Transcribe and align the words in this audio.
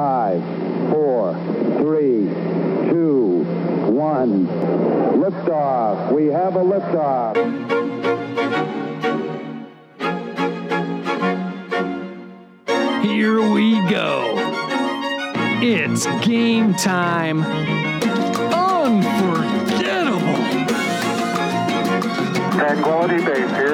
Five, 0.00 0.40
four, 0.88 1.34
three, 1.76 2.24
two, 2.88 3.44
one. 3.92 4.46
Liftoff. 5.20 6.10
We 6.10 6.28
have 6.28 6.56
a 6.56 6.60
liftoff. 6.60 7.36
Here 13.02 13.42
we 13.52 13.72
go. 13.90 14.36
It's 15.60 16.06
game 16.26 16.72
time. 16.76 17.42
Unforgettable. 18.54 20.20
Tranquility 22.58 23.22
Base 23.22 23.50
here. 23.50 23.69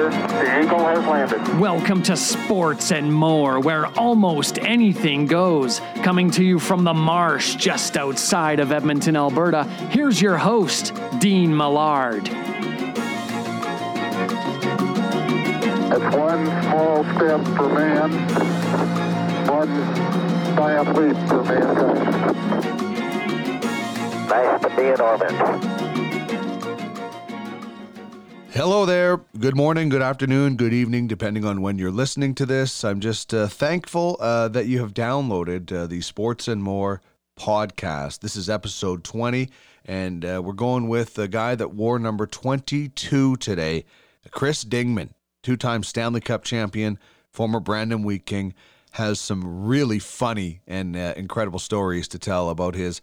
The 1.25 1.41
Eagle. 1.41 1.59
Welcome 1.59 2.03
to 2.03 2.15
Sports 2.15 2.91
and 2.91 3.11
More, 3.11 3.59
where 3.59 3.87
almost 3.97 4.59
anything 4.59 5.25
goes. 5.25 5.81
Coming 6.03 6.29
to 6.31 6.43
you 6.43 6.59
from 6.59 6.83
the 6.83 6.93
marsh 6.93 7.55
just 7.55 7.97
outside 7.97 8.59
of 8.59 8.71
Edmonton, 8.71 9.15
Alberta, 9.15 9.63
here's 9.89 10.21
your 10.21 10.37
host, 10.37 10.93
Dean 11.17 11.57
Millard. 11.57 12.25
That's 15.87 16.15
one 16.15 16.45
small 16.63 17.03
step 17.15 17.43
for 17.55 17.69
man, 17.73 18.11
one 19.47 19.69
giant 20.55 20.95
leap 20.95 21.17
for 21.27 21.43
mankind. 21.43 22.37
Nice 24.29 24.61
to 24.61 24.69
be 24.75 24.83
in 24.83 25.01
orbit. 25.01 25.76
Hello 28.57 28.87
there. 28.87 29.17
Good 29.37 29.55
morning, 29.55 29.87
good 29.87 30.01
afternoon, 30.01 30.55
good 30.55 30.73
evening, 30.73 31.05
depending 31.05 31.45
on 31.45 31.61
when 31.61 31.77
you're 31.77 31.91
listening 31.91 32.33
to 32.33 32.45
this. 32.47 32.83
I'm 32.83 32.99
just 32.99 33.31
uh, 33.31 33.45
thankful 33.45 34.17
uh, 34.19 34.47
that 34.47 34.65
you 34.65 34.79
have 34.79 34.95
downloaded 34.95 35.71
uh, 35.71 35.85
the 35.85 36.01
Sports 36.01 36.47
and 36.47 36.63
More 36.63 36.99
podcast. 37.39 38.21
This 38.21 38.35
is 38.35 38.49
episode 38.49 39.03
20, 39.03 39.51
and 39.85 40.25
uh, 40.25 40.41
we're 40.43 40.53
going 40.53 40.87
with 40.87 41.13
the 41.13 41.27
guy 41.27 41.53
that 41.53 41.75
wore 41.75 41.99
number 41.99 42.25
22 42.25 43.35
today, 43.35 43.85
Chris 44.31 44.65
Dingman, 44.65 45.11
two 45.43 45.55
time 45.55 45.83
Stanley 45.83 46.19
Cup 46.19 46.43
champion, 46.43 46.97
former 47.29 47.59
Brandon 47.59 48.01
Wheat 48.01 48.25
King, 48.25 48.55
has 48.93 49.19
some 49.19 49.67
really 49.67 49.99
funny 49.99 50.61
and 50.65 50.95
uh, 50.97 51.13
incredible 51.15 51.59
stories 51.59 52.07
to 52.07 52.17
tell 52.17 52.49
about 52.49 52.73
his 52.73 53.01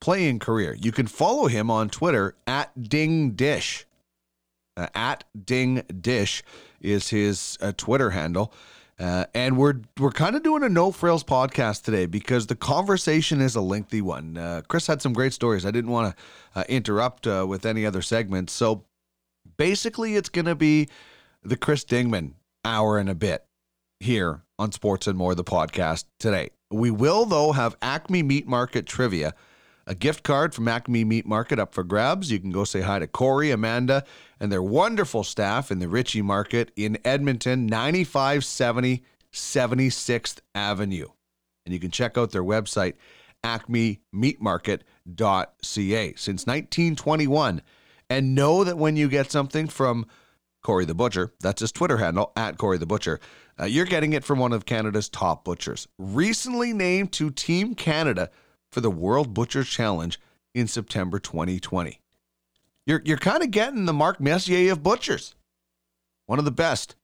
playing 0.00 0.40
career. 0.40 0.74
You 0.74 0.90
can 0.90 1.06
follow 1.06 1.46
him 1.46 1.70
on 1.70 1.90
Twitter 1.90 2.34
at 2.48 2.88
Ding 2.88 3.34
Dish. 3.34 3.86
Uh, 4.76 4.86
at 4.94 5.24
Ding 5.44 5.82
Dish 6.00 6.42
is 6.80 7.08
his 7.08 7.56
uh, 7.60 7.72
Twitter 7.76 8.10
handle. 8.10 8.52
Uh, 8.98 9.26
and 9.34 9.58
we're 9.58 9.74
we're 9.98 10.10
kind 10.10 10.36
of 10.36 10.42
doing 10.42 10.62
a 10.62 10.68
no 10.70 10.90
frills 10.90 11.22
podcast 11.22 11.82
today 11.82 12.06
because 12.06 12.46
the 12.46 12.56
conversation 12.56 13.42
is 13.42 13.54
a 13.54 13.60
lengthy 13.60 14.00
one. 14.00 14.38
Uh, 14.38 14.62
Chris 14.68 14.86
had 14.86 15.02
some 15.02 15.12
great 15.12 15.34
stories. 15.34 15.66
I 15.66 15.70
didn't 15.70 15.90
want 15.90 16.16
to 16.16 16.60
uh, 16.60 16.64
interrupt 16.68 17.26
uh, 17.26 17.44
with 17.46 17.66
any 17.66 17.84
other 17.84 18.00
segments, 18.00 18.54
so 18.54 18.84
basically, 19.58 20.16
it's 20.16 20.30
going 20.30 20.46
to 20.46 20.54
be 20.54 20.88
the 21.42 21.56
Chris 21.56 21.84
Dingman 21.84 22.32
hour 22.64 22.98
and 22.98 23.10
a 23.10 23.14
bit 23.14 23.44
here 24.00 24.42
on 24.58 24.72
Sports 24.72 25.06
and 25.06 25.18
More, 25.18 25.34
the 25.34 25.44
podcast 25.44 26.04
today. 26.18 26.50
We 26.70 26.90
will 26.90 27.26
though 27.26 27.52
have 27.52 27.76
Acme 27.82 28.22
Meat 28.22 28.46
Market 28.48 28.86
trivia 28.86 29.34
a 29.86 29.94
gift 29.94 30.24
card 30.24 30.54
from 30.54 30.68
Acme 30.68 31.04
Meat 31.04 31.26
Market 31.26 31.58
up 31.58 31.72
for 31.72 31.84
grabs. 31.84 32.30
You 32.30 32.40
can 32.40 32.50
go 32.50 32.64
say 32.64 32.80
hi 32.80 32.98
to 32.98 33.06
Corey, 33.06 33.50
Amanda, 33.50 34.04
and 34.40 34.50
their 34.50 34.62
wonderful 34.62 35.22
staff 35.22 35.70
in 35.70 35.78
the 35.78 35.88
Ritchie 35.88 36.22
Market 36.22 36.72
in 36.76 36.98
Edmonton, 37.04 37.66
9570 37.66 39.04
76th 39.32 40.38
Avenue. 40.54 41.08
And 41.64 41.74
you 41.74 41.80
can 41.80 41.90
check 41.90 42.16
out 42.16 42.30
their 42.30 42.42
website, 42.42 42.94
acmemeatmarket.ca, 43.44 46.14
since 46.16 46.46
1921. 46.46 47.62
And 48.08 48.34
know 48.34 48.64
that 48.64 48.78
when 48.78 48.96
you 48.96 49.08
get 49.08 49.30
something 49.30 49.68
from 49.68 50.06
Corey 50.62 50.84
the 50.84 50.94
Butcher, 50.94 51.32
that's 51.40 51.60
his 51.60 51.72
Twitter 51.72 51.98
handle, 51.98 52.32
at 52.36 52.56
Corey 52.56 52.78
the 52.78 52.86
Butcher, 52.86 53.20
uh, 53.60 53.64
you're 53.64 53.84
getting 53.84 54.12
it 54.12 54.24
from 54.24 54.38
one 54.38 54.52
of 54.52 54.64
Canada's 54.64 55.08
top 55.08 55.44
butchers. 55.44 55.88
Recently 55.98 56.72
named 56.72 57.12
to 57.12 57.30
Team 57.30 57.74
Canada 57.74 58.30
for 58.76 58.82
the 58.82 58.90
World 58.90 59.32
Butcher 59.32 59.64
Challenge 59.64 60.20
in 60.54 60.68
September 60.68 61.18
2020. 61.18 61.98
You're, 62.84 63.00
you're 63.06 63.16
kind 63.16 63.42
of 63.42 63.50
getting 63.50 63.86
the 63.86 63.94
Mark 63.94 64.20
Messier 64.20 64.70
of 64.70 64.82
butchers, 64.82 65.34
one 66.26 66.38
of 66.38 66.44
the 66.44 66.50
best 66.50 66.94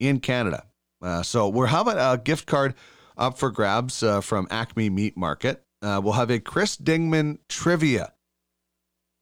in 0.00 0.18
Canada. 0.18 0.66
Uh, 1.00 1.22
so 1.22 1.48
we're 1.48 1.68
having 1.68 1.94
a 1.96 2.18
gift 2.18 2.46
card 2.46 2.74
up 3.16 3.38
for 3.38 3.52
grabs 3.52 4.02
uh, 4.02 4.20
from 4.20 4.48
Acme 4.50 4.90
Meat 4.90 5.16
Market. 5.16 5.62
Uh, 5.80 6.00
we'll 6.02 6.14
have 6.14 6.28
a 6.28 6.40
Chris 6.40 6.76
Dingman 6.76 7.38
trivia 7.48 8.12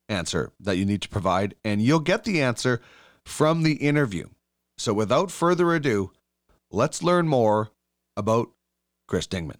answer 0.08 0.52
that 0.60 0.78
you 0.78 0.86
need 0.86 1.02
to 1.02 1.08
provide, 1.10 1.54
and 1.66 1.82
you'll 1.82 2.00
get 2.00 2.24
the 2.24 2.40
answer 2.40 2.80
from 3.26 3.62
the 3.62 3.74
interview. 3.74 4.28
So 4.78 4.94
without 4.94 5.30
further 5.30 5.74
ado, 5.74 6.12
let's 6.70 7.02
learn 7.02 7.28
more 7.28 7.72
about 8.16 8.52
Chris 9.06 9.26
Dingman. 9.26 9.58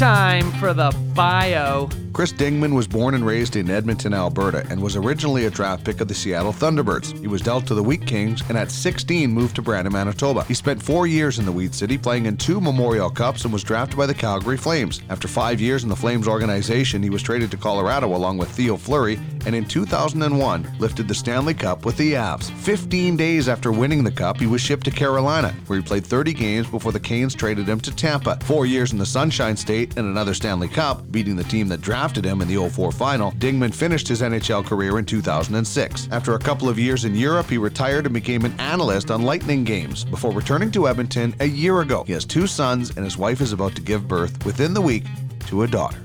Time 0.00 0.50
for 0.52 0.72
the 0.72 0.96
bio. 1.14 1.90
Chris 2.12 2.32
Dingman 2.32 2.74
was 2.74 2.88
born 2.88 3.14
and 3.14 3.24
raised 3.24 3.54
in 3.54 3.70
Edmonton, 3.70 4.12
Alberta, 4.12 4.66
and 4.68 4.82
was 4.82 4.96
originally 4.96 5.46
a 5.46 5.50
draft 5.50 5.84
pick 5.84 6.00
of 6.00 6.08
the 6.08 6.14
Seattle 6.14 6.52
Thunderbirds. 6.52 7.18
He 7.20 7.28
was 7.28 7.40
dealt 7.40 7.66
to 7.66 7.74
the 7.74 7.82
Wheat 7.82 8.04
Kings 8.04 8.42
and 8.48 8.58
at 8.58 8.70
16 8.70 9.30
moved 9.30 9.56
to 9.56 9.62
Brandon, 9.62 9.92
Manitoba. 9.92 10.42
He 10.44 10.54
spent 10.54 10.82
four 10.82 11.06
years 11.06 11.38
in 11.38 11.44
the 11.44 11.52
Wheat 11.52 11.72
City, 11.72 11.96
playing 11.96 12.26
in 12.26 12.36
two 12.36 12.60
Memorial 12.60 13.10
Cups, 13.10 13.44
and 13.44 13.52
was 13.52 13.62
drafted 13.62 13.96
by 13.96 14.06
the 14.06 14.14
Calgary 14.14 14.56
Flames. 14.56 15.00
After 15.08 15.28
five 15.28 15.60
years 15.60 15.84
in 15.84 15.88
the 15.88 15.96
Flames 15.96 16.26
organization, 16.26 17.02
he 17.02 17.10
was 17.10 17.22
traded 17.22 17.50
to 17.52 17.56
Colorado 17.56 18.14
along 18.14 18.38
with 18.38 18.50
Theo 18.50 18.76
Fleury, 18.76 19.18
and 19.46 19.54
in 19.54 19.64
2001 19.64 20.70
lifted 20.78 21.08
the 21.08 21.14
Stanley 21.14 21.54
Cup 21.54 21.84
with 21.84 21.96
the 21.96 22.14
Avs. 22.14 22.50
15 22.50 23.16
days 23.16 23.48
after 23.48 23.72
winning 23.72 24.04
the 24.04 24.10
Cup, 24.10 24.38
he 24.38 24.46
was 24.46 24.60
shipped 24.60 24.84
to 24.84 24.90
Carolina, 24.90 25.54
where 25.68 25.78
he 25.78 25.84
played 25.84 26.04
30 26.04 26.34
games 26.34 26.66
before 26.68 26.92
the 26.92 27.00
Canes 27.00 27.34
traded 27.34 27.68
him 27.68 27.80
to 27.80 27.94
Tampa. 27.94 28.38
Four 28.42 28.66
years 28.66 28.92
in 28.92 28.98
the 28.98 29.06
Sunshine 29.06 29.56
State 29.56 29.89
and 29.96 30.06
another 30.06 30.34
Stanley 30.34 30.68
Cup, 30.68 31.10
beating 31.10 31.36
the 31.36 31.44
team 31.44 31.68
that 31.68 31.80
drafted 31.80 32.24
him 32.24 32.40
in 32.40 32.48
the 32.48 32.68
04 32.68 32.92
final, 32.92 33.32
Dingman 33.32 33.74
finished 33.74 34.08
his 34.08 34.22
NHL 34.22 34.64
career 34.64 34.98
in 34.98 35.04
2006. 35.04 36.08
After 36.10 36.34
a 36.34 36.38
couple 36.38 36.68
of 36.68 36.78
years 36.78 37.04
in 37.04 37.14
Europe, 37.14 37.48
he 37.48 37.58
retired 37.58 38.06
and 38.06 38.14
became 38.14 38.44
an 38.44 38.58
analyst 38.60 39.10
on 39.10 39.22
Lightning 39.22 39.64
games 39.64 40.04
before 40.04 40.32
returning 40.32 40.70
to 40.72 40.88
Edmonton 40.88 41.34
a 41.40 41.46
year 41.46 41.80
ago. 41.80 42.04
He 42.04 42.12
has 42.12 42.24
two 42.24 42.46
sons, 42.46 42.90
and 42.90 43.04
his 43.04 43.16
wife 43.18 43.40
is 43.40 43.52
about 43.52 43.74
to 43.76 43.82
give 43.82 44.08
birth 44.08 44.44
within 44.44 44.74
the 44.74 44.80
week 44.80 45.04
to 45.46 45.62
a 45.62 45.66
daughter. 45.66 46.00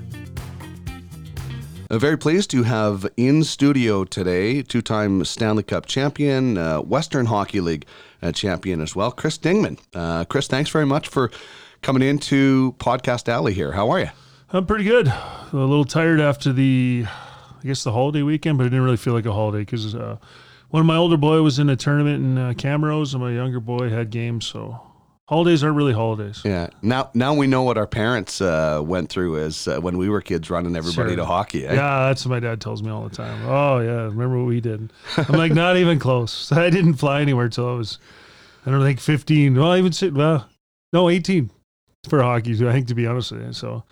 Uh, 1.88 1.98
very 1.98 2.18
pleased 2.18 2.50
to 2.50 2.64
have 2.64 3.06
in 3.16 3.44
studio 3.44 4.04
today 4.04 4.60
two 4.60 4.82
time 4.82 5.24
Stanley 5.24 5.62
Cup 5.62 5.86
champion, 5.86 6.58
uh, 6.58 6.80
Western 6.80 7.26
Hockey 7.26 7.60
League 7.60 7.86
uh, 8.22 8.32
champion 8.32 8.80
as 8.80 8.96
well, 8.96 9.12
Chris 9.12 9.38
Dingman. 9.38 9.78
Uh, 9.94 10.24
Chris, 10.24 10.48
thanks 10.48 10.70
very 10.70 10.86
much 10.86 11.06
for 11.08 11.30
coming 11.86 12.02
into 12.02 12.72
Podcast 12.80 13.28
Alley 13.28 13.54
here. 13.54 13.70
How 13.70 13.90
are 13.90 14.00
you? 14.00 14.08
I'm 14.50 14.66
pretty 14.66 14.82
good. 14.82 15.06
A 15.06 15.48
little 15.52 15.84
tired 15.84 16.18
after 16.20 16.52
the, 16.52 17.04
I 17.06 17.62
guess 17.64 17.84
the 17.84 17.92
holiday 17.92 18.22
weekend, 18.22 18.58
but 18.58 18.64
it 18.66 18.70
didn't 18.70 18.84
really 18.84 18.96
feel 18.96 19.12
like 19.12 19.24
a 19.24 19.32
holiday 19.32 19.60
because 19.60 19.94
uh, 19.94 20.16
one 20.70 20.80
of 20.80 20.86
my 20.86 20.96
older 20.96 21.16
boy 21.16 21.40
was 21.42 21.60
in 21.60 21.70
a 21.70 21.76
tournament 21.76 22.24
in 22.24 22.38
uh, 22.38 22.54
Camrose, 22.54 23.12
and 23.14 23.22
my 23.22 23.30
younger 23.30 23.60
boy 23.60 23.88
had 23.88 24.10
games. 24.10 24.46
So 24.46 24.80
holidays 25.28 25.62
aren't 25.62 25.76
really 25.76 25.92
holidays. 25.92 26.42
Yeah. 26.44 26.70
Now, 26.82 27.08
now 27.14 27.34
we 27.34 27.46
know 27.46 27.62
what 27.62 27.78
our 27.78 27.86
parents 27.86 28.40
uh, 28.40 28.80
went 28.84 29.08
through 29.08 29.38
as 29.38 29.68
uh, 29.68 29.78
when 29.78 29.96
we 29.96 30.08
were 30.08 30.20
kids, 30.20 30.50
running 30.50 30.74
everybody 30.74 31.10
Sure. 31.10 31.16
to 31.18 31.24
hockey. 31.24 31.68
eh? 31.68 31.74
Yeah, 31.74 32.08
that's 32.08 32.26
what 32.26 32.30
my 32.32 32.40
dad 32.40 32.60
tells 32.60 32.82
me 32.82 32.90
all 32.90 33.08
the 33.08 33.14
time. 33.14 33.46
Oh 33.46 33.78
yeah, 33.78 34.06
remember 34.06 34.38
what 34.38 34.46
we 34.48 34.60
did? 34.60 34.92
I'm 35.16 35.38
like, 35.38 35.52
not 35.52 35.76
even 35.76 36.00
close. 36.00 36.50
I 36.50 36.68
didn't 36.68 36.94
fly 36.94 37.20
anywhere 37.20 37.48
till 37.48 37.68
I 37.68 37.74
was, 37.74 38.00
I 38.66 38.72
don't 38.72 38.82
think 38.82 38.98
15. 38.98 39.54
Well, 39.54 39.70
I 39.70 39.78
even 39.78 39.92
sit 39.92 40.14
well, 40.14 40.48
no, 40.92 41.08
18 41.08 41.52
for 42.08 42.22
hockey. 42.22 42.56
Too. 42.56 42.68
I 42.68 42.72
think 42.72 42.88
to 42.88 42.94
be 42.94 43.06
honest 43.06 43.32
with 43.32 43.42
you. 43.42 43.52
So, 43.52 43.84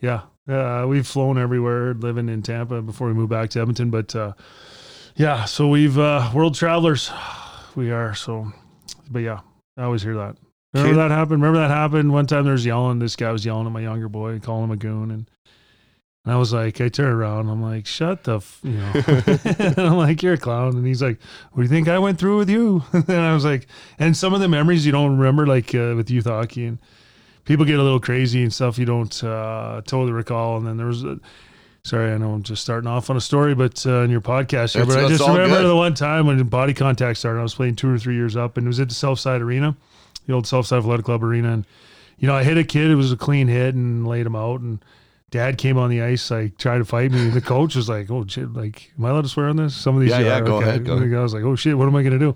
yeah, 0.00 0.22
uh, 0.48 0.86
we've 0.88 1.06
flown 1.06 1.38
everywhere, 1.38 1.94
living 1.94 2.28
in 2.28 2.42
Tampa 2.42 2.82
before 2.82 3.08
we 3.08 3.14
moved 3.14 3.30
back 3.30 3.50
to 3.50 3.60
Edmonton. 3.60 3.90
But 3.90 4.14
uh, 4.14 4.32
yeah, 5.16 5.44
so 5.44 5.68
we've 5.68 5.98
uh, 5.98 6.30
world 6.34 6.54
travelers. 6.54 7.10
We 7.76 7.92
are 7.92 8.16
so, 8.16 8.52
but 9.12 9.20
yeah, 9.20 9.40
I 9.76 9.84
always 9.84 10.02
hear 10.02 10.16
that. 10.16 10.36
Remember 10.74 10.92
Kid- 10.92 10.98
that 10.98 11.10
happened? 11.12 11.40
Remember 11.40 11.60
that 11.60 11.70
happened 11.70 12.12
one 12.12 12.26
time? 12.26 12.42
There 12.42 12.52
was 12.52 12.66
yelling. 12.66 12.98
This 12.98 13.14
guy 13.14 13.30
was 13.30 13.44
yelling 13.44 13.64
at 13.64 13.72
my 13.72 13.80
younger 13.80 14.08
boy, 14.08 14.40
calling 14.40 14.64
him 14.64 14.70
a 14.72 14.76
goon, 14.76 15.12
and 15.12 15.30
and 16.24 16.34
I 16.34 16.36
was 16.36 16.52
like, 16.52 16.80
I 16.80 16.88
turn 16.88 17.12
around, 17.12 17.48
I'm 17.48 17.62
like, 17.62 17.86
shut 17.86 18.24
the, 18.24 18.36
f-, 18.36 18.60
you 18.62 18.72
know, 18.72 18.92
and 19.58 19.78
I'm 19.78 19.96
like, 19.96 20.22
you're 20.22 20.34
a 20.34 20.38
clown, 20.38 20.76
and 20.76 20.86
he's 20.86 21.02
like, 21.02 21.18
what 21.52 21.56
do 21.58 21.62
you 21.62 21.68
think 21.68 21.88
I 21.88 21.98
went 21.98 22.18
through 22.18 22.36
with 22.36 22.50
you? 22.50 22.84
and 22.92 23.10
I 23.10 23.32
was 23.32 23.44
like, 23.44 23.68
and 23.98 24.14
some 24.14 24.34
of 24.34 24.40
the 24.40 24.48
memories 24.48 24.84
you 24.84 24.92
don't 24.92 25.16
remember, 25.16 25.46
like 25.46 25.74
uh, 25.74 25.94
with 25.96 26.10
youth 26.10 26.26
hockey, 26.26 26.66
and 26.66 26.78
people 27.50 27.64
get 27.64 27.80
a 27.80 27.82
little 27.82 27.98
crazy 27.98 28.44
and 28.44 28.54
stuff 28.54 28.78
you 28.78 28.84
don't 28.84 29.24
uh, 29.24 29.82
totally 29.84 30.12
recall. 30.12 30.56
And 30.56 30.64
then 30.64 30.76
there 30.76 30.86
was 30.86 31.02
a, 31.02 31.18
Sorry, 31.82 32.12
I 32.12 32.18
know 32.18 32.32
I'm 32.32 32.42
just 32.42 32.62
starting 32.62 32.86
off 32.86 33.10
on 33.10 33.16
a 33.16 33.20
story, 33.20 33.54
but 33.54 33.84
uh, 33.86 34.02
in 34.02 34.10
your 34.10 34.20
podcast 34.20 34.74
here. 34.74 34.86
But 34.86 34.98
I 34.98 35.08
just 35.08 35.26
remember 35.26 35.56
good. 35.56 35.68
the 35.68 35.74
one 35.74 35.94
time 35.94 36.26
when 36.26 36.40
body 36.44 36.74
contact 36.74 37.18
started. 37.18 37.40
I 37.40 37.42
was 37.42 37.54
playing 37.54 37.76
two 37.76 37.92
or 37.92 37.98
three 37.98 38.14
years 38.14 38.36
up, 38.36 38.56
and 38.56 38.66
it 38.66 38.68
was 38.68 38.78
at 38.78 38.90
the 38.90 38.94
Southside 38.94 39.40
Arena, 39.40 39.74
the 40.26 40.34
old 40.34 40.46
Southside 40.46 40.80
Athletic 40.80 41.06
Club 41.06 41.24
Arena. 41.24 41.52
And 41.52 41.66
you 42.18 42.28
know, 42.28 42.34
I 42.34 42.44
hit 42.44 42.58
a 42.58 42.64
kid. 42.64 42.90
It 42.90 42.96
was 42.96 43.10
a 43.10 43.16
clean 43.16 43.48
hit, 43.48 43.74
and 43.74 44.06
laid 44.06 44.26
him 44.26 44.36
out. 44.36 44.60
And 44.60 44.84
Dad 45.30 45.56
came 45.56 45.78
on 45.78 45.88
the 45.88 46.02
ice, 46.02 46.30
like 46.30 46.58
tried 46.58 46.78
to 46.78 46.84
fight 46.84 47.12
me. 47.12 47.30
The 47.30 47.40
coach 47.40 47.74
was 47.74 47.88
like, 47.88 48.10
"Oh 48.10 48.26
shit! 48.28 48.52
Like, 48.52 48.92
am 48.98 49.06
I 49.06 49.10
allowed 49.10 49.22
to 49.22 49.28
swear 49.28 49.48
on 49.48 49.56
this?" 49.56 49.74
Some 49.74 49.96
of 49.96 50.02
these, 50.02 50.10
Yeah, 50.10 50.20
yeah, 50.20 50.38
are, 50.38 50.44
go 50.44 50.60
ahead, 50.60 50.84
go 50.84 50.96
I 50.96 51.22
was 51.22 51.32
like, 51.32 51.44
"Oh 51.44 51.56
shit! 51.56 51.78
What 51.78 51.88
am 51.88 51.96
I 51.96 52.02
gonna 52.02 52.18
do?" 52.18 52.34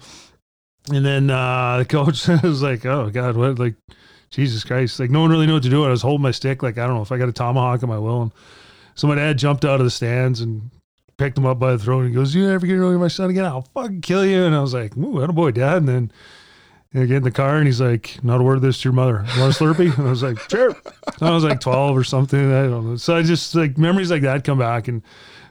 And 0.90 1.04
then 1.04 1.28
uh, 1.28 1.78
the 1.78 1.84
coach 1.84 2.26
was 2.42 2.62
like, 2.62 2.86
"Oh 2.86 3.10
God, 3.10 3.36
what? 3.36 3.58
Like, 3.58 3.74
Jesus 4.34 4.64
Christ! 4.64 4.98
Like, 5.00 5.10
no 5.10 5.20
one 5.20 5.30
really 5.30 5.46
knew 5.46 5.54
what 5.54 5.62
to 5.62 5.70
do. 5.70 5.84
I 5.84 5.88
was 5.90 6.02
holding 6.02 6.22
my 6.22 6.30
stick, 6.30 6.62
like 6.62 6.76
I 6.78 6.86
don't 6.86 6.96
know 6.96 7.02
if 7.02 7.12
I 7.12 7.18
got 7.18 7.28
a 7.28 7.32
tomahawk 7.32 7.82
in 7.82 7.88
my 7.88 7.98
will." 7.98 8.22
And 8.22 8.32
so 8.94 9.06
my 9.08 9.14
dad 9.14 9.38
jumped 9.38 9.64
out 9.64 9.80
of 9.80 9.84
the 9.84 9.90
stands 9.90 10.40
and 10.40 10.70
picked 11.16 11.38
him 11.38 11.46
up 11.46 11.58
by 11.58 11.72
the 11.72 11.78
throat. 11.78 12.00
And 12.00 12.08
he 12.08 12.14
goes, 12.14 12.34
"You 12.34 12.46
never 12.48 12.66
get 12.66 12.76
near 12.76 12.98
my 12.98 13.08
son 13.08 13.30
again? 13.30 13.44
I'll 13.44 13.68
fucking 13.74 14.00
kill 14.00 14.24
you!" 14.26 14.44
And 14.44 14.54
I 14.54 14.60
was 14.60 14.74
like, 14.74 14.96
"Ooh, 14.96 15.16
I 15.18 15.26
don't 15.26 15.28
know, 15.28 15.32
boy, 15.34 15.50
dad." 15.52 15.78
And 15.78 15.88
then 15.88 16.12
I 16.94 17.06
get 17.06 17.16
in 17.18 17.22
the 17.24 17.30
car 17.30 17.56
and 17.56 17.66
he's 17.66 17.80
like, 17.80 18.18
"Not 18.22 18.40
a 18.40 18.44
word 18.44 18.56
of 18.56 18.62
this 18.62 18.80
to 18.82 18.88
your 18.88 18.92
mother. 18.94 19.24
You 19.34 19.40
want 19.40 19.60
a 19.60 19.64
Slurpee?" 19.64 19.96
And 19.98 20.06
I 20.06 20.10
was 20.10 20.22
like, 20.22 20.38
"Sure." 20.50 20.74
I 21.20 21.30
was 21.30 21.44
like 21.44 21.60
twelve 21.60 21.96
or 21.96 22.04
something. 22.04 22.52
I 22.52 22.64
don't 22.64 22.86
know. 22.90 22.96
So 22.96 23.16
I 23.16 23.22
just 23.22 23.54
like 23.54 23.78
memories 23.78 24.10
like 24.10 24.22
that 24.22 24.44
come 24.44 24.58
back 24.58 24.88
and. 24.88 25.02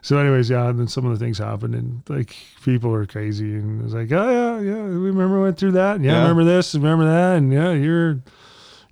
So, 0.06 0.18
anyways, 0.18 0.50
yeah, 0.50 0.68
and 0.68 0.77
then 0.77 0.89
some 0.89 1.06
of 1.06 1.18
the 1.18 1.25
things 1.25 1.38
happened, 1.38 1.75
and 1.75 2.01
like 2.09 2.35
people 2.65 2.89
were 2.89 3.06
crazy, 3.06 3.53
and 3.53 3.80
it 3.80 3.83
was 3.85 3.94
like, 3.94 4.12
oh 4.12 4.59
yeah, 4.59 4.59
yeah, 4.75 4.83
we 4.83 4.89
remember 4.97 5.39
went 5.41 5.57
through 5.57 5.71
that, 5.71 5.95
and, 5.95 6.03
yeah, 6.03 6.12
Yeah. 6.15 6.21
remember 6.24 6.44
this, 6.44 6.74
and 6.74 6.83
remember 6.83 7.06
that, 7.06 7.38
and 7.38 7.53
yeah, 7.53 7.71
you're, 7.71 8.19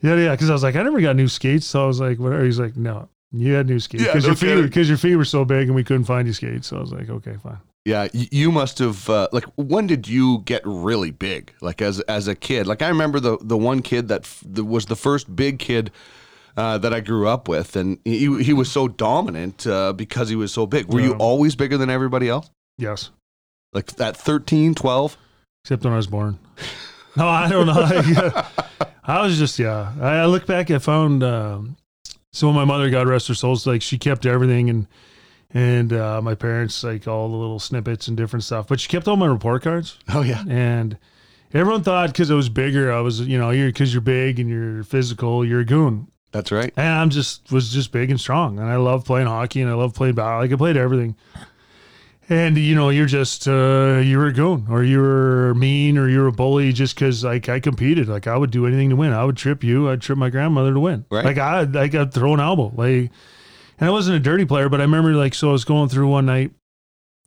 yeah, 0.01 0.15
yeah, 0.15 0.31
because 0.31 0.50
I 0.50 0.53
was 0.53 0.63
like, 0.63 0.75
I 0.75 0.83
never 0.83 1.00
got 1.01 1.15
new 1.15 1.27
skates, 1.27 1.65
so 1.65 1.83
I 1.83 1.88
was 1.88 2.00
like, 2.00 2.19
whatever. 2.19 2.44
He's 2.44 2.59
like, 2.59 2.75
no, 2.75 3.09
you 3.31 3.53
had 3.53 3.68
new 3.68 3.80
skates 3.80 4.03
Yeah, 4.03 4.09
because 4.13 4.24
no 4.24 4.30
your 4.30 4.36
feet, 4.36 4.62
because 4.63 4.88
your 4.89 4.98
feet 4.98 5.15
were 5.15 5.25
so 5.25 5.45
big, 5.45 5.68
and 5.68 5.75
we 5.75 5.83
couldn't 5.83 6.06
find 6.06 6.27
you 6.27 6.33
skates. 6.33 6.68
So 6.68 6.77
I 6.77 6.80
was 6.81 6.92
like, 6.92 7.09
okay, 7.09 7.36
fine. 7.44 7.57
Yeah, 7.83 8.07
you 8.13 8.51
must 8.51 8.77
have 8.77 9.09
uh, 9.09 9.27
like 9.31 9.45
when 9.56 9.88
did 9.88 10.07
you 10.07 10.44
get 10.45 10.62
really 10.65 11.09
big? 11.09 11.51
Like 11.62 11.81
as 11.81 12.00
as 12.01 12.27
a 12.27 12.36
kid? 12.36 12.68
Like 12.68 12.83
I 12.83 12.88
remember 12.89 13.19
the 13.19 13.39
the 13.42 13.57
one 13.57 13.81
kid 13.81 14.07
that, 14.09 14.21
f- 14.21 14.44
that 14.45 14.65
was 14.65 14.86
the 14.86 14.95
first 14.95 15.36
big 15.36 15.57
kid 15.57 15.89
uh, 16.56 16.77
that 16.77 16.94
I 16.94 17.00
grew 17.00 17.27
up 17.27 17.48
with, 17.48 17.75
and 17.75 17.98
he 18.06 18.44
he 18.44 18.53
was 18.53 18.71
so 18.71 18.88
dominant 18.88 19.65
uh, 19.65 19.94
because 19.94 20.30
he 20.30 20.36
was 20.36 20.53
so 20.53 20.68
big. 20.68 20.94
Were 20.94 21.00
you 21.01 21.13
always 21.13 21.56
bigger 21.56 21.75
than 21.75 21.89
everybody 21.89 22.30
else? 22.30 22.51
Yes, 22.77 23.09
Like 23.74 23.88
that 23.94 24.15
13, 24.15 24.75
12? 24.75 25.18
except 25.63 25.83
when 25.83 25.94
I 25.94 25.98
was 25.98 26.07
born. 26.07 26.38
No, 27.18 27.27
I 27.27 27.50
don't 27.50 27.65
know. 27.68 27.74
I 29.03 29.21
was 29.21 29.38
just 29.38 29.59
yeah. 29.59 29.94
I, 30.00 30.18
I 30.18 30.25
look 30.25 30.45
back. 30.45 30.71
I 30.71 30.77
found 30.77 31.24
um, 31.24 31.77
so 32.31 32.48
when 32.48 32.56
my 32.56 32.65
mother, 32.65 32.89
God 32.89 33.07
rest 33.07 33.27
her 33.27 33.33
soul, 33.33 33.57
like 33.65 33.81
she 33.81 33.98
kept 33.98 34.25
everything 34.25 34.69
and 34.69 34.88
and 35.53 35.92
uh, 35.92 36.21
my 36.21 36.36
parents 36.36 36.83
like 36.83 37.07
all 37.07 37.30
the 37.30 37.36
little 37.36 37.59
snippets 37.59 38.07
and 38.07 38.15
different 38.15 38.44
stuff. 38.44 38.68
But 38.68 38.80
she 38.80 38.88
kept 38.88 39.07
all 39.07 39.18
my 39.18 39.25
report 39.27 39.63
cards 39.63 39.98
Oh 40.13 40.21
yeah, 40.21 40.44
and. 40.50 40.98
Everyone 41.53 41.83
thought 41.83 42.07
because 42.13 42.31
I 42.31 42.36
was 42.36 42.48
bigger, 42.48 42.94
I 42.94 43.01
was, 43.01 43.19
you 43.19 43.38
know, 43.38 43.50
you're 43.50 43.68
because 43.68 43.94
you're 43.94 44.00
big 44.00 44.39
and 44.39 44.50
you're 44.50 44.83
physical, 44.83 45.44
you're 45.44 45.59
a 45.59 45.65
goon. 45.65 46.07
that's 46.31 46.50
right. 46.50 46.71
And 46.77 46.88
I'm 46.88 47.09
just 47.09 47.51
was 47.51 47.74
just 47.74 47.92
big 47.92 48.09
and 48.09 48.18
strong, 48.18 48.57
and 48.57 48.69
I 48.69 48.77
love 48.77 49.03
playing 49.03 49.27
hockey, 49.27 49.59
and 49.59 49.69
I 49.69 49.74
love 49.74 49.94
playing 49.94 50.15
ball. 50.15 50.39
Like 50.39 50.53
I 50.53 50.56
played 50.56 50.77
everything. 50.77 51.18
And 52.31 52.57
you 52.57 52.75
know, 52.75 52.87
you're 52.87 53.07
just 53.07 53.45
uh, 53.45 53.99
you're 54.01 54.27
a 54.27 54.31
goon, 54.31 54.65
or 54.69 54.83
you're 54.83 55.53
mean, 55.53 55.97
or 55.97 56.07
you're 56.07 56.27
a 56.27 56.31
bully, 56.31 56.71
just 56.71 56.95
because 56.95 57.25
like 57.25 57.49
I 57.49 57.59
competed. 57.59 58.07
Like 58.07 58.25
I 58.25 58.37
would 58.37 58.51
do 58.51 58.65
anything 58.65 58.89
to 58.91 58.95
win. 58.95 59.11
I 59.11 59.25
would 59.25 59.35
trip 59.35 59.65
you. 59.65 59.89
I'd 59.89 60.01
trip 60.01 60.17
my 60.17 60.29
grandmother 60.29 60.73
to 60.73 60.79
win. 60.79 61.03
Right. 61.11 61.25
Like 61.25 61.37
I 61.37 61.59
I'd 61.63 62.13
throw 62.13 62.33
an 62.33 62.39
elbow. 62.39 62.71
Like, 62.73 63.11
and 63.79 63.89
I 63.89 63.89
wasn't 63.89 64.15
a 64.15 64.19
dirty 64.21 64.45
player, 64.45 64.69
but 64.69 64.79
I 64.79 64.83
remember 64.83 65.11
like 65.11 65.33
so 65.33 65.49
I 65.49 65.51
was 65.51 65.65
going 65.65 65.89
through 65.89 66.07
one 66.07 66.25
night 66.25 66.51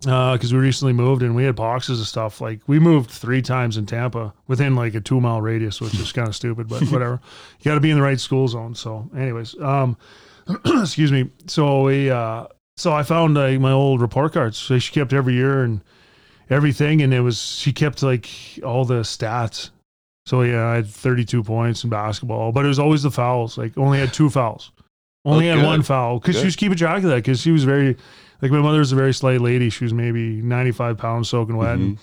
because 0.00 0.54
we 0.54 0.58
recently 0.58 0.94
moved 0.94 1.22
and 1.22 1.36
we 1.36 1.44
had 1.44 1.54
boxes 1.54 2.00
of 2.00 2.06
stuff. 2.06 2.40
Like 2.40 2.62
we 2.66 2.78
moved 2.78 3.10
three 3.10 3.42
times 3.42 3.76
in 3.76 3.84
Tampa 3.84 4.32
within 4.46 4.74
like 4.74 4.94
a 4.94 5.02
two 5.02 5.20
mile 5.20 5.42
radius, 5.42 5.82
which 5.82 5.92
is 5.96 6.12
kind 6.12 6.28
of 6.28 6.34
stupid, 6.34 6.66
but 6.66 6.82
whatever. 6.90 7.20
You 7.60 7.64
got 7.66 7.74
to 7.74 7.80
be 7.80 7.90
in 7.90 7.98
the 7.98 8.02
right 8.02 8.18
school 8.18 8.48
zone. 8.48 8.74
So, 8.74 9.10
anyways, 9.14 9.54
um, 9.60 9.98
excuse 10.64 11.12
me. 11.12 11.30
So 11.46 11.82
we, 11.82 12.10
uh, 12.10 12.46
so 12.76 12.92
I 12.92 13.02
found 13.02 13.36
uh, 13.38 13.50
my 13.52 13.72
old 13.72 14.00
report 14.00 14.32
cards. 14.32 14.56
So 14.58 14.78
she 14.78 14.92
kept 14.92 15.12
every 15.12 15.34
year 15.34 15.62
and 15.62 15.80
everything, 16.50 17.02
and 17.02 17.12
it 17.14 17.20
was 17.20 17.40
she 17.40 17.72
kept 17.72 18.02
like 18.02 18.28
all 18.64 18.84
the 18.84 19.00
stats. 19.00 19.70
So 20.26 20.42
yeah, 20.42 20.66
I 20.66 20.76
had 20.76 20.86
32 20.86 21.42
points 21.42 21.84
in 21.84 21.90
basketball, 21.90 22.50
but 22.52 22.64
it 22.64 22.68
was 22.68 22.78
always 22.78 23.02
the 23.02 23.10
fouls. 23.10 23.58
Like 23.58 23.76
only 23.76 23.98
had 23.98 24.12
two 24.12 24.30
fouls. 24.30 24.72
Only 25.26 25.50
Oh, 25.50 25.56
had 25.56 25.64
one 25.64 25.82
foul 25.82 26.18
because 26.18 26.38
she 26.38 26.44
was 26.44 26.56
keeping 26.56 26.76
track 26.76 26.98
of 26.98 27.04
that 27.10 27.16
because 27.16 27.40
she 27.40 27.50
was 27.50 27.64
very 27.64 27.96
like 28.42 28.50
my 28.50 28.60
mother 28.60 28.78
was 28.78 28.92
a 28.92 28.96
very 28.96 29.14
slight 29.14 29.40
lady. 29.40 29.70
She 29.70 29.84
was 29.84 29.94
maybe 29.94 30.42
95 30.42 30.98
pounds 30.98 31.28
soaking 31.30 31.56
wet. 31.56 31.76
Mm-hmm. 31.78 31.82
And, 31.82 31.98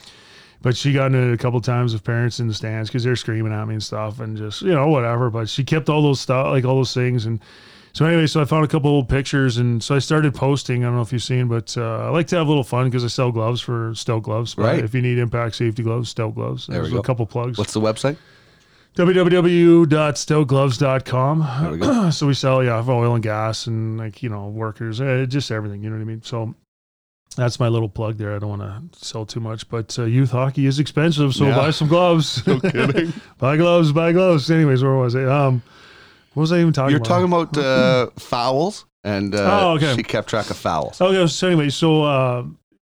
but 0.64 0.78
she 0.78 0.94
got 0.94 1.08
into 1.08 1.20
it 1.20 1.34
a 1.34 1.38
couple 1.38 1.60
times 1.62 1.94
with 1.94 2.04
parents 2.04 2.40
in 2.40 2.48
the 2.48 2.54
stands 2.54 2.90
because 2.90 3.04
they're 3.04 3.16
screaming 3.16 3.54
at 3.54 3.68
me 3.68 3.74
and 3.76 3.84
stuff 3.84 4.20
and 4.20 4.38
just, 4.38 4.62
you 4.62 4.74
know, 4.74 4.88
whatever. 4.88 5.30
But 5.30 5.50
she 5.50 5.64
kept 5.64 5.90
all 5.90 6.02
those 6.04 6.20
stuff, 6.20 6.48
like 6.48 6.66
all 6.66 6.76
those 6.76 6.94
things. 6.94 7.26
And 7.26 7.40
so, 7.94 8.06
anyway, 8.06 8.28
so 8.28 8.42
I 8.42 8.46
found 8.46 8.64
a 8.64 8.68
couple 8.68 8.90
old 8.90 9.10
pictures 9.10 9.58
and 9.58 9.84
so 9.84 9.96
I 9.96 10.00
started 10.00 10.34
posting. 10.34 10.84
I 10.84 10.88
don't 10.88 10.96
know 10.96 11.02
if 11.02 11.12
you've 11.12 11.24
seen, 11.24 11.48
but 11.48 11.76
uh, 11.78 12.06
I 12.06 12.10
like 12.10 12.28
to 12.28 12.38
have 12.38 12.48
a 12.48 12.50
little 12.50 12.64
fun 12.64 12.86
because 12.86 13.04
I 13.04 13.08
sell 13.08 13.32
gloves 13.32 13.62
for 13.62 13.94
Stout 13.96 14.24
Gloves. 14.24 14.58
Right. 14.58 14.84
If 14.84 14.94
you 14.96 15.02
need 15.02 15.18
impact 15.18 15.56
safety 15.56 15.84
gloves, 15.84 16.10
Stout 16.10 16.36
Gloves. 16.36 16.68
There 16.68 16.78
we 16.80 16.84
There's 16.84 16.94
go. 16.94 17.00
a 17.00 17.04
couple 17.04 17.26
plugs 17.26 17.58
What's 17.58 17.74
the 17.74 17.82
website? 17.82 18.18
www.stoutgloves.com. 18.96 21.80
There 21.80 22.06
we 22.06 22.12
so 22.18 22.28
we 22.28 22.34
sell, 22.34 22.64
yeah, 22.64 22.82
for 22.82 22.92
oil 22.92 23.14
and 23.16 23.24
gas 23.24 23.68
and 23.68 23.98
like, 23.98 24.22
you 24.24 24.30
know, 24.30 24.48
workers, 24.50 25.00
uh, 25.02 25.26
just 25.28 25.52
everything, 25.52 25.84
you 25.84 25.90
know 25.90 25.96
what 25.96 26.02
I 26.02 26.06
mean? 26.06 26.22
So 26.24 26.54
that's 27.38 27.60
my 27.60 27.70
little 27.70 27.88
plug 27.90 28.18
there. 28.18 28.36
I 28.36 28.40
don't 28.40 28.60
want 28.60 28.92
to 28.94 29.06
sell 29.06 29.26
too 29.26 29.40
much, 29.40 29.70
but 29.70 29.98
uh, 29.98 30.04
youth 30.04 30.32
hockey 30.32 30.66
is 30.66 30.80
expensive. 30.80 31.34
So 31.34 31.46
Yeah. 31.48 31.56
buy 31.56 31.72
some 31.72 31.88
gloves. 31.88 32.46
No 32.52 32.60
kidding. 32.60 33.14
buy 33.38 33.56
gloves, 33.58 33.92
buy 33.94 34.12
gloves. 34.12 34.52
Anyways, 34.52 34.84
where 34.84 34.96
was 34.96 35.16
I? 35.16 35.24
Um, 35.24 35.64
what 36.34 36.42
was 36.42 36.52
I 36.52 36.60
even 36.60 36.74
talking 36.74 36.96
about? 36.96 37.08
You're 37.10 37.20
about? 37.26 37.52
talking 37.52 37.62
about 37.62 37.66
uh, 37.66 38.10
fouls, 38.20 38.86
and 39.04 39.34
uh, 39.36 39.60
Oh, 39.64 39.72
okay. 39.74 39.96
she 39.96 40.04
kept 40.04 40.30
track 40.30 40.50
of 40.50 40.58
fouls. 40.58 41.00
Okay, 41.02 41.28
so 41.28 41.48
anyway, 41.48 41.70
so 41.70 42.04
uh, 42.04 42.44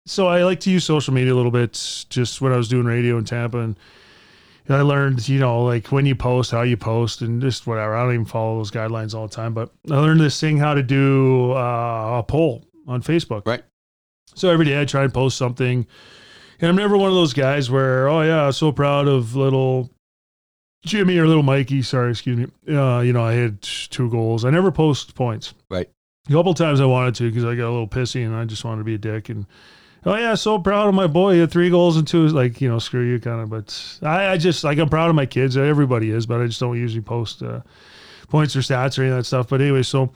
so 0.05 0.27
I 0.27 0.43
like 0.43 0.59
to 0.61 0.71
use 0.71 0.83
social 0.83 1.13
media 1.13 1.33
a 1.33 1.35
little 1.35 1.51
bit, 1.51 2.05
just 2.09 2.41
when 2.41 2.51
I 2.53 2.57
was 2.57 2.67
doing 2.67 2.85
radio 2.85 3.17
in 3.17 3.25
Tampa, 3.25 3.59
and 3.59 3.75
I 4.69 4.81
learned, 4.81 5.27
you 5.27 5.39
know, 5.39 5.63
like 5.63 5.88
when 5.91 6.05
you 6.05 6.15
post, 6.15 6.51
how 6.51 6.61
you 6.61 6.77
post, 6.77 7.21
and 7.21 7.41
just 7.41 7.67
whatever. 7.67 7.95
I 7.95 8.03
don't 8.03 8.13
even 8.13 8.25
follow 8.25 8.57
those 8.57 8.71
guidelines 8.71 9.13
all 9.13 9.27
the 9.27 9.35
time, 9.35 9.53
but 9.53 9.71
I 9.89 9.95
learned 9.97 10.21
this 10.21 10.39
thing 10.39 10.57
how 10.57 10.73
to 10.73 10.83
do 10.83 11.51
uh, 11.53 12.19
a 12.19 12.23
poll 12.23 12.65
on 12.87 13.01
Facebook. 13.01 13.45
Right. 13.45 13.63
So 14.33 14.49
every 14.49 14.65
day 14.65 14.79
I 14.79 14.85
try 14.85 15.03
and 15.03 15.13
post 15.13 15.37
something, 15.37 15.85
and 16.59 16.69
I'm 16.69 16.75
never 16.75 16.95
one 16.97 17.09
of 17.09 17.16
those 17.16 17.33
guys 17.33 17.69
where, 17.69 18.07
oh 18.07 18.21
yeah, 18.21 18.45
I'm 18.45 18.51
so 18.54 18.71
proud 18.71 19.07
of 19.07 19.35
little 19.35 19.89
Jimmy 20.83 21.18
or 21.18 21.28
little 21.28 21.44
Mikey. 21.44 21.81
Sorry, 21.81 22.11
excuse 22.11 22.38
me. 22.38 22.76
Uh, 22.76 23.02
you 23.02 23.14
know, 23.14 23.23
I 23.23 23.33
had 23.33 23.61
two 23.61 24.09
goals. 24.09 24.45
I 24.45 24.50
never 24.50 24.71
post 24.71 25.16
points. 25.16 25.54
Right. 25.69 25.90
A 26.28 26.31
couple 26.31 26.54
times 26.54 26.80
I 26.80 26.85
wanted 26.85 27.16
to 27.16 27.30
because 27.30 27.45
I 27.45 27.56
got 27.56 27.69
a 27.69 27.71
little 27.71 27.88
pissy 27.88 28.26
and 28.26 28.35
I 28.35 28.45
just 28.45 28.64
wanted 28.64 28.80
to 28.80 28.83
be 28.83 28.95
a 28.95 28.97
dick. 28.97 29.30
And 29.30 29.45
oh 30.06 30.16
yeah, 30.16 30.35
so 30.35 30.59
proud 30.59 30.88
of 30.88 30.95
my 30.95 31.07
boy. 31.07 31.33
He 31.33 31.40
had 31.40 31.52
three 31.52 31.69
goals 31.69 31.97
and 31.97 32.07
two. 32.07 32.28
Like 32.28 32.61
you 32.61 32.69
know, 32.69 32.80
screw 32.80 33.07
you, 33.07 33.19
kind 33.19 33.42
of. 33.42 33.50
But 33.50 34.00
I, 34.02 34.30
I 34.30 34.38
just 34.38 34.64
like 34.64 34.78
I'm 34.78 34.90
proud 34.90 35.09
of 35.09 35.16
my 35.16 35.26
kids. 35.26 35.57
Everybody 35.57 36.11
is, 36.11 36.26
but 36.26 36.42
I 36.42 36.47
just 36.47 36.59
don't 36.59 36.78
usually 36.78 37.02
post 37.02 37.44
uh, 37.44 37.61
points 38.30 38.56
or 38.56 38.59
stats 38.59 38.97
or 38.97 39.04
any 39.04 39.11
of 39.11 39.18
that 39.18 39.26
stuff. 39.26 39.50
But 39.50 39.61
anyway, 39.61 39.83
so 39.83 40.11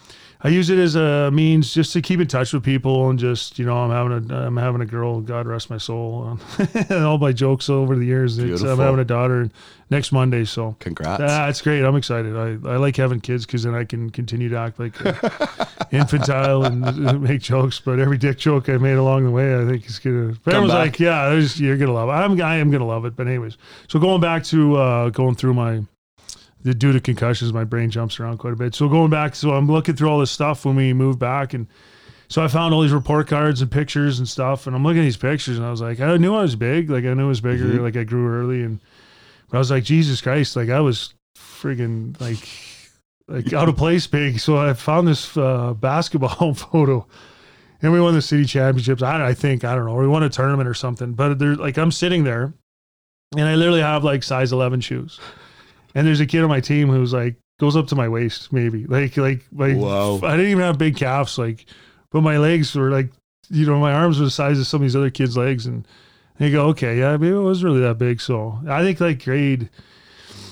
I 0.45 0.49
use 0.49 0.69
it 0.69 0.77
as 0.77 0.93
a 0.93 1.31
means 1.31 1.73
just 1.73 1.91
to 1.93 2.03
keep 2.03 2.19
in 2.19 2.27
touch 2.27 2.53
with 2.53 2.63
people 2.63 3.09
and 3.09 3.17
just 3.17 3.57
you 3.57 3.65
know 3.65 3.77
I'm 3.77 3.89
having 3.89 4.31
a 4.31 4.45
I'm 4.45 4.57
having 4.57 4.79
a 4.79 4.85
girl. 4.85 5.19
God 5.19 5.47
rest 5.47 5.71
my 5.71 5.79
soul. 5.79 6.37
and 6.59 6.91
all 7.03 7.17
my 7.17 7.31
jokes 7.31 7.67
over 7.67 7.95
the 7.95 8.05
years. 8.05 8.37
I'm 8.37 8.77
having 8.77 8.99
a 8.99 9.05
daughter 9.05 9.49
next 9.89 10.11
Monday. 10.11 10.45
So. 10.45 10.75
Congrats. 10.79 11.23
Ah, 11.25 11.47
it's 11.47 11.63
great. 11.63 11.83
I'm 11.83 11.95
excited. 11.95 12.35
I, 12.37 12.73
I 12.73 12.77
like 12.77 12.95
having 12.95 13.21
kids 13.21 13.47
because 13.47 13.63
then 13.63 13.73
I 13.73 13.85
can 13.85 14.11
continue 14.11 14.47
to 14.49 14.55
act 14.55 14.79
like 14.79 15.03
uh, 15.03 15.55
infantile 15.91 16.63
and 16.63 16.85
uh, 16.85 17.13
make 17.13 17.41
jokes. 17.41 17.79
But 17.79 17.99
every 17.99 18.19
dick 18.19 18.37
joke 18.37 18.69
I 18.69 18.77
made 18.77 18.97
along 18.97 19.23
the 19.23 19.31
way, 19.31 19.59
I 19.59 19.65
think 19.65 19.87
is 19.87 19.97
gonna. 19.97 20.35
But 20.43 20.53
everyone's 20.53 20.73
back. 20.73 20.85
like, 20.85 20.99
"Yeah, 20.99 21.33
you're 21.55 21.77
gonna 21.77 21.91
love 21.91 22.09
it." 22.09 22.11
I'm 22.11 22.39
I 22.39 22.57
am 22.57 22.69
gonna 22.69 22.85
love 22.85 23.05
it. 23.05 23.15
But 23.15 23.25
anyways, 23.25 23.57
so 23.87 23.97
going 23.97 24.21
back 24.21 24.43
to 24.43 24.75
uh, 24.75 25.09
going 25.09 25.33
through 25.33 25.55
my 25.55 25.81
due 26.74 26.91
to 26.91 27.00
concussions, 27.00 27.53
my 27.53 27.63
brain 27.63 27.89
jumps 27.89 28.19
around 28.19 28.38
quite 28.39 28.53
a 28.53 28.55
bit. 28.55 28.74
So 28.75 28.89
going 28.89 29.10
back, 29.12 29.36
so 29.36 29.51
I'm 29.53 29.67
looking 29.67 29.95
through 29.95 30.10
all 30.10 30.19
this 30.19 30.31
stuff 30.31 30.65
when 30.65 30.75
we 30.75 30.93
moved 30.93 31.19
back, 31.19 31.53
and 31.53 31.67
so 32.27 32.43
I 32.43 32.48
found 32.48 32.74
all 32.74 32.81
these 32.81 32.91
report 32.91 33.27
cards 33.27 33.62
and 33.62 33.69
pictures 33.72 34.17
and 34.19 34.27
stuff, 34.27 34.65
and 34.65 34.75
I'm 34.75 34.84
looking 34.84 35.01
at 35.01 35.05
these 35.05 35.17
pictures, 35.17 35.57
and 35.57 35.65
I 35.65 35.69
was 35.72 35.81
like, 35.81 36.00
I 36.00 36.17
knew 36.17 36.34
I 36.36 36.41
was 36.41 36.55
big, 36.55 36.89
like 36.89 37.05
I 37.05 37.13
knew 37.13 37.25
I 37.25 37.27
was 37.27 37.41
bigger, 37.41 37.65
Mhm. 37.65 37.81
like 37.81 37.95
I 37.95 38.03
grew 38.03 38.27
early, 38.27 38.63
and 38.63 38.79
but 39.50 39.57
I 39.57 39.60
was 39.60 39.69
like, 39.69 39.84
Jesus 39.84 40.22
Christ, 40.22 40.55
like 40.55 40.69
I 40.69 40.79
was 40.79 41.13
friggin' 41.38 42.19
like 42.19 42.48
like 43.27 43.53
out 43.53 43.69
of 43.69 43.75
place 43.77 44.05
big. 44.07 44.39
So 44.39 44.57
I 44.57 44.74
found 44.74 45.07
this 45.07 45.36
uh, 45.38 45.74
basketball 45.79 46.53
photo. 46.55 47.07
And 47.81 47.91
we 47.91 48.00
won 48.01 48.13
the 48.15 48.22
city 48.22 48.45
championships. 48.45 49.03
I, 49.03 49.27
I 49.27 49.34
think 49.36 49.63
I 49.63 49.75
don't 49.75 49.86
know. 49.86 49.95
We 49.95 50.07
won 50.07 50.24
a 50.24 50.29
tournament 50.29 50.67
or 50.67 50.74
something. 50.74 51.13
But 51.13 51.38
there's 51.38 51.57
like 51.60 51.77
I'm 51.77 51.91
sitting 51.91 52.24
there, 52.24 52.53
and 53.38 53.48
I 53.48 53.53
literally 53.55 53.81
have 53.81 54.03
like 54.03 54.24
size 54.24 54.51
11 54.51 54.81
shoes. 54.81 55.19
And 55.95 56.05
there's 56.05 56.19
a 56.19 56.25
kid 56.25 56.43
on 56.43 56.49
my 56.49 56.59
team 56.59 56.89
who's 56.89 57.13
like 57.13 57.35
goes 57.59 57.75
up 57.77 57.87
to 57.87 57.95
my 57.95 58.07
waist, 58.09 58.51
maybe 58.51 58.85
like 58.85 59.15
like 59.17 59.45
like 59.53 59.77
Wow. 59.77 60.19
I 60.23 60.35
didn't 60.35 60.51
even 60.51 60.63
have 60.63 60.77
big 60.77 60.97
calves, 60.97 61.37
like, 61.37 61.65
but 62.11 62.21
my 62.21 62.37
legs 62.37 62.75
were 62.75 62.91
like, 62.91 63.11
you 63.49 63.65
know, 63.65 63.79
my 63.79 63.93
arms 63.93 64.19
were 64.19 64.25
the 64.25 64.31
size 64.31 64.59
of 64.59 64.67
some 64.67 64.81
of 64.81 64.81
these 64.83 64.95
other 64.95 65.09
kids' 65.09 65.37
legs, 65.37 65.65
and 65.65 65.87
they 66.37 66.51
go, 66.51 66.65
okay, 66.67 66.99
yeah, 66.99 67.15
maybe 67.15 67.29
it 67.33 67.39
was 67.39 67.63
really 67.63 67.79
that 67.81 67.97
big. 67.97 68.19
So 68.19 68.59
I 68.67 68.83
think 68.83 68.99
like 68.99 69.23
grade, 69.23 69.69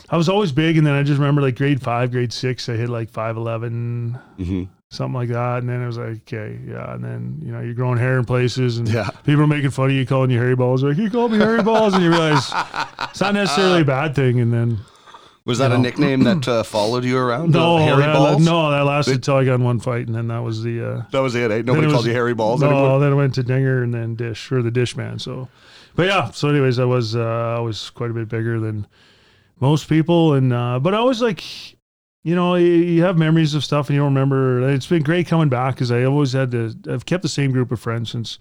I 0.09 0.15
was 0.15 0.29
always 0.29 0.51
big, 0.53 0.77
and 0.77 0.88
then 0.88 0.93
I 0.93 1.03
just 1.03 1.19
remember 1.19 1.41
like 1.41 1.55
grade 1.57 1.81
five, 1.81 2.12
grade 2.12 2.31
six, 2.31 2.69
I 2.69 2.73
hit 2.77 2.88
like 2.88 3.09
five 3.09 3.35
eleven, 3.35 4.17
Mhm. 4.39 4.69
something 4.91 5.13
like 5.19 5.29
that, 5.29 5.57
and 5.59 5.67
then 5.67 5.81
it 5.81 5.88
was 5.88 5.97
like, 5.97 6.21
okay, 6.33 6.57
yeah, 6.65 6.93
and 6.93 7.03
then 7.03 7.39
you 7.43 7.51
know 7.51 7.59
you're 7.59 7.73
growing 7.73 7.97
hair 7.97 8.17
in 8.17 8.23
places, 8.23 8.77
and 8.77 8.88
Yeah. 8.88 9.09
people 9.25 9.41
are 9.43 9.47
making 9.47 9.71
fun 9.71 9.88
of 9.88 9.91
you, 9.91 10.05
calling 10.05 10.31
you 10.31 10.38
hairy 10.39 10.55
balls, 10.55 10.83
like 10.85 10.95
you 10.97 11.09
called 11.09 11.33
me 11.33 11.38
hairy 11.39 11.63
balls, 11.63 11.95
and 11.95 12.01
you 12.03 12.12
realize 12.12 12.50
it's 13.09 13.19
not 13.19 13.33
necessarily 13.33 13.81
a 13.81 13.85
bad 13.85 14.15
thing, 14.15 14.39
and 14.39 14.53
then 14.53 14.77
Was 15.45 15.57
that 15.57 15.69
You 15.69 15.75
a 15.75 15.77
know. 15.77 15.83
nickname 15.83 16.23
that 16.23 16.47
uh, 16.47 16.63
followed 16.63 17.03
you 17.03 17.17
around? 17.17 17.51
no, 17.51 17.77
Uh, 17.77 17.97
that, 17.97 18.13
Balls? 18.13 18.45
no, 18.45 18.71
that 18.71 18.81
lasted 18.85 19.15
until 19.15 19.35
I 19.35 19.43
got 19.45 19.55
in 19.55 19.63
one 19.63 19.79
fight, 19.79 20.07
and 20.07 20.15
then 20.15 20.27
that 20.29 20.39
was 20.39 20.63
the. 20.63 20.81
Uh, 20.81 21.01
That 21.12 21.19
was 21.19 21.35
it, 21.35 21.51
eh? 21.51 21.62
Nobody 21.63 21.88
called 21.88 21.97
was- 21.97 22.05
you 22.07 22.13
Harry 22.13 22.33
Balls 22.33 22.62
no, 22.62 22.67
anymore? 22.69 23.00
then 23.00 23.12
I 23.12 23.15
went 23.15 23.33
to 23.35 23.43
Dinger 23.43 23.83
and 23.83 23.93
then 23.93 24.15
Dish 24.15 24.51
or 24.51 24.62
the 24.62 24.71
Dish 24.71 24.95
Man. 24.95 25.19
So, 25.19 25.50
but 25.95 26.07
yeah. 26.07 26.31
So, 26.31 26.47
anyways, 26.50 26.79
I 26.79 26.85
was 26.85 27.15
uh, 27.15 27.55
I 27.57 27.59
was 27.59 27.89
quite 27.89 28.09
a 28.09 28.13
bit 28.13 28.29
bigger 28.29 28.59
than 28.59 28.88
most 29.59 29.89
people, 29.89 30.33
and 30.33 30.53
uh, 30.53 30.79
but 30.79 30.93
I 30.93 31.01
was 31.01 31.21
like, 31.21 31.43
you 32.23 32.35
know, 32.35 32.55
you, 32.55 32.65
you 32.67 33.03
have 33.03 33.17
memories 33.17 33.53
of 33.53 33.65
stuff 33.65 33.89
and 33.89 33.95
you 33.95 34.01
don't 34.01 34.13
remember. 34.13 34.69
It's 34.69 34.88
been 34.88 35.03
great 35.03 35.27
coming 35.27 35.50
back 35.50 35.75
because 35.75 35.91
I 35.91 36.03
always 36.05 36.31
had 36.31 36.51
to. 36.51 36.73
I've 36.89 37.05
kept 37.05 37.21
the 37.21 37.27
same 37.29 37.51
group 37.51 37.69
of 37.71 37.81
friends 37.81 38.12
since. 38.12 38.39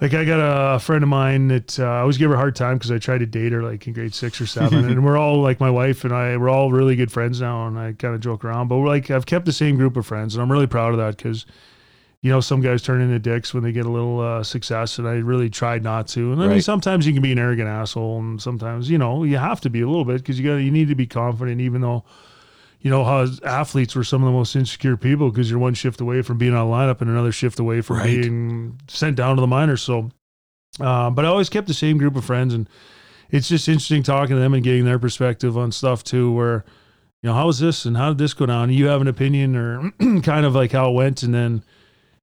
Like 0.00 0.12
I 0.12 0.24
got 0.24 0.74
a 0.74 0.78
friend 0.78 1.02
of 1.02 1.08
mine 1.08 1.48
that 1.48 1.80
uh, 1.80 1.84
I 1.84 2.00
always 2.00 2.18
give 2.18 2.28
her 2.28 2.36
a 2.36 2.38
hard 2.38 2.54
time 2.54 2.76
because 2.76 2.90
I 2.90 2.98
tried 2.98 3.18
to 3.18 3.26
date 3.26 3.52
her 3.52 3.62
like 3.62 3.86
in 3.86 3.94
grade 3.94 4.14
six 4.14 4.40
or 4.40 4.46
seven, 4.46 4.84
and 4.90 5.04
we're 5.04 5.16
all 5.16 5.40
like 5.40 5.58
my 5.58 5.70
wife 5.70 6.04
and 6.04 6.12
I 6.12 6.36
we're 6.36 6.50
all 6.50 6.70
really 6.70 6.96
good 6.96 7.10
friends 7.10 7.40
now, 7.40 7.66
and 7.66 7.78
I 7.78 7.92
kind 7.92 8.14
of 8.14 8.20
joke 8.20 8.44
around, 8.44 8.68
but 8.68 8.76
we're 8.76 8.88
like 8.88 9.10
I've 9.10 9.26
kept 9.26 9.46
the 9.46 9.52
same 9.52 9.76
group 9.76 9.96
of 9.96 10.04
friends, 10.04 10.34
and 10.34 10.42
I'm 10.42 10.52
really 10.52 10.66
proud 10.66 10.92
of 10.92 10.98
that 10.98 11.16
because 11.16 11.46
you 12.26 12.32
know, 12.32 12.40
some 12.40 12.60
guys 12.60 12.82
turn 12.82 13.00
into 13.00 13.20
dicks 13.20 13.54
when 13.54 13.62
they 13.62 13.70
get 13.70 13.86
a 13.86 13.90
little 13.90 14.18
uh, 14.18 14.42
success, 14.42 14.98
and 14.98 15.06
I 15.06 15.12
really 15.12 15.48
tried 15.48 15.84
not 15.84 16.08
to. 16.08 16.32
And 16.32 16.42
I 16.42 16.48
mean, 16.48 16.60
sometimes 16.60 17.06
you 17.06 17.12
can 17.12 17.22
be 17.22 17.30
an 17.30 17.38
arrogant 17.38 17.68
asshole, 17.68 18.18
and 18.18 18.42
sometimes 18.42 18.90
you 18.90 18.98
know 18.98 19.22
you 19.22 19.38
have 19.38 19.60
to 19.60 19.70
be 19.70 19.80
a 19.80 19.86
little 19.86 20.04
bit 20.04 20.18
because 20.18 20.38
you 20.38 20.44
got 20.44 20.56
you 20.56 20.72
need 20.72 20.88
to 20.88 20.94
be 20.94 21.06
confident, 21.06 21.60
even 21.60 21.82
though 21.82 22.04
you 22.86 22.90
know 22.92 23.02
how 23.02 23.26
athletes 23.42 23.96
were 23.96 24.04
some 24.04 24.22
of 24.22 24.26
the 24.26 24.32
most 24.32 24.54
insecure 24.54 24.96
people 24.96 25.28
because 25.28 25.50
you're 25.50 25.58
one 25.58 25.74
shift 25.74 26.00
away 26.00 26.22
from 26.22 26.38
being 26.38 26.54
on 26.54 26.68
lineup 26.68 27.00
and 27.00 27.10
another 27.10 27.32
shift 27.32 27.58
away 27.58 27.80
from 27.80 27.96
Right. 27.96 28.22
being 28.22 28.78
sent 28.86 29.16
down 29.16 29.34
to 29.34 29.40
the 29.40 29.48
minors. 29.48 29.82
So, 29.82 30.10
uh, 30.78 31.10
but 31.10 31.24
I 31.24 31.28
always 31.28 31.48
kept 31.48 31.66
the 31.66 31.74
same 31.74 31.98
group 31.98 32.14
of 32.14 32.24
friends, 32.24 32.54
and 32.54 32.68
it's 33.28 33.48
just 33.48 33.66
interesting 33.68 34.04
talking 34.04 34.36
to 34.36 34.40
them 34.40 34.54
and 34.54 34.62
getting 34.62 34.84
their 34.84 35.00
perspective 35.00 35.58
on 35.58 35.72
stuff 35.72 36.04
too, 36.04 36.30
where 36.30 36.64
you 37.24 37.28
know 37.28 37.34
how 37.34 37.48
was 37.48 37.58
this 37.58 37.86
and 37.86 37.96
how 37.96 38.10
did 38.10 38.18
this 38.18 38.34
go 38.34 38.46
down? 38.46 38.70
You 38.70 38.86
have 38.86 39.00
an 39.00 39.08
opinion 39.08 39.56
or 39.56 39.90
kind 40.22 40.46
of 40.46 40.54
like 40.54 40.70
how 40.70 40.90
it 40.90 40.94
went, 40.94 41.24
and 41.24 41.34
then 41.34 41.64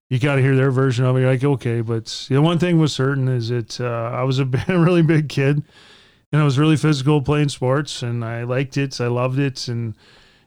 you 0.10 0.18
got 0.18 0.36
to 0.36 0.42
hear 0.42 0.56
their 0.56 0.72
version 0.72 1.04
of 1.04 1.18
it. 1.18 1.22
You're 1.22 1.32
like, 1.32 1.44
okay, 1.44 1.82
but 1.82 2.06
the 2.30 2.42
one 2.42 2.58
thing 2.58 2.80
was 2.80 2.94
certain 2.94 3.28
is 3.28 3.50
that 3.50 3.82
uh, 3.82 4.12
I 4.14 4.24
was 4.24 4.40
a 4.40 4.46
really 4.70 5.02
big 5.02 5.28
kid, 5.28 5.62
and 6.32 6.42
I 6.42 6.46
was 6.46 6.58
really 6.58 6.78
physical 6.78 7.22
playing 7.22 7.50
sports, 7.50 8.02
and 8.02 8.24
I 8.24 8.44
liked 8.44 8.78
it. 8.78 9.02
I 9.02 9.08
loved 9.08 9.40
it, 9.40 9.68
and 9.68 9.96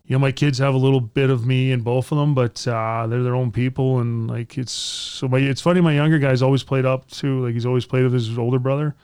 you 0.07 0.15
know, 0.15 0.21
my 0.21 0.33
kids 0.33 0.59
have 0.59 0.75
a 0.75 0.79
little 0.79 1.01
bit 1.01 1.31
of 1.31 1.47
me 1.47 1.73
in 1.73 1.81
both 1.81 2.13
of 2.13 2.19
them, 2.19 2.35
but 2.35 2.67
uh, 2.69 3.07
they're 3.09 3.25
their 3.25 3.35
own 3.35 3.51
people, 3.51 3.99
and 3.99 4.29
like 4.29 4.57
it's 4.57 4.73
so. 4.73 5.27
My 5.29 5.39
it's 5.39 5.61
funny. 5.61 5.81
My 5.81 5.95
younger 5.95 6.19
guy's 6.19 6.43
always 6.43 6.63
played 6.63 6.87
up 6.87 7.11
too. 7.11 7.45
Like 7.45 7.55
he's 7.55 7.67
always 7.67 7.87
played 7.87 8.05
with 8.05 8.13
his 8.13 8.39
older 8.39 8.59
brother. 8.59 8.95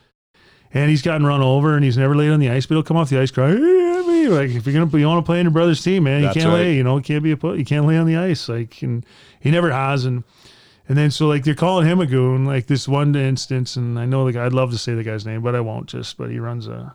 And 0.74 0.88
he's 0.88 1.02
gotten 1.02 1.26
run 1.26 1.42
over, 1.42 1.74
and 1.74 1.84
he's 1.84 1.98
never 1.98 2.16
laid 2.16 2.30
on 2.30 2.40
the 2.40 2.48
ice. 2.48 2.64
But 2.64 2.76
he'll 2.76 2.82
come 2.82 2.96
off 2.96 3.10
the 3.10 3.20
ice 3.20 3.30
crying. 3.30 3.58
"Hey. 3.58 4.28
Like 4.28 4.50
if 4.50 4.66
you're 4.66 4.72
gonna, 4.72 4.98
you 4.98 5.06
want 5.06 5.24
to 5.24 5.28
play 5.28 5.38
in 5.40 5.44
your 5.44 5.52
brother's 5.52 5.82
team, 5.82 6.04
man. 6.04 6.22
That's 6.22 6.36
you 6.36 6.42
can't 6.42 6.52
right. 6.52 6.60
lay. 6.60 6.76
You 6.76 6.84
know, 6.84 7.00
can't 7.00 7.22
be 7.22 7.32
a 7.32 7.36
put. 7.36 7.58
You 7.58 7.64
can't 7.64 7.86
lay 7.86 7.98
on 7.98 8.06
the 8.06 8.16
ice. 8.16 8.48
Like, 8.48 8.80
and 8.82 9.04
he 9.40 9.50
never 9.50 9.70
has. 9.70 10.04
And 10.04 10.24
and 10.88 10.96
then 10.96 11.10
so 11.10 11.26
like 11.26 11.44
they're 11.44 11.54
calling 11.54 11.86
him 11.86 12.00
a 12.00 12.06
goon, 12.06 12.44
like 12.44 12.66
this 12.66 12.88
one 12.88 13.14
instance, 13.14 13.76
and 13.76 13.98
I 13.98 14.06
know 14.06 14.24
the 14.24 14.32
guy. 14.32 14.46
I'd 14.46 14.52
love 14.52 14.70
to 14.70 14.78
say 14.78 14.94
the 14.94 15.02
guy's 15.02 15.26
name, 15.26 15.42
but 15.42 15.54
I 15.54 15.60
won't. 15.60 15.88
Just 15.88 16.16
but 16.16 16.30
he 16.30 16.38
runs 16.38 16.66
a 16.68 16.94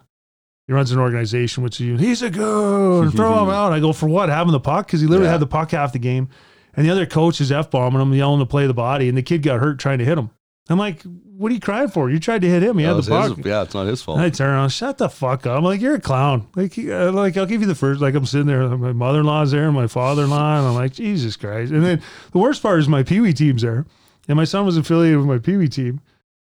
he 0.68 0.74
runs 0.74 0.92
an 0.92 1.00
organization 1.00 1.64
which 1.64 1.80
is 1.82 2.00
he's 2.00 2.22
a 2.22 2.30
goon. 2.30 3.10
Throw 3.16 3.44
him 3.44 3.50
out. 3.50 3.72
I 3.74 3.80
go 3.80 3.94
for 3.94 4.08
what? 4.08 4.30
Having 4.30 4.52
the 4.52 4.60
puck 4.60 4.86
because 4.88 5.02
he 5.02 5.08
literally 5.08 5.28
Yeah. 5.28 5.32
had 5.34 5.42
the 5.42 5.48
puck 5.48 5.72
half 5.72 5.94
the 5.94 6.00
game, 6.00 6.30
and 6.76 6.86
the 6.86 6.90
other 6.92 7.06
coach 7.06 7.40
is 7.42 7.52
f 7.52 7.72
bombing 7.72 8.02
him, 8.02 8.14
yelling 8.14 8.40
to 8.40 8.46
play 8.46 8.68
the 8.68 8.74
body, 8.74 9.08
and 9.10 9.18
the 9.18 9.24
kid 9.24 9.42
got 9.44 9.60
hurt 9.60 9.80
trying 9.80 10.00
to 10.00 10.06
hit 10.06 10.18
him. 10.18 10.30
I'm 10.70 10.78
like, 10.78 11.02
what 11.04 11.50
are 11.50 11.56
you 11.56 11.62
crying 11.62 11.88
for? 11.88 12.10
You 12.10 12.20
tried 12.20 12.42
to 12.42 12.50
hit 12.50 12.62
him. 12.62 12.78
He 12.78 12.84
That 12.84 12.96
had 12.96 13.04
the 13.06 13.10
puck. 13.10 13.38
his- 13.38 13.46
yeah, 13.46 13.62
it's 13.62 13.74
not 13.74 13.88
his 13.88 14.02
fault. 14.02 14.18
And 14.18 14.26
I 14.26 14.30
turn 14.30 14.50
around, 14.50 14.68
shut 14.68 14.98
the 14.98 15.08
fuck 15.08 15.46
up. 15.48 15.58
I'm 15.58 15.64
like, 15.64 15.80
you're 15.80 15.96
a 15.96 16.02
clown. 16.02 16.48
Like, 16.58 16.78
uh, 16.78 17.14
like 17.14 17.38
I'll 17.38 17.46
give 17.46 17.62
you 17.62 17.68
the 17.68 17.76
first. 17.76 18.02
Like 18.02 18.16
I'm 18.16 18.26
sitting 18.26 18.48
there, 18.48 18.68
my 18.78 18.92
mother-in-law's 18.92 19.52
there, 19.52 19.64
and 19.68 19.74
my 19.74 19.88
father-in-law, 19.88 20.58
and 20.60 20.68
I'm 20.68 20.76
like, 20.76 20.92
Jesus 20.92 21.38
Christ. 21.38 21.72
And 21.72 21.86
then 21.86 22.02
the 22.34 22.40
worst 22.40 22.62
part 22.62 22.80
is 22.82 22.90
my 22.90 23.02
pee 23.04 23.22
wee 23.22 23.32
team's 23.32 23.62
there, 23.62 23.86
and 24.28 24.36
my 24.36 24.44
son 24.44 24.66
was 24.66 24.76
affiliated 24.76 25.20
with 25.20 25.28
my 25.28 25.38
pee 25.38 25.56
wee 25.56 25.70
team, 25.70 26.02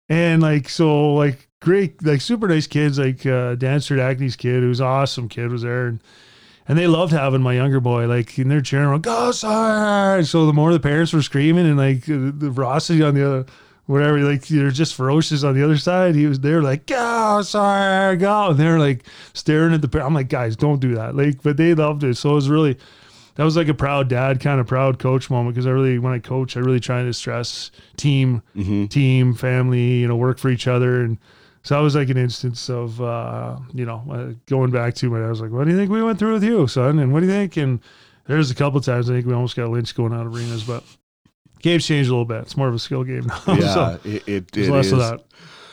and 0.09 0.43
like 0.43 0.69
so, 0.69 1.15
like 1.15 1.49
great, 1.61 2.05
like 2.05 2.21
super 2.21 2.49
nice 2.49 2.67
kids, 2.67 2.99
like 2.99 3.25
uh, 3.27 3.55
Dan 3.55 3.81
Stradacny's 3.81 4.37
kid, 4.37 4.63
who's 4.63 4.81
awesome 4.81 5.29
kid, 5.29 5.51
was 5.51 5.63
there, 5.63 5.87
and 5.87 6.01
and 6.67 6.79
they 6.79 6.87
loved 6.87 7.13
having 7.13 7.43
my 7.43 7.55
younger 7.55 7.81
boy, 7.81 8.07
like, 8.07 8.39
and 8.39 8.51
they're 8.51 8.63
cheering, 8.63 8.91
like, 8.91 9.03
go, 9.03 9.33
sir. 9.33 10.23
So 10.25 10.47
the 10.47 10.53
more 10.53 10.73
the 10.73 10.81
parents 10.81 11.13
were 11.13 11.23
screaming, 11.23 11.67
and 11.67 11.77
like 11.77 12.05
the 12.07 12.53
ferocity 12.55 13.03
on 13.03 13.15
the 13.15 13.27
other, 13.27 13.47
whatever, 13.87 14.19
like 14.21 14.47
they're 14.47 14.71
just 14.71 14.95
ferocious 14.95 15.45
on 15.45 15.55
the 15.55 15.63
other 15.63 15.77
side. 15.77 16.15
He 16.15 16.27
was 16.27 16.41
there, 16.41 16.63
like, 16.63 16.87
go, 16.87 17.43
sir, 17.43 18.17
go. 18.19 18.51
And 18.51 18.59
they're 18.59 18.79
like 18.79 19.05
staring 19.35 19.75
at 19.75 19.83
the. 19.83 20.05
I'm 20.05 20.15
like, 20.15 20.29
guys, 20.29 20.57
don't 20.57 20.81
do 20.81 20.95
that. 20.95 21.15
Like, 21.15 21.43
but 21.43 21.59
they 21.59 21.75
loved 21.75 22.03
it. 22.03 22.17
So 22.17 22.31
it 22.31 22.35
was 22.35 22.49
really, 22.49 22.79
that 23.35 23.45
was 23.45 23.57
like 23.57 23.69
a 23.69 23.75
proud 23.75 24.09
dad, 24.09 24.41
kind 24.41 24.61
of 24.61 24.67
proud 24.67 24.99
coach 24.99 25.29
moment 25.29 25.55
because 25.55 25.67
I 25.67 25.71
really, 25.71 25.99
when 25.99 26.13
I 26.13 26.19
coach, 26.19 26.57
I 26.57 26.61
really 26.61 26.81
try 26.81 27.03
to 27.03 27.13
stress 27.13 27.71
team, 27.97 28.43
team, 28.89 29.35
family, 29.35 29.95
you 29.95 30.09
know, 30.09 30.17
work 30.17 30.39
for 30.39 30.51
each 30.51 30.69
other. 30.69 31.03
And 31.03 31.19
so 31.63 31.75
that 31.75 31.81
was 31.81 31.97
like 31.97 32.11
an 32.11 32.17
instance 32.17 32.71
of, 32.71 33.01
uh, 33.01 33.57
you 33.73 33.85
know, 33.85 34.03
uh, 34.11 34.35
going 34.47 34.71
back 34.71 34.95
to 34.97 35.11
my, 35.11 35.25
I 35.25 35.29
was 35.29 35.41
like, 35.41 35.51
what 35.51 35.65
do 35.65 35.71
you 35.71 35.77
think 35.77 35.91
we 35.91 36.03
went 36.03 36.19
through 36.19 36.35
with 36.35 36.45
you, 36.45 36.67
son? 36.69 36.99
And 36.99 37.13
what 37.13 37.21
do 37.21 37.27
you 37.27 37.33
think? 37.33 37.57
And 37.57 37.81
there's 38.27 38.51
a 38.51 38.55
couple 38.55 38.81
times 38.81 39.11
I 39.11 39.15
think 39.15 39.27
we 39.27 39.35
almost 39.35 39.57
got 39.57 39.69
lynched 39.69 39.97
going 39.97 40.13
out 40.13 40.27
of 40.27 40.35
arenas, 40.35 40.63
but 40.63 40.85
game's 41.61 41.87
changed 41.87 42.11
a 42.11 42.13
little 42.13 42.25
bit. 42.25 42.43
It's 42.43 42.57
more 42.57 42.69
of 42.69 42.75
a 42.75 42.79
skill 42.79 43.03
game 43.03 43.27
now. 43.27 43.43
yeah, 43.49 43.75
so 43.75 44.01
it, 44.05 44.29
it, 44.29 44.57
it 44.57 44.71
less 44.71 44.87
is. 44.87 44.93
of 44.93 44.99
that. 44.99 45.25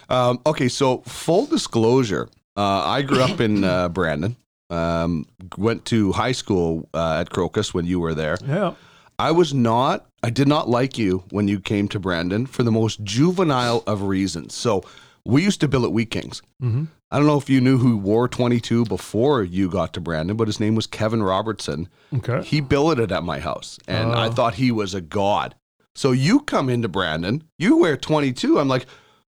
Um, 0.10 0.42
okay, 0.46 0.68
so 0.68 1.00
full 1.02 1.46
disclosure, 1.46 2.28
uh, 2.58 2.84
I 2.86 3.02
grew 3.04 3.22
up 3.22 3.40
in 3.40 3.64
uh, 3.64 3.88
Brandon. 3.90 4.36
Um, 4.72 5.26
went 5.58 5.84
to 5.86 6.12
high 6.14 6.32
school 6.32 6.88
uh, 6.94 7.18
at 7.20 7.30
Crocus 7.30 7.74
when 7.74 7.86
you 7.86 8.00
were 8.00 8.14
there. 8.16 8.38
Yeah. 8.46 8.74
I 9.20 9.32
was 9.32 9.54
not, 9.54 10.08
I 10.24 10.30
did 10.30 10.48
not 10.48 10.70
like 10.70 10.98
you 10.98 11.24
when 11.30 11.48
you 11.48 11.60
came 11.60 11.88
to 11.90 12.00
Brandon 12.00 12.46
for 12.46 12.64
the 12.64 12.72
most 12.72 13.04
juvenile 13.04 13.84
of 13.86 14.04
reasons. 14.04 14.56
So 14.56 14.84
we 15.26 15.44
used 15.44 15.60
to 15.62 15.68
bill 15.68 15.86
at 15.86 15.92
Wheat 15.92 16.10
Kings. 16.10 16.42
Mhm. 16.64 16.88
I 17.12 17.18
don't 17.18 17.28
know 17.28 17.38
if 17.38 17.50
you 17.50 17.60
knew 17.60 17.78
who 17.78 17.98
wore 17.98 18.28
22 18.30 18.86
before 18.86 19.44
you 19.44 19.70
got 19.70 19.92
to 19.94 20.00
Brandon, 20.02 20.38
but 20.38 20.48
his 20.48 20.60
name 20.62 20.74
was 20.76 20.88
Kevin 20.88 21.22
Robertson. 21.22 21.90
Okay. 22.16 22.42
He 22.48 22.62
billeted 22.62 23.12
at 23.12 23.24
my 23.26 23.40
house, 23.40 23.78
and 23.88 24.14
I 24.14 24.28
Oh. 24.28 24.32
thought 24.32 24.54
he 24.56 24.72
was 24.72 24.94
a 24.94 25.02
god. 25.02 25.54
So 25.94 26.14
you 26.14 26.40
come 26.40 26.70
into 26.70 26.88
Brandon, 26.88 27.44
you 27.60 27.76
wear 27.78 27.98
22. 27.98 28.58
I'm 28.60 28.70
like, 28.70 28.86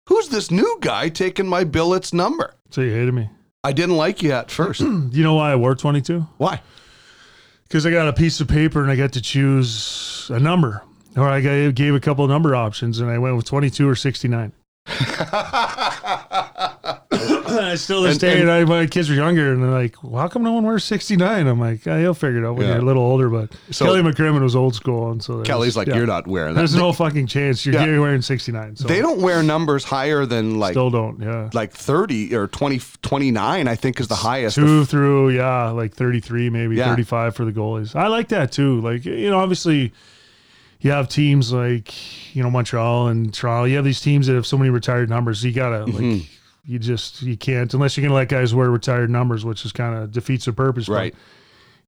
who's 0.07 0.29
this 0.29 0.49
new 0.49 0.77
guy 0.79 1.09
taking 1.09 1.47
my 1.47 1.65
billet's 1.65 2.13
number? 2.13 2.53
So 2.71 2.79
you 2.81 2.91
hated 2.91 3.13
me. 3.13 3.29
I 3.65 3.71
didn't 3.71 3.95
like 3.95 4.21
you 4.21 4.31
at 4.33 4.51
first. 4.51 4.81
You 5.13 5.23
know 5.23 5.35
why 5.35 5.51
I 5.51 5.55
wore 5.55 5.75
22? 5.75 6.27
Why? 6.37 6.61
Because 7.63 7.85
I 7.85 7.91
got 7.91 8.07
a 8.07 8.13
piece 8.13 8.41
of 8.41 8.47
paper 8.47 8.81
and 8.81 8.91
I 8.91 8.95
got 8.95 9.13
to 9.13 9.21
choose 9.21 10.29
a 10.33 10.39
number. 10.39 10.83
Or 11.15 11.29
I 11.29 11.39
gave 11.71 11.93
a 11.95 11.99
couple 11.99 12.25
of 12.25 12.29
number 12.29 12.55
options 12.55 12.99
and 12.99 13.09
I 13.09 13.19
went 13.19 13.35
with 13.37 13.45
22 13.45 13.87
or 13.87 13.95
69. 13.95 14.51
I 17.47 17.75
still 17.75 18.01
this 18.03 18.13
And- 18.13 18.19
day, 18.21 18.41
and- 18.41 18.51
I, 18.51 18.63
my 18.65 18.85
kids 18.87 19.09
were 19.09 19.15
younger, 19.15 19.53
and 19.53 19.61
they're 19.63 19.69
like, 19.69 19.95
well, 20.03 20.21
"How 20.21 20.27
come 20.27 20.43
no 20.43 20.53
one 20.53 20.63
wears 20.65 20.83
69?" 20.83 21.47
I'm 21.47 21.59
like, 21.59 21.85
oh, 21.87 21.97
"You'll 21.97 22.13
figure 22.13 22.43
it 22.43 22.47
out 22.47 22.55
when 22.55 22.67
Yeah. 22.67 22.73
you're 22.73 22.81
a 22.81 22.85
little 22.85 23.03
older." 23.03 23.29
But 23.29 23.51
So- 23.71 23.85
Kelly 23.85 24.01
McCrimmon 24.01 24.41
was 24.41 24.55
old 24.55 24.75
school, 24.75 25.11
and 25.11 25.23
so 25.23 25.41
Kelly's 25.43 25.75
like, 25.77 25.87
yeah. 25.87 25.95
you're 25.97 26.05
not 26.07 26.27
wearing 26.27 26.53
that. 26.55 26.59
There's 26.61 26.75
no 26.75 26.91
fucking 26.93 27.27
chance 27.27 27.65
you're 27.65 27.75
Yeah. 27.75 27.99
wearing 27.99 28.21
69. 28.21 28.75
So 28.75 28.87
They 28.87 29.01
don't 29.01 29.21
wear 29.21 29.43
numbers 29.43 29.83
higher 29.83 30.25
than 30.25 30.59
like 30.59 30.73
still 30.73 30.89
don't. 30.89 31.21
Yeah, 31.21 31.49
like 31.53 31.71
30 31.73 32.35
or 32.35 32.47
20, 32.47 32.79
29, 33.01 33.67
I 33.67 33.75
think 33.75 33.99
is 33.99 34.07
the 34.07 34.15
highest. 34.15 34.55
two 34.55 34.85
through 34.85 35.29
yeah, 35.31 35.69
like 35.69 35.93
33, 35.93 36.49
maybe 36.49 36.75
Yeah. 36.77 36.89
35 36.89 37.35
for 37.35 37.45
the 37.45 37.51
goalies. 37.51 37.95
I 37.95 38.07
like 38.07 38.29
that 38.29 38.51
too. 38.51 38.81
Like 38.81 39.05
you 39.05 39.29
know, 39.29 39.39
obviously. 39.39 39.93
You 40.79 40.91
have 40.91 41.07
teams 41.07 41.53
like 41.53 41.93
you 42.35 42.43
know 42.43 42.51
Montreal 42.51 43.07
and 43.07 43.33
Toronto. 43.33 43.63
You 43.63 43.77
have 43.77 43.85
these 43.85 44.01
teams 44.01 44.27
that 44.27 44.33
have 44.33 44.45
so 44.45 44.57
many 44.57 44.69
retired 44.69 45.09
numbers. 45.09 45.41
You 45.41 45.53
gotta 45.53 45.85
Mm-hmm. 45.85 46.19
You 46.65 46.79
just 46.79 47.21
you 47.21 47.35
can't 47.37 47.73
unless 47.73 47.97
you're 47.97 48.03
gonna 48.05 48.15
let 48.15 48.29
guys 48.29 48.53
wear 48.55 48.69
retired 48.69 49.09
numbers, 49.09 49.43
which 49.45 49.65
is 49.65 49.71
kind 49.71 49.95
of 49.95 50.11
defeats 50.11 50.45
the 50.45 50.53
purpose. 50.53 50.87
But, 50.87 50.93
Right. 50.93 51.15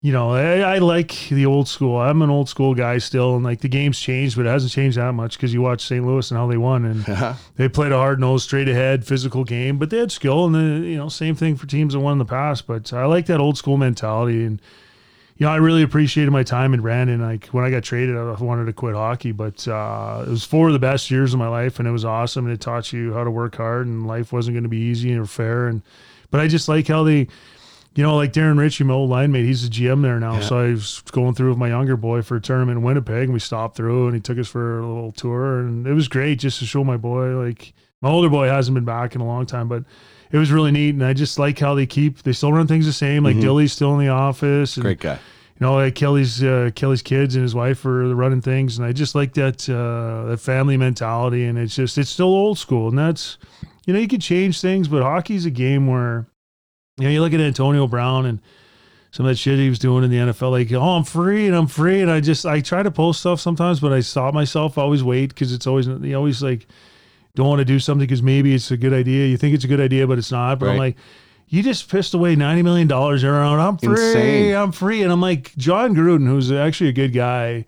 you 0.01 0.12
know, 0.12 0.32
I, 0.32 0.75
I 0.75 0.77
like 0.79 1.12
the 1.29 1.46
old 1.46 1.67
school. 1.67 1.98
I'm 1.98 2.22
an 2.22 2.29
old 2.29 2.50
school 2.50 2.75
guy 2.75 2.98
still, 3.00 3.36
and 3.36 3.44
like 3.44 3.62
the 3.62 3.67
game's 3.70 4.00
changed, 4.00 4.36
but 4.36 4.46
it 4.46 4.50
hasn't 4.50 4.72
changed 4.74 4.98
that 4.98 5.13
much 5.13 5.38
because 5.38 5.53
you 5.53 5.62
watch 5.62 5.82
St. 5.82 6.05
Louis 6.05 6.29
and 6.29 6.38
how 6.38 6.46
they 6.48 6.58
won, 6.58 6.86
and 6.86 7.36
they 7.55 7.70
played 7.70 7.91
a 7.91 7.98
hard 7.98 8.20
nosed, 8.20 8.44
straight 8.44 8.67
ahead, 8.70 9.05
physical 9.05 9.44
game, 9.46 9.77
but 9.77 9.89
they 9.89 9.98
had 9.98 10.12
skill, 10.12 10.46
and 10.46 10.53
the, 10.55 10.88
you 10.88 10.98
know, 10.98 11.10
same 11.10 11.36
thing 11.36 11.55
for 11.55 11.65
teams 11.67 11.94
that 11.94 12.01
won 12.01 12.13
in 12.13 12.17
the 12.20 12.25
past. 12.25 12.67
But 12.67 12.91
I 12.94 13.05
like 13.05 13.25
that 13.27 13.39
old 13.39 13.58
school 13.58 13.77
mentality, 13.77 14.44
and 14.44 14.62
you 15.37 15.45
know, 15.45 15.51
I 15.51 15.57
really 15.57 15.83
appreciated 15.83 16.31
my 16.31 16.43
time 16.43 16.73
in 16.73 16.81
Brandon. 16.81 17.21
Like 17.21 17.47
when 17.47 17.65
I 17.65 17.69
got 17.69 17.83
traded, 17.83 18.15
I 18.15 18.31
wanted 18.41 18.65
to 18.65 18.73
quit 18.73 18.95
hockey, 18.95 19.33
but 19.33 19.67
uh, 19.67 20.23
it 20.25 20.29
was 20.29 20.45
four 20.45 20.67
of 20.67 20.73
the 20.73 20.79
best 20.79 21.11
years 21.11 21.33
of 21.33 21.39
my 21.39 21.49
life, 21.49 21.77
and 21.77 21.87
it 21.87 21.91
was 21.91 22.05
awesome. 22.05 22.45
And 22.45 22.53
it 22.53 22.61
taught 22.61 22.93
you 22.93 23.13
how 23.13 23.25
to 23.25 23.31
work 23.31 23.55
hard, 23.55 23.85
and 23.85 24.07
life 24.07 24.31
wasn't 24.31 24.55
going 24.55 24.63
to 24.63 24.69
be 24.69 24.77
easy 24.77 25.13
or 25.13 25.25
fair. 25.25 25.67
And 25.67 25.81
but 26.31 26.39
I 26.39 26.47
just 26.47 26.69
like 26.69 26.87
how 26.87 27.03
they, 27.03 27.27
you 27.95 28.03
know, 28.03 28.15
like 28.15 28.31
Darren 28.31 28.57
Ritchie, 28.57 28.85
my 28.85 28.93
old 28.93 29.09
line 29.09 29.33
mate, 29.33 29.43
he's 29.43 29.65
a 29.65 29.69
GM 29.69 30.01
there 30.01 30.21
now. 30.21 30.39
So 30.39 30.59
I 30.59 30.69
was 30.69 31.01
going 31.11 31.33
through 31.33 31.49
with 31.49 31.57
my 31.57 31.67
younger 31.67 31.97
boy 31.97 32.21
for 32.21 32.37
a 32.37 32.41
tournament 32.41 32.77
in 32.77 32.83
Winnipeg, 32.83 33.23
and 33.23 33.33
we 33.33 33.39
stopped 33.39 33.75
through, 33.75 34.05
and 34.05 34.15
he 34.15 34.21
took 34.21 34.37
us 34.37 34.47
for 34.47 34.79
a 34.79 34.87
little 34.87 35.11
tour, 35.11 35.59
and 35.59 35.85
it 35.85 35.93
was 35.93 36.07
great 36.07 36.39
just 36.39 36.59
to 36.59 36.65
show 36.65 36.85
my 36.85 36.95
boy. 36.95 37.37
Like 37.37 37.73
my 38.01 38.09
older 38.09 38.29
boy 38.29 38.47
hasn't 38.47 38.75
been 38.75 38.85
back 38.85 39.15
in 39.15 39.21
a 39.21 39.25
long 39.25 39.45
time, 39.45 39.67
but 39.67 39.83
it 40.35 40.37
was 40.37 40.51
really 40.51 40.71
neat, 40.71 40.95
and 40.95 41.05
I 41.05 41.13
just 41.13 41.39
like 41.39 41.57
how 41.57 41.75
they 41.75 41.85
keep 41.85 42.23
they 42.23 42.33
still 42.33 42.51
run 42.51 42.67
things 42.67 42.85
the 42.85 42.91
same. 42.91 43.23
Like 43.23 43.39
Dilly's 43.39 43.71
still 43.71 43.97
in 43.97 44.05
the 44.05 44.11
office, 44.11 44.75
and, 44.75 44.83
Great 44.83 44.99
guy. 44.99 45.13
you 45.13 45.65
know, 45.65 45.75
like 45.75 45.95
Kelly's 45.95 46.43
uh, 46.43 46.71
Kelly's 46.75 47.01
kids 47.01 47.35
and 47.35 47.41
his 47.43 47.55
wife 47.55 47.85
are 47.85 48.13
running 48.13 48.41
things, 48.41 48.77
and 48.77 48.85
I 48.85 48.91
just 48.91 49.15
like 49.15 49.33
that 49.35 49.69
uh, 49.69 50.27
that 50.27 50.41
family 50.41 50.75
mentality, 50.75 51.45
and 51.45 51.57
it's 51.57 51.73
just 51.73 51.97
it's 51.97 52.09
still 52.09 52.25
old 52.25 52.57
school, 52.57 52.89
and 52.89 52.99
that's 52.99 53.37
you 53.85 53.93
know 53.93 53.99
you 53.99 54.09
can 54.09 54.19
change 54.19 54.59
things, 54.59 54.89
but 54.89 55.03
hockey's 55.03 55.45
a 55.45 55.51
game 55.51 55.87
where 55.87 56.25
you 56.97 57.05
know 57.05 57.11
you 57.11 57.21
look 57.21 57.31
at 57.31 57.39
Antonio 57.39 57.87
Brown 57.87 58.25
and 58.25 58.41
some 59.11 59.25
of 59.25 59.29
that 59.29 59.37
shit 59.37 59.57
he 59.57 59.69
was 59.69 59.79
doing 59.79 60.03
in 60.03 60.09
the 60.09 60.17
NFL, 60.17 60.51
like 60.51 60.69
oh 60.73 60.97
I'm 60.97 61.05
free 61.05 61.47
and 61.47 61.55
I'm 61.55 61.67
free, 61.67 62.01
and 62.01 62.11
I 62.11 62.19
just 62.19 62.45
I 62.45 62.59
try 62.59 62.83
to 62.83 62.91
post 62.91 63.21
stuff 63.21 63.39
sometimes, 63.39 63.79
but 63.79 63.93
I 63.93 64.01
stop 64.01 64.33
myself, 64.33 64.77
I 64.77 64.81
always 64.81 65.01
wait 65.01 65.29
because 65.29 65.53
it's 65.53 65.65
always 65.65 65.87
you 65.87 66.13
always 66.13 66.43
like 66.43 66.67
don't 67.35 67.47
want 67.47 67.59
to 67.59 67.65
do 67.65 67.79
something 67.79 68.05
because 68.05 68.23
maybe 68.23 68.53
it's 68.53 68.71
a 68.71 68.77
good 68.77 68.93
idea, 68.93 69.27
you 69.27 69.37
think 69.37 69.53
it's 69.55 69.65
a 69.65 69.67
good 69.67 69.81
idea, 69.81 70.07
but 70.07 70.17
it's 70.17 70.31
not, 70.31 70.59
but 70.59 70.69
I'm 70.69 70.77
like. 70.77 70.97
You 71.47 71.61
just 71.61 71.91
pissed 71.91 72.15
away 72.15 72.35
ninety 72.35 72.63
million 72.63 72.87
dollars 72.87 73.23
around. 73.23 73.59
I'm 73.59 73.77
free. 73.77 73.91
Insane. 73.91 74.55
I'm 74.55 74.71
free. 74.71 75.03
And 75.03 75.11
I'm 75.11 75.21
like, 75.21 75.55
Jon 75.55 75.93
Gruden, 75.93 76.25
who's 76.25 76.51
actually 76.51 76.89
a 76.89 76.91
good 76.91 77.13
guy, 77.13 77.65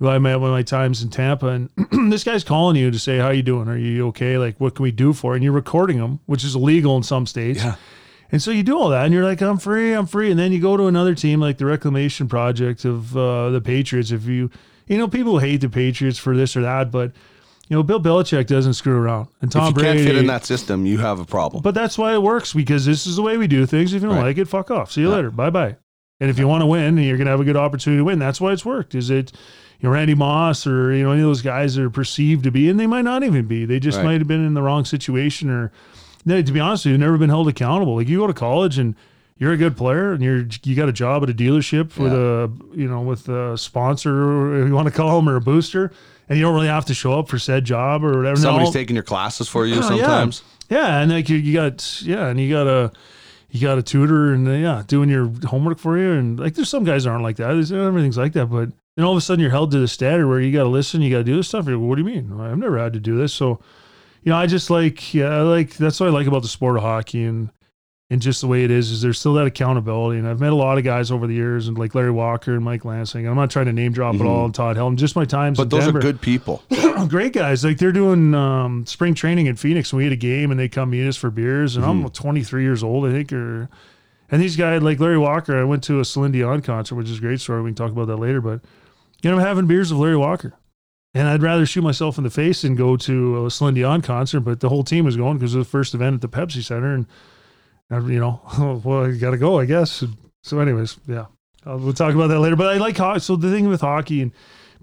who 0.00 0.08
I 0.08 0.18
met 0.18 0.40
one 0.40 0.48
of 0.48 0.54
my 0.54 0.62
times 0.62 1.02
in 1.02 1.10
Tampa, 1.10 1.48
and 1.48 1.70
this 2.10 2.24
guy's 2.24 2.42
calling 2.42 2.76
you 2.76 2.90
to 2.90 2.98
say, 2.98 3.18
How 3.18 3.28
you 3.28 3.42
doing? 3.42 3.68
Are 3.68 3.76
you 3.76 4.08
okay? 4.08 4.38
Like, 4.38 4.58
what 4.58 4.74
can 4.74 4.82
we 4.82 4.90
do 4.90 5.12
for 5.12 5.32
you? 5.32 5.34
And 5.36 5.44
you're 5.44 5.52
recording 5.52 5.98
him, 5.98 6.18
which 6.26 6.42
is 6.42 6.54
illegal 6.54 6.96
in 6.96 7.02
some 7.02 7.26
states. 7.26 7.62
Yeah. 7.62 7.76
And 8.32 8.40
so 8.40 8.50
you 8.50 8.62
do 8.62 8.78
all 8.78 8.88
that, 8.90 9.04
and 9.04 9.12
you're 9.12 9.24
like, 9.24 9.42
I'm 9.42 9.58
free, 9.58 9.92
I'm 9.92 10.06
free. 10.06 10.30
And 10.30 10.38
then 10.38 10.52
you 10.52 10.60
go 10.60 10.76
to 10.76 10.86
another 10.86 11.14
team 11.14 11.40
like 11.40 11.58
the 11.58 11.66
Reclamation 11.66 12.28
Project 12.28 12.84
of 12.84 13.16
uh, 13.16 13.50
the 13.50 13.60
Patriots. 13.60 14.10
If 14.12 14.24
you, 14.26 14.50
you 14.86 14.96
know, 14.96 15.08
people 15.08 15.38
hate 15.38 15.60
the 15.60 15.68
Patriots 15.68 16.18
for 16.18 16.36
this 16.36 16.56
or 16.56 16.62
that, 16.62 16.90
but, 16.90 17.12
you 17.70 17.76
know, 17.76 17.82
Bill 17.84 18.00
Belichick 18.00 18.46
doesn't 18.48 18.74
screw 18.74 18.96
around. 18.98 19.28
And 19.40 19.50
Tom 19.50 19.62
if 19.62 19.68
you 19.68 19.74
Brady. 19.74 19.98
can't 20.00 20.08
fit 20.08 20.16
in 20.16 20.26
that 20.26 20.44
system, 20.44 20.84
you 20.84 20.98
have 20.98 21.20
a 21.20 21.24
problem. 21.24 21.62
But 21.62 21.72
that's 21.74 21.96
why 21.96 22.12
it 22.12 22.20
works 22.22 22.52
because 22.52 22.84
this 22.84 23.06
is 23.06 23.14
the 23.16 23.22
way 23.22 23.36
we 23.38 23.46
do 23.46 23.64
things. 23.64 23.94
If 23.94 24.02
you 24.02 24.08
don't 24.08 24.16
Right. 24.18 24.24
like 24.26 24.38
it, 24.38 24.48
fuck 24.48 24.70
off. 24.72 24.90
See 24.90 25.00
you 25.02 25.08
later. 25.08 25.30
Bye 25.30 25.50
bye. 25.50 25.76
And 26.20 26.28
if 26.28 26.38
you 26.38 26.46
want 26.48 26.60
to 26.62 26.66
win 26.66 26.98
and 26.98 27.04
you're 27.04 27.16
going 27.16 27.26
to 27.26 27.30
have 27.30 27.40
a 27.40 27.44
good 27.44 27.56
opportunity 27.56 28.00
to 28.00 28.04
win, 28.04 28.18
that's 28.18 28.40
why 28.40 28.52
it's 28.52 28.64
worked. 28.66 28.94
Is 28.94 29.08
it, 29.08 29.32
you 29.80 29.88
know, 29.88 29.94
Randy 29.94 30.14
Moss 30.14 30.66
or, 30.66 30.92
you 30.92 31.04
know, 31.04 31.12
any 31.12 31.22
of 31.22 31.26
those 31.28 31.40
guys 31.42 31.76
that 31.76 31.84
are 31.84 31.88
perceived 31.90 32.42
to 32.44 32.50
be, 32.50 32.68
and 32.68 32.78
they 32.78 32.86
might 32.88 33.02
not 33.06 33.22
even 33.22 33.46
be. 33.46 33.64
They 33.64 33.78
just 33.80 33.96
Right. 33.98 34.04
might 34.04 34.18
have 34.20 34.28
been 34.28 34.44
in 34.44 34.52
the 34.54 34.60
wrong 34.62 34.84
situation 34.84 35.48
or, 35.48 35.72
to 36.26 36.42
be 36.52 36.60
honest 36.60 36.84
with 36.84 36.92
you, 36.92 36.98
never 36.98 37.16
been 37.16 37.30
held 37.30 37.48
accountable. 37.48 37.94
Like 37.96 38.08
you 38.08 38.18
go 38.18 38.26
to 38.26 38.34
college 38.34 38.78
and 38.78 38.94
you're 39.38 39.52
a 39.52 39.56
good 39.56 39.76
player 39.78 40.12
and 40.12 40.22
you're, 40.22 40.44
you 40.64 40.74
got 40.76 40.90
a 40.90 40.92
job 40.92 41.22
at 41.22 41.30
a 41.30 41.32
dealership 41.34 41.96
with 41.96 42.12
a, 42.12 42.50
you 42.74 42.86
know, 42.88 43.00
with 43.00 43.26
a 43.30 43.56
sponsor, 43.56 44.12
or 44.12 44.66
you 44.66 44.74
want 44.74 44.88
to 44.88 44.92
call 44.92 45.16
them, 45.16 45.28
or 45.28 45.36
a 45.36 45.40
booster, 45.40 45.90
and 46.30 46.38
you 46.38 46.44
don't 46.44 46.54
really 46.54 46.68
have 46.68 46.86
to 46.86 46.94
show 46.94 47.18
up 47.18 47.28
for 47.28 47.38
said 47.40 47.64
job 47.64 48.04
or 48.04 48.16
whatever. 48.16 48.36
Somebody's 48.36 48.72
taking 48.72 48.94
your 48.94 49.02
classes 49.02 49.48
for 49.48 49.66
you 49.66 49.74
yeah. 49.74 49.80
sometimes. 49.82 50.42
Yeah, 50.70 51.00
and 51.00 51.10
like 51.10 51.28
you, 51.28 51.36
you 51.36 51.52
got 51.52 52.00
yeah, 52.02 52.28
and 52.28 52.40
you 52.40 52.48
got 52.48 52.68
a 52.68 52.92
you 53.50 53.60
got 53.60 53.78
a 53.78 53.82
tutor 53.82 54.32
and 54.32 54.46
uh, 54.46 54.52
yeah, 54.52 54.84
doing 54.86 55.10
your 55.10 55.30
homework 55.44 55.80
for 55.80 55.98
you, 55.98 56.12
and 56.12 56.38
like 56.38 56.54
there's 56.54 56.68
some 56.68 56.84
guys 56.84 57.04
that 57.04 57.10
aren't 57.10 57.24
like 57.24 57.36
that. 57.36 57.48
There's, 57.48 57.72
everything's 57.72 58.16
like 58.16 58.32
that, 58.34 58.46
but 58.46 58.70
then 58.94 59.04
all 59.04 59.10
of 59.10 59.18
a 59.18 59.20
sudden 59.20 59.42
you're 59.42 59.50
held 59.50 59.72
to 59.72 59.80
the 59.80 59.88
standard 59.88 60.28
where 60.28 60.40
you 60.40 60.52
got 60.52 60.62
to 60.62 60.68
listen, 60.68 61.02
you 61.02 61.10
got 61.10 61.18
to 61.18 61.24
do 61.24 61.36
this 61.36 61.48
stuff. 61.48 61.66
You're, 61.66 61.80
what 61.80 61.96
do 61.96 62.02
you 62.02 62.06
mean? 62.06 62.40
I've 62.40 62.58
never 62.58 62.78
had 62.78 62.92
to 62.92 63.00
do 63.00 63.18
this, 63.18 63.34
so 63.34 63.60
you 64.22 64.30
know, 64.30 64.36
I 64.36 64.46
just 64.46 64.70
like 64.70 65.12
yeah, 65.12 65.30
I 65.30 65.40
like 65.40 65.74
that's 65.76 65.98
what 65.98 66.08
I 66.08 66.12
like 66.12 66.28
about 66.28 66.42
the 66.42 66.48
sport 66.48 66.76
of 66.76 66.84
hockey 66.84 67.24
and. 67.24 67.50
And 68.12 68.20
just 68.20 68.40
the 68.40 68.48
way 68.48 68.64
it 68.64 68.72
is, 68.72 68.90
is 68.90 69.02
there's 69.02 69.20
still 69.20 69.34
that 69.34 69.46
accountability. 69.46 70.18
And 70.18 70.26
I've 70.26 70.40
met 70.40 70.52
a 70.52 70.56
lot 70.56 70.78
of 70.78 70.84
guys 70.84 71.12
over 71.12 71.28
the 71.28 71.34
years, 71.34 71.68
and 71.68 71.78
like 71.78 71.94
Larry 71.94 72.10
Walker 72.10 72.54
and 72.56 72.64
Mike 72.64 72.84
Lansing. 72.84 73.24
I'm 73.28 73.36
not 73.36 73.50
trying 73.50 73.66
to 73.66 73.72
name 73.72 73.92
drop 73.92 74.16
at 74.16 74.22
all, 74.22 74.46
and 74.46 74.54
Todd 74.54 74.76
Helton. 74.76 74.96
Just 74.96 75.14
my 75.14 75.24
times. 75.24 75.58
But 75.58 75.70
those 75.70 75.84
Denver 75.84 76.00
are 76.00 76.02
good 76.02 76.20
people. 76.20 76.60
great 77.08 77.32
guys. 77.32 77.64
Like 77.64 77.78
they're 77.78 77.92
doing 77.92 78.34
um, 78.34 78.84
spring 78.84 79.14
training 79.14 79.46
in 79.46 79.54
Phoenix, 79.54 79.92
and 79.92 79.98
we 79.98 80.04
had 80.04 80.12
a 80.12 80.16
game, 80.16 80.50
and 80.50 80.58
they 80.58 80.68
come 80.68 80.90
meet 80.90 81.06
us 81.06 81.16
for 81.16 81.30
beers. 81.30 81.76
And 81.76 81.84
I'm 81.84 82.10
23 82.10 82.62
years 82.64 82.82
old, 82.82 83.06
I 83.06 83.12
think, 83.12 83.32
or 83.32 83.68
and 84.30 84.40
these 84.40 84.56
guys 84.56 84.82
like 84.82 85.00
Larry 85.00 85.18
Walker. 85.18 85.58
I 85.58 85.64
went 85.64 85.82
to 85.84 86.00
a 86.00 86.04
Celine 86.04 86.32
Dion 86.32 86.62
concert, 86.62 86.94
which 86.94 87.08
is 87.08 87.18
a 87.18 87.20
great 87.20 87.40
story. 87.40 87.62
We 87.62 87.70
can 87.70 87.74
talk 87.76 87.90
about 87.90 88.06
that 88.06 88.16
later. 88.16 88.40
But 88.40 88.60
you 89.22 89.30
know, 89.30 89.36
I'm 89.36 89.42
having 89.42 89.66
beers 89.66 89.92
with 89.92 90.00
Larry 90.00 90.16
Walker, 90.16 90.54
and 91.14 91.28
I'd 91.28 91.42
rather 91.42 91.66
shoot 91.66 91.82
myself 91.82 92.18
in 92.18 92.24
the 92.24 92.30
face 92.30 92.62
than 92.62 92.74
go 92.74 92.96
to 92.96 93.46
a 93.46 93.50
Celine 93.50 93.74
Dion 93.74 94.02
concert. 94.02 94.40
But 94.40 94.60
the 94.60 94.68
whole 94.68 94.84
team 94.84 95.04
was 95.04 95.16
going 95.16 95.38
because 95.38 95.54
it 95.54 95.58
was 95.58 95.66
the 95.66 95.70
first 95.70 95.94
event 95.94 96.14
at 96.14 96.20
the 96.20 96.28
Pepsi 96.28 96.64
Center, 96.64 96.94
and 96.94 97.06
you 97.90 98.20
know, 98.20 98.40
well, 98.84 99.08
you 99.10 99.18
got 99.18 99.30
to 99.30 99.36
go, 99.38 99.58
I 99.58 99.64
guess. 99.66 100.04
So, 100.42 100.58
anyways, 100.60 100.98
yeah, 101.06 101.26
uh, 101.66 101.76
we'll 101.76 101.92
talk 101.92 102.14
about 102.14 102.28
that 102.28 102.40
later. 102.40 102.56
But 102.56 102.68
I 102.74 102.78
like 102.78 102.96
hockey. 102.96 103.20
So 103.20 103.36
the 103.36 103.50
thing 103.50 103.68
with 103.68 103.80
hockey 103.80 104.22
and 104.22 104.32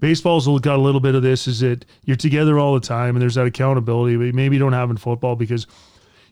baseball's 0.00 0.46
got 0.60 0.76
a 0.76 0.82
little 0.82 1.00
bit 1.00 1.14
of 1.14 1.22
this 1.22 1.48
is 1.48 1.60
that 1.60 1.84
you're 2.04 2.16
together 2.16 2.58
all 2.58 2.74
the 2.74 2.80
time 2.80 3.16
and 3.16 3.22
there's 3.22 3.34
that 3.34 3.46
accountability 3.46 4.16
but 4.16 4.32
maybe 4.32 4.54
you 4.54 4.60
don't 4.60 4.72
have 4.72 4.90
in 4.90 4.96
football 4.96 5.34
because 5.34 5.66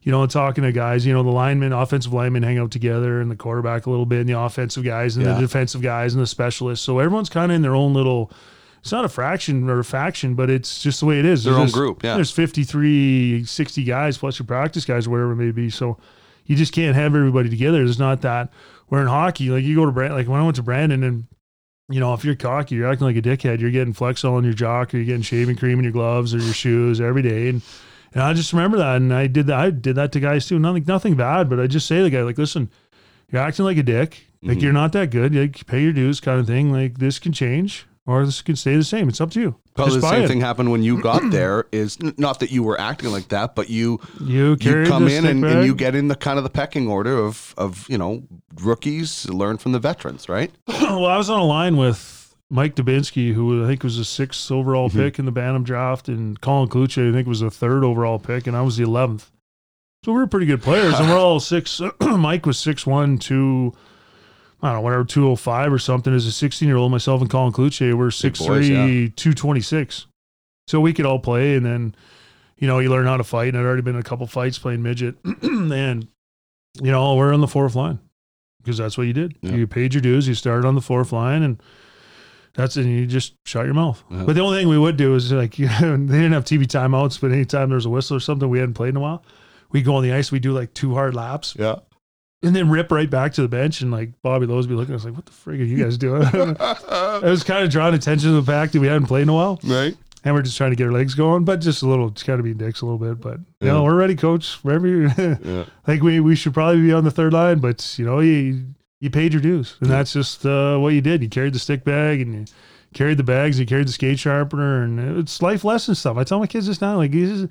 you 0.02 0.12
know 0.12 0.24
talking 0.24 0.62
to 0.62 0.70
guys 0.70 1.04
you 1.04 1.12
know 1.12 1.24
the 1.24 1.30
linemen 1.32 1.72
offensive 1.72 2.12
linemen 2.12 2.44
hang 2.44 2.58
out 2.58 2.70
together 2.70 3.20
and 3.20 3.28
the 3.28 3.34
quarterback 3.34 3.86
a 3.86 3.90
little 3.90 4.06
bit 4.06 4.20
and 4.20 4.28
the 4.28 4.38
offensive 4.38 4.84
guys 4.84 5.16
and 5.16 5.26
Yeah. 5.26 5.34
the 5.34 5.40
defensive 5.40 5.82
guys 5.82 6.14
and 6.14 6.22
the 6.22 6.28
specialists 6.28 6.84
so 6.86 7.00
everyone's 7.00 7.28
kind 7.28 7.50
of 7.50 7.56
in 7.56 7.62
their 7.62 7.74
own 7.74 7.92
little 7.92 8.30
it's 8.78 8.92
not 8.92 9.04
a 9.04 9.08
fraction 9.08 9.68
or 9.68 9.80
a 9.80 9.84
faction 9.84 10.36
but 10.36 10.48
it's 10.48 10.80
just 10.80 11.00
the 11.00 11.06
way 11.06 11.18
it 11.18 11.24
is 11.24 11.42
Their 11.42 11.54
There's 11.54 11.74
own 11.74 11.80
group, 11.80 12.04
yeah. 12.04 12.14
there's 12.14 12.30
53 12.30 13.44
60 13.44 13.82
guys 13.82 14.16
plus 14.16 14.38
your 14.38 14.46
practice 14.46 14.84
guys 14.84 15.08
whatever 15.08 15.32
it 15.32 15.36
may 15.36 15.50
be 15.50 15.70
so 15.70 15.98
you 16.46 16.56
just 16.56 16.72
can't 16.72 16.96
have 16.96 17.14
everybody 17.14 17.48
together 17.48 17.78
there's 17.78 17.98
not 17.98 18.22
that 18.22 18.50
where 18.88 19.00
in 19.00 19.06
hockey 19.06 19.50
like 19.50 19.64
you 19.64 19.74
go 19.74 19.84
to 19.84 19.92
Brand 19.92 20.14
like 20.14 20.28
when 20.28 20.40
I 20.40 20.44
went 20.44 20.56
to 20.56 20.62
Brandon 20.62 21.02
and 21.02 21.26
you 21.88 22.00
know, 22.00 22.14
if 22.14 22.24
you're 22.24 22.34
cocky, 22.34 22.74
you're 22.74 22.90
acting 22.90 23.06
like 23.06 23.16
a 23.16 23.22
dickhead. 23.22 23.60
You're 23.60 23.70
getting 23.70 23.94
Flexall 23.94 24.34
on 24.34 24.44
your 24.44 24.52
jock, 24.52 24.92
or 24.92 24.96
you're 24.96 25.06
getting 25.06 25.22
shaving 25.22 25.56
cream 25.56 25.78
in 25.78 25.84
your 25.84 25.92
gloves 25.92 26.34
or 26.34 26.38
your 26.38 26.54
shoes 26.54 27.00
every 27.00 27.22
day. 27.22 27.48
And 27.48 27.62
and 28.12 28.22
I 28.22 28.32
just 28.32 28.52
remember 28.52 28.78
that, 28.78 28.96
and 28.96 29.12
I 29.14 29.26
did 29.26 29.46
that. 29.46 29.58
I 29.58 29.70
did 29.70 29.96
that 29.96 30.12
to 30.12 30.20
guys 30.20 30.46
too. 30.46 30.58
Nothing, 30.58 30.84
nothing 30.86 31.14
bad, 31.14 31.48
but 31.48 31.60
I 31.60 31.66
just 31.66 31.86
say 31.86 31.98
to 31.98 32.04
the 32.04 32.10
guy, 32.10 32.22
like, 32.22 32.38
listen, 32.38 32.70
you're 33.30 33.42
acting 33.42 33.64
like 33.64 33.76
a 33.76 33.82
dick. 33.82 34.26
Like 34.42 34.56
mm-hmm. 34.56 34.64
you're 34.64 34.72
not 34.72 34.92
that 34.92 35.10
good. 35.10 35.34
Like 35.34 35.66
pay 35.66 35.82
your 35.82 35.92
dues, 35.92 36.20
kind 36.20 36.40
of 36.40 36.46
thing. 36.46 36.72
Like 36.72 36.98
this 36.98 37.18
can 37.18 37.32
change, 37.32 37.86
or 38.06 38.24
this 38.24 38.40
can 38.42 38.56
stay 38.56 38.76
the 38.76 38.84
same. 38.84 39.08
It's 39.08 39.20
up 39.20 39.30
to 39.32 39.40
you. 39.40 39.56
Probably 39.74 40.00
the 40.00 40.08
same 40.08 40.22
it. 40.22 40.28
thing 40.28 40.40
happened 40.40 40.70
when 40.70 40.82
you 40.82 41.00
got 41.02 41.30
there. 41.30 41.66
Is 41.72 41.98
not 42.18 42.40
that 42.40 42.50
you 42.50 42.62
were 42.62 42.80
acting 42.80 43.10
like 43.10 43.28
that, 43.28 43.54
but 43.54 43.68
you 43.68 44.00
You 44.20 44.56
you 44.60 44.84
come 44.86 45.08
in 45.08 45.26
and, 45.26 45.44
and 45.44 45.64
you 45.66 45.74
get 45.74 45.94
in 45.94 46.08
the 46.08 46.16
kind 46.16 46.38
of 46.38 46.44
the 46.44 46.50
pecking 46.50 46.88
order 46.88 47.18
of 47.18 47.54
of 47.58 47.88
you 47.90 47.98
know 47.98 48.22
rookies 48.62 49.28
learn 49.28 49.58
from 49.58 49.72
the 49.72 49.78
veterans, 49.78 50.28
right? 50.28 50.50
well, 50.68 51.06
I 51.06 51.16
was 51.16 51.28
on 51.28 51.40
a 51.40 51.44
line 51.44 51.76
with 51.76 52.34
Mike 52.48 52.76
Dubinsky, 52.76 53.32
who 53.32 53.64
I 53.64 53.66
think 53.66 53.82
was 53.82 53.96
the 53.98 54.04
sixth 54.04 54.50
overall 54.52 54.88
Mm-hmm. 54.88 54.98
pick 54.98 55.18
in 55.18 55.24
the 55.24 55.32
Bantam 55.32 55.64
draft, 55.64 56.08
and 56.08 56.40
Colin 56.40 56.68
Cloutier, 56.68 57.10
I 57.10 57.12
think 57.12 57.26
was 57.26 57.40
the 57.40 57.50
third 57.50 57.82
overall 57.84 58.18
pick, 58.20 58.46
and 58.46 58.56
I 58.56 58.62
was 58.62 58.76
the 58.76 58.84
eleventh. 58.84 59.30
So 60.04 60.12
we 60.12 60.18
were 60.18 60.28
pretty 60.28 60.46
good 60.46 60.62
players, 60.62 60.94
and 61.00 61.08
we're 61.10 61.18
all 61.18 61.40
six. 61.40 61.80
Mike 62.00 62.46
was 62.46 62.56
six 62.58 62.86
one, 62.86 63.18
two, 63.18 63.72
I 64.66 64.72
don't 64.72 64.78
know, 64.78 64.82
whatever, 64.82 65.04
two 65.04 65.28
oh 65.28 65.36
five 65.36 65.72
or 65.72 65.78
something. 65.78 66.14
As 66.14 66.26
a 66.26 66.32
sixteen 66.32 66.68
year 66.68 66.76
old, 66.76 66.90
myself 66.90 67.20
and 67.20 67.30
Colin 67.30 67.52
Cloutier 67.52 67.94
were 67.94 68.10
six 68.10 68.38
boys, 68.38 68.66
three, 68.66 69.10
two 69.10 69.32
twenty 69.32 69.60
six. 69.60 70.06
So 70.68 70.80
we 70.80 70.92
could 70.92 71.06
all 71.06 71.18
play, 71.20 71.54
and 71.56 71.64
then 71.64 71.94
you 72.58 72.66
know 72.66 72.78
you 72.80 72.90
learn 72.90 73.06
how 73.06 73.16
to 73.16 73.24
fight. 73.24 73.48
And 73.48 73.58
I'd 73.58 73.64
already 73.64 73.82
been 73.82 73.94
in 73.94 74.00
a 74.00 74.04
couple 74.04 74.26
fights 74.26 74.58
playing 74.58 74.82
midget, 74.82 75.16
and 75.42 76.08
you 76.82 76.90
know 76.90 77.14
we're 77.14 77.32
on 77.32 77.40
the 77.40 77.46
fourth 77.48 77.74
line 77.74 78.00
because 78.62 78.78
that's 78.78 78.98
what 78.98 79.06
you 79.06 79.12
did. 79.12 79.36
Yeah. 79.42 79.52
You 79.52 79.66
paid 79.66 79.94
your 79.94 80.00
dues. 80.00 80.26
You 80.26 80.34
started 80.34 80.66
on 80.66 80.74
the 80.74 80.80
fourth 80.80 81.12
line, 81.12 81.42
and 81.42 81.62
that's 82.54 82.76
and 82.76 82.86
you 82.86 83.06
just 83.06 83.34
shut 83.44 83.64
your 83.64 83.74
mouth. 83.74 84.02
Yeah. 84.10 84.24
But 84.24 84.34
the 84.34 84.40
only 84.40 84.58
thing 84.58 84.68
we 84.68 84.78
would 84.78 84.96
do 84.96 85.14
is 85.14 85.30
like 85.32 85.58
you 85.58 85.66
know, 85.80 85.96
they 85.96 86.16
didn't 86.16 86.32
have 86.32 86.44
TV 86.44 86.64
timeouts, 86.64 87.20
but 87.20 87.30
anytime 87.30 87.68
there 87.68 87.76
was 87.76 87.86
a 87.86 87.90
whistle 87.90 88.16
or 88.16 88.20
something 88.20 88.48
we 88.48 88.58
hadn't 88.58 88.74
played 88.74 88.90
in 88.90 88.96
a 88.96 89.00
while, 89.00 89.22
we 89.70 89.82
go 89.82 89.94
on 89.94 90.02
the 90.02 90.12
ice. 90.12 90.32
We 90.32 90.40
do 90.40 90.52
like 90.52 90.74
two 90.74 90.94
hard 90.94 91.14
laps, 91.14 91.54
Yeah. 91.58 91.76
And 92.46 92.54
then 92.56 92.70
rip 92.70 92.90
right 92.90 93.10
back 93.10 93.32
to 93.34 93.42
the 93.42 93.48
bench. 93.48 93.80
And 93.80 93.90
like 93.90 94.10
Bobby 94.22 94.46
Lowe's 94.46 94.66
be 94.66 94.74
looking 94.74 94.94
at 94.94 95.00
us 95.00 95.04
like, 95.04 95.14
"What 95.14 95.26
the 95.26 95.32
frig 95.32 95.60
are 95.60 95.64
you 95.64 95.82
guys 95.82 95.98
doing?" 95.98 96.22
it 96.32 97.30
was 97.30 97.44
kind 97.44 97.64
of 97.64 97.70
drawing 97.70 97.94
attention 97.94 98.30
to 98.30 98.36
the 98.36 98.42
fact 98.42 98.72
that 98.72 98.80
we 98.80 98.86
hadn't 98.86 99.06
played 99.06 99.22
in 99.22 99.28
a 99.28 99.34
while, 99.34 99.58
Right. 99.64 99.96
and 100.24 100.34
we're 100.34 100.42
just 100.42 100.56
trying 100.56 100.70
to 100.70 100.76
get 100.76 100.86
our 100.86 100.92
legs 100.92 101.14
going, 101.14 101.44
but 101.44 101.60
just 101.60 101.82
a 101.82 101.88
little, 101.88 102.10
just 102.10 102.26
kind 102.26 102.38
of 102.38 102.44
being 102.44 102.56
dicks 102.56 102.80
a 102.80 102.86
little 102.86 102.98
bit. 102.98 103.20
But 103.20 103.38
you 103.60 103.66
Yeah. 103.68 103.72
know, 103.74 103.84
we're 103.84 103.96
ready, 103.96 104.14
coach. 104.14 104.54
Wherever 104.62 104.86
you, 104.86 105.10
Yeah. 105.18 105.64
like 105.86 106.02
we 106.02 106.20
we 106.20 106.34
should 106.36 106.54
probably 106.54 106.80
be 106.82 106.92
on 106.92 107.04
the 107.04 107.10
third 107.10 107.32
line, 107.32 107.58
but 107.58 107.98
you 107.98 108.04
know 108.04 108.20
you 108.20 108.62
you 109.00 109.10
paid 109.10 109.32
your 109.32 109.42
dues, 109.42 109.76
and 109.80 109.90
that's 109.90 110.12
just 110.14 110.46
uh, 110.46 110.78
what 110.78 110.94
you 110.94 111.00
did. 111.02 111.22
You 111.22 111.28
carried 111.28 111.52
the 111.52 111.58
stick 111.58 111.84
bag 111.84 112.20
and 112.22 112.34
you 112.34 112.44
carried 112.94 113.18
the 113.18 113.24
bags, 113.24 113.60
you 113.60 113.66
carried 113.66 113.86
the 113.88 113.92
skate 113.92 114.18
sharpener, 114.18 114.82
and 114.82 115.18
it's 115.18 115.42
life 115.42 115.64
lesson 115.64 115.94
stuff. 115.94 116.16
I 116.16 116.24
tell 116.24 116.38
my 116.38 116.46
kids 116.46 116.66
this 116.66 116.80
now, 116.80 116.96
like, 116.96 117.10
this 117.12 117.28
is- 117.28 117.48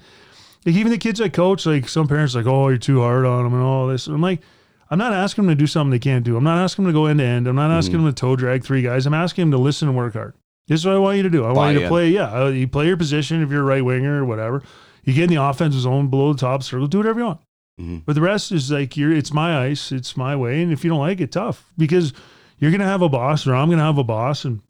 like 0.65 0.73
even 0.73 0.91
the 0.91 0.97
kids 0.97 1.21
I 1.21 1.29
coach, 1.29 1.67
like 1.67 1.87
some 1.87 2.07
parents, 2.07 2.33
like, 2.33 2.47
oh, 2.47 2.69
you're 2.69 2.79
too 2.79 2.99
hard 3.01 3.23
on 3.27 3.43
them 3.43 3.53
and 3.53 3.61
all 3.61 3.85
this. 3.85 4.07
And 4.07 4.15
I'm 4.15 4.21
like, 4.23 4.41
I'm 4.89 4.99
not 4.99 5.13
asking 5.13 5.45
them 5.45 5.55
to 5.55 5.59
do 5.59 5.67
something 5.67 5.91
they 5.91 5.99
can't 5.99 6.23
do. 6.23 6.37
I'm 6.37 6.43
not 6.43 6.57
asking 6.59 6.85
them 6.85 6.93
to 6.93 6.97
go 6.99 7.05
end 7.07 7.19
to 7.19 7.25
end. 7.25 7.47
I'm 7.47 7.55
not 7.55 7.71
asking 7.71 7.93
them 7.97 8.05
to 8.05 8.13
toe 8.13 8.35
drag 8.35 8.63
three 8.63 8.81
guys. 8.81 9.05
I'm 9.05 9.13
asking 9.15 9.43
them 9.43 9.51
to 9.51 9.57
listen 9.57 9.87
and 9.87 9.97
work 9.97 10.13
hard. 10.13 10.33
This 10.67 10.81
is 10.81 10.85
what 10.85 10.95
I 10.95 10.99
want 10.99 11.17
you 11.17 11.23
to 11.23 11.29
do. 11.29 11.43
I 11.45 11.51
want 11.51 11.73
you 11.73 11.79
to 11.81 11.85
Buy-in. 11.85 11.89
play. 11.89 12.09
Yeah, 12.09 12.43
uh, 12.43 12.47
you 12.49 12.67
play 12.67 12.87
your 12.87 12.97
position 12.97 13.41
if 13.41 13.49
you're 13.49 13.61
a 13.61 13.65
right 13.65 13.83
winger 13.85 14.21
or 14.21 14.25
whatever. 14.25 14.61
You 15.03 15.13
get 15.13 15.25
in 15.25 15.29
the 15.35 15.43
offensive 15.43 15.81
zone 15.81 16.07
below 16.09 16.33
the 16.33 16.39
top 16.39 16.63
circle. 16.63 16.87
Do 16.87 16.97
whatever 16.99 17.19
you 17.19 17.25
want. 17.25 17.39
Mhm. 17.81 18.01
But 18.05 18.13
the 18.15 18.21
rest 18.21 18.51
is 18.51 18.71
like 18.71 18.95
you're. 18.95 19.11
It's 19.11 19.33
my 19.33 19.65
ice. 19.65 19.91
It's 19.91 20.15
my 20.15 20.35
way. 20.35 20.61
And 20.63 20.71
if 20.71 20.83
you 20.83 20.89
don't 20.89 20.99
like 20.99 21.19
it, 21.19 21.31
tough 21.31 21.65
because 21.77 22.13
you're 22.57 22.71
gonna 22.71 22.85
have 22.85 23.01
a 23.01 23.09
boss, 23.09 23.45
or 23.45 23.53
I'm 23.53 23.69
gonna 23.69 23.83
have 23.83 23.97
a 23.97 24.03
boss, 24.03 24.45
and 24.45 24.61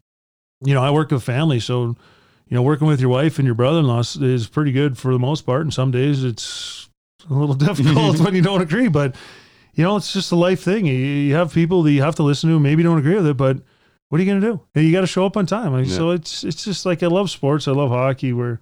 you 0.64 0.74
know 0.74 0.82
I 0.82 0.90
work 0.90 1.10
with 1.10 1.22
family, 1.22 1.60
so 1.60 1.94
you 2.48 2.54
know 2.56 2.62
working 2.62 2.86
with 2.88 3.00
your 3.00 3.10
wife 3.10 3.38
and 3.38 3.46
your 3.46 3.54
brother-in-law 3.54 4.00
is- 4.00 4.16
is 4.16 4.46
pretty 4.48 4.72
good 4.72 4.98
for 4.98 5.12
the 5.12 5.18
most 5.18 5.42
part. 5.46 5.62
And 5.62 5.72
some 5.72 5.90
days 5.90 6.24
it's 6.24 6.88
a 7.30 7.34
little 7.34 7.54
difficult 7.66 8.18
when 8.20 8.34
you 8.34 8.42
don't 8.42 8.60
agree, 8.60 8.88
but 8.88 9.14
you 9.76 9.84
know 9.84 9.96
it's 9.96 10.12
just 10.12 10.32
a 10.32 10.36
life 10.36 10.62
thing. 10.62 10.86
You, 10.86 10.94
you 10.94 11.34
have 11.34 11.54
people 11.54 11.82
that 11.84 11.92
you 11.92 12.02
have 12.02 12.16
to 12.16 12.22
listen 12.24 12.50
to. 12.50 12.58
Maybe 12.58 12.82
you 12.82 12.88
don't 12.88 12.98
agree 12.98 13.14
with 13.14 13.26
it, 13.26 13.36
but 13.36 13.58
what 14.08 14.20
are 14.20 14.24
you 14.24 14.30
gonna 14.32 14.60
do? 14.74 14.80
You 14.80 14.90
got 14.90 15.02
to 15.02 15.06
show 15.06 15.24
up 15.26 15.36
on 15.36 15.46
time. 15.46 15.72
Like, 15.72 15.86
Yeah. 15.86 15.94
So 15.94 16.10
it's 16.10 16.42
it's 16.42 16.64
just 16.64 16.84
like 16.84 17.02
I 17.02 17.06
love 17.06 17.30
sports. 17.30 17.68
I 17.68 17.72
love 17.72 17.90
hockey 17.90 18.32
where 18.32 18.60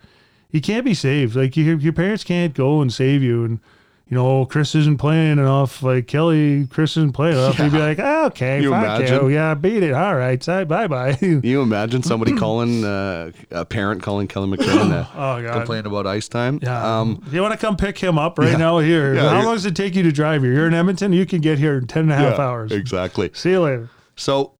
you 0.51 0.61
can't 0.61 0.85
be 0.85 0.95
saved. 0.95 1.37
Like 1.37 1.57
your 1.57 1.79
your 1.79 1.93
parents 1.93 2.25
can't 2.25 2.53
go 2.53 2.81
and 2.83 2.93
save 2.93 3.23
you 3.23 3.45
and. 3.45 3.61
You 4.07 4.19
know, 4.19 4.45
Chris 4.45 4.75
isn't 4.75 4.99
playing 4.99 5.39
enough. 5.39 5.83
Like 5.83 6.07
Kelly, 6.07 6.67
Chris 6.67 6.95
isn't 6.99 7.13
playing 7.15 7.39
enough. 7.39 7.57
He'd 7.57 7.73
be 7.73 7.79
like, 7.79 7.99
oh, 7.99 8.27
"Okay, 8.27 8.61
You 8.61 8.75
imagine? 8.75 9.07
you. 9.23 9.29
Yeah, 9.31 9.55
beat 9.55 9.83
it. 9.83 9.93
All 9.95 10.15
right, 10.15 10.45
bye 10.69 10.87
bye." 10.87 11.17
You 11.23 11.63
imagine 11.63 12.03
somebody 12.03 12.37
calling 12.37 12.85
uh, 12.85 13.33
a 13.51 13.65
parent 13.65 14.03
calling 14.03 14.29
Kelly 14.29 14.57
to 14.59 14.63
oh 15.17 15.43
god. 15.43 15.53
complain 15.55 15.87
about 15.87 16.07
ice 16.07 16.29
time? 16.29 16.59
Yeah. 16.63 17.01
Um, 17.01 17.25
you 17.33 17.41
want 17.41 17.53
to 17.53 17.59
come 17.59 17.77
pick 17.79 17.97
him 17.99 18.19
up 18.19 18.39
right 18.39 18.51
Yeah. 18.53 18.57
now 18.59 18.79
here? 18.79 19.15
Yeah, 19.15 19.31
How 19.31 19.43
long 19.43 19.55
does 19.55 19.65
it 19.65 19.75
take 19.75 19.95
you 19.95 20.03
to 20.03 20.13
drive 20.13 20.43
here? 20.43 20.53
You're 20.53 20.67
in 20.67 20.75
Edmonton. 20.75 21.15
You 21.15 21.25
can 21.25 21.41
get 21.41 21.59
here 21.59 21.79
in 21.79 21.87
10 21.87 22.03
and 22.03 22.13
a 22.13 22.17
half 22.17 22.37
yeah, 22.39 22.45
hours. 22.45 22.73
Exactly. 22.73 23.31
See 23.33 23.51
you 23.53 23.61
later. 23.63 23.89
So, 24.17 24.53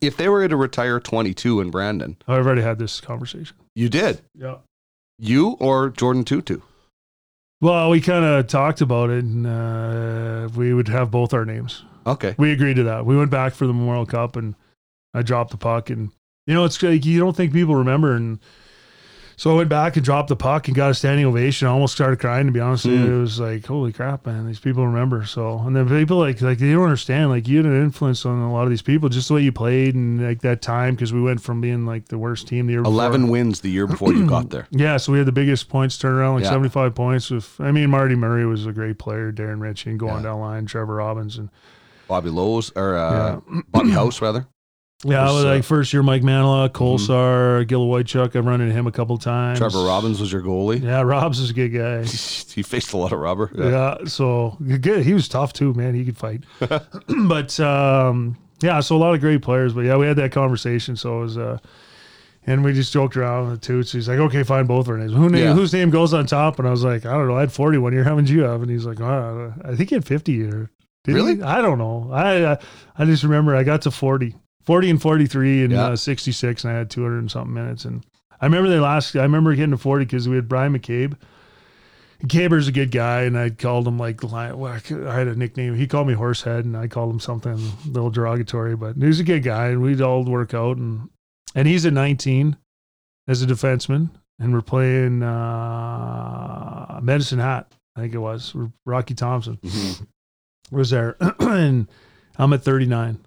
if 0.00 0.16
they 0.16 0.28
were 0.30 0.48
to 0.48 0.56
retire 0.56 0.98
22 1.00 1.60
in 1.60 1.70
Brandon, 1.70 2.16
Oh, 2.26 2.34
I've 2.34 2.46
already 2.46 2.62
had 2.62 2.78
this 2.78 2.98
conversation. 3.02 3.56
you 3.74 3.90
did. 3.90 4.22
Yeah. 4.34 4.56
You 5.18 5.50
or 5.60 5.90
Jordan 5.90 6.24
Tootoo? 6.24 6.62
Well, 7.60 7.90
we 7.90 8.00
kind 8.00 8.24
of 8.24 8.46
talked 8.46 8.80
about 8.80 9.10
it, 9.10 9.24
and 9.24 9.46
uh, 9.46 10.48
we 10.56 10.72
would 10.72 10.88
have 10.88 11.10
both 11.10 11.34
our 11.34 11.44
names. 11.44 11.84
Okay. 12.06 12.34
We 12.38 12.52
agreed 12.52 12.76
to 12.76 12.84
that. 12.84 13.04
We 13.04 13.16
went 13.16 13.30
back 13.30 13.52
for 13.52 13.66
the 13.66 13.74
Memorial 13.74 14.06
Cup, 14.06 14.36
and 14.36 14.54
I 15.12 15.22
dropped 15.22 15.50
the 15.50 15.58
puck, 15.58 15.90
and 15.90 16.10
you 16.46 16.54
know, 16.54 16.64
it's 16.64 16.82
like 16.82 17.04
you 17.04 17.18
don't 17.18 17.36
think 17.36 17.52
people 17.52 17.74
remember, 17.74 18.14
and 18.14 18.38
so 19.40 19.50
I 19.52 19.54
went 19.54 19.70
back 19.70 19.96
and 19.96 20.04
dropped 20.04 20.28
the 20.28 20.36
puck 20.36 20.68
and 20.68 20.76
got 20.76 20.90
a 20.90 20.94
standing 20.94 21.24
ovation. 21.24 21.66
I 21.66 21.70
almost 21.70 21.94
started 21.94 22.20
crying 22.20 22.44
to 22.44 22.52
be 22.52 22.60
honest. 22.60 22.84
Mm. 22.84 23.06
It 23.08 23.18
was 23.18 23.40
like, 23.40 23.64
holy 23.64 23.90
crap, 23.90 24.26
man! 24.26 24.46
These 24.46 24.60
people 24.60 24.86
remember. 24.86 25.24
So, 25.24 25.58
and 25.60 25.74
then 25.74 25.88
people 25.88 26.18
like 26.18 26.42
like 26.42 26.58
they 26.58 26.72
don't 26.72 26.82
understand. 26.84 27.30
Like 27.30 27.48
you 27.48 27.56
had 27.56 27.64
an 27.64 27.80
influence 27.80 28.26
on 28.26 28.38
a 28.38 28.52
lot 28.52 28.64
of 28.64 28.68
these 28.68 28.82
people, 28.82 29.08
just 29.08 29.28
the 29.28 29.34
way 29.34 29.40
you 29.40 29.50
played 29.50 29.94
and 29.94 30.22
like 30.22 30.42
that 30.42 30.60
time 30.60 30.94
because 30.94 31.14
we 31.14 31.22
went 31.22 31.40
from 31.40 31.62
being 31.62 31.86
like 31.86 32.08
the 32.08 32.18
worst 32.18 32.48
team 32.48 32.66
the 32.66 32.74
year 32.74 32.82
before. 32.82 32.92
11 32.92 33.28
wins 33.28 33.62
the 33.62 33.70
year 33.70 33.86
before 33.86 34.12
you 34.12 34.26
got 34.26 34.50
there. 34.50 34.68
Yeah, 34.80 34.98
so 34.98 35.10
we 35.10 35.16
had 35.16 35.26
the 35.26 35.32
biggest 35.32 35.70
points 35.70 35.96
turnaround, 35.96 36.34
like 36.34 36.44
Yeah. 36.44 36.50
75 36.50 36.94
points. 36.94 37.30
With 37.30 37.58
I 37.60 37.70
mean, 37.70 37.88
Marty 37.88 38.16
Murray 38.16 38.44
was 38.44 38.66
a 38.66 38.72
great 38.72 38.98
player, 38.98 39.32
Darren 39.32 39.62
Ritchie, 39.62 39.88
and 39.88 39.98
going 39.98 40.16
Yeah. 40.16 40.22
down 40.22 40.40
line, 40.40 40.66
Trevor 40.66 40.96
Robins, 40.96 41.38
and 41.38 41.48
Bobby 42.08 42.28
Lowe's, 42.28 42.72
or 42.76 42.94
uh, 42.94 43.40
Bobby 43.70 43.90
House, 43.92 44.20
rather. 44.20 44.46
Yeah, 45.04 45.24
Was, 45.24 45.34
was, 45.36 45.44
uh, 45.44 45.48
like 45.48 45.64
first 45.64 45.92
year 45.94 46.02
Mike 46.02 46.20
Manilow, 46.22 46.68
Kolsar, 46.68 47.66
Gil 47.66 47.86
Wojcik. 47.86 48.36
I've 48.36 48.44
run 48.44 48.60
into 48.60 48.74
him 48.74 48.86
a 48.86 48.92
couple 48.92 49.16
times. 49.16 49.58
Trevor 49.58 49.84
Robins 49.84 50.20
was 50.20 50.30
your 50.30 50.42
goalie. 50.42 50.82
Yeah, 50.82 51.00
Rob's 51.00 51.38
is 51.38 51.50
a 51.50 51.54
good 51.54 51.70
guy. 51.70 52.02
he 52.04 52.62
faced 52.62 52.92
a 52.92 52.98
lot 52.98 53.12
of 53.12 53.18
rubber. 53.18 53.50
Yeah, 53.54 53.96
so 54.04 54.58
good. 54.60 55.04
He 55.06 55.14
was 55.14 55.26
tough 55.26 55.54
too, 55.54 55.72
man. 55.72 55.94
He 55.94 56.04
could 56.04 56.18
fight. 56.18 56.44
but 57.28 57.58
um, 57.60 58.36
yeah, 58.60 58.80
so 58.80 58.94
a 58.94 58.98
lot 58.98 59.14
of 59.14 59.20
great 59.20 59.40
players. 59.40 59.72
But 59.72 59.82
yeah, 59.86 59.96
we 59.96 60.06
had 60.06 60.16
that 60.16 60.32
conversation. 60.32 60.96
So 60.96 61.20
it 61.20 61.22
was, 61.22 61.38
uh, 61.38 61.58
and 62.46 62.62
we 62.62 62.74
just 62.74 62.92
joked 62.92 63.16
around 63.16 63.48
with 63.50 63.60
the 63.60 63.66
toots. 63.66 63.92
He's 63.92 64.06
like, 64.08 64.18
okay, 64.18 64.42
fine, 64.42 64.66
both 64.66 64.84
of 64.86 64.90
our 64.90 64.98
names. 64.98 65.12
Who 65.12 65.30
name, 65.30 65.44
Yeah. 65.44 65.54
whose 65.54 65.72
name 65.72 65.88
goes 65.88 66.12
on 66.12 66.26
top? 66.26 66.58
And 66.58 66.68
I 66.68 66.70
was 66.70 66.84
like, 66.84 67.06
I 67.06 67.12
don't 67.12 67.26
know. 67.26 67.36
I 67.36 67.40
had 67.40 67.52
40 67.52 67.78
one 67.78 67.94
year. 67.94 68.04
How 68.04 68.16
many 68.16 68.26
did 68.26 68.34
you 68.34 68.42
have? 68.42 68.60
And 68.60 68.70
he's 68.70 68.84
like, 68.84 69.00
oh, 69.00 69.54
I 69.64 69.76
think 69.76 69.88
he 69.88 69.94
had 69.94 70.04
50 70.04 70.42
or 70.44 70.70
did 71.04 71.14
Really? 71.14 71.36
he? 71.36 71.42
I 71.42 71.62
don't 71.62 71.78
know. 71.78 72.10
I 72.12 72.42
uh, 72.42 72.56
I 72.98 73.06
just 73.06 73.22
remember 73.22 73.56
I 73.56 73.62
got 73.62 73.80
to 73.82 73.90
40, 73.90 74.34
40 74.64 74.90
and 74.90 75.02
43 75.02 75.64
and 75.64 75.72
Yeah. 75.72 75.86
uh, 75.88 75.96
66, 75.96 76.64
and 76.64 76.72
I 76.72 76.76
had 76.76 76.90
200 76.90 77.18
and 77.18 77.30
something 77.30 77.52
minutes. 77.54 77.84
And 77.84 78.04
I 78.40 78.46
remember 78.46 78.68
they 78.68 78.78
last. 78.80 79.14
I 79.16 79.22
remember 79.22 79.54
getting 79.54 79.70
to 79.72 79.76
40 79.78 80.04
because 80.04 80.28
we 80.28 80.36
had 80.36 80.48
Bryan 80.48 80.72
McCabe. 80.78 81.16
Caber's 82.28 82.68
a 82.68 82.72
good 82.72 82.90
guy, 82.90 83.22
and 83.22 83.36
I 83.38 83.48
called 83.48 83.88
him 83.88 83.98
like 83.98 84.22
well, 84.22 84.66
I 84.66 84.78
had 85.14 85.26
a 85.26 85.34
nickname. 85.34 85.74
He 85.74 85.86
called 85.86 86.06
me 86.06 86.12
Horsehead, 86.12 86.66
and 86.66 86.76
I 86.76 86.86
called 86.86 87.10
him 87.10 87.20
something 87.20 87.52
a 87.52 87.88
little 87.88 88.10
derogatory. 88.10 88.76
But 88.76 88.96
he 88.96 89.06
was 89.06 89.20
a 89.20 89.24
good 89.24 89.42
guy, 89.42 89.68
and 89.68 89.80
we'd 89.80 90.02
all 90.02 90.22
work 90.24 90.52
out. 90.52 90.76
and 90.76 91.08
And 91.54 91.66
he's 91.66 91.86
at 91.86 91.94
19 91.94 92.56
as 93.26 93.42
a 93.42 93.46
defenseman, 93.46 94.10
and 94.38 94.52
we're 94.52 94.60
playing 94.60 95.22
uh, 95.22 97.00
Medicine 97.02 97.38
Hat, 97.38 97.72
I 97.96 98.00
think 98.02 98.12
it 98.14 98.18
was 98.18 98.54
Rocky 98.84 99.14
Thompson 99.14 99.56
Mhm. 99.62 100.06
was 100.70 100.90
there, 100.90 101.16
and 101.40 101.88
I'm 102.36 102.52
at 102.52 102.62
39. 102.62 103.18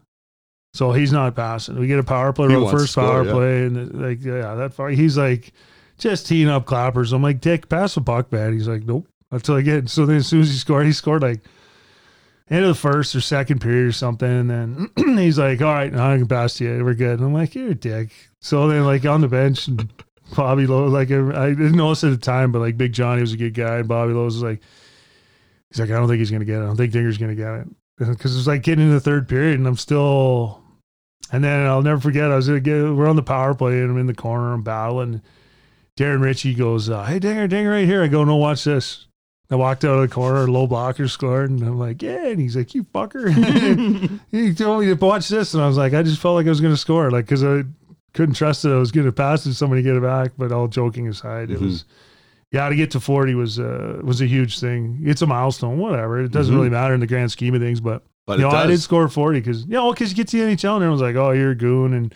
So 0.74 0.92
he's 0.92 1.12
not 1.12 1.36
passing. 1.36 1.80
We 1.80 1.86
get 1.88 2.00
a 2.00 2.04
power 2.04 2.34
play, 2.34 2.48
He 2.50 2.56
the 2.56 2.68
first 2.68 2.94
score, 2.94 3.04
power 3.04 3.26
yeah. 3.26 3.32
play, 3.32 3.66
and 3.66 3.78
uh, 3.78 4.08
like 4.08 4.24
yeah, 4.24 4.56
that 4.56 4.74
far. 4.74 4.90
He's 4.90 5.18
like 5.18 5.54
just 6.00 6.28
teeing 6.28 6.50
up 6.50 6.66
clappers. 6.66 7.14
I'm 7.14 7.22
like, 7.22 7.42
Dick, 7.42 7.70
pass 7.70 7.94
the 7.94 8.02
puck, 8.02 8.32
man. 8.32 8.54
He's 8.54 8.68
like, 8.68 8.84
nope. 8.84 9.08
Until 9.32 9.56
I 9.56 9.62
get 9.62 9.90
so 9.90 10.06
then 10.06 10.18
as 10.18 10.28
soon 10.28 10.42
as 10.42 10.50
he 10.50 10.58
scored, 10.58 10.86
he 10.86 10.92
scored 10.92 11.22
like 11.22 11.42
end 12.50 12.64
of 12.64 12.70
the 12.70 12.80
first 12.80 13.16
or 13.16 13.22
second 13.22 13.62
period 13.62 13.88
or 13.88 13.92
something, 13.92 14.28
and 14.28 14.50
then 14.50 14.90
he's 15.18 15.38
like, 15.38 15.62
all 15.62 15.74
right, 15.74 15.94
now 15.94 16.12
I 16.12 16.18
can 16.18 16.28
pass 16.28 16.56
to 16.56 16.66
you. 16.66 16.84
We're 16.84 16.96
good. 16.96 17.20
And 17.20 17.28
I'm 17.28 17.34
like, 17.34 17.54
you're 17.54 17.72
a 17.72 17.76
dick. 17.76 18.10
So 18.40 18.68
then 18.68 18.86
like 18.86 19.06
on 19.06 19.22
the 19.22 19.28
bench 19.28 19.68
and. 19.68 19.92
Bobby 20.36 20.66
Lowe, 20.66 20.88
like 20.88 21.12
I 21.12 21.50
didn't 21.50 21.76
notice 21.76 22.04
at 22.06 22.10
the 22.10 22.18
time, 22.18 22.52
but 22.52 22.60
like 22.60 22.76
Big 22.76 22.94
Johnny 22.94 23.22
was 23.22 23.34
a 23.34 23.38
good 23.38 23.54
guy, 23.54 23.80
and 23.80 23.88
Bobby 23.88 24.14
Lowe 24.14 24.24
was 24.24 24.42
like, 24.42 24.62
he's 25.70 25.80
like, 25.80 25.92
I 25.92 25.94
don't 25.94 26.08
think 26.08 26.20
he's 26.20 26.32
gonna 26.32 26.46
get 26.46 26.56
it. 26.56 26.64
I 26.64 26.66
don't 26.66 26.78
think 26.78 26.92
Dinger's 26.92 27.20
gonna 27.20 27.36
get 27.36 27.54
it 27.54 27.68
because 27.98 28.36
it's 28.36 28.48
like 28.48 28.64
getting 28.64 28.86
into 28.86 28.96
the 28.96 29.02
third 29.02 29.28
period, 29.28 29.60
and 29.60 29.68
I'm 29.68 29.78
still. 29.78 30.63
And 31.34 31.44
then 31.44 31.66
I'll 31.66 31.82
never 31.82 32.00
forget. 32.00 32.32
I 32.32 32.36
was 32.36 32.48
gonna 32.48 32.60
get. 32.62 32.74
We're 32.94 33.10
on 33.10 33.16
the 33.18 33.24
power 33.24 33.54
play, 33.54 33.82
and 33.82 33.90
I'm 33.92 33.98
in 33.98 34.06
the 34.08 34.14
corner. 34.14 34.54
I'm 34.54 34.62
battling. 34.62 35.22
Darren 35.98 36.22
Ritchie 36.22 36.54
goes, 36.54 36.90
uh, 36.90 37.04
"Hey, 37.04 37.20
Dinger, 37.20 37.48
Dinger, 37.48 37.72
right 37.72 37.86
here." 37.88 38.04
I 38.04 38.08
go, 38.08 38.24
"No, 38.24 38.36
watch 38.38 38.64
this." 38.64 39.08
I 39.52 39.56
walked 39.56 39.84
out 39.84 39.96
of 39.96 40.02
the 40.02 40.08
corner. 40.14 40.48
Low 40.48 40.66
blocker 40.68 41.08
scored, 41.08 41.50
and 41.50 41.62
I'm 41.62 41.78
like, 41.78 42.02
"Yeah." 42.02 42.28
And 42.28 42.40
he's 42.40 42.56
like, 42.56 42.74
"You 42.74 42.84
fucker." 42.84 43.30
he 44.32 44.54
told 44.54 44.82
me 44.82 44.88
to 44.88 44.94
watch 44.96 45.28
this, 45.30 45.54
and 45.54 45.62
I 45.64 45.68
was 45.68 45.78
like, 45.78 45.94
I 45.94 46.02
just 46.04 46.22
felt 46.22 46.36
like 46.36 46.46
I 46.46 46.50
was 46.50 46.62
gonna 46.62 46.78
score, 46.78 47.12
like 47.12 47.26
because 47.26 47.44
I 47.44 47.64
couldn't 48.14 48.36
trust 48.36 48.62
that 48.64 48.72
I 48.72 48.78
was 48.78 48.92
gonna 48.92 49.12
pass 49.12 49.44
to 49.44 49.54
somebody 49.54 49.82
to 49.84 49.90
get 49.90 49.96
it 49.98 50.04
back. 50.04 50.32
But 50.38 50.52
all 50.52 50.68
joking 50.68 51.08
aside, 51.08 51.50
it 51.52 51.60
Mhm. 51.60 51.64
was. 51.64 51.86
Yeah, 52.52 52.70
to 52.70 52.76
get 52.76 52.92
to 52.92 53.00
40 53.00 53.34
was 53.34 53.60
uh, 53.60 54.00
was 54.04 54.22
a 54.22 54.28
huge 54.28 54.60
thing. 54.60 55.00
It's 55.04 55.24
a 55.24 55.28
milestone, 55.28 55.80
whatever. 55.80 56.20
It 56.22 56.32
doesn't 56.32 56.54
Mhm. 56.54 56.58
really 56.58 56.70
matter 56.70 56.94
in 56.94 57.00
the 57.00 57.08
grand 57.08 57.32
scheme 57.32 57.56
of 57.56 57.62
things, 57.62 57.80
but 57.82 58.04
But 58.26 58.40
you 58.40 58.46
know, 58.46 58.52
I 58.52 58.68
did 58.68 58.80
score 58.82 59.08
40 59.10 59.40
because, 59.42 59.64
you 59.66 59.72
know, 59.74 59.92
because 59.92 60.10
you 60.12 60.16
get 60.16 60.28
to 60.30 60.38
the 60.38 60.44
NHL 60.56 60.76
and 60.76 60.84
everyone's 60.84 61.02
like, 61.02 61.16
oh, 61.16 61.32
you're 61.32 61.52
a 61.52 61.56
goon 61.56 61.94
and, 61.94 62.14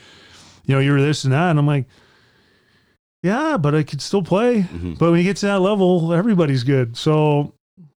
you 0.66 0.74
know, 0.76 0.80
you're 0.80 1.02
this 1.02 1.24
and 1.26 1.34
that. 1.34 1.50
And 1.50 1.60
I'm 1.60 1.68
like, 1.68 1.86
yeah, 3.24 3.58
but 3.58 3.76
I 3.76 3.84
could 3.84 4.02
still 4.02 4.22
play. 4.24 4.62
Mhm. 4.64 4.98
But 4.98 5.12
when 5.12 5.20
you 5.20 5.24
get 5.26 5.38
to 5.38 5.48
that 5.48 5.60
level, 5.60 6.14
everybody's 6.14 6.64
good. 6.64 6.96
So, 6.96 7.54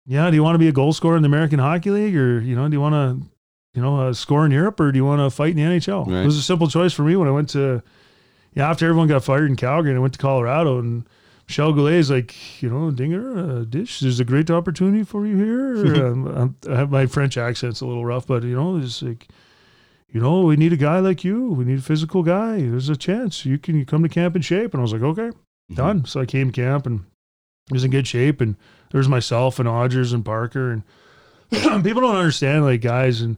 yeah, 0.07 0.31
do 0.31 0.37
you 0.37 0.43
want 0.43 0.55
to 0.55 0.59
be 0.59 0.69
a 0.69 0.73
goal 0.73 0.93
scorer 0.93 1.17
in 1.17 1.23
the 1.23 1.27
American 1.29 1.59
Hockey 1.59 1.91
League 1.91 2.17
or, 2.17 2.41
you 2.41 2.57
know, 2.57 2.67
do 2.69 2.73
you 2.75 2.81
want 2.81 2.95
to, 2.95 3.27
you 3.75 3.83
know, 3.83 4.01
uh, 4.09 4.13
score 4.15 4.47
in 4.47 4.53
Europe 4.53 4.81
or 4.81 4.91
do 4.91 4.97
you 4.97 5.05
want 5.05 5.21
to 5.21 5.29
fight 5.29 5.51
in 5.51 5.57
the 5.57 5.63
NHL? 5.63 6.07
Right. 6.07 6.23
It 6.23 6.27
was 6.27 6.39
a 6.39 6.43
simple 6.43 6.69
choice 6.69 6.93
for 6.95 7.03
me 7.03 7.15
when 7.17 7.29
I 7.29 7.33
went 7.33 7.51
to, 7.51 7.83
yeah, 8.55 8.71
after 8.71 8.87
everyone 8.87 9.09
got 9.09 9.23
fired 9.23 9.51
in 9.51 9.57
Calgary 9.57 9.91
and 9.91 9.99
I 9.99 10.01
went 10.01 10.15
to 10.15 10.19
Colorado 10.19 10.79
and 10.79 11.05
Michel 11.49 11.73
Goulet 11.73 11.95
is 11.95 12.11
like, 12.11 12.63
you 12.63 12.69
know, 12.69 12.91
Dinger, 12.91 13.39
uh, 13.39 13.65
Dish, 13.65 14.01
there's 14.01 14.21
a 14.21 14.25
great 14.25 14.51
opportunity 14.51 15.03
for 15.03 15.27
you 15.27 15.37
here. 15.37 16.07
um, 16.07 16.29
I'm- 16.29 16.57
I 16.71 16.77
have 16.77 16.91
my 16.91 17.07
French 17.07 17.37
accent's 17.39 17.81
a 17.81 17.87
little 17.87 18.05
rough, 18.05 18.27
but, 18.27 18.43
you 18.43 18.55
know, 18.55 18.77
it's 18.77 19.03
like, 19.03 19.29
you 20.11 20.21
know, 20.21 20.43
we 20.43 20.57
need 20.57 20.73
a 20.73 20.77
guy 20.77 20.99
like 21.01 21.25
you. 21.25 21.49
We 21.51 21.65
need 21.65 21.79
a 21.79 21.83
physical 21.83 22.23
guy. 22.23 22.57
There's 22.61 22.89
a 22.91 22.97
chance 22.97 23.45
you 23.47 23.59
can 23.59 23.77
you 23.77 23.85
come 23.87 24.03
to 24.03 24.09
camp 24.09 24.37
in 24.37 24.43
shape. 24.43 24.73
And 24.75 24.81
I 24.81 24.83
was 24.83 24.93
like, 24.93 25.03
okay, 25.03 25.31
Mhm. 25.71 25.77
done. 25.77 26.05
So 26.05 26.21
I 26.21 26.27
came 26.27 26.51
to 26.51 26.61
camp 26.63 26.87
and 26.87 27.05
was 27.71 27.85
in 27.85 27.91
good 27.91 28.07
shape. 28.07 28.41
And 28.43 28.57
there's 28.91 29.09
myself 29.09 29.59
and 29.59 29.69
Odgers 29.69 30.13
and 30.15 30.25
Parker. 30.25 30.71
And 30.71 30.83
people 31.85 32.03
don't 32.03 32.17
understand, 32.17 32.65
like, 32.65 32.81
guys, 32.83 33.21
and 33.23 33.37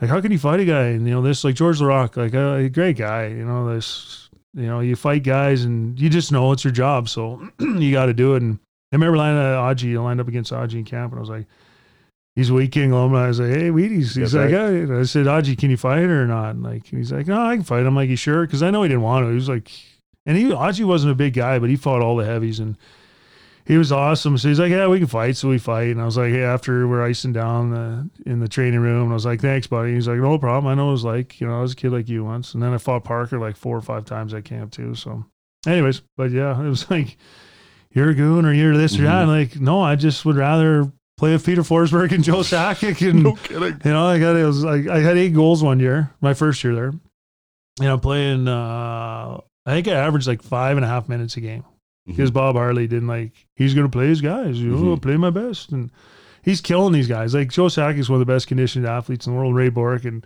like, 0.00 0.10
how 0.10 0.20
can 0.20 0.32
you 0.32 0.38
fight 0.38 0.58
a 0.60 0.64
guy? 0.64 0.86
And, 0.86 1.06
you 1.06 1.14
know, 1.14 1.22
this, 1.22 1.44
like, 1.44 1.54
Georges 1.56 1.80
Laraque, 1.82 2.16
like, 2.16 2.34
uh, 2.34 2.54
a 2.54 2.68
great 2.68 2.96
guy, 2.96 3.26
you 3.28 3.44
know, 3.44 3.72
this, 3.72 4.28
you 4.54 4.66
know, 4.66 4.80
you 4.80 4.96
fight 4.96 5.22
guys 5.22 5.64
and 5.64 5.98
you 5.98 6.08
just 6.08 6.32
know 6.32 6.52
it's 6.52 6.64
your 6.64 6.72
job. 6.72 7.08
So 7.08 7.48
you 7.58 7.92
got 7.92 8.06
to 8.06 8.14
do 8.14 8.34
it. 8.34 8.42
And 8.42 8.58
I 8.92 8.96
remember 8.96 9.16
lining 9.16 9.38
up 9.38 9.76
Aji, 9.76 9.96
I 9.96 10.00
lined 10.00 10.20
up 10.20 10.28
against 10.28 10.52
Aji 10.52 10.74
in 10.74 10.84
camp 10.84 11.12
and 11.12 11.18
I 11.18 11.20
was 11.20 11.30
like, 11.30 11.46
he's 12.36 12.50
a 12.50 12.54
Wheat 12.54 12.72
King 12.72 12.92
alumni. 12.92 13.24
I 13.24 13.28
was 13.28 13.40
like, 13.40 13.50
hey, 13.50 13.70
Wheaties. 13.70 14.14
He's 14.14 14.14
That's 14.14 14.34
like, 14.34 14.52
right. 14.52 14.72
And 14.72 14.96
I 14.96 15.02
said, 15.04 15.26
Aji, 15.26 15.56
can 15.56 15.70
you 15.70 15.76
fight 15.76 16.02
or 16.02 16.26
not? 16.26 16.50
And 16.50 16.62
like, 16.62 16.86
he's 16.86 17.12
like, 17.12 17.26
no, 17.26 17.40
I 17.40 17.54
can 17.56 17.64
fight. 17.64 17.86
I'm 17.86 17.96
like, 17.96 18.10
you 18.10 18.16
sure? 18.16 18.46
Because 18.46 18.62
I 18.62 18.70
know 18.70 18.82
he 18.82 18.88
didn't 18.88 19.02
want 19.02 19.24
to. 19.24 19.28
He 19.28 19.34
was 19.34 19.48
like, 19.48 19.70
and 20.26 20.36
he, 20.36 20.44
Aji 20.44 20.84
wasn't 20.84 21.12
a 21.12 21.16
big 21.16 21.34
guy, 21.34 21.58
but 21.58 21.70
he 21.70 21.76
fought 21.76 22.02
all 22.02 22.16
the 22.16 22.24
heavies. 22.24 22.60
And, 22.60 22.76
he 23.64 23.78
was 23.78 23.92
awesome. 23.92 24.36
So 24.38 24.48
he's 24.48 24.58
like, 24.58 24.70
yeah, 24.70 24.88
we 24.88 24.98
can 24.98 25.06
fight. 25.06 25.36
So 25.36 25.48
we 25.48 25.58
fight. 25.58 25.90
And 25.90 26.00
I 26.00 26.04
was 26.04 26.16
like, 26.16 26.32
hey, 26.32 26.42
after 26.42 26.88
we're 26.88 27.02
icing 27.04 27.32
down 27.32 27.70
the, 27.70 28.10
in 28.30 28.40
the 28.40 28.48
training 28.48 28.80
room, 28.80 29.04
and 29.04 29.10
I 29.12 29.14
was 29.14 29.24
like, 29.26 29.40
thanks, 29.40 29.66
buddy. 29.66 29.94
He's 29.94 30.08
like, 30.08 30.18
no 30.18 30.38
problem. 30.38 30.70
I 30.70 30.74
know 30.74 30.88
it 30.88 30.92
was 30.92 31.04
like, 31.04 31.40
you 31.40 31.46
know, 31.46 31.58
I 31.58 31.62
was 31.62 31.72
a 31.72 31.76
kid 31.76 31.92
like 31.92 32.08
you 32.08 32.24
once. 32.24 32.54
And 32.54 32.62
then 32.62 32.72
I 32.72 32.78
fought 32.78 33.04
Parker 33.04 33.38
like 33.38 33.56
four 33.56 33.76
or 33.76 33.80
five 33.82 34.04
times 34.04 34.34
at 34.34 34.44
camp 34.44 34.72
too. 34.72 34.94
So, 34.94 35.24
anyways, 35.66 36.02
but 36.16 36.30
yeah, 36.32 36.60
it 36.64 36.68
was 36.68 36.90
like, 36.90 37.16
you're 37.92 38.10
a 38.10 38.14
goon 38.14 38.46
or 38.46 38.52
you're 38.52 38.76
this 38.76 38.98
or 38.98 39.02
that. 39.02 39.22
And 39.22 39.30
like, 39.30 39.60
no, 39.60 39.80
I 39.80 39.96
just 39.96 40.24
would 40.24 40.36
rather 40.36 40.90
play 41.18 41.32
with 41.32 41.44
Peter 41.46 41.62
Forsberg 41.62 42.10
and 42.12 42.24
Joe 42.24 42.38
Sakic. 42.38 43.08
And, 43.08 43.22
No 43.22 43.34
kidding. 43.36 43.80
you 43.84 43.90
know, 43.92 44.06
I 44.06 44.18
got, 44.18 44.34
it 44.34 44.44
was 44.44 44.64
like, 44.64 44.88
I 44.88 44.98
had 45.00 45.16
eight 45.16 45.34
goals 45.34 45.62
one 45.62 45.78
year, 45.78 46.10
my 46.20 46.34
first 46.34 46.64
year 46.64 46.74
there. 46.74 46.92
And 47.80 47.88
I'm 47.88 48.00
playing, 48.00 48.48
uh, 48.48 49.40
I 49.64 49.70
think 49.70 49.88
I 49.88 49.92
averaged 49.92 50.26
like 50.26 50.42
five 50.42 50.76
and 50.76 50.84
a 50.84 50.88
half 50.88 51.08
minutes 51.08 51.36
a 51.36 51.40
game 51.40 51.64
because 52.06 52.30
Bob 52.30 52.56
Hartley 52.56 52.86
didn't 52.86 53.08
like 53.08 53.32
he's 53.54 53.74
gonna 53.74 53.88
play 53.88 54.06
his 54.08 54.20
guys. 54.20 54.60
You 54.60 54.70
know, 54.70 54.96
Mhm. 54.96 55.02
play 55.02 55.16
my 55.16 55.30
best, 55.30 55.72
and 55.72 55.90
he's 56.42 56.60
killing 56.60 56.92
these 56.92 57.08
guys. 57.08 57.34
Like 57.34 57.50
Joe 57.50 57.66
Sakic 57.66 57.98
is 57.98 58.08
one 58.10 58.20
of 58.20 58.26
the 58.26 58.32
best 58.32 58.46
conditioned 58.48 58.86
athletes 58.86 59.26
in 59.26 59.32
the 59.32 59.38
world. 59.38 59.54
Ray 59.54 59.68
Bourque, 59.68 60.04
and 60.04 60.24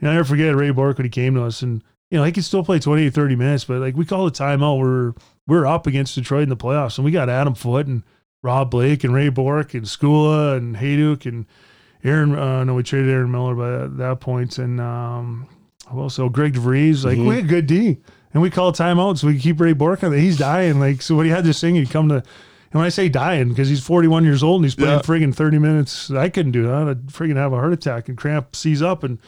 you 0.00 0.06
know, 0.06 0.10
I 0.10 0.14
never 0.14 0.24
forget 0.24 0.54
Ray 0.56 0.70
Bourque 0.70 0.98
when 0.98 1.04
he 1.04 1.10
came 1.10 1.34
to 1.34 1.44
us, 1.44 1.62
and 1.62 1.82
you 2.10 2.18
know 2.18 2.24
he 2.24 2.32
could 2.32 2.44
still 2.44 2.64
play 2.64 2.78
20 2.78 3.04
to 3.04 3.10
30 3.10 3.36
minutes, 3.36 3.64
but 3.64 3.80
like 3.80 3.96
we 3.96 4.04
call 4.04 4.26
a 4.26 4.30
timeout. 4.32 4.78
We're 4.80 5.12
we're 5.46 5.66
up 5.66 5.86
against 5.86 6.14
Detroit 6.14 6.44
in 6.44 6.48
the 6.48 6.56
playoffs, 6.56 6.98
and 6.98 7.04
we 7.04 7.10
got 7.10 7.28
Adam 7.28 7.54
Foote 7.54 7.86
and 7.86 8.02
Rob 8.42 8.70
Blake 8.70 9.04
and 9.04 9.14
Ray 9.14 9.28
Bourque 9.28 9.74
and 9.74 9.84
Skoula 9.84 10.56
and 10.56 10.76
Hejduk 10.76 11.26
and 11.26 11.46
Aaron. 12.04 12.36
Uh, 12.36 12.64
no, 12.64 12.74
we 12.74 12.82
traded 12.82 13.10
Aaron 13.10 13.30
Miller 13.30 13.54
by 13.54 13.70
that, 13.70 13.96
that 13.98 14.20
point, 14.20 14.58
and 14.58 14.80
um, 14.80 15.46
well, 15.92 16.08
so 16.10 16.28
Greg 16.28 16.54
DeVries. 16.54 17.04
Like 17.04 17.18
Mhm. 17.18 17.28
we 17.28 17.34
had 17.36 17.48
good 17.48 17.66
D. 17.66 17.98
And 18.34 18.42
we 18.42 18.50
call 18.50 18.68
a 18.68 18.72
timeout 18.72 19.18
so 19.18 19.26
we 19.26 19.38
keep 19.38 19.60
Ray 19.60 19.72
Bourque 19.74 20.02
on. 20.04 20.12
He's 20.12 20.38
dying. 20.38 20.80
Like, 20.80 21.02
so 21.02 21.14
when 21.16 21.26
he 21.26 21.32
had 21.32 21.44
this 21.44 21.60
thing, 21.60 21.74
he'd 21.74 21.90
come 21.90 22.08
to, 22.08 22.14
and 22.16 22.24
when 22.72 22.84
I 22.84 22.88
say 22.88 23.08
dying, 23.08 23.50
because 23.50 23.68
he's 23.68 23.84
41 23.84 24.24
years 24.24 24.42
old 24.42 24.56
and 24.60 24.64
he's 24.64 24.74
playing 24.74 24.92
Yeah. 24.94 25.00
friggin' 25.02 25.34
30 25.34 25.58
minutes, 25.58 26.10
I 26.10 26.28
couldn't 26.30 26.52
do 26.52 26.62
that. 26.62 26.88
I'd 26.88 27.06
friggin' 27.08 27.36
have 27.36 27.52
a 27.52 27.56
heart 27.56 27.72
attack 27.74 28.08
and 28.08 28.16
cramp 28.16 28.56
seize 28.56 28.80
up. 28.80 29.02
And 29.04 29.18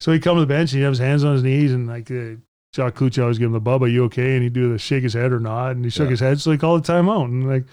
so 0.00 0.12
he'd 0.12 0.22
come 0.22 0.36
to 0.36 0.40
the 0.42 0.46
bench 0.46 0.72
and 0.72 0.78
he'd 0.78 0.84
have 0.84 0.92
his 0.92 0.98
hands 0.98 1.24
on 1.24 1.32
his 1.34 1.42
knees 1.42 1.72
and 1.72 1.86
like, 1.86 2.10
uh, 2.10 2.36
Jacques 2.74 2.94
Cloutier 2.94 3.22
always 3.22 3.38
give 3.38 3.46
him 3.46 3.52
the 3.52 3.60
bubba, 3.60 3.90
you 3.90 4.04
okay? 4.04 4.34
And 4.34 4.42
he'd 4.42 4.52
do 4.52 4.70
the 4.72 4.78
shake 4.78 5.02
his 5.02 5.14
head 5.14 5.32
or 5.32 5.40
not. 5.40 5.70
And 5.72 5.84
he 5.84 5.90
shook 5.90 6.04
Yeah. 6.06 6.10
his 6.10 6.20
head. 6.20 6.40
So 6.40 6.50
he 6.52 6.58
called 6.58 6.86
a 6.86 6.92
timeout. 6.92 7.24
And 7.24 7.48
like, 7.48 7.64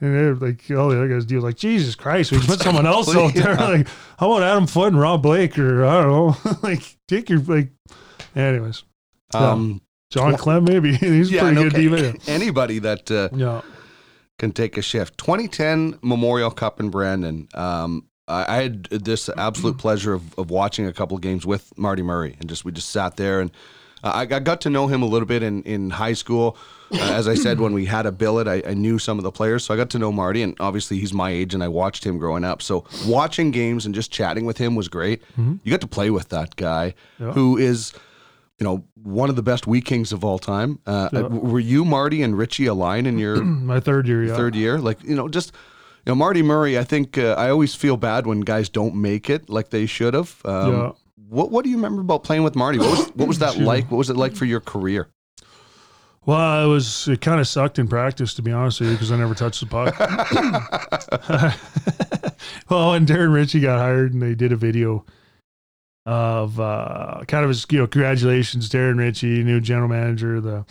and 0.00 0.14
they're 0.14 0.34
like, 0.34 0.62
all 0.70 0.88
the 0.88 0.96
other 0.96 1.08
guys 1.08 1.24
do 1.26 1.40
like, 1.40 1.56
Jesus 1.56 1.94
Christ, 1.94 2.30
we 2.32 2.38
can 2.38 2.46
put 2.46 2.60
someone 2.60 2.86
else 2.86 3.14
out 3.14 3.34
there. 3.34 3.50
Yeah. 3.54 3.68
Like, 3.78 3.88
how 4.18 4.32
about 4.32 4.42
Adam 4.44 4.66
Foote 4.66 4.88
and 4.92 5.00
Rob 5.00 5.22
Blake 5.22 5.58
or 5.58 5.84
I 5.84 6.02
don't 6.02 6.10
know, 6.10 6.36
like, 6.62 6.96
take 7.08 7.28
your, 7.28 7.40
like, 7.40 7.70
anyways. 8.36 8.82
Um, 9.34 9.80
Jon 10.10 10.34
Klemm, 10.34 10.68
maybe 10.68 10.94
he's 10.96 11.30
yeah, 11.30 11.42
pretty 11.42 11.54
no, 11.56 11.62
good 11.70 11.74
D-man. 11.74 12.16
anybody 12.26 12.78
that 12.80 13.10
uh, 13.10 13.28
Yeah, 13.34 13.62
can 14.38 14.52
take 14.52 14.76
a 14.76 14.82
shift. 14.82 15.16
2010 15.18 15.98
Memorial 16.02 16.50
Cup 16.50 16.80
in 16.80 16.90
Brandon. 16.90 17.48
Um, 17.54 18.06
I, 18.26 18.56
I 18.58 18.62
had 18.62 18.84
this 18.86 19.28
absolute 19.36 19.78
pleasure 19.84 20.12
of, 20.12 20.36
of 20.38 20.50
watching 20.50 20.86
a 20.86 20.92
couple 20.92 21.16
of 21.16 21.22
games 21.22 21.46
with 21.46 21.72
Marty 21.78 22.02
Murray, 22.02 22.36
and 22.40 22.48
just 22.48 22.64
we 22.64 22.72
just 22.72 22.90
sat 22.90 23.16
there, 23.16 23.40
and 23.40 23.50
uh, 24.02 24.08
I, 24.14 24.20
I 24.22 24.38
got 24.40 24.60
to 24.62 24.70
know 24.70 24.88
him 24.88 25.02
a 25.02 25.06
little 25.06 25.26
bit 25.26 25.42
in 25.44 25.62
in 25.62 25.90
high 25.90 26.14
school. 26.14 26.56
Uh, 26.92 26.96
as 27.12 27.28
I 27.28 27.34
said, 27.34 27.60
when 27.60 27.72
we 27.72 27.84
had 27.84 28.04
a 28.04 28.10
billet, 28.10 28.48
I, 28.48 28.62
I 28.66 28.74
knew 28.74 28.98
some 28.98 29.16
of 29.18 29.22
the 29.22 29.30
players, 29.30 29.62
so 29.62 29.72
I 29.72 29.76
got 29.76 29.90
to 29.90 29.98
know 30.00 30.10
Marty, 30.10 30.42
and 30.42 30.56
obviously 30.58 30.98
he's 30.98 31.12
my 31.14 31.30
age, 31.30 31.54
and 31.54 31.62
I 31.62 31.68
watched 31.68 32.02
him 32.04 32.18
growing 32.18 32.42
up. 32.42 32.62
So 32.62 32.84
watching 33.06 33.52
games 33.52 33.86
and 33.86 33.94
just 33.94 34.10
chatting 34.10 34.44
with 34.44 34.58
him 34.58 34.74
was 34.74 34.88
great. 34.88 35.22
You 35.36 35.70
got 35.70 35.82
to 35.82 35.86
play 35.86 36.10
with 36.10 36.30
that 36.30 36.56
guy 36.56 36.94
Yeah. 37.20 37.30
who 37.30 37.56
is. 37.56 37.92
You 38.60 38.64
know, 38.66 38.84
one 39.02 39.30
of 39.30 39.36
the 39.36 39.42
best 39.42 39.66
Wheat 39.66 39.86
Kings 39.86 40.12
of 40.12 40.22
all 40.22 40.38
time. 40.38 40.78
Uh, 40.86 41.08
Yeah. 41.12 41.22
Were 41.22 41.58
you, 41.58 41.84
Marty, 41.84 42.22
and 42.22 42.36
Ritchie 42.36 42.66
aligned 42.66 43.06
in 43.06 43.18
your 43.18 43.42
my 43.42 43.80
third 43.80 44.06
year. 44.06 44.22
Yeah, 44.22 44.36
third 44.36 44.54
year. 44.54 44.78
Like 44.78 45.02
you 45.02 45.16
know, 45.16 45.28
just 45.28 45.52
you 46.04 46.10
know, 46.10 46.14
Marty 46.14 46.42
Murray. 46.42 46.78
I 46.78 46.84
think 46.84 47.16
uh, 47.16 47.34
I 47.38 47.48
always 47.50 47.74
feel 47.74 47.96
bad 47.96 48.26
when 48.26 48.40
guys 48.40 48.68
don't 48.68 48.96
make 48.96 49.30
it 49.30 49.48
like 49.48 49.70
they 49.70 49.86
should 49.86 50.14
have. 50.14 50.40
Um, 50.44 50.72
Yeah. 50.72 50.90
What 51.28 51.50
What 51.50 51.64
do 51.64 51.70
you 51.70 51.76
remember 51.76 52.02
about 52.02 52.22
playing 52.22 52.42
with 52.42 52.54
Marty? 52.54 52.78
What 52.78 52.90
was 52.90 53.08
What 53.14 53.28
was 53.28 53.38
that 53.38 53.58
like? 53.58 53.90
What 53.90 53.96
was 53.98 54.10
it 54.10 54.16
like 54.16 54.34
for 54.34 54.44
your 54.44 54.60
career? 54.60 55.08
Well, 56.26 56.66
it 56.66 56.68
was 56.68 57.08
it 57.08 57.22
kind 57.22 57.40
of 57.40 57.48
sucked 57.48 57.78
in 57.78 57.88
practice 57.88 58.34
to 58.34 58.42
be 58.42 58.52
honest 58.52 58.80
with 58.80 58.90
you 58.90 58.94
because 58.96 59.10
I 59.10 59.16
never 59.16 59.34
touched 59.34 59.60
the 59.60 59.66
puck. 59.66 59.98
well, 62.68 62.90
when 62.90 63.06
Darren 63.06 63.32
Ritchie 63.32 63.60
got 63.60 63.78
hired 63.78 64.12
and 64.12 64.20
they 64.20 64.34
did 64.34 64.52
a 64.52 64.56
video 64.56 65.06
of 66.06 66.58
uh, 66.58 67.22
kind 67.28 67.44
of 67.44 67.48
his 67.48 67.66
you 67.70 67.78
know 67.78 67.86
congratulations 67.86 68.68
Darren 68.68 68.98
Ritchie, 68.98 69.42
new 69.44 69.60
general 69.60 69.88
manager 69.88 70.40
the 70.40 70.64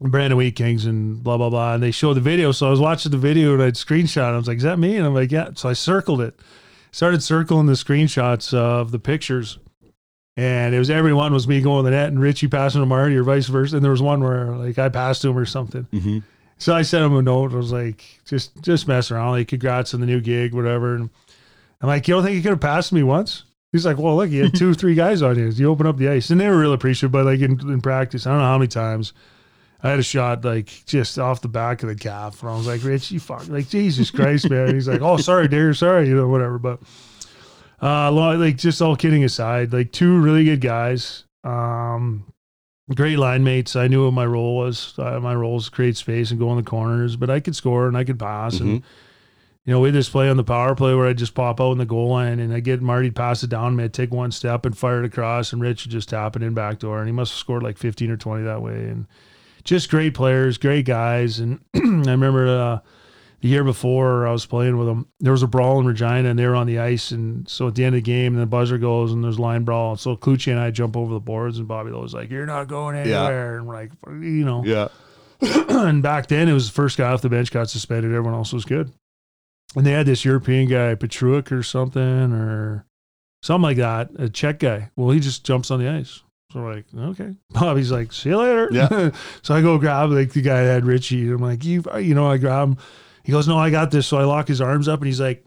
Brandon 0.00 0.36
Wheat 0.38 0.54
Kings 0.54 0.86
and 0.86 1.22
blah 1.22 1.36
blah 1.36 1.50
blah, 1.50 1.74
and 1.74 1.82
they 1.82 1.90
showed 1.90 2.14
the 2.14 2.20
video. 2.20 2.52
So 2.52 2.66
I 2.68 2.70
was 2.70 2.80
watching 2.80 3.10
the 3.12 3.18
video 3.18 3.54
and 3.54 3.62
I'd 3.62 3.74
screenshot. 3.74 4.30
it. 4.30 4.34
I 4.34 4.36
was 4.36 4.46
like, 4.48 4.58
"Is 4.58 4.62
that 4.62 4.78
me?" 4.78 4.96
And 4.96 5.04
I'm 5.06 5.14
like, 5.14 5.32
"Yeah." 5.32 5.50
So 5.54 5.68
I 5.68 5.72
circled 5.72 6.20
it, 6.20 6.38
started 6.92 7.22
circling 7.22 7.66
the 7.66 7.72
screenshots 7.72 8.54
of 8.54 8.90
the 8.92 8.98
pictures. 8.98 9.58
And 10.36 10.72
it 10.72 10.78
was 10.78 10.88
everyone 10.88 11.32
was 11.32 11.48
me 11.48 11.60
going 11.60 11.84
to 11.84 11.90
the 11.90 11.96
net 11.96 12.10
and 12.10 12.20
Ritchie 12.20 12.46
passing 12.46 12.80
to 12.80 12.86
Marty 12.86 13.16
or 13.16 13.24
vice 13.24 13.48
versa. 13.48 13.74
And 13.74 13.84
there 13.84 13.90
was 13.90 14.00
one 14.00 14.20
where 14.22 14.46
like 14.54 14.78
I 14.78 14.88
passed 14.88 15.22
to 15.22 15.30
him 15.30 15.36
or 15.36 15.44
something. 15.44 15.88
Mhm. 15.92 16.22
So 16.58 16.76
I 16.76 16.82
sent 16.82 17.04
him 17.04 17.16
a 17.16 17.22
note. 17.22 17.52
I 17.52 17.56
was 17.56 17.72
like, 17.72 18.04
just 18.24 18.62
just 18.62 18.86
mess 18.86 19.10
around. 19.10 19.32
Like, 19.32 19.48
congrats 19.48 19.94
on 19.94 20.00
the 20.00 20.06
new 20.06 20.20
gig, 20.20 20.54
whatever. 20.54 20.94
And 20.94 21.10
I'm 21.80 21.88
like, 21.88 22.06
you 22.06 22.14
don't 22.14 22.22
think 22.22 22.36
you 22.36 22.42
could 22.42 22.50
have 22.52 22.60
passed 22.60 22.92
me 22.92 23.02
once? 23.02 23.42
He's 23.72 23.84
like, 23.84 23.98
well, 23.98 24.16
look, 24.16 24.30
you 24.30 24.44
had 24.44 24.54
two, 24.54 24.72
three 24.80 24.94
guys 24.94 25.20
on 25.22 25.38
you. 25.38 25.48
You 25.48 25.68
open 25.70 25.86
up 25.86 25.96
the 25.98 26.08
ice. 26.08 26.30
And 26.30 26.40
they 26.40 26.48
were 26.48 26.58
real 26.58 26.72
appreciative, 26.72 27.12
but 27.12 27.26
like 27.26 27.40
in, 27.40 27.60
in 27.68 27.80
practice, 27.80 28.26
I 28.26 28.30
don't 28.30 28.38
know 28.38 28.46
how 28.46 28.58
many 28.58 28.68
times 28.68 29.12
I 29.82 29.90
had 29.90 29.98
a 29.98 30.02
shot 30.02 30.44
like 30.44 30.66
just 30.86 31.18
off 31.18 31.40
the 31.40 31.48
back 31.48 31.82
of 31.82 31.88
the 31.88 31.94
calf. 31.94 32.42
And 32.42 32.50
I 32.50 32.56
was 32.56 32.66
like, 32.66 32.82
Rich, 32.82 33.10
you 33.10 33.20
fuck 33.20 33.46
like 33.48 33.68
Jesus 33.68 34.10
Christ, 34.10 34.48
man. 34.50 34.74
He's 34.74 34.88
like, 34.88 35.02
Oh, 35.02 35.16
sorry, 35.18 35.48
dear, 35.48 35.74
sorry, 35.74 36.08
you 36.08 36.16
know, 36.16 36.28
whatever. 36.28 36.58
But 36.58 36.80
uh 37.80 38.10
like 38.10 38.56
just 38.56 38.82
all 38.82 38.96
kidding 38.96 39.22
aside, 39.22 39.72
like 39.72 39.92
two 39.92 40.18
really 40.18 40.44
good 40.44 40.60
guys. 40.60 41.24
Um 41.44 42.32
great 42.94 43.18
line 43.18 43.44
mates. 43.44 43.76
I 43.76 43.86
knew 43.86 44.04
what 44.04 44.14
my 44.14 44.26
role 44.26 44.56
was. 44.56 44.94
Uh, 44.98 45.20
my 45.20 45.34
role 45.34 45.60
to 45.60 45.70
create 45.70 45.96
space 45.96 46.30
and 46.30 46.40
go 46.40 46.50
in 46.50 46.56
the 46.56 46.62
corners, 46.62 47.16
but 47.16 47.28
I 47.30 47.38
could 47.40 47.54
score 47.54 47.86
and 47.86 47.96
I 47.96 48.04
could 48.04 48.18
pass. 48.18 48.58
And, 48.60 48.82
you 49.64 49.72
know, 49.72 49.80
we 49.80 49.88
had 49.88 49.94
this 49.94 50.08
play 50.08 50.28
on 50.30 50.36
the 50.36 50.44
power 50.44 50.74
play 50.74 50.94
where 50.94 51.06
I'd 51.06 51.18
just 51.18 51.34
pop 51.34 51.60
out 51.60 51.72
in 51.72 51.78
the 51.78 51.84
goal 51.84 52.08
line 52.08 52.40
and 52.40 52.54
I 52.54 52.60
get 52.60 52.80
Marty 52.80 53.08
to 53.08 53.14
pass 53.14 53.42
it 53.42 53.50
down, 53.50 53.76
me, 53.76 53.84
I'd 53.84 53.92
take 53.92 54.10
one 54.10 54.32
step 54.32 54.64
and 54.64 54.76
fire 54.76 55.02
it 55.02 55.06
across, 55.06 55.52
and 55.52 55.60
Rich 55.60 55.84
would 55.84 55.92
just 55.92 56.08
tap 56.08 56.36
it 56.36 56.42
in 56.42 56.54
back 56.54 56.78
door. 56.78 56.98
And 56.98 57.06
he 57.06 57.12
must 57.12 57.32
have 57.32 57.38
scored 57.38 57.62
like 57.62 57.76
15 57.76 58.10
or 58.10 58.16
20 58.16 58.44
that 58.44 58.62
way. 58.62 58.72
And 58.72 59.06
just 59.64 59.90
great 59.90 60.14
players, 60.14 60.56
great 60.56 60.86
guys. 60.86 61.38
And 61.38 61.60
I 61.74 61.80
remember 61.80 62.48
uh, 62.48 62.78
the 63.40 63.48
year 63.48 63.62
before 63.62 64.26
I 64.26 64.32
was 64.32 64.46
playing 64.46 64.78
with 64.78 64.88
them, 64.88 65.06
there 65.20 65.32
was 65.32 65.42
a 65.42 65.46
brawl 65.46 65.78
in 65.78 65.86
Regina 65.86 66.30
and 66.30 66.38
they 66.38 66.46
were 66.46 66.54
on 66.54 66.66
the 66.66 66.78
ice. 66.78 67.10
And 67.10 67.46
so 67.48 67.68
at 67.68 67.74
the 67.74 67.84
end 67.84 67.94
of 67.94 67.98
the 67.98 68.10
game, 68.10 68.34
the 68.34 68.46
buzzer 68.46 68.78
goes 68.78 69.12
and 69.12 69.22
there's 69.22 69.38
line 69.38 69.64
brawl. 69.64 69.90
And 69.90 70.00
So 70.00 70.16
Clucci 70.16 70.50
and 70.50 70.58
I 70.58 70.70
jump 70.70 70.96
over 70.96 71.12
the 71.12 71.20
boards 71.20 71.58
and 71.58 71.68
Bobby 71.68 71.90
Lowe 71.90 72.00
was 72.00 72.14
like, 72.14 72.30
You're 72.30 72.46
not 72.46 72.68
going 72.68 72.96
anywhere. 72.96 73.58
And 73.58 73.66
we're 73.66 73.74
like, 73.74 73.92
You 74.06 74.44
know. 74.44 74.64
Yeah. 74.64 74.88
and 75.40 76.02
back 76.02 76.26
then 76.26 76.48
it 76.48 76.52
was 76.52 76.68
the 76.68 76.74
first 76.74 76.96
guy 76.96 77.12
off 77.12 77.22
the 77.22 77.28
bench 77.28 77.52
got 77.52 77.70
suspended. 77.70 78.12
Everyone 78.12 78.34
else 78.34 78.52
was 78.52 78.64
good. 78.64 78.90
And 79.76 79.86
they 79.86 79.92
had 79.92 80.06
this 80.06 80.24
European 80.24 80.68
guy, 80.68 80.94
Petruik 80.94 81.52
or 81.52 81.62
something, 81.62 82.32
or 82.32 82.86
something 83.42 83.62
like 83.62 83.76
that, 83.76 84.10
a 84.18 84.28
Czech 84.28 84.58
guy. 84.60 84.90
Well, 84.96 85.10
he 85.10 85.20
just 85.20 85.44
jumps 85.44 85.70
on 85.70 85.80
the 85.80 85.88
ice. 85.88 86.22
So 86.52 86.62
we're 86.62 86.76
like, 86.76 86.86
okay. 86.96 87.34
Bobby's 87.50 87.92
like, 87.92 88.12
see 88.12 88.30
you 88.30 88.38
later. 88.38 88.68
Yeah. 88.72 89.10
so 89.42 89.54
I 89.54 89.60
go 89.60 89.78
grab 89.78 90.10
like 90.10 90.32
the 90.32 90.42
guy 90.42 90.64
that 90.64 90.72
had 90.72 90.84
Ritchie. 90.86 91.28
I'm 91.28 91.38
like, 91.38 91.64
you, 91.64 91.84
you 92.00 92.14
know, 92.14 92.26
I 92.26 92.38
grab 92.38 92.68
him. 92.68 92.78
He 93.24 93.32
goes, 93.32 93.46
no, 93.46 93.58
I 93.58 93.68
got 93.70 93.90
this. 93.90 94.06
So 94.06 94.16
I 94.16 94.24
lock 94.24 94.48
his 94.48 94.60
arms 94.60 94.88
up, 94.88 95.00
and 95.00 95.06
he's 95.06 95.20
like, 95.20 95.44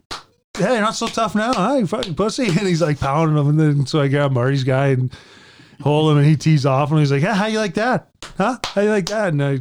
hey, 0.56 0.72
you're 0.74 0.80
not 0.80 0.94
so 0.94 1.08
tough 1.08 1.34
now, 1.34 1.52
huh? 1.52 1.74
You 1.74 1.86
fucking 1.86 2.14
pussy. 2.14 2.46
And 2.48 2.68
he's 2.68 2.82
like 2.82 3.00
pounding 3.00 3.36
him. 3.36 3.48
And 3.48 3.58
then 3.58 3.86
so 3.86 4.00
I 4.00 4.08
grab 4.08 4.30
Marty's 4.30 4.64
guy 4.64 4.88
and 4.88 5.12
hold 5.80 6.12
him, 6.12 6.18
and 6.18 6.26
he 6.26 6.36
tees 6.36 6.64
off, 6.64 6.90
and 6.90 7.00
he's 7.00 7.10
like, 7.10 7.22
yeah, 7.22 7.34
how 7.34 7.46
you 7.46 7.58
like 7.58 7.74
that? 7.74 8.10
Huh? 8.36 8.58
How 8.64 8.82
you 8.82 8.90
like 8.90 9.06
that? 9.06 9.32
And 9.32 9.42
I, 9.42 9.58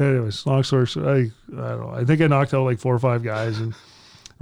anyways, 0.00 0.44
long 0.44 0.64
story 0.64 0.86
short, 0.86 1.06
I, 1.06 1.10
I 1.10 1.20
don't 1.50 1.80
know. 1.80 1.94
I 1.94 2.04
think 2.04 2.20
I 2.20 2.26
knocked 2.26 2.52
out 2.54 2.64
like 2.64 2.80
four 2.80 2.94
or 2.94 2.98
five 2.98 3.22
guys, 3.22 3.60
and 3.60 3.72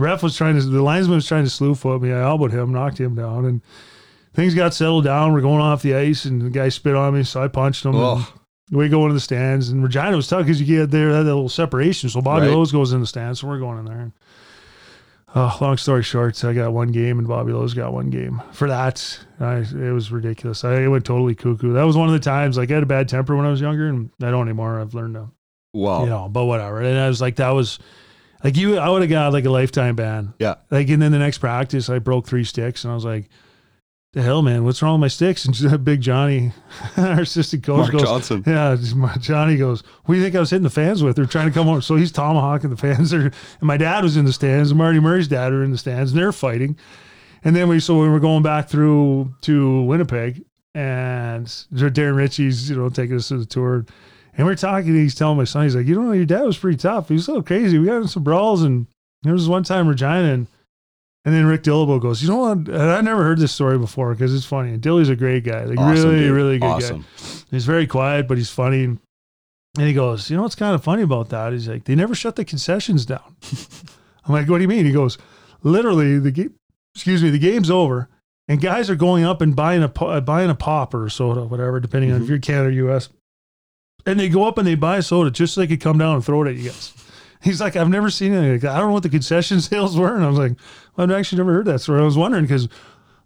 ref 0.00 0.22
was 0.22 0.36
trying 0.36 0.58
to, 0.58 0.62
the 0.62 0.82
linesman 0.82 1.16
was 1.16 1.26
trying 1.26 1.44
to 1.44 1.50
slew 1.50 1.74
foot 1.74 2.02
me. 2.02 2.12
I 2.12 2.22
elbowed 2.22 2.52
him, 2.52 2.72
knocked 2.72 2.98
him 2.98 3.14
down, 3.14 3.44
and 3.44 3.62
things 4.34 4.54
got 4.54 4.74
settled 4.74 5.04
down. 5.04 5.32
We're 5.32 5.40
going 5.40 5.60
off 5.60 5.82
the 5.82 5.94
ice, 5.94 6.24
and 6.24 6.42
the 6.42 6.50
guy 6.50 6.68
spit 6.68 6.94
on 6.94 7.14
me, 7.14 7.22
so 7.22 7.42
I 7.42 7.48
punched 7.48 7.84
him. 7.84 8.24
We 8.72 8.88
go 8.88 9.02
into 9.02 9.14
the 9.14 9.20
stands, 9.20 9.70
and 9.70 9.82
Regina 9.82 10.14
was 10.14 10.28
tough 10.28 10.42
because 10.42 10.60
you 10.60 10.66
get 10.66 10.90
there, 10.92 11.12
that 11.12 11.24
little 11.24 11.48
separation. 11.48 12.08
So 12.08 12.20
Bobby 12.20 12.46
Right. 12.46 12.54
Lowe's 12.54 12.70
goes 12.70 12.92
in 12.92 13.00
the 13.00 13.06
stands, 13.06 13.40
so 13.40 13.48
we're 13.48 13.58
going 13.58 13.78
in 13.78 13.84
there. 13.84 14.12
Oh, 15.34 15.56
long 15.60 15.76
story 15.76 16.02
short, 16.02 16.34
so 16.34 16.50
I 16.50 16.54
got 16.54 16.72
one 16.72 16.88
game, 16.88 17.18
and 17.18 17.28
Bobby 17.28 17.52
Lowe's 17.52 17.74
got 17.74 17.92
one 17.92 18.10
game. 18.10 18.42
For 18.52 18.68
that, 18.68 19.18
I, 19.38 19.58
it 19.58 19.92
was 19.92 20.10
ridiculous. 20.10 20.64
I 20.64 20.88
went 20.88 21.04
totally 21.04 21.36
cuckoo. 21.36 21.72
That 21.72 21.84
was 21.84 21.96
one 21.96 22.08
of 22.08 22.12
the 22.12 22.20
times, 22.20 22.56
like, 22.56 22.70
I 22.70 22.74
had 22.74 22.82
a 22.82 22.86
bad 22.86 23.08
temper 23.08 23.36
when 23.36 23.46
I 23.46 23.50
was 23.50 23.60
younger, 23.60 23.88
and 23.88 24.10
I 24.22 24.30
don't 24.30 24.48
anymore. 24.48 24.80
I've 24.80 24.94
learned 24.94 25.14
to, 25.14 25.30
wow. 25.72 26.02
you 26.02 26.08
know, 26.08 26.28
but 26.28 26.46
whatever. 26.46 26.80
And 26.80 26.98
I 26.98 27.06
was 27.06 27.20
like, 27.20 27.36
that 27.36 27.50
was, 27.50 27.78
like, 28.44 28.56
you, 28.56 28.78
I 28.78 28.88
would 28.88 29.02
have 29.02 29.10
got 29.10 29.32
like 29.32 29.44
a 29.44 29.50
lifetime 29.50 29.96
ban. 29.96 30.34
Yeah. 30.38 30.56
Like, 30.70 30.88
and 30.88 31.00
then 31.00 31.12
the 31.12 31.18
next 31.18 31.38
practice, 31.38 31.88
I 31.88 31.98
broke 31.98 32.26
three 32.26 32.44
sticks, 32.44 32.84
and 32.84 32.90
I 32.90 32.94
was 32.94 33.04
like, 33.04 33.28
the 34.12 34.22
hell, 34.22 34.42
man, 34.42 34.64
what's 34.64 34.82
wrong 34.82 34.94
with 34.94 35.02
my 35.02 35.08
sticks? 35.08 35.44
And 35.44 35.84
Big 35.84 36.00
Johnny, 36.00 36.52
our 36.96 37.20
assistant 37.20 37.62
coach, 37.62 37.78
Mark 37.78 37.92
goes, 37.92 38.02
Johnson. 38.02 38.42
yeah, 38.46 38.76
my- 38.96 39.14
Johnny 39.18 39.56
goes, 39.56 39.82
what 40.04 40.14
do 40.14 40.18
you 40.18 40.24
think 40.24 40.34
I 40.34 40.40
was 40.40 40.50
hitting 40.50 40.64
the 40.64 40.70
fans 40.70 41.02
with? 41.02 41.14
They're 41.16 41.26
trying 41.26 41.46
to 41.48 41.54
come 41.54 41.68
over. 41.68 41.80
So 41.80 41.94
he's 41.96 42.10
tomahawking 42.10 42.70
the 42.70 42.76
fans. 42.76 43.10
There, 43.12 43.20
and 43.20 43.32
my 43.62 43.76
dad 43.76 44.02
was 44.02 44.16
in 44.16 44.24
the 44.24 44.32
stands, 44.32 44.70
and 44.70 44.78
Marty 44.78 44.98
Murray's 45.00 45.28
dad 45.28 45.52
are 45.52 45.62
in 45.62 45.70
the 45.70 45.78
stands, 45.78 46.10
and 46.12 46.20
they're 46.20 46.32
fighting. 46.32 46.76
And 47.44 47.54
then 47.54 47.68
we, 47.68 47.78
so 47.80 48.00
we 48.00 48.08
were 48.08 48.20
going 48.20 48.42
back 48.42 48.68
through 48.68 49.34
to 49.42 49.82
Winnipeg, 49.82 50.44
and 50.74 51.46
Darren 51.46 52.16
Ritchie's, 52.16 52.68
you 52.68 52.76
know, 52.76 52.88
taking 52.88 53.16
us 53.16 53.28
to 53.28 53.38
the 53.38 53.46
tour. 53.46 53.86
And 54.36 54.46
we're 54.46 54.54
talking, 54.54 54.94
he's 54.94 55.14
telling 55.14 55.36
my 55.36 55.44
son, 55.44 55.64
he's 55.64 55.76
like, 55.76 55.86
you 55.86 56.00
know, 56.00 56.12
your 56.12 56.24
dad 56.24 56.42
was 56.42 56.56
pretty 56.58 56.78
tough. 56.78 57.08
He 57.08 57.14
was 57.14 57.24
so 57.26 57.42
crazy. 57.42 57.78
We 57.78 57.86
got 57.86 58.02
in 58.02 58.08
some 58.08 58.22
brawls, 58.22 58.62
and 58.62 58.86
there 59.22 59.32
was 59.32 59.48
one 59.48 59.64
time 59.64 59.88
Regina, 59.88 60.32
and 60.32 60.46
and 61.24 61.34
then 61.34 61.44
Rick 61.46 61.64
Dillabo 61.64 62.00
goes, 62.00 62.22
you 62.22 62.28
know 62.30 62.36
what? 62.36 62.56
And 62.58 62.70
I 62.76 63.00
never 63.02 63.22
heard 63.22 63.38
this 63.38 63.52
story 63.52 63.76
before 63.76 64.14
because 64.14 64.34
it's 64.34 64.46
funny. 64.46 64.70
And 64.72 64.80
Dilly's 64.80 65.10
a 65.10 65.16
great 65.16 65.44
guy, 65.44 65.64
like 65.64 65.78
Awesome, 65.78 66.08
really, 66.08 66.20
dude. 66.20 66.32
really 66.32 66.58
good 66.58 66.66
awesome. 66.66 67.00
guy. 67.02 67.06
He's 67.50 67.66
very 67.66 67.86
quiet, 67.86 68.26
but 68.26 68.38
he's 68.38 68.48
funny. 68.50 68.84
And 68.84 69.86
he 69.86 69.92
goes, 69.92 70.30
you 70.30 70.36
know 70.36 70.42
what's 70.42 70.54
kind 70.54 70.74
of 70.74 70.82
funny 70.82 71.02
about 71.02 71.28
that? 71.28 71.52
He's 71.52 71.68
like, 71.68 71.84
they 71.84 71.94
never 71.94 72.14
shut 72.14 72.36
the 72.36 72.44
concessions 72.44 73.04
down. 73.04 73.36
I'm 74.24 74.32
like, 74.32 74.48
what 74.48 74.56
do 74.58 74.62
you 74.62 74.68
mean? 74.68 74.86
He 74.86 74.92
goes, 74.92 75.18
literally, 75.62 76.18
the 76.18 76.30
game, 76.30 76.54
excuse 76.94 77.22
me, 77.22 77.28
the 77.28 77.38
game's 77.38 77.70
over, 77.70 78.08
and 78.48 78.60
guys 78.60 78.88
are 78.88 78.96
going 78.96 79.24
up 79.24 79.42
and 79.42 79.54
buying 79.54 79.82
a 79.82 79.92
uh, 80.02 80.20
buying 80.22 80.48
a 80.50 80.54
pop 80.54 80.94
or 80.94 81.04
a 81.04 81.10
soda, 81.10 81.44
whatever, 81.44 81.80
depending 81.80 82.12
on 82.12 82.22
if 82.22 82.28
you're 82.28 82.38
Canada 82.38 82.68
or 82.68 82.72
U.S. 82.72 83.10
And 84.06 84.18
they 84.18 84.28
go 84.28 84.44
up 84.46 84.58
and 84.58 84.66
they 84.66 84.74
buy 84.74 84.98
a 84.98 85.02
soda 85.02 85.30
just 85.30 85.54
so 85.54 85.60
they 85.60 85.66
could 85.66 85.80
come 85.80 85.98
down 85.98 86.14
and 86.16 86.24
throw 86.24 86.42
it 86.42 86.48
at 86.50 86.56
you 86.56 86.70
guys. 86.70 86.92
He's 87.42 87.60
like, 87.60 87.74
I've 87.76 87.88
never 87.88 88.10
seen 88.10 88.32
anything 88.32 88.52
like 88.52 88.60
that. 88.62 88.72
I 88.72 88.78
don't 88.78 88.88
know 88.88 88.92
what 88.94 89.02
the 89.02 89.08
concession 89.08 89.60
sales 89.62 89.96
were. 89.96 90.14
And 90.14 90.24
I 90.24 90.28
was 90.28 90.38
like, 90.38 90.52
I've 90.98 91.10
actually 91.10 91.38
never 91.38 91.52
heard 91.54 91.66
that 91.66 91.80
story. 91.80 92.00
I 92.00 92.04
was 92.04 92.16
wondering 92.16 92.44
because, 92.44 92.68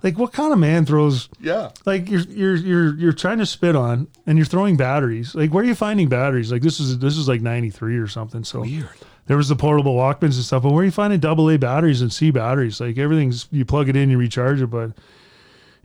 like, 0.04 0.16
what 0.18 0.32
kind 0.32 0.52
of 0.52 0.58
man 0.58 0.84
throws 0.86 1.28
Yeah. 1.40 1.70
like 1.86 2.08
you're 2.08 2.20
you're 2.20 2.54
you're 2.56 2.94
you're 2.96 3.12
trying 3.12 3.38
to 3.38 3.46
spit 3.46 3.74
on 3.74 4.06
and 4.26 4.38
you're 4.38 4.44
throwing 4.44 4.76
batteries. 4.76 5.34
Like, 5.34 5.52
where 5.52 5.64
are 5.64 5.66
you 5.66 5.74
finding 5.74 6.08
batteries? 6.08 6.52
Like, 6.52 6.62
this 6.62 6.78
is 6.78 6.98
this 7.00 7.16
is 7.16 7.26
like 7.26 7.40
'93 7.40 7.96
or 7.98 8.06
something. 8.06 8.44
So 8.44 8.60
Weird. 8.60 8.88
there 9.26 9.36
was 9.36 9.48
the 9.48 9.56
portable 9.56 9.96
Walkmans 9.96 10.22
and 10.22 10.44
stuff. 10.44 10.62
But 10.62 10.72
where 10.72 10.82
are 10.82 10.84
you 10.84 10.90
finding 10.92 11.18
double 11.18 11.50
A 11.50 11.56
batteries 11.56 12.00
and 12.02 12.12
C 12.12 12.30
batteries? 12.30 12.80
Like 12.80 12.98
everything's 12.98 13.48
you 13.50 13.64
plug 13.64 13.88
it 13.88 13.96
in, 13.96 14.10
you 14.10 14.18
recharge 14.18 14.60
it. 14.60 14.68
But 14.68 14.92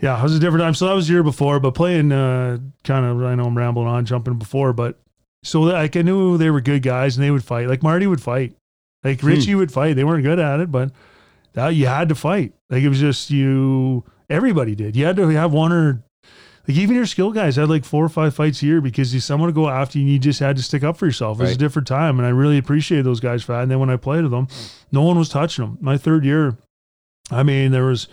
yeah, 0.01 0.19
it 0.19 0.23
was 0.23 0.35
a 0.35 0.39
different 0.39 0.63
time. 0.63 0.73
So 0.73 0.88
that 0.88 0.93
was 0.93 1.07
the 1.07 1.13
year 1.13 1.23
before. 1.23 1.59
But 1.59 1.71
playing, 1.71 2.12
uh, 2.12 2.59
kind 2.83 3.05
of, 3.05 3.23
I 3.23 3.35
know 3.35 3.45
I'm 3.45 3.57
rambling 3.57 3.88
on, 3.88 4.05
jumping 4.05 4.35
before, 4.35 4.73
but 4.73 4.99
so 5.43 5.62
like 5.62 5.95
I 5.95 6.01
knew 6.01 6.38
they 6.38 6.49
were 6.49 6.62
good 6.62 6.81
guys 6.83 7.17
and 7.17 7.23
they 7.23 7.31
would 7.31 7.43
fight. 7.43 7.67
Like 7.67 7.83
Marty 7.83 8.07
would 8.07 8.21
fight, 8.21 8.55
like 9.03 9.21
Ritchie 9.23 9.55
would 9.55 9.71
fight. 9.71 9.95
They 9.95 10.03
weren't 10.03 10.23
good 10.23 10.39
at 10.39 10.59
it, 10.59 10.71
but 10.71 10.91
that 11.53 11.69
you 11.69 11.88
had 11.88 12.09
to 12.09 12.15
fight. 12.15 12.53
Like 12.69 12.83
it 12.83 12.89
was 12.89 12.99
just 12.99 13.29
you. 13.31 14.03
Everybody 14.29 14.75
did. 14.75 14.95
You 14.95 15.05
had 15.05 15.15
to 15.15 15.27
have 15.29 15.51
one 15.51 15.71
or 15.71 16.03
like 16.67 16.77
even 16.77 16.95
your 16.95 17.07
skill 17.07 17.31
guys 17.31 17.55
had 17.55 17.67
like 17.69 17.83
four 17.83 18.05
or 18.05 18.09
five 18.09 18.35
fights 18.35 18.62
a 18.62 18.65
year 18.67 18.79
because 18.79 19.13
you 19.13 19.19
someone 19.19 19.49
to 19.49 19.53
go 19.53 19.67
after 19.69 19.97
you 19.97 20.03
and 20.03 20.13
you 20.13 20.19
just 20.19 20.39
had 20.39 20.55
to 20.55 20.62
stick 20.63 20.83
up 20.83 20.97
for 20.97 21.07
yourself. 21.07 21.39
It 21.39 21.43
was 21.43 21.49
a 21.55 21.59
different 21.59 21.88
time, 21.88 22.19
and 22.19 22.25
I 22.27 22.29
really 22.29 22.57
appreciated 22.57 23.05
those 23.05 23.19
guys 23.19 23.41
for 23.43 23.53
that. 23.53 23.63
And 23.63 23.71
then 23.71 23.79
when 23.79 23.89
I 23.89 23.95
played 23.95 24.21
with 24.21 24.31
them, 24.31 24.47
no 24.91 25.01
one 25.01 25.17
was 25.17 25.29
touching 25.29 25.65
them. 25.65 25.77
My 25.81 25.97
third 25.97 26.23
year, 26.25 26.57
I 27.31 27.43
mean, 27.43 27.71
there 27.71 27.85
was. 27.85 28.07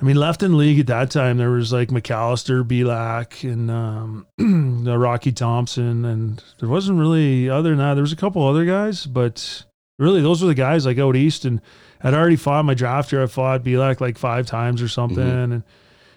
I 0.00 0.04
mean, 0.04 0.16
left 0.16 0.44
in 0.44 0.52
the 0.52 0.56
league 0.56 0.78
at 0.78 0.86
that 0.86 1.10
time, 1.10 1.38
there 1.38 1.50
was 1.50 1.72
like 1.72 1.88
McAllister, 1.88 2.62
Belak, 2.62 3.42
and 3.42 3.68
um, 3.68 4.26
Rocky 4.86 5.32
Thompson, 5.32 6.04
and 6.04 6.42
there 6.60 6.68
wasn't 6.68 7.00
really 7.00 7.50
other 7.50 7.70
than 7.70 7.78
that. 7.78 7.94
There 7.94 8.02
was 8.02 8.12
a 8.12 8.16
couple 8.16 8.46
other 8.46 8.64
guys, 8.64 9.06
but 9.06 9.64
really 9.98 10.22
those 10.22 10.40
were 10.40 10.48
the 10.48 10.54
guys 10.54 10.86
like 10.86 10.98
out 10.98 11.16
east. 11.16 11.44
And 11.44 11.60
I'd 12.00 12.14
already 12.14 12.36
fought 12.36 12.64
my 12.64 12.74
draft 12.74 13.10
year. 13.10 13.24
I 13.24 13.26
fought 13.26 13.64
Belak 13.64 14.00
like 14.00 14.18
five 14.18 14.46
times 14.46 14.80
or 14.80 14.88
something, 14.88 15.18
and 15.18 15.64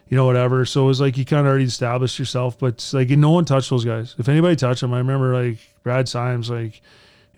you 0.10 0.16
know 0.16 0.28
whatever. 0.28 0.64
So 0.64 0.84
it 0.84 0.88
was 0.88 1.02
like 1.02 1.18
you 1.18 1.26
kind 1.26 1.48
of 1.48 1.50
already 1.50 1.66
established 1.66 2.20
yourself, 2.20 2.60
but 2.60 2.88
like 2.94 3.10
no 3.10 3.32
one 3.32 3.46
touched 3.46 3.72
those 3.72 3.86
guys. 3.86 4.14
If 4.20 4.30
anybody 4.30 4.56
touched 4.56 4.82
them, 4.82 4.94
I 4.94 5.00
remember 5.00 5.34
like 5.34 5.58
Brad 5.82 6.08
Symes, 6.08 6.52
like 6.52 6.82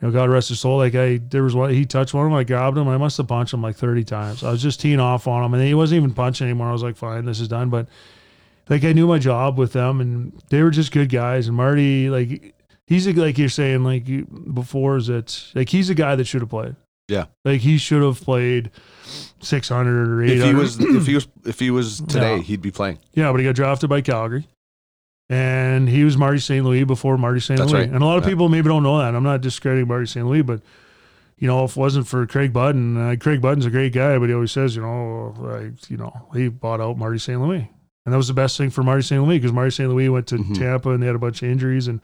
know, 0.04 0.12
God 0.12 0.30
rest 0.30 0.50
his 0.50 0.60
soul. 0.60 0.78
Like 0.78 0.96
I, 0.96 1.18
there 1.30 1.44
was 1.44 1.56
one 1.56 1.70
he 1.72 1.86
touched 1.86 2.14
one 2.14 2.26
of 2.26 2.32
them, 2.32 2.38
I 2.38 2.44
grabbed 2.44 2.78
him, 2.78 2.88
I 2.88 2.98
must 2.98 3.18
have 3.18 3.28
punched 3.28 3.54
him 3.54 3.62
like 3.62 3.76
thirty 3.76 4.04
times. 4.04 4.44
I 4.44 4.52
was 4.52 4.62
just 4.62 4.80
teeing 4.80 5.00
off 5.00 5.28
on 5.28 5.44
him, 5.44 5.54
and 5.54 5.64
he 5.64 5.74
wasn't 5.74 5.98
even 5.98 6.14
punching 6.14 6.46
anymore. 6.46 6.70
I 6.70 6.72
was 6.74 6.84
like, 6.84 6.96
fine, 6.98 7.26
this 7.26 7.40
is 7.40 7.48
done. 7.48 7.70
But 7.70 7.88
like 8.70 8.84
I 8.84 8.94
knew 8.94 9.08
my 9.08 9.20
job 9.20 9.58
with 9.58 9.74
them, 9.74 10.00
and 10.02 10.34
they 10.50 10.62
were 10.64 10.72
just 10.72 10.92
good 10.92 11.10
guys. 11.10 11.48
And 11.48 11.58
Marty, 11.58 12.10
like 12.10 12.56
he's 12.88 13.08
a, 13.08 13.14
like 13.14 13.38
you're 13.38 13.50
saying, 13.50 13.84
like 13.84 14.06
before, 14.54 14.98
is 14.98 15.08
that 15.08 15.44
like 15.56 15.70
he's 15.70 15.90
a 15.90 15.96
guy 15.96 16.16
that 16.16 16.26
should 16.26 16.42
have 16.42 16.50
played. 16.50 16.76
Yeah. 17.10 17.26
like 17.44 17.60
he 17.60 17.78
should 17.78 18.02
have 18.02 18.22
played 18.22 18.72
six 19.42 19.68
hundred 19.68 20.08
or 20.08 20.24
eight 20.24 20.38
If 20.40 20.44
he 20.46 20.54
was 20.54 20.80
if 20.80 21.06
he 21.06 21.16
was 21.16 21.28
if 21.46 21.60
he 21.60 21.70
was 21.70 21.98
today, 22.08 22.38
Yeah. 22.38 22.42
he'd 22.42 22.62
be 22.62 22.72
playing. 22.72 23.00
Yeah, 23.14 23.30
but 23.32 23.40
he 23.42 23.46
got 23.46 23.56
drafted 23.56 23.90
by 23.90 24.00
Calgary. 24.02 24.48
And 25.30 25.88
he 25.90 26.04
was 26.04 26.18
Marty 26.18 26.40
St. 26.40 26.64
Louis 26.66 26.84
before 26.84 27.18
Marty 27.18 27.40
St. 27.40 27.60
Louis. 27.60 27.74
right. 27.74 27.90
And 27.90 28.04
a 28.04 28.06
lot 28.06 28.18
of 28.18 28.24
Yeah. 28.24 28.30
people 28.32 28.50
maybe 28.50 28.68
don't 28.68 28.84
know 28.84 28.98
that. 29.00 29.16
I'm 29.16 29.24
not 29.24 29.42
discrediting 29.42 29.88
Marty 29.88 30.06
St. 30.06 30.26
Louis, 30.28 30.42
but 30.42 30.62
you 31.38 31.48
know, 31.48 31.64
if 31.66 31.72
it 31.72 31.78
wasn't 31.78 32.08
for 32.08 32.26
Craig 32.28 32.54
Button, 32.54 32.96
uh, 32.96 33.16
Craig 33.20 33.42
Button's 33.42 33.66
a 33.66 33.70
great 33.72 33.92
guy, 33.94 34.18
but 34.18 34.30
he 34.30 34.36
always 34.36 34.52
says, 34.52 34.76
you 34.76 34.82
know, 34.82 35.34
like, 35.40 35.90
you 35.90 35.98
know, 35.98 36.14
he 36.34 36.48
bought 36.48 36.80
out 36.80 36.98
Marty 36.98 37.18
St. 37.18 37.42
Louis. 37.42 37.70
And 38.06 38.14
that 38.14 38.18
was 38.18 38.28
the 38.28 38.34
best 38.34 38.58
thing 38.58 38.70
for 38.70 38.84
Marty 38.84 39.02
St. 39.02 39.22
Louis 39.24 39.38
because 39.40 39.52
Marty 39.54 39.72
St. 39.72 39.90
Louis 39.90 40.10
went 40.10 40.28
to 40.28 40.38
Mhm. 40.38 40.58
Tampa 40.58 40.92
and 40.92 41.02
they 41.02 41.08
had 41.08 41.16
a 41.16 41.20
bunch 41.20 41.42
of 41.42 41.50
injuries 41.50 41.88
and 41.88 42.00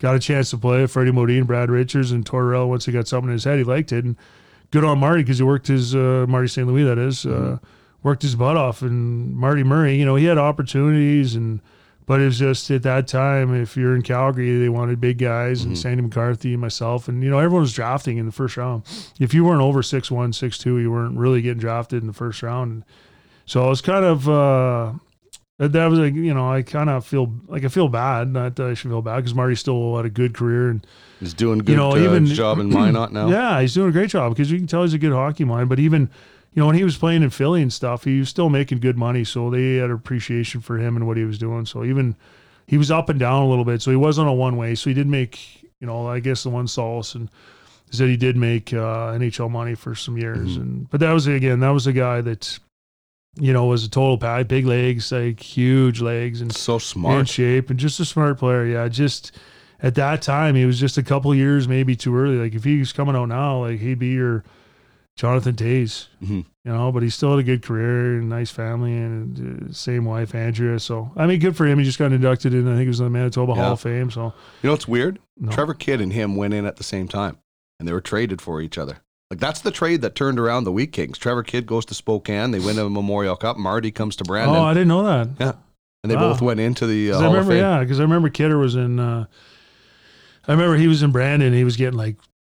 got 0.00 0.14
a 0.14 0.18
chance 0.18 0.50
to 0.50 0.58
play. 0.58 0.86
Freddie 0.86 1.12
Modin, 1.12 1.44
Brad 1.44 1.70
Richards, 1.70 2.12
and 2.12 2.24
Torrell, 2.24 2.68
once 2.68 2.84
he 2.86 2.92
got 2.92 3.08
something 3.08 3.28
in 3.30 3.34
his 3.34 3.44
head, 3.44 3.58
he 3.58 3.64
liked 3.64 3.90
it. 3.92 4.04
And 4.04 4.16
good 4.70 4.84
on 4.84 4.98
Marty 4.98 5.22
because 5.22 5.38
he 5.38 5.44
worked 5.44 5.68
his, 5.68 5.94
uh, 5.94 6.26
Marty 6.28 6.48
St. 6.48 6.66
Louis, 6.68 6.84
that 6.84 6.98
is, 6.98 7.24
uh, 7.24 7.58
worked 8.02 8.22
his 8.22 8.34
butt 8.36 8.56
off. 8.56 8.82
And 8.82 9.34
Marty 9.34 9.62
Murray, 9.64 9.96
you 9.96 10.04
know, 10.04 10.16
he 10.16 10.24
had 10.26 10.38
opportunities 10.38 11.34
and, 11.34 11.60
but 12.06 12.20
it 12.20 12.24
was 12.26 12.38
just 12.38 12.70
at 12.70 12.82
that 12.82 13.06
time, 13.08 13.54
if 13.54 13.76
you're 13.76 13.94
in 13.96 14.02
Calgary, 14.02 14.58
they 14.58 14.68
wanted 14.68 15.00
big 15.00 15.18
guys 15.18 15.64
and 15.64 15.76
Sandy 15.78 16.02
McCarthy 16.02 16.52
and 16.52 16.60
myself. 16.60 17.08
And, 17.08 17.22
you 17.22 17.30
know, 17.30 17.38
everyone 17.38 17.62
was 17.62 17.72
drafting 17.72 18.18
in 18.18 18.26
the 18.26 18.32
first 18.32 18.56
round. 18.56 18.82
If 19.18 19.32
you 19.32 19.44
weren't 19.44 19.62
over 19.62 19.80
6'1, 19.80 20.10
6'2, 20.34 20.82
you 20.82 20.90
weren't 20.90 21.16
really 21.16 21.40
getting 21.40 21.60
drafted 21.60 22.02
in 22.02 22.06
the 22.06 22.12
first 22.12 22.42
round. 22.42 22.84
So 23.46 23.64
it 23.66 23.68
was 23.70 23.80
kind 23.80 24.04
of, 24.04 24.28
uh, 24.28 24.92
that 25.58 25.72
that 25.72 25.86
was 25.86 25.98
like, 26.00 26.14
you 26.14 26.34
know, 26.34 26.50
I 26.50 26.62
kind 26.62 26.90
of 26.90 27.06
feel 27.06 27.32
like 27.46 27.64
I 27.64 27.68
feel 27.68 27.88
bad. 27.88 28.28
Not 28.32 28.56
that 28.56 28.66
I 28.66 28.74
should 28.74 28.90
feel 28.90 29.02
bad 29.02 29.16
because 29.16 29.34
Marty 29.34 29.54
still 29.54 29.96
had 29.96 30.04
a 30.04 30.10
good 30.10 30.34
career 30.34 30.68
and, 30.70 30.86
He's 31.20 31.32
doing 31.32 31.60
good 31.60 31.68
You 31.70 31.76
know, 31.76 31.92
uh, 31.92 31.96
even- 31.96 32.26
job 32.26 32.58
in 32.58 32.68
Minot 32.68 33.12
now. 33.12 33.28
yeah, 33.30 33.60
he's 33.60 33.72
doing 33.72 33.88
a 33.88 33.92
great 33.92 34.10
job 34.10 34.32
because 34.34 34.50
you 34.50 34.58
can 34.58 34.66
tell 34.66 34.82
he's 34.82 34.92
a 34.94 34.98
good 34.98 35.12
hockey 35.12 35.44
mind. 35.44 35.68
But 35.70 35.78
even, 35.78 36.10
you 36.54 36.60
know, 36.60 36.66
when 36.66 36.76
he 36.76 36.84
was 36.84 36.96
playing 36.96 37.22
in 37.22 37.30
Philly 37.30 37.62
and 37.62 37.72
stuff, 37.72 38.04
he 38.04 38.20
was 38.20 38.28
still 38.28 38.48
making 38.48 38.78
good 38.78 38.96
money. 38.96 39.24
So 39.24 39.50
they 39.50 39.76
had 39.76 39.90
appreciation 39.90 40.60
for 40.60 40.78
him 40.78 40.96
and 40.96 41.06
what 41.06 41.16
he 41.16 41.24
was 41.24 41.36
doing. 41.38 41.66
So 41.66 41.84
even 41.84 42.14
he 42.66 42.78
was 42.78 42.90
up 42.90 43.08
and 43.08 43.18
down 43.18 43.42
a 43.42 43.48
little 43.48 43.64
bit. 43.64 43.82
So 43.82 43.90
he 43.90 43.96
wasn't 43.96 44.28
a 44.28 44.32
one 44.32 44.56
way. 44.56 44.74
So 44.76 44.88
he 44.88 44.94
did 44.94 45.08
make, 45.08 45.62
you 45.80 45.86
know, 45.86 46.06
I 46.06 46.20
guess 46.20 46.44
the 46.44 46.50
one 46.50 46.68
solace 46.68 47.14
and 47.16 47.28
is 47.90 47.98
that 47.98 48.08
he 48.08 48.16
did 48.16 48.36
make 48.36 48.72
uh, 48.72 49.12
NHL 49.18 49.50
money 49.50 49.74
for 49.74 49.94
some 49.94 50.16
years. 50.16 50.56
And 50.56 50.88
but 50.90 51.00
that 51.00 51.12
was 51.12 51.26
again, 51.26 51.60
that 51.60 51.70
was 51.70 51.86
a 51.88 51.92
guy 51.92 52.20
that, 52.20 52.58
you 53.38 53.52
know, 53.52 53.66
was 53.66 53.84
a 53.84 53.90
total 53.90 54.16
pad, 54.16 54.46
big 54.46 54.64
legs, 54.64 55.10
like 55.10 55.40
huge 55.40 56.00
legs, 56.00 56.40
and 56.40 56.54
So 56.54 56.74
in 56.74 56.80
smart. 56.80 57.28
shape 57.28 57.68
and 57.68 57.78
just 57.78 57.98
a 57.98 58.04
smart 58.04 58.38
player. 58.38 58.64
Yeah, 58.64 58.86
just 58.88 59.32
at 59.82 59.96
that 59.96 60.22
time 60.22 60.54
he 60.54 60.64
was 60.64 60.78
just 60.78 60.96
a 60.98 61.02
couple 61.02 61.34
years 61.34 61.66
maybe 61.66 61.96
too 61.96 62.16
early. 62.16 62.36
Like 62.36 62.54
if 62.54 62.62
he 62.62 62.78
was 62.78 62.92
coming 62.92 63.16
out 63.16 63.26
now, 63.26 63.64
like 63.64 63.80
he'd 63.80 63.98
be 63.98 64.10
your 64.12 64.44
Jonathan 65.16 65.54
Toews, 65.54 66.08
Mhm. 66.22 66.44
you 66.64 66.72
know. 66.72 66.90
But 66.90 67.02
he 67.04 67.10
still 67.10 67.30
had 67.30 67.38
a 67.38 67.42
good 67.44 67.62
career 67.62 68.16
and 68.18 68.28
nice 68.28 68.50
family 68.50 68.92
and 68.96 69.68
uh, 69.70 69.72
same 69.72 70.04
wife 70.04 70.34
Andrea. 70.34 70.78
So 70.80 71.12
I 71.16 71.26
mean, 71.26 71.38
good 71.40 71.56
for 71.56 71.66
him. 71.66 71.78
He 71.78 71.84
just 71.84 71.98
got 71.98 72.12
inducted 72.12 72.52
in. 72.52 72.66
I 72.66 72.72
think 72.74 72.86
it 72.86 72.88
was 72.88 73.00
in 73.00 73.06
the 73.06 73.10
Manitoba 73.10 73.52
Yeah. 73.54 73.62
Hall 73.62 73.72
of 73.74 73.80
Fame. 73.80 74.10
So 74.10 74.32
You 74.62 74.68
know 74.70 74.74
it's 74.74 74.88
weird? 74.88 75.18
no. 75.38 75.52
Trevor 75.52 75.74
Kidd 75.74 76.00
and 76.00 76.12
him 76.12 76.34
went 76.36 76.52
in 76.54 76.64
at 76.66 76.76
the 76.76 76.84
same 76.84 77.06
time, 77.08 77.36
and 77.78 77.88
they 77.88 77.92
were 77.92 78.00
traded 78.00 78.40
for 78.42 78.60
each 78.60 78.76
other. 78.76 78.98
Like 79.30 79.38
that's 79.40 79.60
the 79.60 79.70
trade 79.70 80.02
that 80.02 80.14
turned 80.14 80.38
around 80.40 80.64
the 80.64 80.72
Wheat 80.72 80.92
Kings. 80.92 81.16
Trevor 81.16 81.42
Kidd 81.44 81.66
goes 81.66 81.84
to 81.86 81.94
Spokane. 81.94 82.50
They 82.50 82.58
win 82.60 82.78
a 82.78 82.90
Memorial 82.90 83.36
Cup. 83.36 83.56
Marty 83.56 83.90
comes 83.90 84.16
to 84.16 84.24
Brandon, 84.24 84.56
oh, 84.56 84.64
I 84.64 84.74
didn't 84.74 84.88
know 84.88 85.02
that. 85.04 85.28
Yeah. 85.38 85.52
and 86.02 86.10
they 86.10 86.16
wow. 86.16 86.32
both 86.32 86.42
went 86.42 86.58
into 86.60 86.86
the 86.86 87.10
uh, 87.10 87.14
'Cause 87.14 87.22
I 87.22 87.24
Hall 87.24 87.30
of 87.30 87.46
remember, 87.46 87.52
Fame. 87.54 87.60
yeah, 87.60 87.80
because 87.80 88.00
I 88.00 88.02
remember 88.02 88.28
Kidder 88.30 88.58
was 88.58 88.74
in. 88.74 88.98
Uh, 89.00 89.24
I 90.46 90.52
remember 90.52 90.76
he 90.76 90.88
was 90.88 91.02
in 91.02 91.10
Brandon. 91.12 91.54
He 91.54 91.64
was 91.64 91.76
getting 91.76 91.96
like 91.98 92.16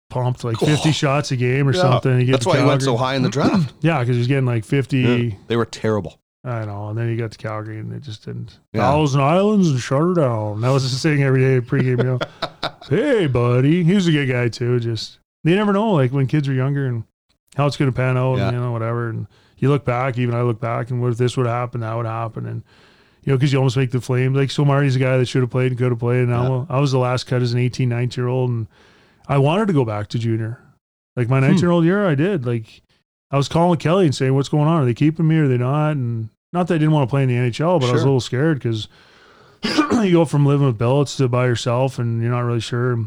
pumped 0.10 0.44
like 0.44 0.58
50 0.58 0.90
Oh. 0.90 0.92
shots 0.92 1.32
a 1.32 1.36
game 1.36 1.68
or 1.68 1.74
Yeah. 1.74 1.82
something. 1.82 2.20
He 2.20 2.26
gets 2.26 2.38
That's 2.40 2.46
why 2.46 2.60
he 2.62 2.66
went 2.66 2.82
so 2.82 2.96
high 2.98 3.16
in 3.16 3.24
the 3.24 3.30
draft. 3.30 3.74
Yeah, 3.82 4.00
because 4.00 4.16
he 4.16 4.20
was 4.20 4.28
getting 4.28 4.46
like 4.46 4.64
50. 4.66 4.98
Yeah. 4.98 5.36
They 5.48 5.56
were 5.58 5.66
terrible. 5.66 6.20
I 6.46 6.64
know. 6.66 6.88
And 6.90 6.98
then 6.98 7.10
he 7.10 7.18
got 7.18 7.32
to 7.32 7.38
Calgary 7.38 7.78
and 7.80 7.92
it 7.92 8.04
just 8.04 8.24
didn't. 8.26 8.60
Yeah. 8.74 8.82
Thousand 8.82 9.22
Islands 9.22 9.70
and 9.70 9.80
shut 9.80 10.00
her 10.02 10.14
down. 10.14 10.62
That 10.62 10.70
was 10.70 10.84
his 10.84 11.02
thing 11.02 11.22
every 11.24 11.42
day 11.42 11.60
pregame 11.60 12.04
meal. 12.04 12.20
hey, 12.90 13.28
buddy. 13.28 13.84
He 13.84 13.94
was 13.94 14.08
a 14.08 14.12
good 14.12 14.28
guy 14.28 14.48
too. 14.48 14.80
Just, 14.80 15.20
you 15.44 15.56
never 15.56 15.74
know, 15.74 15.92
like 15.92 16.12
when 16.14 16.26
kids 16.28 16.48
are 16.48 16.54
younger 16.54 16.86
and 16.86 17.04
how 17.56 17.66
it's 17.68 17.76
going 17.76 17.92
to 17.92 17.96
pan 17.96 18.18
out 18.18 18.38
Yeah. 18.38 18.48
and, 18.48 18.58
you 18.58 18.64
know, 18.64 18.72
whatever. 18.72 19.10
And 19.10 19.28
you 19.58 19.68
look 19.70 19.84
back, 19.84 20.18
even 20.18 20.36
I 20.36 20.42
look 20.44 20.62
back 20.62 20.90
and 20.90 21.02
what 21.02 21.12
if 21.12 21.18
this 21.18 21.36
would 21.36 21.48
happen, 21.48 21.82
that 21.82 21.94
would 21.96 22.06
happen. 22.06 22.46
And, 22.46 22.64
you 23.24 23.34
know, 23.34 23.38
because 23.38 23.52
you 23.52 23.58
almost 23.60 23.76
make 23.76 23.92
the 23.92 24.00
flame. 24.00 24.34
Like, 24.34 24.52
so 24.52 24.64
Marty's 24.64 24.96
a 24.96 25.00
guy 25.00 25.18
that 25.18 25.26
should 25.28 25.42
have 25.42 25.50
played 25.52 25.72
and 25.72 25.78
could 25.78 25.90
have 25.92 26.00
played. 26.00 26.22
And 26.22 26.30
Yeah. 26.30 26.66
I, 26.70 26.78
I 26.78 26.80
was 26.80 26.94
the 26.94 27.00
last 27.00 27.26
cut 27.26 27.42
as 27.42 27.52
an 27.52 27.60
18, 27.60 27.90
19 27.90 28.22
year 28.24 28.30
old. 28.30 28.50
And 28.52 28.68
I 29.28 29.38
wanted 29.38 29.68
to 29.68 29.74
go 29.74 29.86
back 29.86 30.08
to 30.10 30.20
junior. 30.20 30.60
Like 31.16 31.28
Hmm. 31.28 31.34
my 31.34 31.40
19 31.40 31.60
year 31.62 31.72
old 31.72 31.86
year, 31.86 32.06
I 32.08 32.16
did. 32.16 32.46
Like, 32.46 32.82
I 33.32 33.38
was 33.38 33.48
calling 33.50 33.78
Kelly 33.80 34.06
and 34.06 34.16
saying, 34.16 34.34
"What's 34.34 34.50
going 34.50 34.68
on? 34.68 34.82
Are 34.82 34.86
they 34.86 34.94
keeping 34.94 35.28
me? 35.28 35.38
Or 35.38 35.46
are 35.46 35.48
they 35.48 35.58
not?" 35.58 35.92
And 35.92 36.30
Not 36.54 36.68
that 36.68 36.76
I 36.76 36.78
didn't 36.78 36.92
want 36.94 37.10
to 37.10 37.12
play 37.12 37.24
in 37.24 37.30
the 37.30 37.36
NHL, 37.36 37.80
but 37.80 37.90
I 37.90 37.92
was 37.94 38.02
a 38.04 38.06
little 38.06 38.22
scared 38.22 38.58
because 38.60 38.88
you 39.64 40.12
go 40.12 40.24
from 40.26 40.46
living 40.46 40.66
with 40.68 40.78
billets 40.78 41.18
to 41.18 41.28
by 41.28 41.46
yourself, 41.46 42.00
and 42.00 42.22
you're 42.22 42.32
not 42.32 42.42
really 42.42 42.62
sure. 42.62 42.98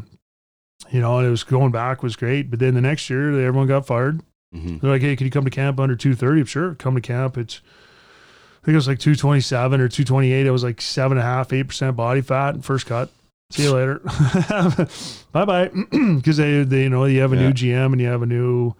You 0.91 0.99
know, 0.99 1.17
and 1.17 1.25
it 1.27 1.29
was 1.31 1.43
going 1.43 1.71
back 1.71 2.03
was 2.03 2.15
great, 2.15 2.49
but 2.51 2.59
then 2.59 2.73
the 2.75 2.81
next 2.81 3.09
year 3.09 3.29
everyone 3.45 3.67
got 3.67 3.85
fired. 3.87 4.21
hmm 4.53 4.77
They're 4.77 4.91
like, 4.91 5.01
"Hey, 5.01 5.15
can 5.15 5.25
you 5.25 5.31
come 5.31 5.45
to 5.45 5.49
camp 5.51 5.79
under 5.79 5.95
230?" 5.95 6.45
Sure, 6.45 6.75
come 6.75 6.95
to 6.95 7.01
camp. 7.01 7.37
It's 7.37 7.61
I 8.61 8.65
think 8.65 8.73
it 8.73 8.77
was 8.77 8.87
like 8.87 8.99
227 8.99 9.81
or 9.81 9.87
228. 9.87 10.45
It 10.45 10.51
was 10.51 10.63
like 10.63 10.81
seven 10.81 11.17
and 11.17 11.25
a 11.25 11.27
half, 11.27 11.51
eight 11.51 11.63
percent 11.67 11.95
body 11.95 12.21
fat. 12.21 12.53
and 12.55 12.63
First 12.65 12.85
cut. 12.85 13.09
See 13.51 13.63
you 13.63 13.73
later. 13.73 13.99
bye 15.31 15.45
bye. 15.45 15.69
Because 15.69 16.37
they, 16.37 16.63
they, 16.63 16.83
you 16.83 16.89
know, 16.89 17.05
you 17.05 17.21
have 17.21 17.33
a 17.33 17.35
Yeah. 17.35 17.47
new 17.47 17.53
GM 17.53 17.91
and 17.93 18.01
you 18.01 18.07
have 18.07 18.21
a 18.21 18.25
new, 18.25 18.73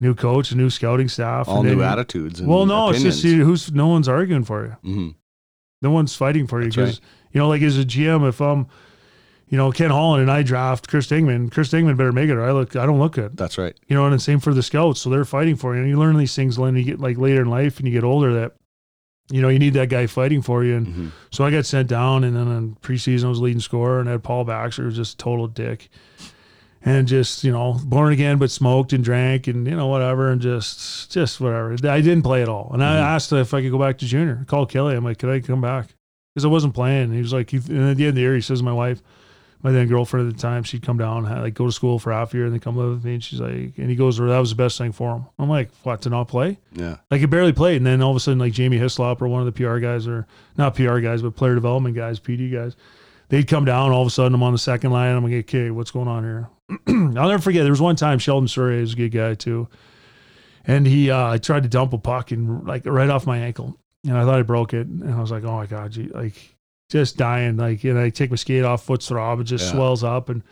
new 0.00 0.14
coach, 0.14 0.50
a 0.52 0.56
new 0.56 0.70
scouting 0.70 1.08
staff. 1.08 1.48
All 1.48 1.60
and 1.60 1.68
new 1.76 1.82
attitudes. 1.82 2.40
And 2.40 2.48
Well, 2.48 2.66
no, 2.66 2.90
it's 2.90 3.02
just 3.02 3.20
opinions. 3.20 3.38
you, 3.40 3.44
who's 3.44 3.72
no 3.72 3.86
one's 3.88 4.08
arguing 4.08 4.44
for 4.44 4.64
you. 4.64 4.90
hmm 4.90 5.08
No 5.82 5.90
one's 5.90 6.14
fighting 6.14 6.46
for 6.46 6.62
you 6.62 6.68
because 6.68 7.00
you 7.32 7.38
know, 7.40 7.48
like 7.48 7.62
as 7.62 7.78
a 7.78 7.84
GM, 7.84 8.28
if 8.28 8.40
I'm, 8.40 8.66
you 9.48 9.56
know, 9.56 9.70
Ken 9.72 9.90
Holland 9.90 10.22
and 10.22 10.30
I 10.30 10.42
draft 10.42 10.88
Chris 10.88 11.06
Dingman, 11.08 11.50
Chris 11.50 11.68
Dingman 11.70 11.96
better 11.96 12.12
make 12.12 12.28
it 12.30 12.34
or 12.34 12.42
I 12.44 12.52
look, 12.52 12.76
I 12.76 12.86
don't 12.86 12.98
look 13.00 13.12
good. 13.14 13.36
That's 13.36 13.58
right. 13.58 13.76
You 13.88 13.96
know, 13.96 14.04
and 14.04 14.14
the 14.14 14.18
same 14.18 14.38
for 14.40 14.54
the 14.54 14.62
scouts. 14.62 15.00
So 15.00 15.10
they're 15.10 15.24
fighting 15.24 15.56
for 15.56 15.74
you. 15.74 15.80
And 15.82 15.90
you 15.90 15.98
learn 15.98 16.16
these 16.16 16.34
things 16.36 16.58
when 16.58 16.76
you 16.76 16.84
get 16.84 17.00
like 17.00 17.18
later 17.18 17.42
in 17.42 17.48
life 17.50 17.78
and 17.78 17.86
you 17.88 17.92
get 17.92 18.04
older 18.04 18.32
that, 18.34 18.52
you 19.30 19.40
know, 19.40 19.48
you 19.48 19.58
need 19.58 19.74
that 19.74 19.88
guy 19.88 20.06
fighting 20.06 20.42
for 20.42 20.64
you. 20.64 20.76
And 20.76 20.86
hmm 20.88 21.08
so 21.32 21.44
I 21.44 21.50
got 21.52 21.64
sent 21.64 21.88
down 21.88 22.24
and 22.24 22.34
then 22.36 22.48
in 22.48 22.74
preseason 22.82 23.26
I 23.26 23.28
was 23.28 23.40
leading 23.40 23.60
scorer 23.60 24.00
and 24.00 24.08
I 24.08 24.12
had 24.12 24.22
Paul 24.24 24.44
Baxter, 24.44 24.82
who 24.82 24.86
was 24.86 24.96
just 24.96 25.14
a 25.14 25.16
total 25.18 25.46
dick. 25.46 25.88
And 26.82 27.06
just, 27.06 27.44
you 27.44 27.52
know, 27.52 27.78
born 27.84 28.10
again, 28.12 28.38
but 28.38 28.50
smoked 28.50 28.94
and 28.94 29.04
drank 29.04 29.46
and, 29.46 29.66
you 29.66 29.76
know, 29.76 29.86
whatever. 29.86 30.30
And 30.30 30.40
just, 30.40 31.12
just 31.12 31.38
whatever. 31.40 31.72
I 31.86 32.00
didn't 32.00 32.22
play 32.22 32.40
at 32.42 32.48
all. 32.48 32.70
And 32.72 32.82
I 32.82 32.96
Mhm. 32.96 33.02
asked 33.02 33.32
if 33.32 33.52
I 33.52 33.60
could 33.60 33.70
go 33.70 33.78
back 33.78 33.98
to 33.98 34.06
junior. 34.06 34.38
I 34.40 34.44
called 34.44 34.70
Kelly. 34.70 34.96
I'm 34.96 35.04
like, 35.04 35.18
could 35.18 35.28
I 35.28 35.40
come 35.40 35.60
back? 35.60 35.88
Because 36.34 36.44
I 36.46 36.48
wasn't 36.48 36.72
playing. 36.74 37.04
And 37.04 37.14
he 37.14 37.20
was 37.20 37.32
like, 37.34 37.52
and 37.52 37.62
at 37.90 37.96
the 37.98 38.04
end 38.04 38.08
of 38.10 38.14
the 38.14 38.20
year, 38.22 38.34
he 38.34 38.40
says, 38.40 38.62
my 38.62 38.72
wife, 38.72 39.02
my 39.62 39.72
then 39.72 39.88
girlfriend 39.88 40.28
at 40.28 40.34
the 40.34 40.40
time, 40.40 40.62
she'd 40.62 40.82
come 40.82 40.96
down, 40.96 41.24
like 41.24 41.54
go 41.54 41.66
to 41.66 41.72
school 41.72 41.98
for 41.98 42.12
half 42.12 42.32
a 42.32 42.36
year 42.36 42.46
and 42.46 42.52
then 42.52 42.60
come 42.60 42.76
live 42.76 42.90
with 42.90 43.04
me. 43.04 43.14
And 43.14 43.24
she's 43.24 43.40
like, 43.40 43.76
and 43.76 43.90
he 43.90 43.94
goes, 43.94 44.18
well, 44.18 44.30
that 44.30 44.38
was 44.38 44.50
the 44.50 44.56
best 44.56 44.78
thing 44.78 44.92
for 44.92 45.16
him. 45.16 45.26
I'm 45.38 45.50
like, 45.50 45.70
what, 45.82 46.00
to 46.02 46.10
not 46.10 46.28
play? 46.28 46.58
Yeah. 46.72 46.96
Like 47.10 47.20
he 47.20 47.26
barely 47.26 47.52
played, 47.52 47.76
and 47.76 47.86
then 47.86 48.00
all 48.00 48.10
of 48.10 48.16
a 48.16 48.20
sudden, 48.20 48.38
like 48.38 48.52
Jamie 48.52 48.78
Hislop 48.78 49.20
or 49.20 49.28
one 49.28 49.46
of 49.46 49.52
the 49.52 49.52
PR 49.52 49.78
guys, 49.78 50.06
or 50.06 50.26
not 50.56 50.74
PR 50.74 50.98
guys, 51.00 51.20
but 51.20 51.36
player 51.36 51.54
development 51.54 51.94
guys, 51.94 52.18
PD 52.18 52.50
guys, 52.50 52.74
they'd 53.28 53.46
come 53.46 53.66
down. 53.66 53.92
All 53.92 54.00
of 54.00 54.08
a 54.08 54.10
sudden, 54.10 54.34
I'm 54.34 54.42
on 54.42 54.52
the 54.52 54.58
second 54.58 54.92
line. 54.92 55.14
I'm 55.14 55.24
like, 55.24 55.44
okay, 55.44 55.70
what's 55.70 55.90
going 55.90 56.08
on 56.08 56.22
here? 56.24 56.48
I'll 56.88 57.28
never 57.28 57.42
forget. 57.42 57.64
There 57.64 57.72
was 57.72 57.82
one 57.82 57.96
time 57.96 58.18
Sheldon 58.18 58.48
Surrey 58.48 58.82
is 58.82 58.94
a 58.94 58.96
good 58.96 59.10
guy 59.10 59.34
too, 59.34 59.68
and 60.64 60.86
he 60.86 61.10
uh, 61.10 61.36
tried 61.36 61.64
to 61.64 61.68
dump 61.68 61.92
a 61.92 61.98
puck 61.98 62.30
and 62.30 62.66
like 62.66 62.86
right 62.86 63.10
off 63.10 63.26
my 63.26 63.38
ankle, 63.38 63.78
and 64.06 64.16
I 64.16 64.24
thought 64.24 64.38
I 64.38 64.42
broke 64.42 64.72
it, 64.72 64.86
and 64.86 65.12
I 65.12 65.20
was 65.20 65.30
like, 65.30 65.44
oh 65.44 65.56
my 65.56 65.66
god, 65.66 65.92
gee, 65.92 66.08
like 66.08 66.56
just 66.90 67.16
dying. 67.16 67.56
Like, 67.56 67.82
and 67.84 67.98
I 67.98 68.10
take 68.10 68.28
my 68.30 68.36
skate 68.36 68.64
off, 68.64 68.82
foot's 68.84 69.08
throb, 69.08 69.40
it 69.40 69.44
just 69.44 69.64
Yeah. 69.66 69.72
swells 69.72 70.04
up, 70.04 70.28
and 70.28 70.42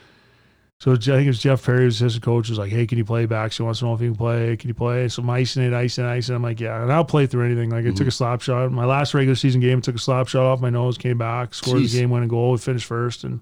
so 0.81 0.93
I 0.93 0.97
think 0.97 1.25
it 1.25 1.27
was 1.27 1.41
Jeff 1.41 1.65
Perry, 1.65 1.87
his 1.87 2.01
assistant 2.01 2.23
coach, 2.25 2.49
was 2.49 2.57
like, 2.59 2.71
"Hey, 2.71 2.87
can 2.87 2.99
you 2.99 3.05
play 3.05 3.27
back?" 3.27 3.51
She 3.51 3.65
wants 3.65 3.81
to 3.81 3.87
know 3.87 3.95
if 3.95 4.01
you 4.01 4.11
can 4.11 4.17
play. 4.17 4.57
Can 4.57 4.69
you 4.69 4.75
play? 4.75 5.09
So 5.09 5.23
I'm 5.23 5.31
icing 5.31 5.65
it, 5.65 5.75
icing 5.75 6.05
it, 6.05 6.09
icing. 6.09 6.35
it. 6.35 6.37
I'm 6.37 6.43
like, 6.45 6.61
"Yeah," 6.61 6.81
and 6.83 6.93
I'll 6.93 7.05
play 7.05 7.27
through 7.27 7.45
anything. 7.47 7.71
Like 7.71 7.85
I 7.85 7.91
took 7.91 8.07
a 8.07 8.13
slap 8.13 8.41
shot. 8.43 8.71
My 8.71 8.85
last 8.85 9.13
regular 9.13 9.35
season 9.35 9.61
game, 9.61 9.79
I 9.79 9.81
took 9.81 9.97
a 9.97 9.99
slap 9.99 10.29
shot 10.29 10.45
off 10.47 10.61
my 10.61 10.71
nose, 10.71 10.97
came 10.97 11.19
back, 11.19 11.53
scored 11.53 11.83
Jeez. 11.83 11.93
the 11.93 11.99
game 12.01 12.11
winning 12.11 12.29
goal, 12.29 12.53
we 12.53 12.59
finished 12.59 12.87
first, 12.87 13.25
and 13.25 13.41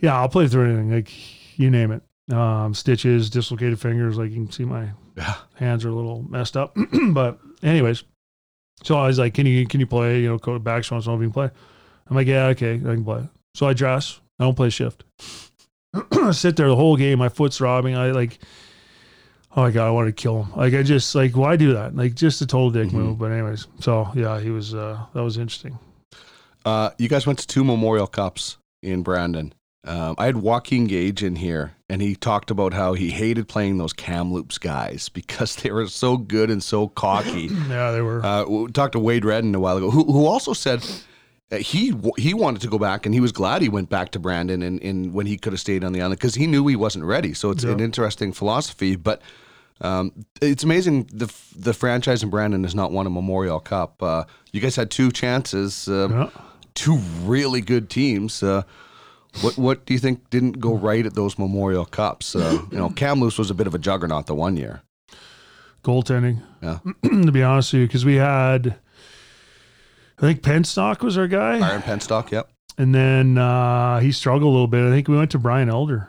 yeah, 0.00 0.18
I'll 0.18 0.30
play 0.30 0.48
through 0.48 0.64
anything. 0.70 0.90
Like 0.90 1.12
you 1.58 1.68
name 1.70 1.92
it. 1.92 2.02
Um, 2.34 2.72
stitches, 2.72 3.28
dislocated 3.28 3.78
fingers. 3.78 4.16
Like 4.16 4.30
you 4.30 4.36
can 4.36 4.50
see 4.50 4.64
my 4.64 4.90
Yeah. 5.18 5.34
hands 5.56 5.84
are 5.84 5.90
a 5.90 5.94
little 5.94 6.24
messed 6.30 6.56
up. 6.56 6.74
but 7.12 7.38
anyways, 7.62 8.04
so 8.82 8.96
I 8.96 9.08
was 9.08 9.18
like, 9.18 9.34
"Can 9.34 9.44
you 9.44 9.66
can 9.66 9.78
you 9.80 9.86
play?" 9.86 10.22
You 10.22 10.28
know, 10.28 10.38
coach 10.38 10.64
back 10.64 10.84
she 10.84 10.94
wants 10.94 11.04
to 11.04 11.10
know 11.10 11.16
if 11.16 11.20
you 11.20 11.26
can 11.26 11.34
play. 11.34 11.50
I'm 12.10 12.16
like, 12.16 12.26
"Yeah, 12.26 12.46
okay, 12.48 12.74
I 12.74 12.78
can 12.78 13.04
play." 13.04 13.28
So 13.54 13.66
I 13.66 13.72
dress. 13.72 14.20
I 14.38 14.44
don't 14.44 14.54
play 14.56 14.68
shift. 14.70 15.04
I 16.12 16.30
sit 16.32 16.56
there 16.56 16.68
the 16.68 16.76
whole 16.76 16.96
game. 16.96 17.18
My 17.18 17.28
foot's 17.28 17.58
throbbing. 17.58 17.96
I 17.96 18.10
like, 18.12 18.38
oh 19.56 19.62
my 19.62 19.70
god, 19.70 19.86
I 19.86 19.90
want 19.90 20.06
to 20.08 20.12
kill 20.12 20.42
him. 20.44 20.56
Like 20.56 20.74
I 20.74 20.82
just 20.82 21.14
like, 21.14 21.36
why 21.36 21.56
do 21.56 21.72
that? 21.74 21.94
Like 21.96 22.14
just 22.14 22.40
a 22.42 22.46
total 22.46 22.70
dick 22.70 22.88
Mhm. 22.88 22.92
move. 22.94 23.18
But 23.18 23.32
anyways, 23.32 23.66
so 23.80 24.08
yeah, 24.14 24.40
he 24.40 24.50
was. 24.50 24.74
uh 24.74 24.98
That 25.14 25.22
was 25.22 25.36
interesting. 25.38 25.78
Uh, 26.64 26.90
you 26.98 27.08
guys 27.08 27.26
went 27.26 27.38
to 27.38 27.46
two 27.46 27.64
Memorial 27.64 28.06
Cups 28.06 28.58
in 28.82 29.02
Brandon. 29.02 29.52
Um, 29.86 30.14
I 30.18 30.26
had 30.26 30.36
Joaquin 30.36 30.86
Gage 30.86 31.22
in 31.22 31.36
here, 31.36 31.72
and 31.88 32.02
he 32.02 32.14
talked 32.14 32.50
about 32.50 32.74
how 32.74 32.92
he 32.92 33.10
hated 33.10 33.48
playing 33.48 33.78
those 33.78 33.94
Kamloops 33.94 34.58
guys 34.58 35.08
because 35.12 35.56
they 35.56 35.70
were 35.70 35.86
so 35.88 36.16
good 36.18 36.50
and 36.50 36.62
so 36.62 36.88
cocky. 36.88 37.48
Yeah, 37.68 37.90
they 37.92 38.02
were. 38.02 38.24
Uh, 38.24 38.44
we 38.44 38.70
talked 38.72 38.92
to 38.92 38.98
Wade 38.98 39.24
Redden 39.24 39.54
a 39.54 39.60
while 39.60 39.78
ago, 39.78 39.90
who, 39.90 40.04
who 40.04 40.26
also 40.26 40.52
said 40.52 40.84
he 41.58 41.92
he 42.16 42.32
wanted 42.34 42.62
to 42.62 42.68
go 42.68 42.78
back, 42.78 43.06
and 43.06 43.14
he 43.14 43.20
was 43.20 43.32
glad 43.32 43.62
he 43.62 43.68
went 43.68 43.88
back 43.90 44.10
to 44.12 44.18
Brandon, 44.18 44.62
and, 44.62 44.80
and 44.82 45.12
when 45.12 45.26
he 45.26 45.36
could 45.36 45.52
have 45.52 45.60
stayed 45.60 45.82
on 45.84 45.92
the 45.92 46.00
island 46.00 46.18
because 46.18 46.34
he 46.36 46.46
knew 46.46 46.66
he 46.66 46.76
wasn't 46.76 47.04
ready. 47.04 47.34
So 47.34 47.50
it's 47.50 47.64
Yeah. 47.64 47.72
an 47.72 47.80
interesting 47.80 48.32
philosophy, 48.32 48.96
but. 48.96 49.20
Um, 49.82 50.12
it's 50.42 50.62
amazing 50.62 51.04
the 51.10 51.32
the 51.56 51.72
franchise 51.72 52.22
in 52.22 52.28
Brandon 52.28 52.64
has 52.64 52.74
not 52.74 52.92
won 52.92 53.06
a 53.06 53.10
Memorial 53.10 53.58
Cup. 53.60 54.02
Uh, 54.02 54.24
you 54.52 54.60
guys 54.60 54.76
had 54.76 54.90
two 54.90 55.10
chances, 55.10 55.88
uh, 55.88 56.06
yeah. 56.10 56.28
two 56.74 56.98
really 57.24 57.62
good 57.62 57.88
teams. 57.88 58.42
Uh, 58.42 58.60
what 59.40 59.56
what 59.56 59.86
do 59.86 59.94
you 59.94 59.98
think 59.98 60.28
didn't 60.28 60.60
go 60.60 60.74
right 60.76 61.06
at 61.06 61.14
those 61.14 61.38
Memorial 61.38 61.86
Cups? 61.86 62.36
Uh, 62.36 62.58
you 62.70 62.76
know, 62.76 62.90
Kamloops 62.90 63.38
was 63.38 63.50
a 63.50 63.54
bit 63.54 63.66
of 63.66 63.74
a 63.74 63.78
juggernaut 63.78 64.26
the 64.26 64.34
one 64.34 64.54
year. 64.58 64.82
Goaltending. 65.82 66.42
Yeah. 66.62 66.80
to 67.02 67.32
be 67.32 67.42
honest 67.42 67.72
with 67.72 67.80
you, 67.80 67.86
because 67.86 68.04
we 68.04 68.16
had, 68.16 68.76
I 70.20 70.26
think 70.26 70.42
Penstock 70.42 71.02
was 71.02 71.16
our 71.16 71.26
guy. 71.26 71.58
Byron 71.58 71.82
Penstock, 71.82 72.30
yep. 72.30 72.50
And 72.76 72.94
then 72.94 73.38
uh, 73.38 74.00
he 74.00 74.12
struggled 74.12 74.50
a 74.50 74.52
little 74.52 74.66
bit. 74.66 74.86
I 74.86 74.90
think 74.90 75.08
we 75.08 75.16
went 75.16 75.30
to 75.32 75.38
Brian 75.38 75.70
Elder, 75.70 76.08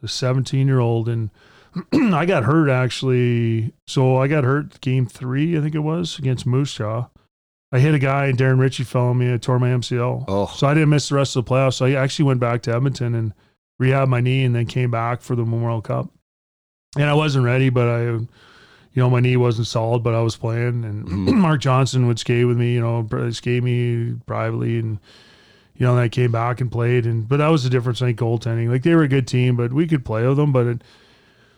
the 0.00 0.08
17 0.08 0.66
year 0.66 0.80
old. 0.80 1.08
And 1.08 1.30
I 1.92 2.26
got 2.26 2.44
hurt 2.44 2.68
actually. 2.68 3.72
So 3.86 4.16
I 4.16 4.26
got 4.28 4.44
hurt 4.44 4.80
game 4.80 5.06
three, 5.06 5.56
I 5.56 5.60
think 5.60 5.74
it 5.74 5.80
was, 5.80 6.18
against 6.18 6.46
Moose 6.46 6.74
Jaw. 6.74 7.08
I 7.72 7.80
hit 7.80 7.94
a 7.94 7.98
guy 7.98 8.26
and 8.26 8.38
Darren 8.38 8.60
Ritchie 8.60 8.84
fell 8.84 9.06
on 9.06 9.18
me. 9.18 9.32
I 9.32 9.36
tore 9.36 9.58
my 9.58 9.70
MCL. 9.70 10.26
Oh, 10.28 10.46
So 10.46 10.66
I 10.66 10.74
didn't 10.74 10.90
miss 10.90 11.08
the 11.08 11.16
rest 11.16 11.34
of 11.34 11.44
the 11.44 11.50
playoffs. 11.50 11.74
So 11.74 11.86
I 11.86 11.92
actually 11.92 12.26
went 12.26 12.40
back 12.40 12.62
to 12.62 12.74
Edmonton 12.74 13.14
and 13.14 13.34
rehabbed 13.82 14.08
my 14.08 14.20
knee 14.20 14.44
and 14.44 14.54
then 14.54 14.66
came 14.66 14.90
back 14.92 15.22
for 15.22 15.34
the 15.34 15.44
Memorial 15.44 15.82
Cup. 15.82 16.08
And 16.96 17.04
I 17.04 17.14
wasn't 17.14 17.44
ready, 17.44 17.70
but 17.70 17.88
I, 17.88 18.18
you 18.94 19.02
know, 19.02 19.10
my 19.10 19.20
knee 19.20 19.36
wasn't 19.36 19.66
solid, 19.66 20.02
but 20.02 20.14
I 20.14 20.22
was 20.22 20.36
playing. 20.36 20.84
And 20.84 21.04
Mhm. 21.08 21.34
Mark 21.34 21.60
Johnson 21.60 22.06
would 22.06 22.18
skate 22.18 22.46
with 22.46 22.56
me, 22.56 22.74
you 22.74 22.80
know, 22.80 23.06
skate 23.30 23.62
me 23.62 24.14
privately. 24.26 24.78
And, 24.78 24.98
you 25.76 25.84
know, 25.86 25.94
then 25.96 26.04
I 26.04 26.08
came 26.08 26.30
back 26.32 26.60
and 26.60 26.70
played. 26.70 27.04
And, 27.04 27.28
but 27.28 27.38
that 27.38 27.48
was 27.48 27.64
the 27.64 27.70
difference 27.70 28.00
in 28.00 28.14
goaltending. 28.16 28.70
Like 28.70 28.82
they 28.84 28.94
were 28.94 29.02
a 29.02 29.08
good 29.08 29.26
team, 29.28 29.56
but 29.56 29.72
we 29.72 29.86
could 29.86 30.04
play 30.04 30.26
with 30.26 30.36
them. 30.36 30.52
But 30.52 30.66
it, 30.66 30.82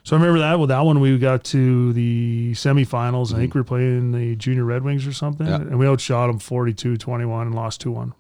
so 0.03 0.17
I 0.17 0.21
remember 0.21 0.39
that 0.41 0.59
with 0.59 0.69
that 0.71 0.81
one, 0.81 1.01
we 1.01 1.19
got 1.19 1.45
to 1.45 1.93
the 1.93 2.53
semifinals. 2.55 3.35
I 3.35 3.39
think 3.39 3.55
we 3.55 3.61
were 3.61 3.65
playing 3.65 4.13
the 4.13 4.35
junior 4.37 4.65
Red 4.65 4.83
Wings 4.85 5.07
or 5.07 5.13
something. 5.13 5.47
Yeah. 5.47 5.57
And 5.57 5.79
we 5.79 5.87
outshot 5.87 6.29
them 6.29 6.39
42 6.39 6.97
21 6.97 7.49
and 7.49 7.55
lost 7.57 7.81
2 7.83 7.91
1. 7.91 8.15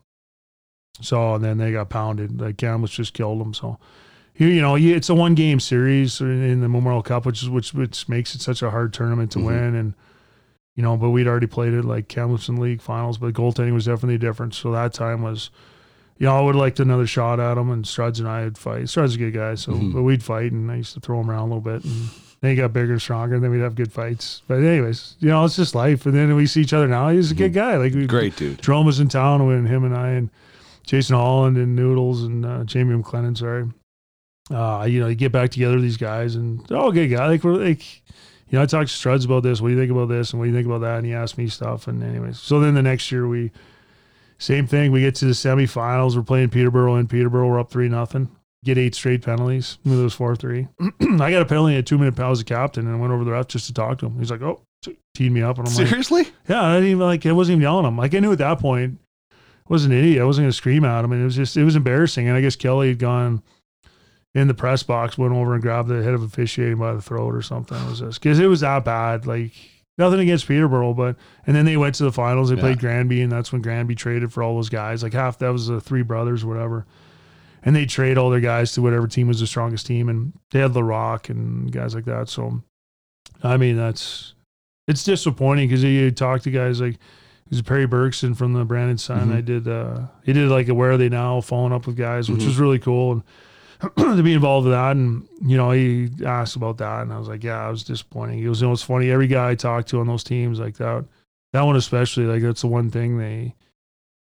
So 1.00 1.34
and 1.34 1.44
then 1.44 1.58
they 1.58 1.72
got 1.72 1.88
pounded. 1.88 2.40
Like 2.40 2.56
Kamloops 2.56 2.94
just 2.94 3.14
killed 3.14 3.40
them. 3.40 3.54
So 3.54 3.78
you, 4.36 4.48
you 4.48 4.60
know, 4.60 4.74
it's 4.76 5.08
a 5.08 5.14
one 5.14 5.34
game 5.34 5.60
series 5.60 6.20
in 6.20 6.60
the 6.60 6.68
Memorial 6.68 7.02
Cup, 7.02 7.26
which 7.26 7.42
is 7.42 7.48
which 7.50 7.72
which 7.74 8.08
makes 8.08 8.34
it 8.34 8.40
such 8.40 8.62
a 8.62 8.70
hard 8.70 8.92
tournament 8.92 9.30
to 9.32 9.38
Mhm. 9.38 9.44
win. 9.44 9.74
And 9.74 9.94
you 10.74 10.82
know, 10.82 10.96
but 10.96 11.10
we'd 11.10 11.26
already 11.26 11.46
played 11.46 11.72
it 11.72 11.84
like 11.84 12.08
Kamloops 12.08 12.48
league 12.50 12.82
finals, 12.82 13.16
but 13.18 13.32
goaltending 13.32 13.72
was 13.72 13.86
definitely 13.86 14.18
different. 14.18 14.52
So 14.54 14.70
that 14.72 14.92
time 14.92 15.22
was, 15.22 15.48
you 16.18 16.26
know, 16.26 16.36
I 16.36 16.40
would 16.42 16.54
have 16.54 16.60
liked 16.60 16.80
another 16.80 17.06
shot 17.06 17.40
at 17.40 17.56
him, 17.56 17.70
and 17.70 17.84
Struds 17.84 18.18
and 18.18 18.28
I 18.28 18.44
would 18.44 18.58
fight. 18.58 18.84
Struds 18.84 19.04
is 19.06 19.14
a 19.14 19.18
good 19.18 19.32
guy, 19.32 19.54
so 19.54 19.72
Mhm. 19.72 19.94
but 19.94 20.02
we'd 20.02 20.22
fight, 20.22 20.52
and 20.52 20.70
I 20.70 20.76
used 20.76 20.92
to 20.92 21.00
throw 21.00 21.18
him 21.20 21.30
around 21.30 21.50
a 21.50 21.54
little 21.56 21.60
bit, 21.62 21.82
and 21.84 22.10
then 22.42 22.50
he 22.50 22.56
got 22.56 22.74
bigger 22.74 22.92
and 22.92 23.00
stronger, 23.00 23.36
and 23.36 23.42
then 23.42 23.50
we'd 23.50 23.60
have 23.62 23.74
good 23.74 23.90
fights. 23.90 24.42
But 24.46 24.62
anyways, 24.62 25.16
you 25.18 25.28
know, 25.30 25.42
it's 25.46 25.56
just 25.56 25.74
life. 25.74 26.04
And 26.04 26.14
then 26.14 26.34
we 26.36 26.46
see 26.46 26.60
each 26.60 26.74
other 26.74 26.86
now. 26.88 27.08
He's 27.08 27.30
a 27.30 27.34
good 27.34 27.54
guy. 27.54 27.78
Like 27.78 27.94
we 27.94 28.06
great 28.06 28.36
dude. 28.36 28.58
Jarome 28.60 28.84
was 28.84 29.00
in 29.00 29.08
town 29.08 29.46
when 29.46 29.64
him 29.64 29.82
and 29.82 29.96
I 29.96 30.10
and 30.10 30.28
Jason 30.84 31.16
Holland 31.16 31.56
and 31.56 31.74
Noodles 31.74 32.22
and 32.22 32.44
uh, 32.44 32.64
Jamie 32.64 33.02
McLennan, 33.02 33.36
sorry. 33.38 33.64
Uh, 34.50 34.86
you 34.88 35.00
know, 35.00 35.08
you 35.08 35.14
get 35.14 35.32
back 35.32 35.50
together 35.50 35.74
with 35.74 35.82
these 35.82 35.96
guys 35.96 36.36
and 36.36 36.64
they're 36.66 36.78
all 36.78 36.92
good 36.92 37.08
guys. 37.08 37.30
Like 37.30 37.44
we're 37.44 37.54
like, 37.54 38.02
you 38.48 38.56
know, 38.58 38.62
I 38.62 38.66
talked 38.66 38.90
to 38.90 38.94
Struds 39.08 39.24
about 39.24 39.42
this. 39.42 39.60
What 39.60 39.68
do 39.68 39.74
you 39.74 39.80
think 39.80 39.90
about 39.90 40.08
this? 40.08 40.30
And 40.32 40.38
what 40.38 40.46
do 40.46 40.50
you 40.50 40.56
think 40.56 40.66
about 40.66 40.82
that? 40.82 40.98
And 40.98 41.06
he 41.06 41.12
asked 41.12 41.36
me 41.36 41.48
stuff. 41.48 41.88
And 41.88 42.02
anyways, 42.02 42.38
so 42.38 42.60
then 42.60 42.74
the 42.74 42.82
next 42.82 43.10
year 43.10 43.26
we, 43.26 43.50
same 44.38 44.66
thing. 44.66 44.92
We 44.92 45.00
get 45.00 45.14
to 45.16 45.24
the 45.24 45.32
semifinals. 45.32 46.14
We're 46.14 46.22
playing 46.22 46.50
Peterborough 46.50 46.94
and 46.94 47.10
Peterborough. 47.10 47.48
We're 47.48 47.58
up 47.58 47.70
three 47.70 47.88
nothing. 47.88 48.28
Get 48.64 48.78
eight 48.78 48.94
straight 48.94 49.22
penalties. 49.22 49.78
It 49.84 49.90
was 49.90 50.14
four 50.14 50.36
three. 50.36 50.68
I 51.00 51.30
got 51.30 51.42
a 51.42 51.46
penalty 51.46 51.76
at 51.76 51.86
two 51.86 51.98
minute 51.98 52.14
penalty 52.16 52.32
as 52.32 52.40
a 52.40 52.44
captain 52.44 52.86
and 52.86 52.96
I 52.96 52.98
went 52.98 53.12
over 53.12 53.24
the 53.24 53.32
ref 53.32 53.48
just 53.48 53.66
to 53.66 53.72
talk 53.74 53.98
to 53.98 54.06
him. 54.06 54.18
He's 54.18 54.30
like, 54.30 54.42
oh, 54.42 54.60
teed 55.14 55.32
me 55.32 55.42
up, 55.42 55.58
and 55.58 55.66
I'm 55.68 55.74
like, 55.74 55.86
Seriously? 55.88 56.28
yeah, 56.48 56.62
I 56.62 56.74
didn't 56.74 56.90
even 56.90 57.00
like. 57.00 57.24
I 57.26 57.32
wasn't 57.32 57.54
even 57.54 57.62
yelling 57.62 57.84
at 57.84 57.88
him. 57.88 57.96
Like 57.96 58.14
I 58.14 58.18
knew 58.20 58.32
at 58.32 58.38
that 58.38 58.58
point, 58.60 58.98
I 59.32 59.34
wasn't 59.68 59.94
an 59.94 60.00
idiot. 60.00 60.22
I 60.22 60.24
wasn't 60.24 60.44
gonna 60.44 60.52
scream 60.52 60.84
at 60.84 61.04
him, 61.04 61.12
and 61.12 61.20
it 61.20 61.24
was 61.24 61.36
just 61.36 61.56
it 61.56 61.64
was 61.64 61.76
embarrassing. 61.76 62.28
And 62.28 62.36
I 62.36 62.40
guess 62.40 62.56
Kelly 62.56 62.88
had 62.88 62.98
gone 62.98 63.42
in 64.36 64.48
the 64.48 64.54
press 64.54 64.82
box, 64.82 65.16
went 65.16 65.32
over 65.32 65.54
and 65.54 65.62
grabbed 65.62 65.88
the 65.88 66.02
head 66.02 66.14
of 66.14 66.22
officiating 66.22 66.76
by 66.78 66.92
the 66.92 67.00
throat 67.02 67.34
or 67.34 67.42
something. 67.42 67.76
It 67.78 67.88
was 67.88 68.00
just 68.00 68.20
because 68.20 68.38
it 68.38 68.46
was 68.46 68.60
that 68.60 68.84
bad. 68.84 69.26
Like 69.26 69.52
nothing 69.98 70.20
against 70.20 70.46
Peterborough, 70.46 70.92
but 70.94 71.16
and 71.46 71.56
then 71.56 71.64
they 71.64 71.76
went 71.76 71.94
to 71.96 72.04
the 72.04 72.12
finals. 72.12 72.50
They 72.50 72.56
Yeah. 72.56 72.60
played 72.60 72.78
Granby, 72.78 73.22
and 73.22 73.32
that's 73.32 73.50
when 73.50 73.62
Granby 73.62 73.94
traded 73.94 74.32
for 74.32 74.42
all 74.42 74.54
those 74.56 74.68
guys. 74.68 75.02
Like 75.02 75.14
half 75.14 75.38
that 75.38 75.48
was 75.52 75.66
the 75.68 75.80
three 75.80 76.02
brothers, 76.02 76.44
or 76.44 76.48
whatever. 76.48 76.86
And 77.64 77.74
they 77.74 77.86
trade 77.86 78.16
all 78.18 78.30
their 78.30 78.38
guys 78.40 78.72
to 78.74 78.82
whatever 78.82 79.08
team 79.08 79.26
was 79.26 79.40
the 79.40 79.46
strongest 79.46 79.86
team, 79.86 80.08
and 80.08 80.32
they 80.52 80.60
had 80.60 80.72
the 80.74 80.84
Rock 80.84 81.28
and 81.30 81.72
guys 81.72 81.94
like 81.96 82.04
that. 82.04 82.28
So, 82.28 82.62
I 83.42 83.56
mean, 83.56 83.76
that's 83.76 84.34
it's 84.86 85.02
disappointing 85.02 85.68
because 85.68 85.82
you 85.82 86.10
talk 86.12 86.42
to 86.42 86.50
guys 86.50 86.80
like 86.80 86.96
There's 87.48 87.62
Perry 87.62 87.86
Bergson 87.86 88.34
from 88.34 88.52
the 88.54 88.64
Brandon 88.64 88.98
Sun. 88.98 89.30
Mhm. 89.30 89.36
I 89.36 89.40
did 89.40 89.66
uh 89.66 90.00
he 90.24 90.32
did 90.32 90.48
like 90.48 90.68
a 90.68 90.74
where 90.74 90.90
are 90.92 90.96
they 90.98 91.08
now, 91.08 91.40
following 91.40 91.72
up 91.72 91.86
with 91.86 91.96
guys, 91.96 92.28
which 92.28 92.42
Mhm. 92.42 92.46
was 92.46 92.58
really 92.58 92.78
cool 92.78 93.12
and 93.12 93.22
to 93.98 94.22
be 94.22 94.32
involved 94.32 94.64
with 94.66 94.72
that 94.74 94.96
and 94.96 95.26
you 95.42 95.56
know, 95.56 95.70
he 95.70 96.08
asked 96.24 96.56
about 96.56 96.78
that 96.78 97.02
and 97.02 97.12
I 97.12 97.18
was 97.18 97.28
like, 97.28 97.44
Yeah, 97.44 97.66
I 97.66 97.70
was 97.70 97.84
disappointing. 97.84 98.38
He 98.38 98.48
was 98.48 98.60
you 98.60 98.66
know 98.68 98.72
it's 98.72 98.82
funny, 98.82 99.10
every 99.10 99.26
guy 99.26 99.50
I 99.50 99.54
talked 99.54 99.88
to 99.90 100.00
on 100.00 100.06
those 100.06 100.24
teams 100.24 100.58
like 100.60 100.76
that 100.76 101.04
that 101.52 101.62
one 101.62 101.76
especially, 101.76 102.24
like 102.24 102.42
that's 102.42 102.60
the 102.62 102.66
one 102.66 102.90
thing 102.90 103.18
they 103.18 103.54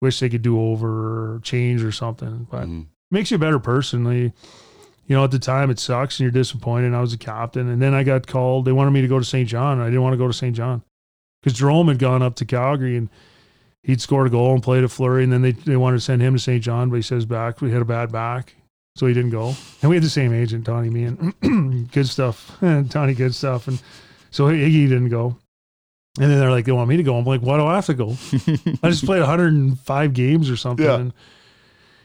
wish 0.02 0.20
they 0.20 0.30
could 0.30 0.42
do 0.42 0.60
over 0.60 1.36
or 1.36 1.40
change 1.42 1.84
or 1.84 1.92
something. 1.92 2.48
But 2.50 2.68
Mhm. 2.68 2.86
makes 3.12 3.32
you 3.32 3.36
a 3.36 3.40
better 3.40 3.60
person. 3.60 4.06
You 4.06 5.16
know, 5.16 5.24
at 5.24 5.32
the 5.32 5.40
time 5.40 5.70
it 5.72 5.80
sucks 5.80 6.20
and 6.20 6.26
you're 6.26 6.32
disappointed. 6.32 6.94
I 6.94 7.02
was 7.02 7.14
a 7.14 7.18
captain, 7.18 7.68
and 7.68 7.82
then 7.82 7.94
I 7.96 8.04
got 8.04 8.28
called. 8.28 8.66
They 8.66 8.72
wanted 8.72 8.92
me 8.92 9.02
to 9.02 9.08
go 9.08 9.18
to 9.20 9.26
Saint 9.26 9.50
John. 9.50 9.74
And 9.74 9.82
I 9.82 9.86
didn't 9.88 10.04
want 10.04 10.14
to 10.14 10.18
go 10.18 10.28
to 10.28 10.34
Saint 10.34 10.56
John 10.56 10.84
because 11.44 11.60
Jarome 11.60 11.88
had 11.90 11.98
gone 12.00 12.22
up 12.22 12.36
to 12.36 12.46
Calgary 12.46 12.96
and 12.96 13.10
he'd 13.84 14.00
scored 14.02 14.28
a 14.28 14.30
goal 14.30 14.54
and 14.54 14.62
played 14.64 14.84
a 14.84 14.88
flurry, 14.90 15.24
and 15.24 15.34
then 15.34 15.42
they 15.42 15.52
they 15.52 15.78
wanted 15.78 15.98
to 15.98 16.02
send 16.02 16.22
him 16.22 16.34
to 16.36 16.40
Saint 16.40 16.64
John, 16.64 16.90
but 16.90 16.96
he 16.98 17.02
says 17.02 17.26
back 17.26 17.60
we 17.62 17.72
had 17.72 17.82
a 17.82 17.86
bad 17.86 18.12
back, 18.12 18.56
so 19.00 19.06
he 19.06 19.14
didn't 19.14 19.30
go. 19.30 19.56
And 19.82 19.90
we 19.90 19.96
had 19.96 20.04
the 20.04 20.10
same 20.10 20.34
agent, 20.34 20.66
Tony, 20.66 20.90
me 20.90 21.06
and 21.06 21.90
good 21.92 22.06
stuff, 22.06 22.58
and 22.62 22.92
Tony, 22.92 23.14
good 23.14 23.34
stuff, 23.34 23.70
and 23.70 23.82
so 24.30 24.50
he 24.50 24.88
didn't 24.88 25.08
go. 25.08 25.38
And 26.20 26.30
then 26.30 26.38
they're 26.38 26.52
like, 26.52 26.66
they 26.66 26.74
want 26.74 26.90
me 26.90 26.98
to 26.98 27.04
go. 27.04 27.18
I'm 27.18 27.24
like, 27.24 27.40
why 27.40 27.58
do 27.58 27.66
I 27.66 27.76
have 27.76 27.86
to 27.86 27.94
go? 27.94 28.10
I 28.84 28.90
just 28.90 29.06
played 29.06 29.22
105 29.22 30.14
games 30.14 30.50
or 30.50 30.58
something. 30.58 30.86
Yeah. 30.86 30.98
And, 30.98 31.14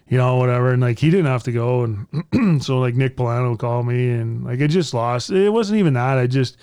you 0.09 0.19
know, 0.19 0.37
whatever. 0.37 0.73
And 0.73 0.81
like, 0.81 1.01
he 1.01 1.11
didn't 1.11 1.27
have 1.27 1.43
to 1.45 1.53
go. 1.53 1.83
And 1.83 2.63
so, 2.63 2.79
like, 2.79 2.95
Nick 2.95 3.17
Polano 3.17 3.59
called 3.59 3.87
me 3.89 4.11
and 4.11 4.45
like, 4.45 4.63
I 4.63 4.69
just 4.69 4.95
lost. 4.95 5.31
It 5.31 5.51
wasn't 5.51 5.81
even 5.81 5.95
that. 5.95 6.17
I 6.19 6.29
just, 6.29 6.59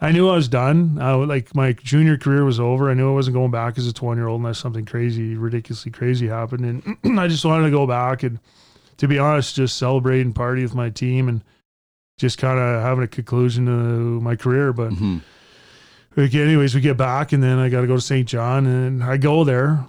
I 0.00 0.12
knew 0.12 0.28
I 0.28 0.36
was 0.36 0.46
done. 0.46 0.98
I, 1.00 1.14
like, 1.14 1.52
my 1.54 1.72
junior 1.72 2.16
career 2.16 2.44
was 2.44 2.60
over. 2.60 2.90
I 2.90 2.94
knew 2.94 3.10
I 3.10 3.14
wasn't 3.14 3.34
going 3.34 3.50
back 3.50 3.76
as 3.76 3.88
a 3.88 3.92
20 3.92 4.20
year 4.20 4.28
old 4.28 4.40
unless 4.40 4.60
something 4.60 4.84
crazy, 4.84 5.34
ridiculously 5.34 5.90
crazy 5.90 6.28
happened. 6.28 6.64
And 7.02 7.18
I 7.18 7.26
just 7.26 7.44
wanted 7.44 7.64
to 7.64 7.70
go 7.72 7.88
back 7.88 8.22
and, 8.22 8.38
to 8.98 9.08
be 9.08 9.18
honest, 9.18 9.56
just 9.56 9.76
celebrate 9.76 10.20
and 10.22 10.34
party 10.34 10.62
with 10.62 10.74
my 10.74 10.90
team 10.90 11.28
and 11.28 11.42
just 12.18 12.38
kind 12.38 12.58
of 12.58 12.82
having 12.82 13.04
a 13.04 13.08
conclusion 13.08 13.66
to 13.66 13.70
my 14.20 14.36
career. 14.36 14.72
But, 14.72 14.92
Mhm. 14.92 15.22
like, 16.16 16.34
anyways, 16.34 16.74
we 16.74 16.80
get 16.80 16.96
back 16.96 17.32
and 17.32 17.42
then 17.42 17.58
I 17.58 17.68
got 17.68 17.80
to 17.80 17.86
go 17.86 17.96
to 17.96 18.00
Saint 18.00 18.28
John 18.28 18.66
and 18.66 19.02
I 19.02 19.16
go 19.16 19.44
there 19.44 19.84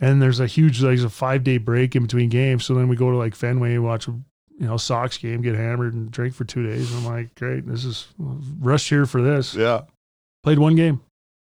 and 0.00 0.20
there's 0.22 0.40
a 0.40 0.46
huge, 0.46 0.82
like 0.82 0.98
a 1.00 1.08
five 1.08 1.42
day 1.44 1.58
break 1.58 1.96
in 1.96 2.02
between 2.02 2.28
games. 2.28 2.64
So 2.64 2.74
then 2.74 2.88
we 2.88 2.96
go 2.96 3.10
to 3.10 3.16
like 3.16 3.34
Fenway, 3.34 3.74
and 3.74 3.84
watch 3.84 4.06
you 4.06 4.22
know, 4.68 4.76
Sox 4.76 5.18
game, 5.18 5.42
get 5.42 5.56
hammered 5.56 5.94
and 5.94 6.12
drink 6.12 6.32
for 6.34 6.44
two 6.44 6.64
days. 6.64 6.92
And 6.94 7.00
I'm 7.06 7.12
like, 7.12 7.34
great, 7.34 7.66
this 7.66 7.84
is 7.84 8.06
rush 8.18 8.88
here 8.88 9.04
for 9.04 9.20
this. 9.20 9.54
Yeah. 9.54 9.80
Played 10.44 10.60
one 10.60 10.76
game, 10.76 11.00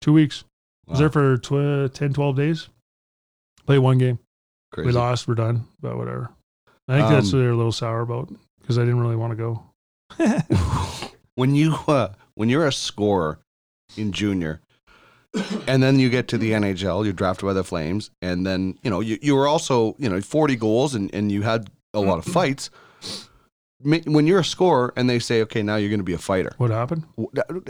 two 0.01 0.13
weeks. 0.15 0.45
Was 0.87 0.99
there 1.01 1.11
for 1.11 1.37
tw- 1.37 1.93
10, 1.95 2.13
12 2.15 2.37
days. 2.37 2.69
Played 3.67 3.79
one 3.79 3.99
game. 3.99 4.19
Crazy. 4.73 4.87
We 4.87 4.93
lost, 4.93 5.27
we're 5.29 5.35
done, 5.35 5.65
but 5.81 5.97
whatever. 5.97 6.31
I 6.89 6.99
think 6.99 7.09
that's 7.11 7.33
Um, 7.33 7.39
what 7.39 7.43
they're 7.45 7.53
a 7.53 7.57
little 7.57 7.73
sour 7.73 8.01
about 8.03 8.29
because 8.61 8.79
I 8.79 8.83
didn't 8.83 9.01
really 9.01 9.17
want 9.17 9.33
to 9.33 9.37
go. 9.37 9.63
when 11.35 11.55
you 11.55 11.75
uh, 11.89 12.13
when 12.35 12.49
you're 12.49 12.67
a 12.67 12.73
scorer 12.73 13.39
in 13.97 14.13
junior 14.13 14.61
and 15.67 15.83
then 15.83 15.99
you 15.99 16.09
get 16.11 16.29
to 16.29 16.39
the 16.39 16.53
NHL, 16.53 17.05
you're 17.05 17.13
drafted 17.13 17.47
by 17.47 17.53
the 17.53 17.65
Flames, 17.65 18.11
and 18.23 18.47
then 18.47 18.79
you 18.83 18.91
know 18.91 19.01
you, 19.01 19.19
you 19.23 19.35
were 19.35 19.47
also 19.49 19.95
you 19.99 20.09
know 20.09 20.21
40 20.21 20.57
goals 20.57 20.95
and, 20.95 21.13
and 21.15 21.33
you 21.33 21.43
had 21.43 21.71
a 21.93 22.01
lot 22.01 22.19
of 22.19 22.25
fights. 22.25 22.71
When 23.83 24.27
you're 24.27 24.39
a 24.39 24.45
scorer 24.45 24.95
and 24.97 25.11
they 25.11 25.19
say, 25.19 25.43
okay, 25.43 25.63
now 25.63 25.77
you're 25.77 25.91
going 25.91 26.01
to 26.01 26.05
be 26.05 26.15
a 26.15 26.19
fighter, 26.19 26.53
What 26.57 26.71
happened? 26.71 27.05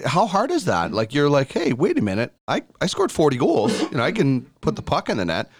how 0.07 0.27
hard 0.27 0.53
is 0.53 0.65
that? 0.67 0.93
Like 0.93 1.12
you're 1.12 1.29
like, 1.29 1.51
hey, 1.51 1.73
wait 1.73 1.99
a 1.99 2.03
minute, 2.03 2.33
I, 2.47 2.62
I 2.81 2.87
scored 2.87 3.11
40 3.11 3.37
goals, 3.37 3.81
you 3.81 3.97
know, 3.97 4.05
I 4.05 4.12
can 4.12 4.43
put 4.61 4.77
the 4.77 4.83
puck 4.83 5.09
in 5.09 5.17
the 5.17 5.25
net. 5.25 5.51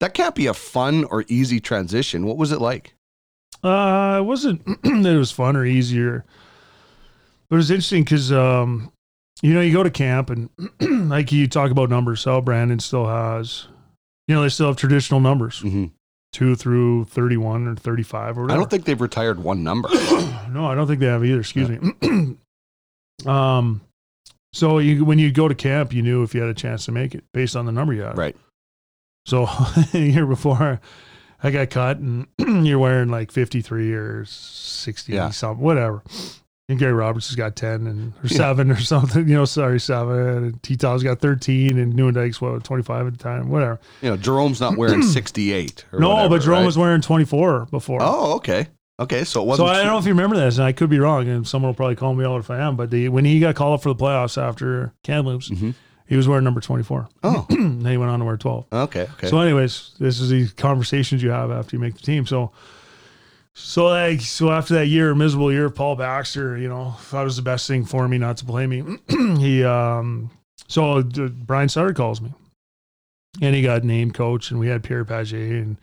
That 0.00 0.14
can't 0.14 0.34
be 0.34 0.46
a 0.46 0.54
fun 0.54 1.04
or 1.04 1.24
easy 1.28 1.60
transition. 1.60 2.26
What 2.26 2.38
was 2.38 2.52
it 2.52 2.60
like? 2.60 2.94
Uh, 3.62 4.18
it 4.20 4.24
wasn't 4.24 4.64
that 4.82 5.12
it 5.14 5.18
was 5.18 5.30
fun 5.30 5.56
or 5.56 5.64
easier, 5.64 6.24
but 7.48 7.56
it 7.56 7.58
was 7.58 7.70
interesting 7.70 8.04
because, 8.04 8.32
um, 8.32 8.90
you 9.42 9.52
know, 9.52 9.60
you 9.60 9.72
go 9.72 9.82
to 9.82 9.90
camp 9.90 10.30
and 10.30 10.48
like 11.10 11.30
you 11.30 11.46
talk 11.46 11.70
about 11.70 11.90
numbers. 11.90 12.20
So 12.22 12.40
Brandon 12.40 12.80
still 12.80 13.06
has, 13.06 13.66
you 14.26 14.34
know, 14.34 14.42
they 14.42 14.48
still 14.48 14.68
have 14.68 14.76
traditional 14.76 15.20
numbers, 15.20 15.60
hmm 15.60 15.86
two 16.32 16.54
through 16.54 17.04
31 17.06 17.66
or 17.66 17.74
35 17.74 18.38
or 18.38 18.52
I 18.52 18.54
don't 18.54 18.70
think 18.70 18.84
they've 18.84 19.00
retired 19.00 19.42
one 19.42 19.64
number. 19.64 19.88
no, 20.50 20.66
I 20.66 20.74
don't 20.74 20.86
think 20.86 21.00
they 21.00 21.06
have 21.06 21.24
either. 21.24 21.40
Excuse 21.40 21.68
me. 21.68 22.36
um, 23.26 23.80
so 24.52 24.78
you, 24.78 25.04
when 25.04 25.18
you 25.18 25.32
go 25.32 25.48
to 25.48 25.54
camp, 25.54 25.92
you 25.92 26.02
knew 26.02 26.22
if 26.22 26.34
you 26.34 26.40
had 26.40 26.50
a 26.50 26.54
chance 26.54 26.84
to 26.86 26.92
make 26.92 27.14
it 27.14 27.24
based 27.32 27.56
on 27.56 27.66
the 27.66 27.72
number 27.72 27.92
you 27.92 28.02
had. 28.02 28.16
right. 28.16 28.36
So 29.26 29.46
a 29.94 29.98
year 29.98 30.26
before 30.26 30.80
I 31.42 31.50
got 31.50 31.70
cut 31.70 31.98
and 31.98 32.26
you're 32.66 32.78
wearing 32.78 33.08
like 33.10 33.30
53 33.32 33.92
or 33.94 34.24
60 34.24 35.12
Yeah. 35.12 35.30
something, 35.30 35.64
whatever. 35.64 36.02
And 36.68 36.78
Gary 36.78 36.92
Roberts 36.92 37.26
has 37.28 37.36
got 37.36 37.56
10 37.56 37.86
and 37.88 38.12
or 38.12 38.26
Yeah. 38.26 38.36
seven 38.36 38.70
or 38.70 38.76
something, 38.80 39.28
you 39.28 39.34
know, 39.34 39.44
sorry, 39.44 39.80
seven. 39.80 40.16
And 40.44 40.62
T 40.62 40.76
Tow's 40.76 41.02
got 41.02 41.20
13 41.20 41.78
and 41.78 41.94
Nieuwendyk's 41.94 42.40
what, 42.40 42.62
25 42.64 43.06
at 43.08 43.12
the 43.12 43.18
time, 43.18 43.48
whatever. 43.50 43.80
You 44.02 44.10
know, 44.10 44.16
Jarome's 44.16 44.60
not 44.60 44.76
wearing 44.76 45.02
68. 45.02 45.84
Or 45.92 45.98
no, 45.98 46.10
whatever, 46.10 46.28
but 46.38 46.42
Jarome 46.42 46.50
right? 46.58 46.66
was 46.66 46.78
wearing 46.78 47.00
24 47.00 47.66
before. 47.70 47.98
Oh, 48.02 48.34
okay. 48.36 48.68
Okay, 49.00 49.20
so 49.20 49.22
it 49.22 49.32
so 49.32 49.42
wasn't. 49.44 49.68
I 49.70 49.76
don't 49.78 49.86
know 49.86 49.98
if 49.98 50.04
you 50.04 50.10
remember 50.12 50.36
this, 50.36 50.58
and 50.58 50.64
I 50.66 50.72
could 50.72 50.90
be 50.90 50.98
wrong, 50.98 51.26
and 51.26 51.48
someone 51.48 51.70
will 51.70 51.74
probably 51.74 51.96
call 51.96 52.14
me 52.14 52.22
out 52.24 52.36
if 52.38 52.50
I 52.50 52.58
am. 52.58 52.76
But 52.76 52.90
the, 52.90 53.08
when 53.08 53.24
he 53.24 53.40
got 53.40 53.54
called 53.54 53.74
up 53.78 53.82
for 53.82 53.88
the 53.88 53.94
playoffs 53.94 54.36
after 54.40 54.92
Kamloops, 55.04 55.48
Mhm. 55.48 55.72
He 56.10 56.16
was 56.16 56.26
wearing 56.26 56.42
number 56.42 56.60
24. 56.60 57.08
Oh, 57.22 57.46
then 57.48 57.84
he 57.84 57.96
went 57.96 58.10
on 58.10 58.18
to 58.18 58.24
wear 58.24 58.36
12. 58.36 58.66
okay, 58.72 59.02
okay. 59.02 59.28
So, 59.28 59.38
anyways, 59.38 59.92
this 60.00 60.18
is 60.18 60.28
the 60.28 60.48
conversations 60.60 61.22
you 61.22 61.30
have 61.30 61.52
after 61.52 61.76
you 61.76 61.80
make 61.80 61.94
the 61.94 62.02
team. 62.02 62.26
So, 62.26 62.50
so 63.54 63.86
like, 63.86 64.20
so 64.20 64.50
after 64.50 64.74
that 64.74 64.88
year, 64.88 65.14
miserable 65.14 65.52
year 65.52 65.66
of 65.66 65.76
Paul 65.76 65.94
Baxter, 65.94 66.58
you 66.58 66.68
know, 66.68 66.96
thought 66.98 67.22
it 67.22 67.26
was 67.26 67.36
the 67.36 67.42
best 67.42 67.68
thing 67.68 67.84
for 67.84 68.08
me 68.08 68.18
not 68.18 68.38
to 68.38 68.44
play 68.44 68.66
me. 68.66 68.98
he, 69.38 69.62
um, 69.62 70.32
so 70.66 70.98
uh, 70.98 71.02
Brian 71.02 71.68
Sutter 71.68 71.94
calls 71.94 72.20
me, 72.20 72.34
and 73.40 73.54
he 73.54 73.62
got 73.62 73.84
named 73.84 74.12
coach, 74.14 74.50
and 74.50 74.58
we 74.58 74.66
had 74.66 74.82
Pierre 74.82 75.04
Pagé 75.04 75.62
and 75.62 75.76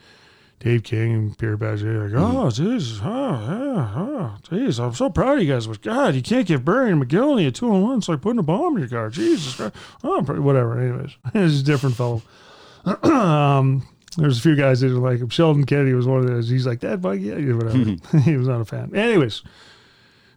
Dave 0.59 0.83
King 0.83 1.13
and 1.13 1.37
Pierre 1.37 1.57
Pagé. 1.57 2.11
Like, 2.11 2.19
oh, 2.19 2.47
jeez, 2.47 2.99
oh, 3.03 3.75
yeah, 3.75 3.93
oh, 3.95 4.37
jeez, 4.43 4.83
I'm 4.83 4.93
so 4.93 5.09
proud 5.09 5.37
of 5.37 5.43
you 5.43 5.53
guys. 5.53 5.67
But 5.67 5.81
God, 5.81 6.15
you 6.15 6.21
can't 6.21 6.47
give 6.47 6.65
Barry 6.65 6.91
and 6.91 7.03
McGillney 7.03 7.47
a 7.47 7.51
two 7.51 7.71
on 7.71 7.83
one. 7.83 7.97
It's 7.99 8.09
like 8.09 8.21
putting 8.21 8.39
a 8.39 8.43
bomb 8.43 8.75
in 8.75 8.81
your 8.81 8.89
car. 8.89 9.09
Jesus 9.09 9.55
Christ. 9.55 9.75
Oh, 10.03 10.21
whatever. 10.21 10.79
Anyways, 10.79 11.15
it's 11.33 11.61
a 11.61 11.63
different 11.63 11.95
fellow 11.95 12.21
um, 13.03 13.87
there's 14.17 14.39
a 14.39 14.41
few 14.41 14.55
guys 14.55 14.79
that 14.81 14.91
are 14.91 14.95
like 14.95 15.19
him. 15.19 15.29
Sheldon 15.29 15.65
Kennedy 15.65 15.93
was 15.93 16.07
one 16.07 16.19
of 16.19 16.27
those. 16.27 16.49
He's 16.49 16.65
like 16.65 16.79
that 16.81 17.01
bug, 17.01 17.19
yeah, 17.19 17.35
yeah, 17.37 17.53
whatever. 17.53 17.77
he 18.23 18.37
was 18.37 18.47
not 18.47 18.61
a 18.61 18.65
fan. 18.65 18.95
Anyways, 18.95 19.43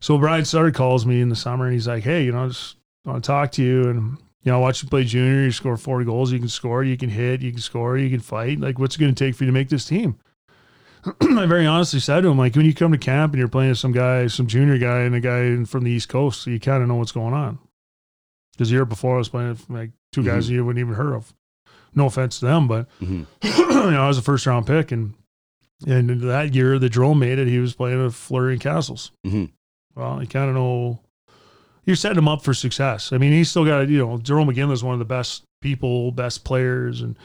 so 0.00 0.18
Brian 0.18 0.44
Sutter 0.44 0.70
calls 0.70 1.06
me 1.06 1.20
in 1.20 1.28
the 1.28 1.36
summer 1.36 1.66
and 1.66 1.74
he's 1.74 1.88
like, 1.88 2.02
"Hey, 2.02 2.24
you 2.24 2.32
know, 2.32 2.44
I 2.44 2.48
just 2.48 2.76
want 3.04 3.22
to 3.22 3.26
talk 3.26 3.52
to 3.52 3.62
you 3.62 3.88
and 3.88 4.18
you 4.42 4.50
know, 4.52 4.58
I 4.58 4.60
watch 4.60 4.82
you 4.82 4.88
play 4.88 5.04
junior. 5.04 5.42
You 5.44 5.50
score 5.52 5.76
40 5.76 6.04
goals. 6.06 6.32
You 6.32 6.38
can 6.38 6.48
score. 6.48 6.82
You 6.82 6.96
can 6.96 7.10
hit. 7.10 7.42
You 7.42 7.50
can 7.52 7.60
score. 7.60 7.98
You 7.98 8.08
can 8.10 8.20
fight. 8.20 8.58
Like, 8.60 8.78
what's 8.78 8.96
it 8.96 8.98
going 9.00 9.14
to 9.14 9.24
take 9.24 9.34
for 9.34 9.44
you 9.44 9.48
to 9.50 9.52
make 9.54 9.68
this 9.68 9.84
team?" 9.86 10.16
I 11.20 11.46
very 11.46 11.66
honestly 11.66 12.00
said 12.00 12.22
to 12.22 12.28
him, 12.28 12.36
like, 12.38 12.54
when 12.56 12.66
you 12.66 12.74
come 12.74 12.92
to 12.92 12.98
camp 12.98 13.32
and 13.32 13.38
you're 13.38 13.48
playing 13.48 13.70
with 13.70 13.78
some 13.78 13.92
guy, 13.92 14.26
some 14.26 14.46
junior 14.46 14.76
guy, 14.78 15.00
and 15.00 15.14
a 15.14 15.20
guy 15.20 15.64
from 15.64 15.84
the 15.84 15.90
East 15.90 16.08
Coast, 16.10 16.46
you 16.46 16.60
kind 16.60 16.82
of 16.82 16.88
know 16.88 16.96
what's 16.96 17.12
going 17.12 17.32
on. 17.34 17.58
Because 18.52 18.68
the 18.68 18.74
year 18.76 18.84
before, 18.84 19.14
I 19.14 19.18
was 19.18 19.28
playing 19.30 19.48
with 19.50 19.70
like 19.70 19.90
2 20.12 20.22
guys 20.24 20.50
you 20.50 20.64
wouldn't 20.64 20.80
even 20.80 20.94
heard 20.94 21.14
of. 21.14 21.32
No 21.94 22.06
offense 22.06 22.38
to 22.40 22.46
them, 22.46 22.68
but 22.68 22.86
Mhm. 23.00 23.26
you 23.42 23.90
know, 23.92 24.02
I 24.02 24.08
was 24.08 24.18
a 24.18 24.22
first 24.22 24.46
round 24.46 24.66
pick, 24.66 24.92
and 24.92 25.14
and 25.86 26.20
that 26.20 26.54
year 26.54 26.78
the 26.78 26.90
Jarome 26.90 27.18
made 27.18 27.38
it. 27.38 27.48
He 27.48 27.58
was 27.58 27.74
playing 27.74 28.02
with 28.02 28.14
Fleury 28.14 28.52
and 28.52 28.60
Cassels. 28.62 29.10
Mhm. 29.26 29.50
Well, 29.96 30.20
you 30.20 30.28
kind 30.28 30.50
of 30.50 30.54
know 30.54 31.00
you're 31.90 31.96
setting 31.96 32.18
him 32.18 32.28
up 32.28 32.42
for 32.42 32.54
success. 32.54 33.12
I 33.12 33.18
mean, 33.18 33.32
he's 33.32 33.50
still 33.50 33.64
got 33.64 33.88
you 33.88 33.98
know 33.98 34.18
Jarome 34.18 34.54
Iginla 34.54 34.72
is 34.72 34.84
one 34.84 34.92
of 34.92 35.00
the 35.00 35.04
best 35.04 35.42
people, 35.60 36.12
best 36.12 36.44
players, 36.44 37.00
and 37.02 37.16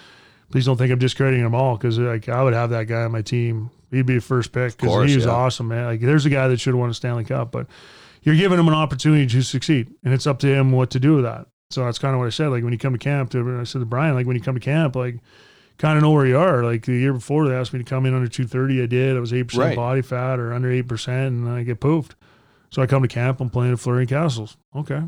please 0.51 0.65
don't 0.65 0.77
think 0.77 0.91
I'm 0.91 0.97
discrediting 0.97 1.43
them 1.43 1.53
all 1.53 1.77
because 1.77 1.99
like 1.99 2.27
I 2.27 2.43
would 2.43 2.53
have 2.53 2.71
that 2.71 2.87
guy 2.87 3.03
on 3.03 3.11
my 3.11 3.21
team. 3.21 3.69
He'd 3.91 4.07
be 4.07 4.17
a 4.17 4.21
first 4.21 4.51
pick 4.51 4.75
because 4.77 5.09
he 5.09 5.15
was 5.15 5.25
yeah. 5.25 5.31
awesome, 5.31 5.67
man. 5.67 5.85
Like 5.85 6.01
there's 6.01 6.25
a 6.25 6.29
guy 6.29 6.47
that 6.47 6.59
should 6.59 6.73
have 6.73 6.79
won 6.79 6.89
a 6.89 6.93
Stanley 6.93 7.23
Cup, 7.23 7.51
but 7.51 7.67
you're 8.23 8.35
giving 8.35 8.57
him 8.59 8.67
an 8.67 8.73
opportunity 8.73 9.27
to 9.27 9.41
succeed, 9.43 9.93
and 10.03 10.13
it's 10.13 10.25
up 10.25 10.39
to 10.39 10.47
him 10.47 10.71
what 10.71 10.89
to 10.91 10.99
do 10.99 11.15
with 11.15 11.25
that. 11.25 11.45
So 11.69 11.85
that's 11.85 11.99
kind 11.99 12.13
of 12.13 12.19
what 12.19 12.25
I 12.25 12.31
said. 12.31 12.47
Like 12.47 12.63
when 12.63 12.73
you 12.73 12.79
come 12.79 12.93
to 12.93 12.99
camp, 12.99 13.29
to, 13.31 13.59
I 13.59 13.63
said 13.63 13.79
to 13.79 13.85
Brian, 13.85 14.15
like 14.15 14.25
when 14.25 14.35
you 14.35 14.41
come 14.41 14.55
to 14.55 14.61
camp, 14.61 14.95
like 14.95 15.19
kind 15.77 15.97
of 15.97 16.03
know 16.03 16.11
where 16.11 16.25
you 16.25 16.37
are. 16.37 16.63
Like 16.63 16.85
the 16.85 16.93
year 16.93 17.13
before, 17.13 17.47
they 17.47 17.55
asked 17.55 17.73
me 17.73 17.79
to 17.79 17.85
come 17.85 18.05
in 18.05 18.13
under 18.13 18.27
230. 18.27 18.81
I 18.81 18.85
did. 18.85 19.17
I 19.17 19.19
was 19.19 19.31
8% 19.31 19.57
Right. 19.57 19.75
body 19.75 20.01
fat 20.01 20.39
or 20.39 20.53
under 20.53 20.69
8%, 20.69 21.27
and 21.27 21.49
I 21.49 21.63
get 21.63 21.79
poofed. 21.79 22.11
So 22.75 22.81
I 22.81 22.87
come 22.87 23.01
to 23.03 23.07
camp. 23.07 23.39
I'm 23.39 23.49
playing 23.49 23.71
at 23.71 23.79
Fleury 23.79 24.01
and 24.01 24.09
Cassels. 24.09 24.57
Okay. 24.75 25.01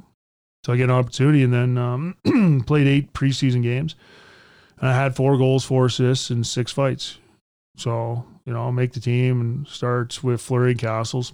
So 0.65 0.71
I 0.71 0.77
get 0.77 0.85
an 0.85 0.91
opportunity 0.91 1.43
and 1.43 1.53
then 1.53 1.77
um, 1.77 2.63
played 2.65 2.87
eight 2.87 3.11
preseason 3.11 3.61
games. 3.61 3.95
And 4.79 4.89
I 4.89 4.93
had 4.95 5.17
four 5.17 5.37
goals, 5.37 5.65
four 5.65 5.87
assists, 5.87 6.29
and 6.29 6.47
six 6.47 6.71
fights. 6.71 7.17
So, 7.75 8.25
you 8.45 8.53
know, 8.53 8.61
I'll 8.61 8.71
make 8.71 8.93
the 8.93 9.01
team 9.01 9.41
and 9.41 9.67
starts 9.67 10.23
with 10.23 10.39
Fleury 10.39 10.71
and 10.71 10.79
Cassels. 10.79 11.33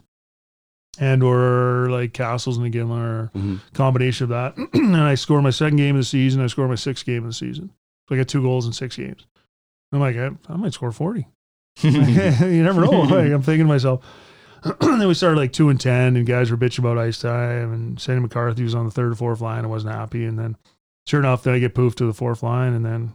And 0.99 1.21
or 1.21 1.89
like 1.91 2.13
Cassels 2.13 2.57
and 2.57 2.65
again 2.65 2.89
or 2.89 3.29
Mhm. 3.35 3.59
combination 3.73 4.23
of 4.23 4.29
that. 4.29 4.57
and 4.73 4.97
I 4.97 5.13
score 5.13 5.41
my 5.41 5.51
second 5.51 5.77
game 5.77 5.95
of 5.95 6.01
the 6.01 6.05
season. 6.05 6.41
I 6.41 6.47
score 6.47 6.67
my 6.67 6.73
sixth 6.75 7.05
game 7.05 7.23
of 7.25 7.29
the 7.29 7.33
season. 7.33 7.69
So 8.09 8.15
I 8.15 8.17
got 8.17 8.27
two 8.27 8.41
goals 8.41 8.65
in 8.65 8.73
six 8.73 8.95
games. 8.97 9.27
I'm 9.91 9.99
like, 9.99 10.15
I, 10.17 10.31
I 10.49 10.55
might 10.57 10.73
score 10.73 10.91
40. 10.91 11.27
you 11.83 12.63
never 12.63 12.81
know. 12.81 13.01
Like, 13.01 13.31
I'm 13.31 13.43
thinking 13.43 13.65
to 13.67 13.71
myself. 13.71 14.03
then 14.81 15.07
we 15.07 15.13
started 15.13 15.37
like 15.37 15.53
two 15.53 15.69
and 15.69 15.79
ten, 15.79 16.15
and 16.15 16.25
guys 16.25 16.49
were 16.51 16.57
bitching 16.57 16.79
about 16.79 16.97
ice 16.97 17.19
time. 17.19 17.73
And 17.73 17.99
Sandy 17.99 18.21
McCarthy 18.21 18.63
was 18.63 18.75
on 18.75 18.85
the 18.85 18.91
third 18.91 19.11
or 19.11 19.15
fourth 19.15 19.41
line. 19.41 19.59
and 19.59 19.69
wasn't 19.69 19.93
happy. 19.93 20.25
And 20.25 20.37
then, 20.39 20.57
sure 21.07 21.19
enough, 21.19 21.43
then 21.43 21.53
I 21.53 21.59
get 21.59 21.75
poofed 21.75 21.95
to 21.95 22.05
the 22.05 22.13
fourth 22.13 22.43
line, 22.43 22.73
and 22.73 22.85
then 22.85 23.13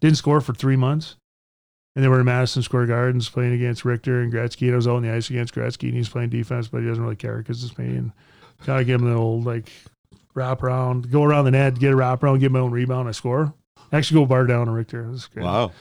didn't 0.00 0.18
score 0.18 0.40
for 0.40 0.54
three 0.54 0.76
months. 0.76 1.16
And 1.94 2.04
then 2.04 2.10
we're 2.10 2.20
in 2.20 2.26
Madison 2.26 2.62
Square 2.62 2.86
Gardens 2.86 3.30
playing 3.30 3.54
against 3.54 3.84
Richter 3.84 4.20
and 4.20 4.30
Gretzky. 4.30 4.66
And 4.66 4.72
I 4.72 4.76
was 4.76 4.86
out 4.86 4.96
on 4.96 5.02
the 5.02 5.10
ice 5.12 5.30
against 5.30 5.54
Gretzky, 5.54 5.88
and 5.88 5.94
he's 5.96 6.10
playing 6.10 6.28
defense, 6.28 6.68
but 6.68 6.82
he 6.82 6.88
doesn't 6.88 7.02
really 7.02 7.16
care 7.16 7.38
because 7.38 7.64
it's 7.64 7.78
me. 7.78 7.96
And 7.96 8.12
gotta 8.66 8.84
give 8.84 9.00
him 9.00 9.08
the 9.08 9.16
old 9.16 9.46
like 9.46 9.72
wrap 10.34 10.62
around, 10.62 11.10
go 11.10 11.24
around 11.24 11.46
the 11.46 11.52
net, 11.52 11.78
get 11.78 11.92
a 11.92 11.96
wrap 11.96 12.22
around, 12.22 12.40
get 12.40 12.52
my 12.52 12.58
own 12.58 12.70
rebound. 12.70 13.08
I 13.08 13.12
score. 13.12 13.54
Actually, 13.92 14.20
go 14.20 14.26
bar 14.26 14.46
down 14.46 14.68
on 14.68 14.74
Richter. 14.74 15.10
Wow. 15.36 15.72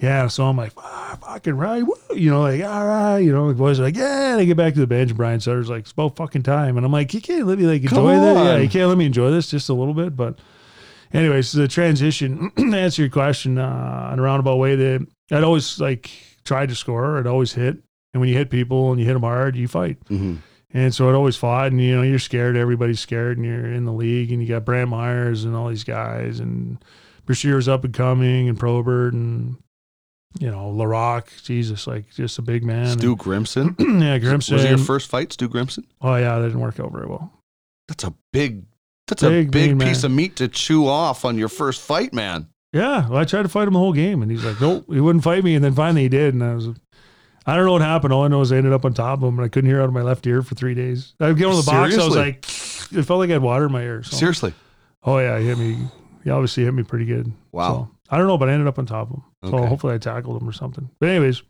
Yeah, 0.00 0.28
so 0.28 0.44
I'm 0.44 0.56
like, 0.56 0.72
ah, 0.76 1.18
fucking 1.20 1.56
right, 1.56 1.82
woo," 1.84 1.94
you 2.14 2.30
know, 2.30 2.42
like 2.42 2.62
all 2.62 2.86
right, 2.86 3.18
you 3.18 3.32
know, 3.32 3.48
the 3.48 3.54
boys 3.54 3.80
are 3.80 3.82
like, 3.82 3.96
yeah. 3.96 4.32
And 4.32 4.40
I 4.40 4.44
get 4.44 4.56
back 4.56 4.74
to 4.74 4.80
the 4.80 4.86
bench, 4.86 5.10
and 5.10 5.16
Brian 5.16 5.40
Sutter's 5.40 5.68
like, 5.68 5.80
it's 5.80 5.92
about 5.92 6.16
fucking 6.16 6.42
time, 6.44 6.76
and 6.76 6.86
I'm 6.86 6.92
like, 6.92 7.12
you 7.14 7.20
can't 7.20 7.46
let 7.46 7.58
me 7.58 7.66
like 7.66 7.82
enjoy 7.82 8.14
this, 8.14 8.36
yeah, 8.36 8.56
you 8.58 8.68
can't 8.68 8.88
let 8.88 8.98
me 8.98 9.06
enjoy 9.06 9.30
this 9.30 9.50
just 9.50 9.68
a 9.68 9.74
little 9.74 9.94
bit, 9.94 10.14
but 10.16 10.38
anyways, 11.12 11.52
the 11.52 11.66
transition 11.68 12.50
to 12.56 12.76
answer 12.76 13.02
your 13.02 13.10
question 13.10 13.58
uh, 13.58 14.10
in 14.12 14.18
a 14.18 14.22
roundabout 14.22 14.56
way, 14.56 14.76
that 14.76 15.06
I'd 15.32 15.44
always 15.44 15.80
like 15.80 16.10
tried 16.44 16.68
to 16.68 16.74
score, 16.74 17.18
I'd 17.18 17.26
always 17.26 17.52
hit, 17.54 17.76
and 18.14 18.20
when 18.20 18.28
you 18.28 18.36
hit 18.36 18.50
people 18.50 18.90
and 18.92 19.00
you 19.00 19.06
hit 19.06 19.14
them 19.14 19.22
hard, 19.22 19.56
you 19.56 19.68
fight. 19.68 19.98
hmm 20.08 20.36
And 20.72 20.94
so 20.94 21.08
it 21.08 21.14
always 21.14 21.36
fought, 21.36 21.72
and 21.72 21.80
you 21.80 21.96
know 21.96 22.02
you're 22.02 22.18
scared. 22.18 22.56
Everybody's 22.56 23.00
scared, 23.00 23.36
and 23.38 23.44
you're 23.46 23.72
in 23.72 23.84
the 23.84 23.92
league, 23.92 24.30
and 24.30 24.40
you 24.42 24.48
got 24.48 24.64
Brantt 24.64 24.90
Myhres 24.90 25.44
and 25.44 25.56
all 25.56 25.68
these 25.68 25.84
guys, 25.84 26.40
and 26.40 26.78
Brashear's 27.26 27.68
up 27.68 27.84
and 27.84 27.92
coming, 27.94 28.48
and 28.48 28.58
Probert, 28.58 29.12
and 29.12 29.56
you 30.38 30.50
know 30.50 30.72
Laraque. 30.72 31.42
Jesus, 31.44 31.86
like 31.86 32.10
just 32.10 32.38
a 32.38 32.42
big 32.42 32.64
man. 32.64 32.98
Stu 32.98 33.16
Grimson. 33.16 33.74
Yeah, 33.78 34.18
Grimson. 34.18 34.52
Was 34.54 34.64
it 34.64 34.68
your 34.70 34.78
first 34.78 35.08
fight, 35.08 35.32
Stu 35.32 35.48
Grimson? 35.48 35.84
oh 36.00 36.14
yeah, 36.16 36.38
that 36.38 36.46
didn't 36.46 36.60
work 36.60 36.78
out 36.80 36.92
very 36.92 37.06
well. 37.06 37.32
That's 37.88 38.04
a 38.04 38.14
big. 38.32 38.64
That's 39.06 39.22
a 39.22 39.30
Big, 39.30 39.50
big 39.50 39.78
piece 39.80 40.02
man. 40.02 40.10
of 40.12 40.16
meat 40.16 40.36
to 40.36 40.48
chew 40.48 40.86
off 40.86 41.24
on 41.24 41.38
your 41.38 41.48
first 41.48 41.80
fight, 41.80 42.12
man. 42.12 42.48
Yeah, 42.74 43.08
well, 43.08 43.18
I 43.18 43.24
tried 43.24 43.44
to 43.44 43.48
fight 43.48 43.66
him 43.66 43.72
the 43.72 43.78
whole 43.78 43.94
game, 43.94 44.20
and 44.20 44.30
he's 44.30 44.44
like, 44.44 44.60
nope, 44.60 44.84
he 44.92 45.00
wouldn't 45.00 45.24
fight 45.24 45.42
me. 45.42 45.54
And 45.54 45.64
then 45.64 45.74
finally 45.74 46.02
he 46.02 46.08
did, 46.10 46.34
and 46.34 46.44
I 46.44 46.54
was. 46.54 46.68
I 47.46 47.56
don't 47.56 47.64
know 47.64 47.72
what 47.72 47.80
happened. 47.80 48.12
All 48.12 48.24
I 48.24 48.28
know 48.28 48.42
is 48.42 48.52
I 48.52 48.58
ended 48.58 48.74
up 48.74 48.84
on 48.84 48.92
top 48.92 49.20
of 49.22 49.24
him, 49.28 49.38
and 49.38 49.46
I 49.46 49.48
couldn't 49.48 49.70
hear 49.70 49.80
out 49.80 49.86
of 49.88 49.94
my 49.94 50.02
left 50.02 50.26
ear 50.26 50.42
for 50.42 50.54
three 50.54 50.74
days. 50.74 51.14
I 51.18 51.32
get 51.32 51.46
on 51.46 51.56
the 51.56 51.62
box, 51.62 51.96
I 51.96 52.04
was 52.04 52.14
like, 52.14 52.36
it 52.44 53.02
felt 53.04 53.20
like 53.20 53.30
I 53.30 53.34
had 53.34 53.40
water 53.42 53.64
in 53.64 53.72
my 53.72 53.80
ear. 53.82 54.02
So. 54.02 54.18
Seriously. 54.18 54.52
Oh 55.02 55.16
yeah, 55.18 55.38
he 55.38 55.46
hit 55.46 55.56
me. 55.56 55.78
He 56.24 56.28
obviously 56.28 56.64
hit 56.64 56.74
me 56.74 56.82
pretty 56.82 57.06
good. 57.06 57.32
Wow. 57.50 57.68
So, 57.70 57.90
I 58.10 58.18
don't 58.18 58.26
know, 58.26 58.36
but 58.36 58.50
I 58.50 58.52
ended 58.52 58.68
up 58.68 58.78
on 58.78 58.84
top 58.84 59.08
of 59.08 59.16
him. 59.16 59.22
So 59.44 59.56
Okay. 59.56 59.66
hopefully 59.68 59.94
I 59.94 59.98
tackled 59.98 60.40
him 60.40 60.48
or 60.48 60.52
something. 60.52 60.90
But 60.98 61.10
anyways, 61.10 61.42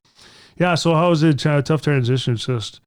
yeah. 0.57 0.74
So 0.74 0.95
how 0.95 1.09
was 1.11 1.22
it? 1.22 1.45
Uh, 1.47 1.62
tough 1.62 1.82
transition. 1.82 2.34
It's 2.34 2.47
just 2.47 2.80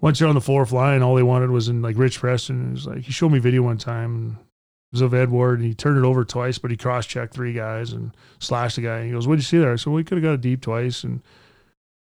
once 0.00 0.18
you're 0.18 0.28
on 0.28 0.34
the 0.34 0.40
fourth 0.40 0.72
line, 0.72 1.02
all 1.02 1.14
they 1.14 1.22
wanted 1.22 1.50
was 1.50 1.68
in 1.68 1.80
like 1.82 1.96
Rich 1.96 2.18
Preston. 2.20 2.70
It 2.70 2.72
was 2.72 2.86
like 2.86 3.02
he 3.02 3.12
showed 3.12 3.30
me 3.32 3.38
video 3.38 3.62
one 3.62 3.78
time. 3.78 4.14
And 4.16 4.32
it 4.32 4.96
was 4.96 5.00
of 5.00 5.14
Edward, 5.14 5.58
and 5.60 5.66
he 5.68 5.74
turned 5.74 5.96
it 5.96 6.04
over 6.04 6.24
twice, 6.24 6.58
but 6.58 6.70
he 6.70 6.76
cross 6.76 7.06
checked 7.06 7.32
three 7.34 7.52
guys 7.54 7.92
and 7.92 8.14
slashed 8.40 8.76
the 8.76 8.82
guy. 8.82 8.96
And 8.98 9.06
he 9.06 9.12
goes, 9.12 9.26
"What 9.28 9.36
did 9.36 9.40
you 9.42 9.44
see 9.46 9.58
there?" 9.58 9.72
I 9.72 9.76
said, 9.76 9.92
"Well, 9.92 10.02
could 10.02 10.18
have 10.18 10.22
got 10.24 10.32
it 10.34 10.40
deep 10.42 10.60
twice." 10.60 11.02
And 11.04 11.22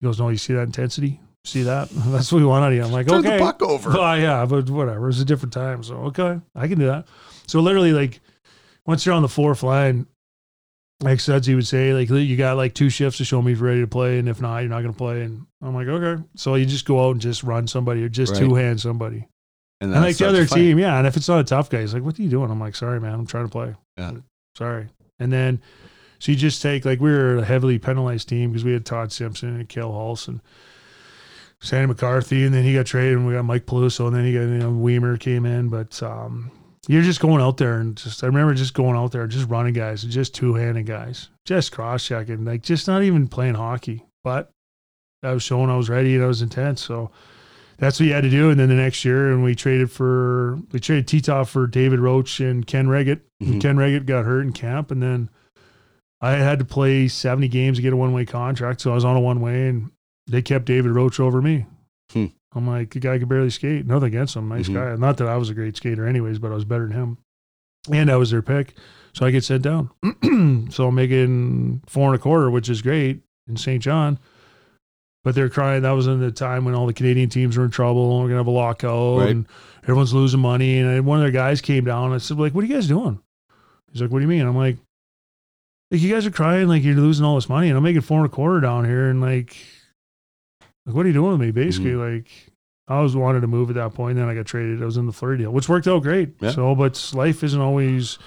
he 0.01 0.07
goes, 0.07 0.19
"No, 0.21 0.29
you 0.29 0.39
see 0.39 0.55
that 0.55 0.63
intensity? 0.63 1.21
See 1.45 1.63
that? 1.65 1.89
That's 1.93 2.33
what 2.33 2.39
we 2.39 2.45
want 2.47 2.65
out 2.65 2.71
of 2.73 2.77
you." 2.77 2.85
I'm 2.85 2.93
like, 2.93 3.07
Turn 3.09 3.19
"Okay." 3.27 3.37
the 3.37 3.45
puck 3.45 3.61
over. 3.63 3.91
Oh 3.97 4.15
yeah, 4.15 4.47
but 4.47 4.71
whatever. 4.71 5.09
It's 5.09 5.21
a 5.21 5.25
different 5.25 5.53
time, 5.53 5.83
so 5.83 5.97
okay, 6.05 6.41
I 6.55 6.69
can 6.69 6.79
do 6.79 6.87
that. 6.87 7.09
So 7.47 7.61
literally, 7.61 7.93
like 7.93 8.21
once 8.87 9.05
you're 9.05 9.15
on 9.15 9.23
the 9.23 9.29
fourth 9.29 9.63
line, 9.63 10.07
like 11.01 11.21
Sudsy 11.21 11.55
would 11.55 11.67
say, 11.67 11.93
like 11.95 12.11
you 12.11 12.37
got 12.37 12.57
like 12.57 12.75
two 12.75 12.91
shifts 12.91 13.19
to 13.19 13.25
show 13.25 13.41
me 13.41 13.53
if 13.53 13.59
you're 13.59 13.69
ready 13.69 13.81
to 13.83 13.87
play, 13.87 14.19
and 14.19 14.29
if 14.29 14.41
not, 14.41 14.59
you're 14.59 14.69
not 14.69 14.83
going 14.83 14.93
to 14.93 14.99
play. 14.99 15.23
And 15.23 15.47
I'm 15.63 15.75
like, 15.75 15.87
okay. 15.87 16.23
So 16.37 16.55
you 16.57 16.67
just 16.67 16.85
go 16.87 17.07
out 17.07 17.13
and 17.13 17.21
just 17.21 17.43
run 17.45 17.67
somebody 17.69 18.03
or 18.03 18.09
just 18.09 18.33
Right. 18.33 18.41
two 18.41 18.55
hand 18.55 18.81
somebody. 18.81 19.29
And, 19.81 19.93
And 19.95 20.03
like 20.03 20.17
the 20.17 20.27
other 20.29 20.45
team, 20.45 20.79
yeah. 20.79 20.99
And 20.99 21.07
if 21.07 21.17
it's 21.17 21.29
not 21.29 21.39
a 21.41 21.45
tough 21.45 21.71
guy, 21.71 21.83
he's 21.83 21.95
like, 21.95 22.03
"What 22.03 22.19
are 22.19 22.23
you 22.23 22.29
doing?" 22.29 22.51
I'm 22.51 22.59
like, 22.59 22.75
"Sorry, 22.75 22.99
man. 23.01 23.15
I'm 23.15 23.27
trying 23.27 23.45
to 23.47 23.51
play." 23.51 23.75
Yeah. 23.97 24.13
Sorry. 24.57 24.89
And 25.21 25.33
then 25.33 25.61
so 26.19 26.33
you 26.33 26.39
just 26.39 26.61
take 26.63 26.85
like 26.85 27.01
we 27.01 27.11
were 27.13 27.37
a 27.39 27.45
heavily 27.45 27.79
penalized 27.79 28.29
team 28.29 28.51
because 28.51 28.65
we 28.65 28.73
had 28.73 28.85
Todd 28.85 29.13
Simpson 29.13 29.55
and 29.55 29.69
Cale 29.69 29.93
Hulse 29.93 30.27
and 30.27 30.41
Sandy 31.61 31.87
McCarthy, 31.87 32.45
and 32.45 32.53
then 32.53 32.65
he 32.65 32.75
got 32.75 32.87
traded, 32.87 33.19
and 33.19 33.27
we 33.27 33.35
got 33.35 33.45
Mike 33.45 33.67
Peluso, 33.67 34.09
and 34.09 34.17
then 34.17 34.25
he 34.25 34.33
got 34.33 34.41
you 34.41 34.59
know 34.59 34.73
Wiemer 34.73 35.19
came 35.19 35.47
in, 35.47 35.69
but 35.69 36.03
um, 36.03 36.51
you're 36.89 37.03
just 37.03 37.21
going 37.21 37.41
out 37.41 37.59
there 37.59 37.75
and 37.75 37.97
just 37.97 38.25
I 38.25 38.27
remember 38.27 38.55
just 38.55 38.75
going 38.75 38.97
out 38.97 39.13
there, 39.13 39.27
just 39.29 39.49
running 39.49 39.75
guys, 39.75 40.03
and 40.03 40.13
just 40.13 40.35
two 40.35 40.55
handed 40.55 40.87
guys, 40.87 41.29
just 41.45 41.71
cross 41.71 42.05
checking, 42.05 42.45
like 42.45 42.63
just 42.63 42.89
not 42.89 43.03
even 43.05 43.29
playing 43.29 43.55
hockey, 43.55 44.05
but 44.25 44.51
I 45.23 45.33
was 45.33 45.43
showing 45.45 45.71
I 45.71 45.77
was 45.77 45.89
ready 45.89 46.15
and 46.17 46.25
I 46.25 46.27
was 46.27 46.43
intense, 46.43 46.81
so 46.83 47.11
that's 47.77 48.01
what 48.01 48.07
you 48.07 48.13
had 48.13 48.23
to 48.25 48.31
do. 48.31 48.51
And 48.51 48.59
then 48.59 48.69
the 48.69 48.75
next 48.75 49.05
year, 49.05 49.31
and 49.31 49.45
we 49.45 49.55
traded 49.55 49.91
for 49.93 50.59
we 50.73 50.81
traded 50.81 51.07
Titov 51.07 51.49
for 51.49 51.67
David 51.67 52.01
Roche 52.01 52.41
and 52.41 52.67
Ken 52.67 52.89
Wregget. 52.89 53.21
Mhm. 53.43 53.53
And 53.53 53.63
Ken 53.63 53.77
Wregget 53.77 54.07
got 54.07 54.25
hurt 54.25 54.41
in 54.43 54.53
camp, 54.53 54.91
and 54.91 55.01
then 55.03 55.29
I 56.21 56.33
had 56.33 56.59
to 56.59 56.65
play 56.65 57.07
seventy 57.07 57.49
games 57.49 57.79
to 57.79 57.83
get 57.83 57.93
a 57.93 57.97
one 57.97 58.13
way 58.13 58.25
contract. 58.25 58.81
So 58.81 58.91
I 58.93 58.95
was 58.95 59.05
on 59.05 59.17
a 59.17 59.21
one 59.21 59.41
way, 59.41 59.69
and 59.69 59.91
they 60.27 60.43
kept 60.43 60.65
David 60.65 60.93
Roche 60.93 61.21
over 61.21 61.41
me. 61.43 61.67
Hmm. 62.13 62.27
I'm 62.55 62.67
like, 62.67 62.91
the 62.91 63.01
guy 63.01 63.19
could 63.19 63.29
barely 63.29 63.51
skate. 63.51 63.87
Nothing 63.87 64.09
against 64.09 64.35
him, 64.37 64.49
nice 64.49 64.69
Mhm. 64.69 64.75
guy. 64.75 64.97
Not 64.97 65.19
that 65.19 65.29
I 65.29 65.37
was 65.37 65.51
a 65.51 65.55
great 65.55 65.77
skater, 65.77 66.07
anyways, 66.07 66.39
but 66.39 66.51
I 66.51 66.55
was 66.55 66.65
better 66.65 66.87
than 66.87 66.97
him, 66.97 67.19
and 67.93 68.11
I 68.11 68.17
was 68.17 68.31
their 68.31 68.43
pick. 68.43 68.75
So 69.15 69.27
I 69.27 69.31
get 69.31 69.45
sent 69.45 69.63
down. 69.63 69.91
so 70.71 70.89
I'm 70.89 70.95
making 70.95 71.83
four 71.87 72.07
and 72.07 72.15
a 72.15 72.19
quarter, 72.19 72.51
which 72.51 72.69
is 72.69 72.81
great 72.83 73.21
in 73.49 73.57
Saint 73.57 73.83
John. 73.83 74.19
But 75.25 75.35
they're 75.35 75.49
crying. 75.51 75.83
That 75.83 75.91
was 75.93 76.07
in 76.07 76.21
the 76.21 76.31
time 76.31 76.65
when 76.65 76.75
all 76.75 76.87
the 76.87 76.93
Canadian 76.95 77.29
teams 77.29 77.57
were 77.59 77.65
in 77.65 77.71
trouble. 77.71 78.13
and 78.15 78.23
We're 78.23 78.29
gonna 78.29 78.41
have 78.41 78.47
a 78.47 78.51
lockout, 78.51 79.19
Right. 79.19 79.31
and 79.31 79.47
everyone's 79.83 80.15
losing 80.15 80.41
money. 80.41 80.79
And 80.79 81.05
one 81.05 81.19
of 81.19 81.23
their 81.25 81.33
guys 81.33 81.61
came 81.61 81.85
down. 81.85 82.07
And 82.07 82.15
I 82.15 82.19
said, 82.19 82.39
"Like, 82.39 82.55
what 82.55 82.63
are 82.65 82.67
you 82.67 82.75
guys 82.75 82.87
doing?" 82.89 83.19
He's 83.93 84.01
like, 84.01 84.11
"What 84.11 84.19
do 84.21 84.23
you 84.23 84.29
mean?" 84.29 84.47
I'm 84.47 84.57
like, 84.57 84.77
"Like 85.91 86.01
you 86.01 86.11
guys 86.13 86.25
are 86.25 86.31
crying. 86.31 86.69
Like 86.69 86.85
you're 86.85 86.95
losing 86.95 87.27
all 87.27 87.35
this 87.35 87.49
money, 87.49 87.69
and 87.69 87.77
I'm 87.77 87.83
making 87.83 88.03
four 88.03 88.19
and 88.19 88.27
a 88.27 88.31
quarter 88.31 88.61
down 88.61 88.85
here. 88.85 89.11
And 89.11 89.21
like, 89.21 89.57
like 90.89 90.97
what 90.97 91.05
are 91.07 91.09
you 91.09 91.15
doing 91.15 91.33
with 91.33 91.41
me? 91.41 91.51
Basically, 91.53 91.93
Mm-hmm. 91.93 92.15
like." 92.17 92.31
I 92.91 93.03
was 93.03 93.15
wanted 93.15 93.43
to 93.43 93.47
move 93.47 93.69
at 93.69 93.75
that 93.77 93.93
point. 93.93 94.17
Then 94.17 94.31
I 94.31 94.35
got 94.35 94.47
traded. 94.47 94.81
I 94.81 94.87
was 94.87 94.97
in 94.97 95.05
the 95.05 95.13
Fleury 95.13 95.37
deal, 95.37 95.51
which 95.53 95.69
worked 95.69 95.87
out 95.87 96.03
great. 96.03 96.31
Yeah. 96.41 96.53
So, 96.53 96.75
but 96.75 97.11
life 97.13 97.45
isn't 97.45 97.61
always 97.61 98.19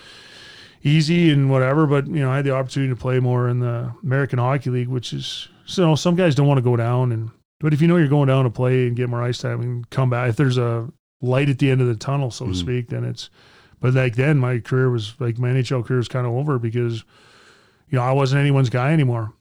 easy 0.83 1.31
and 1.31 1.49
whatever. 1.49 1.87
But 1.87 2.05
you 2.05 2.19
know, 2.21 2.29
I 2.31 2.35
had 2.35 2.45
the 2.45 2.53
opportunity 2.53 2.91
to 2.93 2.95
play 2.95 3.19
more 3.19 3.49
in 3.49 3.59
the 3.59 3.91
American 4.03 4.37
Hockey 4.37 4.69
League, 4.69 4.87
which 4.87 5.13
is 5.13 5.47
so 5.65 5.81
you 5.81 5.87
know, 5.87 5.95
some 5.95 6.15
guys 6.15 6.35
don't 6.35 6.45
want 6.45 6.59
to 6.59 6.61
go 6.63 6.75
down. 6.75 7.11
And 7.11 7.31
but 7.59 7.73
if 7.73 7.81
you 7.81 7.87
know 7.87 7.97
you're 7.97 8.07
going 8.07 8.27
down 8.27 8.43
to 8.43 8.51
play 8.51 8.85
and 8.87 8.95
get 8.95 9.09
more 9.09 9.23
ice 9.23 9.39
time 9.39 9.61
and 9.61 9.89
come 9.89 10.11
back, 10.11 10.29
if 10.29 10.35
there's 10.35 10.59
a 10.59 10.87
light 11.21 11.49
at 11.49 11.57
the 11.57 11.71
end 11.71 11.81
of 11.81 11.87
the 11.87 11.95
tunnel, 11.95 12.29
so 12.31 12.45
Mhm. 12.45 12.51
to 12.51 12.55
speak, 12.55 12.89
then 12.89 13.03
it's. 13.03 13.29
But 13.79 13.95
like 13.95 14.15
then, 14.15 14.37
my 14.37 14.59
career 14.59 14.91
was 14.91 15.15
like 15.19 15.39
my 15.39 15.49
NHL 15.49 15.83
career 15.83 15.97
was 15.97 16.07
kind 16.07 16.27
of 16.27 16.33
over 16.33 16.59
because, 16.59 17.03
you 17.89 17.97
know, 17.97 18.03
I 18.03 18.11
wasn't 18.11 18.41
anyone's 18.41 18.69
guy 18.69 18.93
anymore. 18.93 19.33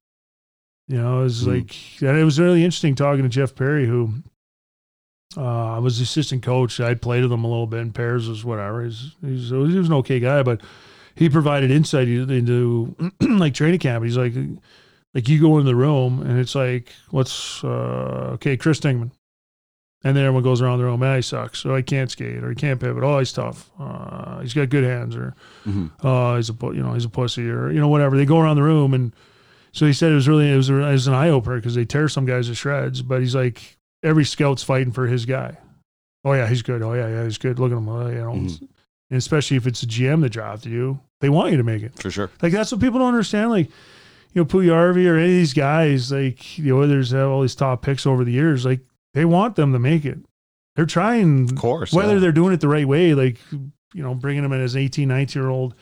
You 0.90 0.96
know, 1.00 1.20
it 1.20 1.24
was 1.24 1.44
Mhm. 1.44 1.46
like 1.54 1.76
and 2.08 2.18
it 2.18 2.24
was 2.24 2.40
really 2.40 2.64
interesting 2.64 2.94
talking 2.96 3.22
to 3.22 3.28
Jeff 3.28 3.54
Perry, 3.54 3.86
who 3.86 4.12
uh, 5.36 5.76
I 5.76 5.78
was 5.78 5.98
the 5.98 6.02
assistant 6.02 6.42
coach. 6.42 6.80
I'd 6.80 7.00
played 7.00 7.22
with 7.22 7.30
him 7.32 7.44
a 7.44 7.48
little 7.48 7.68
bit, 7.68 7.80
and 7.80 7.94
Pears 7.94 8.28
was 8.28 8.44
whatever. 8.44 8.84
He's, 8.84 9.14
he's 9.24 9.50
he 9.50 9.54
was 9.56 9.86
an 9.86 9.92
okay 9.94 10.18
guy, 10.18 10.42
but 10.42 10.60
he 11.14 11.28
provided 11.28 11.70
insight 11.70 12.08
into 12.08 12.96
like 13.20 13.54
training 13.54 13.78
camp. 13.78 14.04
He's 14.04 14.16
like, 14.16 14.34
like 15.14 15.28
you 15.28 15.40
go 15.40 15.58
in 15.58 15.66
the 15.66 15.76
room 15.76 16.22
and 16.22 16.38
it's 16.40 16.56
like, 16.56 16.92
what's 17.10 17.62
uh, 17.62 18.30
okay, 18.34 18.56
Chris 18.56 18.80
Stingman, 18.80 19.12
and 20.02 20.16
then 20.16 20.24
everyone 20.24 20.42
goes 20.42 20.60
around 20.60 20.78
the 20.78 20.84
room. 20.86 20.98
Man, 20.98 21.14
he 21.14 21.22
sucks. 21.22 21.60
So 21.60 21.76
I 21.76 21.82
can't 21.82 22.10
skate, 22.10 22.42
or 22.42 22.48
he 22.50 22.56
can't 22.56 22.80
pivot. 22.80 23.04
Oh, 23.04 23.20
he's 23.20 23.32
tough. 23.32 23.70
Uh, 23.78 24.40
he's 24.40 24.54
got 24.54 24.68
good 24.70 24.82
hands, 24.82 25.14
or 25.14 25.36
Mhm. 25.64 25.90
uh, 26.02 26.34
he's 26.34 26.50
a 26.50 26.54
you 26.74 26.82
know 26.82 26.94
he's 26.94 27.04
a 27.04 27.08
pussy, 27.08 27.48
or 27.48 27.70
you 27.70 27.78
know 27.78 27.86
whatever. 27.88 28.16
They 28.16 28.24
go 28.26 28.40
around 28.40 28.56
the 28.56 28.64
room 28.64 28.94
and. 28.94 29.12
So 29.72 29.86
he 29.86 29.92
said 29.92 30.12
it 30.12 30.16
was 30.16 30.28
really 30.28 30.50
it 30.52 30.56
was, 30.56 30.68
it 30.70 30.74
was 30.74 31.06
an 31.06 31.14
eye 31.14 31.28
opener 31.30 31.56
because 31.56 31.74
they 31.74 31.84
tear 31.84 32.08
some 32.08 32.26
guys 32.26 32.48
to 32.48 32.54
shreds, 32.54 33.02
but 33.02 33.20
he's 33.20 33.34
like 33.34 33.78
every 34.02 34.24
scout's 34.24 34.62
fighting 34.62 34.92
for 34.92 35.06
his 35.06 35.24
guy. 35.26 35.56
Oh 36.24 36.32
yeah, 36.32 36.46
he's 36.48 36.62
good. 36.62 36.82
Oh 36.82 36.92
yeah, 36.94 37.08
yeah, 37.08 37.24
he's 37.24 37.38
good. 37.38 37.58
Look 37.58 37.72
at 37.72 37.78
him. 37.78 37.88
Oh, 37.88 38.08
you 38.08 38.14
know, 38.16 38.32
Mhm. 38.32 38.60
and 38.60 38.68
especially 39.18 39.56
if 39.56 39.66
it's 39.66 39.82
a 39.82 39.86
GM 39.86 40.20
that 40.22 40.30
drafted 40.30 40.72
you, 40.72 41.00
they 41.20 41.28
want 41.28 41.50
you 41.52 41.56
to 41.56 41.62
make 41.62 41.82
it. 41.82 41.98
For 41.98 42.10
sure. 42.10 42.30
Like 42.42 42.52
that's 42.52 42.72
what 42.72 42.80
people 42.80 42.98
don't 42.98 43.08
understand. 43.08 43.50
Like, 43.50 43.66
you 44.32 44.42
know, 44.42 44.44
Puljujarvi 44.44 45.06
or 45.06 45.16
any 45.16 45.24
of 45.24 45.30
these 45.38 45.54
guys, 45.54 46.10
like 46.12 46.38
the 46.58 46.70
there's 46.86 47.10
have 47.12 47.28
all 47.30 47.42
these 47.42 47.54
top 47.54 47.82
picks 47.82 48.06
over 48.06 48.24
the 48.24 48.32
years. 48.32 48.64
Like 48.64 48.80
they 49.14 49.24
want 49.24 49.56
them 49.56 49.72
to 49.72 49.78
make 49.78 50.04
it. 50.04 50.18
They're 50.76 50.86
trying, 50.86 51.44
Of 51.50 51.56
course. 51.56 51.92
whether 51.92 52.14
yeah. 52.14 52.20
they're 52.20 52.32
doing 52.32 52.52
it 52.54 52.60
the 52.60 52.68
right 52.68 52.86
way. 52.86 53.14
Like 53.14 53.38
you 53.52 54.02
know, 54.02 54.14
bringing 54.14 54.42
them 54.42 54.52
in 54.52 54.60
as 54.60 54.76
18, 54.76 55.08
19 55.08 55.42
year 55.42 55.50
old 55.50 55.74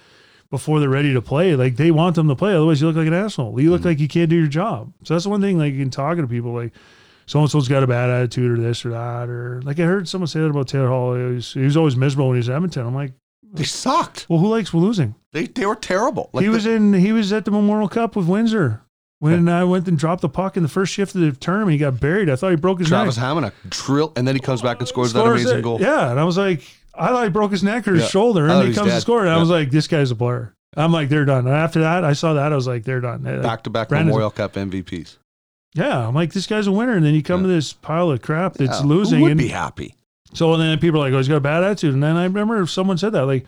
before 0.51 0.81
they're 0.81 0.89
ready 0.89 1.13
to 1.13 1.23
play. 1.23 1.55
Like 1.57 1.77
they 1.77 1.91
want 1.91 2.17
them 2.17 2.29
to 2.29 2.37
play. 2.37 2.55
Otherwise, 2.55 2.81
you 2.81 2.87
look 2.87 2.97
like 2.97 3.07
an 3.07 3.15
asshole. 3.15 3.61
You 3.61 3.71
look 3.71 3.81
mm-hmm. 3.81 3.89
like 3.89 4.01
you 4.01 4.09
can't 4.09 4.31
do 4.31 4.37
your 4.37 4.47
job. 4.47 4.93
So 5.05 5.15
that's 5.15 5.25
the 5.25 5.31
one 5.31 5.41
thing, 5.41 5.59
like 5.59 5.75
in 5.75 5.91
talking 5.91 6.23
to 6.23 6.29
people, 6.29 6.53
like 6.53 6.73
so 7.27 7.41
and 7.41 7.51
so's 7.51 7.69
got 7.69 7.83
a 7.83 7.87
bad 7.87 8.09
attitude 8.11 8.59
or 8.59 8.63
this 8.63 8.85
or 8.85 8.91
that. 8.91 9.29
Or 9.29 9.61
like 9.63 9.79
I 9.79 9.85
heard 9.85 10.09
someone 10.09 10.29
say 10.29 10.41
that 10.41 10.47
about 10.47 10.69
Taylor 10.69 10.89
Hall. 10.89 11.15
He 11.15 11.23
was, 11.23 11.53
he 11.53 11.61
was 11.61 11.77
always 11.77 11.97
miserable 11.97 12.29
when 12.29 12.37
he 12.37 12.41
was 12.41 12.49
at 12.49 12.57
Edmonton. 12.57 12.87
I'm 12.87 12.95
like, 12.95 13.13
They 13.53 13.65
sucked. 13.65 14.27
well, 14.29 14.39
who 14.39 14.49
likes 14.49 14.73
losing? 14.73 15.15
They 15.33 15.47
they 15.47 15.67
were 15.67 15.77
terrible. 15.77 16.31
Like 16.33 16.43
he 16.43 16.49
was 16.49 16.67
in. 16.67 16.95
He 16.95 17.13
was 17.13 17.33
at 17.33 17.45
the 17.45 17.51
Memorial 17.51 17.89
Cup 17.89 18.17
with 18.17 18.27
Windsor 18.27 18.83
when 19.19 19.49
I 19.49 19.65
went 19.65 19.89
and 19.89 19.99
dropped 19.99 20.23
the 20.23 20.29
puck 20.29 20.57
in 20.57 20.63
the 20.63 20.69
first 20.69 20.93
shift 20.93 21.15
of 21.15 21.21
the 21.21 21.33
tournament. 21.33 21.73
He 21.73 21.79
got 21.79 22.01
buried. 22.01 22.31
I 22.31 22.37
thought 22.37 22.51
he 22.51 22.57
broke 22.57 22.79
his 22.79 22.89
Travis 22.89 23.17
neck. 23.17 23.25
Hammond 23.25 23.47
a 23.47 23.53
drill, 23.69 24.13
and 24.17 24.27
then 24.27 24.35
he 24.35 24.41
comes 24.41 24.63
back 24.63 24.79
and 24.79 24.89
scores, 24.89 25.13
that 25.13 25.25
amazing 25.25 25.59
it. 25.59 25.63
goal. 25.63 25.81
Yeah, 25.81 26.11
and 26.11 26.21
I 26.21 26.25
was 26.25 26.39
like, 26.39 26.63
I 26.99 27.09
thought 27.09 27.25
he 27.25 27.31
broke 27.31 27.51
his 27.53 27.63
neck 27.63 27.87
or 27.89 27.93
his 27.95 28.03
Yeah. 28.05 28.09
shoulder, 28.09 28.43
I 28.43 28.45
and 28.45 28.51
thought 28.53 28.59
he 28.61 28.65
he 28.67 28.69
was 28.71 28.79
comes 28.79 28.93
to 28.93 29.01
score, 29.01 29.21
and 29.21 29.31
I 29.31 29.35
Yeah. 29.35 29.41
was 29.41 29.51
like, 29.51 29.71
this 29.71 29.87
guy's 29.87 30.11
a 30.11 30.17
player. 30.17 30.55
I'm 30.77 30.93
like, 30.93 31.09
they're 31.09 31.25
done. 31.25 31.47
And 31.47 31.55
after 31.57 31.81
that, 31.81 32.05
I 32.05 32.13
saw 32.13 32.35
that, 32.35 32.53
I 32.53 32.55
was 32.55 32.67
like, 32.67 32.85
they're 32.85 33.01
done. 33.01 33.23
Like, 33.25 33.43
Back 33.43 33.63
to 33.65 33.71
back 33.71 33.89
Brandon's- 33.89 34.09
Memorial 34.09 34.31
Cup 34.31 34.55
MVPs. 34.55 35.17
Yeah, 35.75 36.07
I'm 36.09 36.15
like, 36.15 36.33
this 36.33 36.47
guy's 36.47 36.67
a 36.67 36.73
winner, 36.73 36.95
and 36.97 37.05
then 37.05 37.15
you 37.15 37.23
come 37.23 37.43
to 37.43 37.49
this 37.49 37.73
pile 37.73 38.11
of 38.11 38.23
crap 38.23 38.55
that's 38.55 38.81
Yeah, 38.81 38.87
losing, 38.87 39.19
Who 39.19 39.25
would 39.25 39.33
and 39.33 39.39
be 39.39 39.49
happy? 39.49 39.95
So 40.35 40.57
then 40.57 40.79
people 40.79 41.01
are 41.01 41.05
like, 41.07 41.15
"Oh, 41.15 41.17
he's 41.19 41.29
got 41.29 41.37
a 41.37 41.41
bad 41.41 41.65
attitude." 41.65 41.95
And 41.95 42.03
then 42.03 42.17
I 42.17 42.25
remember 42.25 42.65
someone 42.67 42.99
said 42.99 43.13
that, 43.13 43.25
like, 43.25 43.47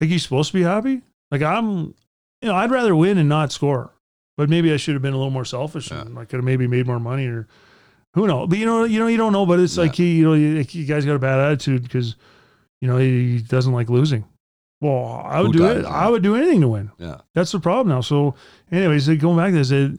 "Like 0.00 0.08
he's 0.10 0.22
supposed 0.22 0.50
to 0.52 0.54
be 0.58 0.62
happy." 0.62 1.02
Like 1.30 1.42
I'm, 1.42 1.94
you 2.40 2.48
know, 2.48 2.54
I'd 2.54 2.70
rather 2.70 2.96
win 2.96 3.18
and 3.18 3.28
not 3.28 3.52
score, 3.52 3.90
but 4.38 4.48
maybe 4.48 4.72
I 4.72 4.78
should 4.78 4.94
have 4.94 5.02
been 5.02 5.12
a 5.12 5.16
little 5.18 5.30
more 5.30 5.44
selfish 5.44 5.90
and 5.90 6.18
I 6.18 6.24
could 6.24 6.36
have 6.38 6.44
maybe 6.44 6.66
made 6.66 6.86
more 6.86 6.98
money 7.00 7.26
or 7.26 7.46
who 8.14 8.26
knows. 8.26 8.48
But 8.48 8.58
you 8.58 8.64
know, 8.64 8.84
you 8.84 8.98
know, 8.98 9.08
you 9.08 9.18
don't 9.18 9.32
know. 9.34 9.44
But 9.44 9.60
it's 9.60 9.76
like 9.76 9.94
he, 9.94 10.16
you 10.16 10.24
know, 10.24 10.32
you, 10.34 10.64
you 10.70 10.84
guys 10.86 11.04
got 11.04 11.16
a 11.16 11.18
bad 11.18 11.38
attitude 11.38 11.82
because 11.82 12.16
you 12.80 12.88
know 12.88 12.96
he 12.98 13.38
doesn't 13.40 13.72
like 13.72 13.88
losing. 13.90 14.24
Well, 14.80 15.22
I 15.26 15.40
would 15.42 15.54
Who 15.54 15.58
do 15.58 15.66
it. 15.66 15.82
yeah. 15.82 15.88
I 15.90 16.08
would 16.08 16.22
do 16.22 16.34
anything 16.36 16.62
to 16.62 16.68
win. 16.68 16.90
Yeah. 16.98 17.18
That's 17.34 17.52
the 17.52 17.60
problem 17.60 17.88
now. 17.94 18.00
So, 18.00 18.34
anyways, 18.72 19.08
going 19.08 19.36
back 19.36 19.50
to 19.50 19.58
this, 19.58 19.68
they, 19.68 19.92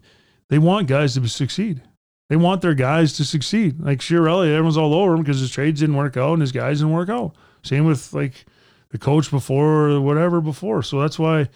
they 0.49 0.57
want 0.57 0.87
guys 0.87 1.13
to 1.13 1.27
succeed. 1.29 1.81
They 2.29 2.35
want 2.35 2.61
their 2.61 2.73
guys 2.73 3.13
to 3.17 3.25
succeed. 3.25 3.79
Like 3.79 3.99
Chiarelli, 3.99 4.47
everyone's 4.51 4.77
all 4.77 4.95
over 4.95 5.13
him 5.13 5.21
because 5.21 5.39
his 5.39 5.51
trades 5.51 5.81
didn't 5.81 5.97
work 5.97 6.17
out 6.17 6.33
and 6.33 6.41
his 6.41 6.51
guys 6.51 6.79
didn't 6.79 6.93
work 6.93 7.09
out. 7.09 7.35
Same 7.61 7.85
with 7.85 8.11
like 8.13 8.45
the 8.89 8.97
coach 8.97 9.29
before 9.29 9.89
or 9.89 10.01
whatever 10.01 10.41
before. 10.41 10.81
So 10.81 10.99
that's 10.99 11.19
why 11.19 11.47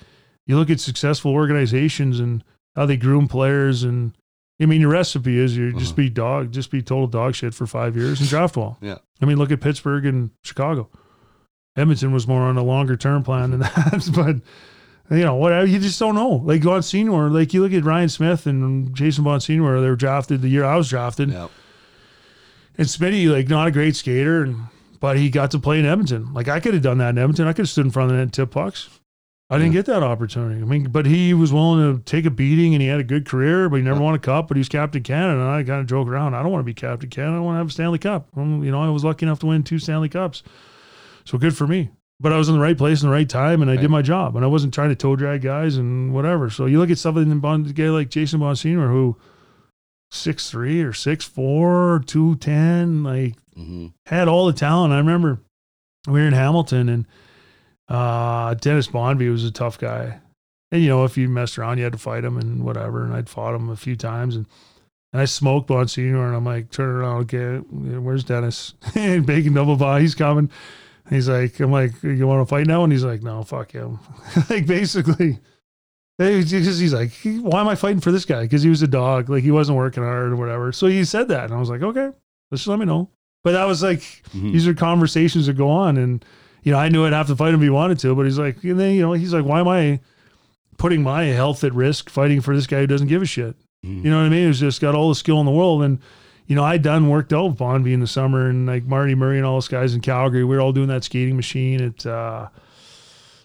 you 0.45 0.55
look 0.57 0.69
at 0.69 0.79
successful 0.79 1.31
organizations 1.31 2.19
and 2.19 2.43
how 2.75 2.85
they 2.85 2.97
groom 2.97 3.27
players. 3.27 3.83
And 3.83 4.15
I 4.61 4.67
mean, 4.67 4.81
your 4.81 4.91
recipe 4.91 5.39
is 5.39 5.57
you 5.57 5.71
just 5.73 5.93
Uh-huh. 5.93 5.95
be 5.95 6.09
dog, 6.11 6.51
just 6.51 6.69
be 6.69 6.83
total 6.83 7.07
dog 7.07 7.33
shit 7.33 7.55
for 7.55 7.65
five 7.65 7.95
years 7.97 8.19
and 8.19 8.29
draft 8.29 8.55
well. 8.55 8.77
Yeah. 8.81 8.97
I 9.19 9.25
mean, 9.25 9.37
look 9.37 9.51
at 9.51 9.61
Pittsburgh 9.61 10.05
and 10.05 10.29
Chicago. 10.43 10.89
Edmonton 11.75 12.11
was 12.13 12.27
more 12.27 12.41
on 12.43 12.57
a 12.57 12.63
longer 12.63 12.95
term 12.95 13.23
plan 13.23 13.51
than 13.51 13.59
that, 13.61 14.09
but 14.15 15.15
you 15.15 15.23
know, 15.23 15.35
whatever. 15.35 15.65
You 15.65 15.79
just 15.79 15.99
don't 15.99 16.15
know. 16.15 16.41
Like 16.43 16.61
Bonsignore, 16.61 17.31
like 17.31 17.53
you 17.53 17.61
look 17.61 17.73
at 17.73 17.83
Ryan 17.83 18.09
Smyth 18.09 18.45
and 18.47 18.95
Jason 18.95 19.23
Bonsignore, 19.23 19.81
they 19.81 19.89
were 19.89 19.95
drafted 19.95 20.41
the 20.41 20.49
year 20.49 20.63
I 20.63 20.75
was 20.77 20.89
drafted. 20.89 21.29
Yeah. 21.29 21.47
And 22.77 22.87
Smitty, 22.87 23.29
like 23.31 23.47
not 23.49 23.67
a 23.67 23.71
great 23.71 23.95
skater, 23.95 24.43
and 24.43 24.57
but 24.99 25.17
he 25.17 25.29
got 25.29 25.51
to 25.51 25.59
play 25.59 25.79
in 25.79 25.85
Edmonton. 25.85 26.33
Like 26.33 26.47
I 26.47 26.59
could 26.59 26.73
have 26.73 26.83
done 26.83 26.97
that 26.99 27.09
in 27.09 27.17
Edmonton. 27.17 27.47
I 27.47 27.51
could 27.53 27.63
have 27.63 27.69
stood 27.69 27.85
in 27.85 27.91
front 27.91 28.11
of 28.11 28.17
the 28.17 28.23
net 28.23 28.33
tip 28.33 28.51
pucks. 28.51 28.89
I 29.49 29.57
didn't 29.59 29.73
Yeah. 29.73 29.79
get 29.81 29.85
that 29.87 30.01
opportunity. 30.01 30.59
I 30.59 30.65
mean, 30.65 30.85
but 30.85 31.05
he 31.05 31.35
was 31.35 31.53
willing 31.53 31.97
to 31.97 32.01
take 32.03 32.25
a 32.25 32.31
beating 32.31 32.73
and 32.73 32.81
he 32.81 32.87
had 32.87 32.99
a 32.99 33.03
good 33.03 33.27
career, 33.27 33.69
but 33.69 33.75
he 33.75 33.83
never 33.83 33.99
won 34.01 34.15
a 34.15 34.19
cup, 34.19 34.47
but 34.47 34.57
he 34.57 34.59
was 34.59 34.69
captain 34.69 35.03
Canada. 35.03 35.39
And 35.39 35.47
I 35.49 35.61
kind 35.63 35.81
of 35.81 35.85
joke 35.85 36.07
around. 36.07 36.33
I 36.33 36.41
don't 36.41 36.51
want 36.51 36.61
to 36.61 36.65
be 36.65 36.73
captain 36.73 37.11
Canada. 37.11 37.37
I 37.37 37.39
want 37.41 37.53
to 37.55 37.59
have 37.59 37.67
a 37.67 37.71
Stanley 37.71 37.99
Cup. 37.99 38.27
Um, 38.35 38.63
you 38.63 38.71
know, 38.71 38.81
I 38.81 38.89
was 38.89 39.03
lucky 39.03 39.23
enough 39.27 39.37
to 39.39 39.45
win 39.45 39.61
two 39.61 39.77
Stanley 39.77 40.09
Cups. 40.09 40.41
So 41.25 41.37
good 41.37 41.55
for 41.57 41.67
me. 41.67 41.89
But 42.19 42.31
I 42.31 42.37
was 42.37 42.47
in 42.47 42.55
the 42.55 42.61
right 42.61 42.77
place 42.77 43.01
in 43.03 43.09
the 43.09 43.13
right 43.13 43.27
time 43.27 43.61
and 43.61 43.69
I 43.69 43.73
Right. 43.75 43.81
did 43.81 43.89
my 43.91 44.01
job. 44.01 44.35
And 44.37 44.45
I 44.45 44.47
wasn't 44.47 44.73
trying 44.73 44.89
to 44.89 44.95
toe 44.95 45.15
drag 45.17 45.41
guys 45.41 45.75
and 45.75 46.13
whatever. 46.13 46.49
So 46.49 46.65
you 46.65 46.79
look 46.79 46.89
at 46.89 46.97
something 46.97 47.29
in 47.29 47.39
Bond, 47.39 47.67
a 47.67 47.73
guy 47.73 47.89
like 47.89 48.09
Jason 48.09 48.39
Bonsignore 48.39 48.89
who 48.89 49.17
six 50.11 50.49
three 50.49 50.81
or 50.81 50.93
six 50.93 51.25
four, 51.25 52.01
two 52.05 52.35
ten, 52.37 53.03
like 53.03 53.35
hmm 53.53 53.87
had 54.05 54.27
all 54.27 54.45
the 54.45 54.53
talent. 54.53 54.93
I 54.93 54.97
remember 54.97 55.39
we 56.07 56.13
were 56.21 56.27
in 56.27 56.33
Hamilton 56.33 56.87
and 56.89 57.05
uh, 57.89 58.53
Dennis 58.55 58.87
Bonvie 58.87 59.29
was 59.31 59.43
a 59.43 59.51
tough 59.51 59.77
guy. 59.77 60.19
And 60.71 60.81
you 60.81 60.87
know, 60.89 61.03
if 61.03 61.17
you 61.17 61.27
messed 61.29 61.57
around, 61.57 61.77
you 61.77 61.83
had 61.83 61.93
to 61.93 61.99
fight 61.99 62.23
him 62.23 62.37
and 62.37 62.63
whatever. 62.63 63.03
And 63.03 63.13
I'd 63.13 63.29
fought 63.29 63.55
him 63.55 63.69
a 63.69 63.75
few 63.75 63.95
times 63.95 64.35
and 64.35 64.45
and 65.13 65.21
I 65.21 65.25
smoked 65.25 65.69
Bonsignore 65.69 66.27
and 66.27 66.35
I'm 66.35 66.43
like, 66.45 66.71
turn 66.71 66.89
around, 66.89 67.21
okay, 67.33 67.57
where's 67.57 68.23
Dennis? 68.25 68.73
and 68.95 69.25
Bacon 69.25 69.53
Double 69.53 69.75
Body, 69.77 70.01
he's 70.03 70.15
coming. 70.15 70.49
He's 71.09 71.29
like, 71.29 71.59
I'm 71.59 71.71
like, 71.71 71.91
you 72.03 72.25
want 72.25 72.47
to 72.47 72.49
fight 72.49 72.65
now? 72.67 72.83
And 72.83 72.91
he's 72.91 73.03
like, 73.03 73.21
no, 73.21 73.43
fuck 73.43 73.71
him. 73.71 73.99
like 74.49 74.65
basically, 74.65 75.39
he's 76.17 76.93
like, 76.93 77.11
why 77.23 77.61
am 77.61 77.67
I 77.67 77.75
fighting 77.75 77.99
for 78.01 78.11
this 78.11 78.25
guy? 78.25 78.41
Because 78.43 78.63
he 78.63 78.69
was 78.69 78.81
a 78.81 78.87
dog, 78.87 79.29
like 79.29 79.43
he 79.43 79.51
wasn't 79.51 79.77
working 79.77 80.03
hard 80.03 80.31
or 80.31 80.35
whatever. 80.35 80.71
So 80.71 80.87
he 80.87 81.03
said 81.05 81.27
that, 81.27 81.45
and 81.45 81.53
I 81.53 81.57
was 81.59 81.69
like, 81.69 81.81
okay, 81.83 82.05
let's 82.51 82.61
just 82.63 82.67
let 82.67 82.79
me 82.79 82.85
know. 82.85 83.09
But 83.43 83.51
that 83.51 83.65
was 83.65 83.83
like, 83.83 83.99
Mhm. 84.33 84.51
these 84.53 84.67
are 84.67 84.73
conversations 84.73 85.45
that 85.47 85.53
go 85.53 85.69
on, 85.69 85.97
and 85.97 86.25
you 86.63 86.71
know, 86.71 86.79
I 86.79 86.89
knew 86.89 87.05
I'd 87.05 87.13
have 87.13 87.27
to 87.27 87.35
fight 87.35 87.49
him 87.53 87.55
if 87.59 87.61
he 87.61 87.69
wanted 87.69 87.99
to, 87.99 88.15
but 88.15 88.25
he's 88.25 88.39
like, 88.39 88.63
and 88.63 88.79
then 88.79 88.95
you 88.95 89.01
know, 89.01 89.13
he's 89.13 89.33
like, 89.33 89.45
why 89.45 89.59
am 89.59 89.67
I 89.67 89.99
putting 90.77 91.03
my 91.03 91.25
health 91.25 91.63
at 91.63 91.73
risk 91.73 92.09
fighting 92.09 92.41
for 92.41 92.55
this 92.55 92.65
guy 92.65 92.79
who 92.79 92.87
doesn't 92.87 93.07
give 93.07 93.21
a 93.21 93.25
shit? 93.27 93.55
Mhm. 93.85 94.03
You 94.03 94.09
know 94.09 94.17
what 94.17 94.25
I 94.25 94.29
mean? 94.29 94.47
He's 94.47 94.59
just 94.59 94.81
got 94.81 94.95
all 94.95 95.09
the 95.09 95.15
skill 95.15 95.39
in 95.39 95.45
the 95.45 95.51
world. 95.51 95.83
And, 95.83 95.99
you 96.47 96.55
know, 96.55 96.63
I 96.63 96.77
done 96.77 97.09
worked 97.09 97.33
out 97.33 97.47
with 97.49 97.57
Bonvie 97.57 97.93
in 97.93 97.99
the 97.99 98.07
summer 98.07 98.49
and 98.49 98.65
like 98.67 98.83
Marty 98.83 99.15
Murray 99.15 99.37
and 99.37 99.45
all 99.45 99.55
those 99.55 99.67
guys 99.67 99.93
in 99.95 100.01
Calgary. 100.01 100.43
We 100.43 100.55
were 100.55 100.61
all 100.61 100.71
doing 100.73 100.87
that 100.89 101.03
skating 101.03 101.35
machine 101.35 101.81
at 101.81 102.05
uh, 102.05 102.49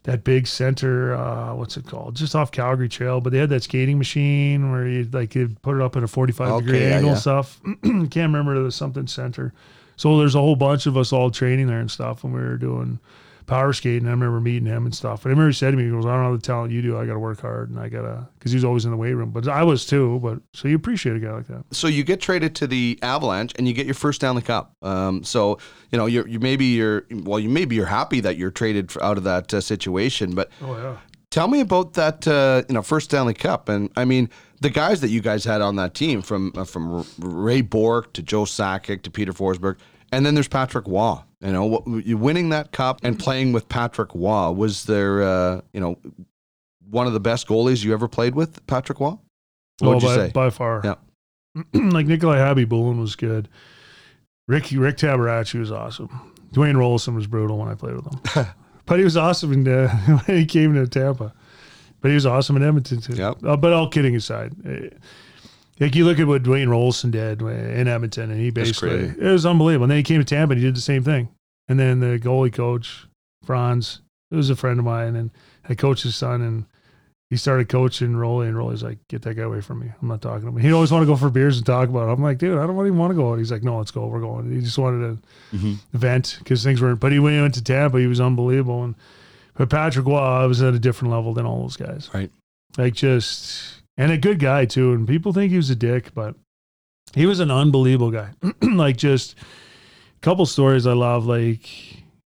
that 0.03 0.23
big 0.25 0.47
center. 0.47 1.15
Uh, 1.15 1.55
what's 1.55 1.77
it 1.77 1.87
called? 1.87 2.17
Just 2.17 2.35
off 2.35 2.53
Calgary 2.53 2.89
Trail. 2.89 3.21
But 3.21 3.33
they 3.33 3.39
had 3.39 3.49
that 3.51 3.63
skating 3.63 3.97
machine 3.99 4.71
where 4.71 4.87
you 4.87 5.09
like 5.13 5.35
you'd 5.35 5.61
put 5.63 5.77
it 5.77 5.83
up 5.83 5.97
at 5.97 6.03
a 6.03 6.09
45 6.09 6.61
degree 6.61 6.77
Okay, 6.79 6.89
yeah, 6.89 6.95
angle 6.97 7.07
yeah. 7.07 7.13
and 7.13 7.21
stuff. 7.21 7.61
Can't 7.83 8.15
remember 8.15 8.63
the 8.63 8.71
something 8.73 9.07
center. 9.07 9.53
So 9.97 10.19
there's 10.19 10.35
a 10.35 10.41
whole 10.41 10.57
bunch 10.57 10.87
of 10.87 10.97
us 10.97 11.13
all 11.13 11.31
training 11.31 11.67
there 11.67 11.81
and 11.81 11.91
stuff. 11.91 12.25
And 12.25 12.33
we 12.35 12.41
were 12.41 12.57
doing 12.57 12.99
power 13.51 13.73
skating. 13.73 14.07
I 14.09 14.13
remember 14.13 14.41
meeting 14.41 14.67
him 14.67 14.87
and 14.87 14.95
stuff. 14.95 15.25
And 15.25 15.31
I 15.31 15.33
remember 15.33 15.49
he 15.51 15.55
said 15.55 15.73
to 15.73 15.77
me, 15.77 15.85
he 15.85 15.91
goes, 15.91 16.07
I 16.07 16.15
don't 16.15 16.23
know 16.23 16.37
the 16.37 16.41
talent 16.43 16.73
you 16.73 16.81
do. 16.81 16.97
I 16.97 17.05
got 17.05 17.13
to 17.15 17.19
work 17.19 17.41
hard 17.41 17.69
and 17.71 17.79
I 17.79 17.89
got 17.89 18.03
to, 18.03 18.27
because 18.39 18.53
he 18.53 18.57
was 18.57 18.65
always 18.65 18.85
in 18.85 18.91
the 18.91 18.97
weight 18.97 19.13
room. 19.15 19.31
But 19.31 19.49
I 19.49 19.63
was 19.65 19.85
too. 19.85 20.19
But 20.23 20.39
so 20.55 20.69
you 20.69 20.77
appreciate 20.77 21.17
a 21.17 21.19
guy 21.21 21.33
like 21.33 21.47
that. 21.49 21.65
So 21.73 21.87
you 21.89 22.05
get 22.05 22.21
traded 22.21 22.55
to 22.57 22.67
the 22.67 22.99
Avalanche 23.03 23.53
and 23.57 23.67
you 23.69 23.75
get 23.75 23.85
your 23.87 23.95
first 23.95 24.21
Stanley 24.21 24.43
Cup. 24.43 24.73
Um, 24.83 25.23
so 25.25 25.59
you 25.91 25.99
know 25.99 26.07
you're 26.07 26.27
you 26.29 26.39
maybe 26.41 26.65
you're 26.67 27.05
well 27.11 27.39
you 27.41 27.49
maybe 27.49 27.77
you're 27.77 27.87
happy 27.87 28.21
that 28.21 28.37
you're 28.37 28.51
traded 28.53 28.93
out 29.03 29.19
of 29.19 29.25
that 29.25 29.53
uh, 29.53 29.61
situation, 29.61 30.35
but 30.35 30.49
Oh, 30.63 30.77
yeah. 30.77 30.97
tell 31.31 31.49
me 31.49 31.61
about 31.61 31.95
that 31.95 32.27
uh, 32.29 32.63
you 32.69 32.75
know 32.75 32.83
first 32.83 33.11
Stanley 33.11 33.35
Cup 33.35 33.69
and 33.69 33.91
I 33.97 34.05
mean 34.05 34.31
the 34.61 34.71
guys 34.71 35.01
that 35.01 35.09
you 35.09 35.21
guys 35.21 35.45
had 35.45 35.61
on 35.61 35.77
that 35.77 35.95
team 35.95 36.23
from 36.23 36.53
uh, 36.57 36.65
from 36.65 37.05
Ray 37.19 37.63
Bourque 37.63 38.13
to 38.13 38.23
Joe 38.23 38.45
Sakic 38.45 39.03
to 39.03 39.11
Peter 39.11 39.33
Forsberg 39.33 39.77
and 40.13 40.25
then 40.25 40.35
there's 40.35 40.49
Patrick 40.49 40.87
Roy. 40.87 41.19
You 41.41 41.53
know 41.53 41.83
winning 41.87 42.51
that 42.51 42.71
cup 42.73 43.01
and 43.03 43.19
playing 43.19 43.53
with 43.53 43.69
Patrick 43.69 44.11
Roy 44.15 44.51
was 44.51 44.85
there 44.85 45.23
uh, 45.23 45.61
you 45.73 45.81
know 45.81 45.97
one 46.91 47.07
of 47.07 47.13
the 47.13 47.21
best 47.21 47.47
goalies 47.47 47.85
you 47.85 47.93
ever 47.93 48.09
played 48.09 48.35
with, 48.35 48.67
Patrick 48.67 49.01
Roy. 49.01 49.11
What 49.11 49.23
would 49.81 49.89
oh, 49.89 50.01
you 50.01 50.07
by, 50.09 50.17
say? 50.17 50.33
By 50.33 50.51
far. 50.51 50.83
Yeah. 50.85 50.95
like 51.73 52.07
Nikolai 52.07 52.37
Khabibulin 52.37 53.01
was 53.01 53.17
good. 53.17 53.49
Rick 54.49 54.69
Rick 54.73 54.97
Tabaracci 54.97 55.59
was 55.59 55.73
awesome. 55.73 56.09
Dwayne 56.53 56.75
Roloson 56.75 57.15
was 57.15 57.27
brutal 57.27 57.59
when 57.59 57.69
I 57.69 57.75
played 57.75 57.95
with 57.95 58.07
him. 58.07 58.47
but 58.87 58.99
he 58.99 59.05
was 59.05 59.17
awesome 59.17 59.53
in, 59.53 59.69
uh, 59.69 59.89
when 60.27 60.39
he 60.39 60.45
came 60.45 60.75
to 60.75 60.87
Tampa. 60.87 61.33
But 62.01 62.09
he 62.09 62.15
was 62.15 62.27
awesome 62.27 62.57
in 62.57 62.63
Edmonton 62.63 63.01
too. 63.01 63.15
Yep. 63.15 63.45
Uh, 63.45 63.57
but 63.57 63.73
all 63.73 63.89
kidding 63.89 64.17
aside, 64.17 64.55
eh, 64.67 64.89
like 65.81 65.95
you 65.95 66.05
look 66.05 66.19
at 66.19 66.27
what 66.27 66.43
Dwayne 66.43 66.69
Roloson 66.69 67.11
did 67.11 67.41
in 67.43 67.89
Edmonton, 67.89 68.31
and 68.31 68.41
he 68.41 68.51
basically 68.51 68.91
it 69.19 69.33
was 69.33 69.47
unbelievable. 69.47 69.85
And 69.85 69.91
then 69.91 69.97
he 69.99 70.03
came 70.03 70.21
to 70.21 70.25
Tampa, 70.25 70.53
and 70.53 70.61
he 70.61 70.67
did 70.67 70.77
the 70.77 70.81
same 70.81 71.03
thing. 71.03 71.29
And 71.69 71.79
then 71.79 72.01
the 72.01 72.19
goalie 72.19 72.53
coach 72.53 73.07
Franz, 73.45 74.01
was 74.31 74.51
a 74.51 74.57
friend 74.57 74.79
of 74.79 74.85
mine, 74.85 75.17
and 75.17 75.31
I 75.69 75.75
coached 75.75 76.03
his 76.05 76.15
son, 76.17 76.41
and 76.43 76.67
he 77.31 77.37
started 77.37 77.69
coaching 77.69 78.17
Rolly, 78.17 78.49
and 78.49 78.57
Rolly's 78.57 78.83
like, 78.83 78.99
"Get 79.09 79.23
that 79.23 79.35
guy 79.35 79.43
away 79.43 79.61
from 79.61 79.79
me! 79.81 79.91
I'm 80.03 80.09
not 80.09 80.21
talking 80.21 80.43
to 80.43 80.49
him." 80.49 80.57
He'd 80.57 80.73
always 80.73 80.93
want 80.93 81.03
to 81.03 81.07
go 81.07 81.17
for 81.17 81.31
beers 81.31 81.57
and 81.57 81.65
talk 81.67 81.89
about 81.89 82.09
it. 82.09 82.13
I'm 82.13 82.23
like, 82.23 82.39
"Dude, 82.39 82.59
I 82.59 82.67
don't 82.67 82.77
even 82.87 82.99
want 82.99 83.13
to 83.13 83.15
go." 83.17 83.33
out." 83.33 83.39
He's 83.39 83.51
like, 83.53 83.63
"No, 83.63 83.79
let's 83.79 83.91
go. 83.93 84.07
We're 84.07 84.21
going." 84.21 84.53
He 84.53 84.61
just 84.61 84.79
wanted 84.79 85.21
to 85.53 85.57
Mhm. 85.57 85.77
vent 85.93 86.37
because 86.41 86.63
things 86.65 86.81
weren't. 86.83 87.01
But 87.01 87.13
he 87.13 87.19
when 87.19 87.35
he 87.35 87.41
went 87.41 87.55
to 87.55 87.63
Tampa, 87.65 87.99
he 88.01 88.07
was 88.07 88.21
unbelievable. 88.21 88.83
And 88.85 88.95
but 89.57 89.71
Patrick 89.71 90.07
Roy 90.07 90.47
was 90.49 90.61
at 90.63 90.75
a 90.75 90.79
different 90.79 91.13
level 91.13 91.33
than 91.35 91.47
all 91.47 91.63
those 91.63 91.77
guys. 91.77 92.11
Right. 92.13 92.31
Like 92.79 92.95
just 92.95 93.80
and 94.01 94.11
a 94.13 94.19
good 94.19 94.39
guy 94.39 94.65
too. 94.65 94.93
And 94.93 95.07
people 95.07 95.33
think 95.33 95.51
he 95.51 95.57
was 95.57 95.71
a 95.71 95.77
dick, 95.77 96.13
but 96.15 96.35
he 97.15 97.27
was 97.27 97.41
an 97.41 97.51
unbelievable 97.51 98.11
guy. 98.11 98.31
like 98.63 98.97
just 98.97 99.35
a 100.17 100.21
couple 100.21 100.47
stories 100.47 100.87
I 100.87 100.93
love. 100.95 101.27
Like. 101.27 101.69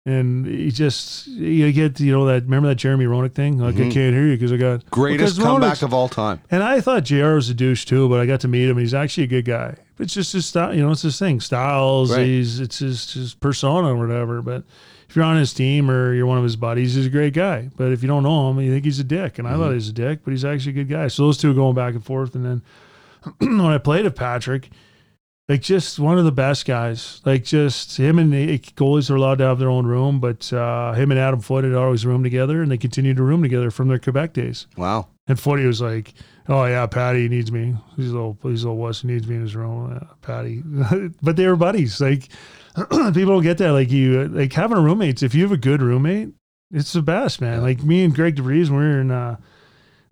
And 0.09 0.47
he 0.47 0.71
just, 0.71 1.27
you 1.27 1.73
get, 1.73 1.99
you 1.99 2.13
know, 2.13 2.27
that, 2.27 2.45
remember 2.45 2.69
that 2.69 2.77
Jeremy 2.77 3.07
Roenick 3.07 3.35
thing? 3.35 3.59
Like, 3.59 3.75
I 3.75 3.79
Mhm. 3.79 3.93
can't 3.93 4.15
hear 4.15 4.25
you 4.29 4.35
because 4.37 4.53
I 4.53 4.57
got, 4.57 4.89
Greatest 4.89 5.35
because 5.35 5.45
comeback 5.45 5.73
Roenick's- 5.79 5.83
of 5.83 5.93
all 5.93 6.09
time. 6.09 6.41
and 6.49 6.63
I 6.63 6.81
thought 6.81 7.03
JR 7.03 7.35
was 7.35 7.51
a 7.51 7.55
douche 7.55 7.85
too, 7.87 8.09
but 8.09 8.21
I 8.21 8.25
got 8.27 8.39
to 8.43 8.47
meet 8.49 8.69
him. 8.69 8.79
He's 8.79 8.95
actually 8.95 9.25
a 9.25 9.27
good 9.27 9.45
guy. 9.47 9.75
It's 9.99 10.13
just 10.15 10.33
his 10.33 10.47
style, 10.47 10.75
you 10.75 10.83
know, 10.83 10.91
it's 10.93 11.03
his 11.03 11.19
thing. 11.19 11.41
Styles, 11.41 12.13
Right. 12.15 12.27
he's 12.27 12.61
it's 12.61 12.79
his 12.81 13.13
his 13.15 13.35
persona 13.35 13.89
or 13.95 13.97
whatever. 13.97 14.43
But 14.43 14.65
if 15.09 15.17
you're 15.17 15.25
on 15.25 15.37
his 15.37 15.55
team 15.55 15.91
or 15.91 16.13
you're 16.13 16.27
one 16.27 16.37
of 16.39 16.45
his 16.45 16.57
buddies, 16.57 16.95
he's 16.95 17.07
a 17.07 17.11
great 17.11 17.33
guy. 17.35 17.71
But 17.77 17.93
if 17.93 18.03
you 18.03 18.09
don't 18.09 18.23
know 18.23 18.51
him, 18.51 18.61
you 18.61 18.71
think 18.73 18.85
he's 18.85 18.99
a 19.01 19.05
dick. 19.05 19.39
And 19.39 19.49
I 19.49 19.55
thought 19.55 19.71
he 19.71 19.75
was 19.77 19.89
a 19.89 19.93
dick, 19.95 20.21
but 20.25 20.33
he's 20.33 20.45
actually 20.45 20.73
a 20.73 20.85
good 20.85 20.89
guy. 20.91 21.09
So 21.09 21.25
those 21.25 21.39
two 21.39 21.51
are 21.51 21.55
going 21.55 21.75
back 21.75 21.95
and 21.95 22.05
forth. 22.05 22.35
And 22.35 22.45
then 22.45 22.63
when 23.59 23.61
I 23.73 23.79
played 23.79 24.05
with 24.05 24.15
Patrick, 24.17 24.69
like 25.49 25.63
just 25.63 25.99
one 26.01 26.19
of 26.19 26.25
the 26.25 26.33
best 26.33 26.67
guys. 26.67 27.21
Like 27.25 27.45
just 27.45 27.97
him 27.97 28.19
and 28.19 28.33
the 28.33 28.59
goalies 28.59 29.11
are 29.11 29.15
allowed 29.17 29.39
to 29.39 29.45
have 29.45 29.59
their 29.61 29.71
own 29.71 29.87
room, 29.87 30.19
but 30.21 30.53
uh, 30.53 30.93
him 30.93 31.11
and 31.13 31.21
Adam 31.21 31.41
Foote 31.41 31.65
had 31.65 31.73
always 31.75 32.05
roomed 32.05 32.25
together, 32.25 32.61
and 32.63 32.71
they 32.71 32.77
continued 32.79 33.17
to 33.17 33.23
room 33.23 33.43
together 33.43 33.71
from 33.71 33.89
their 33.89 33.99
Quebec 34.01 34.33
days. 34.33 34.67
Wow. 34.77 35.07
And 35.29 35.39
Foote 35.39 35.65
was 35.65 35.81
like, 35.81 36.15
"Oh 36.49 36.65
yeah, 36.65 36.87
Patty 36.87 37.29
needs 37.29 37.51
me. 37.53 37.77
He's 37.97 38.11
a 38.11 38.15
little, 38.15 38.39
he's 38.43 38.65
a 38.65 38.69
little 38.69 38.77
wuss. 38.77 39.03
He 39.03 39.09
needs 39.09 39.27
me 39.27 39.37
in 39.37 39.43
his 39.43 39.57
room, 39.57 39.99
uh, 40.01 40.15
Patty." 40.23 40.63
but 41.23 41.37
they 41.37 41.47
were 41.47 41.57
buddies. 41.57 42.01
Like 42.01 42.29
people 42.77 43.35
don't 43.35 43.43
get 43.43 43.59
that. 43.59 43.73
Like 43.73 43.91
you, 43.91 44.29
like 44.29 44.53
having 44.53 44.79
a 44.79 44.81
roommate. 44.81 45.23
If 45.23 45.35
you 45.35 45.43
have 45.43 45.53
a 45.53 45.57
good 45.57 45.83
roommate, 45.83 46.31
it's 46.71 46.93
the 46.93 47.03
best, 47.03 47.41
man. 47.41 47.63
Like 47.63 47.83
me 47.83 48.05
and 48.05 48.15
Greg 48.15 48.37
DeVries, 48.37 48.69
we 48.69 48.77
were 48.77 49.01
in. 49.01 49.11
Uh, 49.11 49.37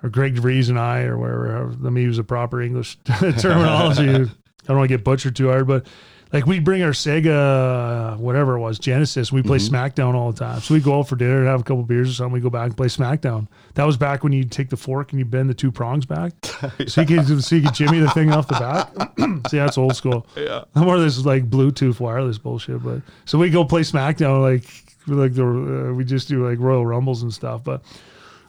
or 0.05 0.11
Greg 0.11 0.37
DeVries 0.37 0.69
and 0.69 0.79
I, 0.79 1.01
or 1.01 1.17
wherever, 1.17 1.75
let 1.81 1.93
me 1.93 2.03
use 2.03 2.19
the 2.19 2.25
proper 2.25 2.61
English 2.61 2.99
terminology. 3.05 4.09
I 4.65 4.67
don't 4.67 4.77
want 4.77 4.91
to 4.91 4.97
get 4.97 5.03
butchered 5.03 5.35
too 5.35 5.49
hard, 5.49 5.67
but 5.67 5.87
like 6.35 6.47
we'd 6.47 6.65
bring 6.65 6.83
our 6.83 6.91
Sega, 6.91 8.19
whatever 8.19 8.57
it 8.57 8.61
was, 8.61 8.81
Genesis. 8.81 9.31
We 9.31 9.41
play 9.41 9.59
SmackDown 9.59 10.15
all 10.15 10.33
the 10.33 10.39
time. 10.39 10.61
So 10.61 10.75
we 10.75 10.81
go 10.81 10.99
out 10.99 11.09
for 11.09 11.15
dinner 11.15 11.39
and 11.39 11.47
have 11.47 11.61
a 11.61 11.63
couple 11.63 11.85
beers 11.85 12.11
or 12.11 12.13
something. 12.13 12.33
We 12.33 12.41
go 12.41 12.51
back 12.51 12.67
and 12.67 12.77
play 12.77 12.89
SmackDown. 12.89 13.47
That 13.75 13.85
was 13.85 13.97
back 13.97 14.25
when 14.25 14.33
you 14.33 14.43
take 14.43 14.69
the 14.69 14.77
fork 14.77 15.13
and 15.13 15.21
you 15.21 15.25
bend 15.25 15.49
the 15.49 15.55
two 15.55 15.71
prongs 15.71 16.07
back, 16.07 16.33
so 16.89 17.03
you 17.03 17.07
could 17.07 17.45
so 17.45 17.55
you 17.55 17.63
could 17.63 17.75
jimmy 17.75 18.01
the 18.01 18.11
thing 18.11 18.33
off 18.33 18.49
the 18.49 18.55
back. 18.55 18.91
See, 19.49 19.59
that's 19.59 19.79
old 19.79 19.95
school. 19.95 20.27
Yeah. 20.37 20.65
I'm 20.75 20.87
more 20.87 20.97
of 20.97 21.03
this 21.03 21.25
like 21.25 21.49
Bluetooth 21.49 22.01
wireless 22.01 22.39
bullshit. 22.39 22.83
But 22.83 23.03
so 23.27 23.39
we 23.39 23.49
go 23.49 23.65
play 23.65 23.83
SmackDown 23.83 24.43
like 24.43 24.65
like 25.07 25.35
the 25.35 25.47
uh, 25.47 25.95
we 25.95 26.05
just 26.05 26.27
do 26.27 26.45
like 26.45 26.59
Royal 26.59 26.85
Rumbles 26.85 27.23
and 27.23 27.33
stuff. 27.33 27.63
But 27.63 27.83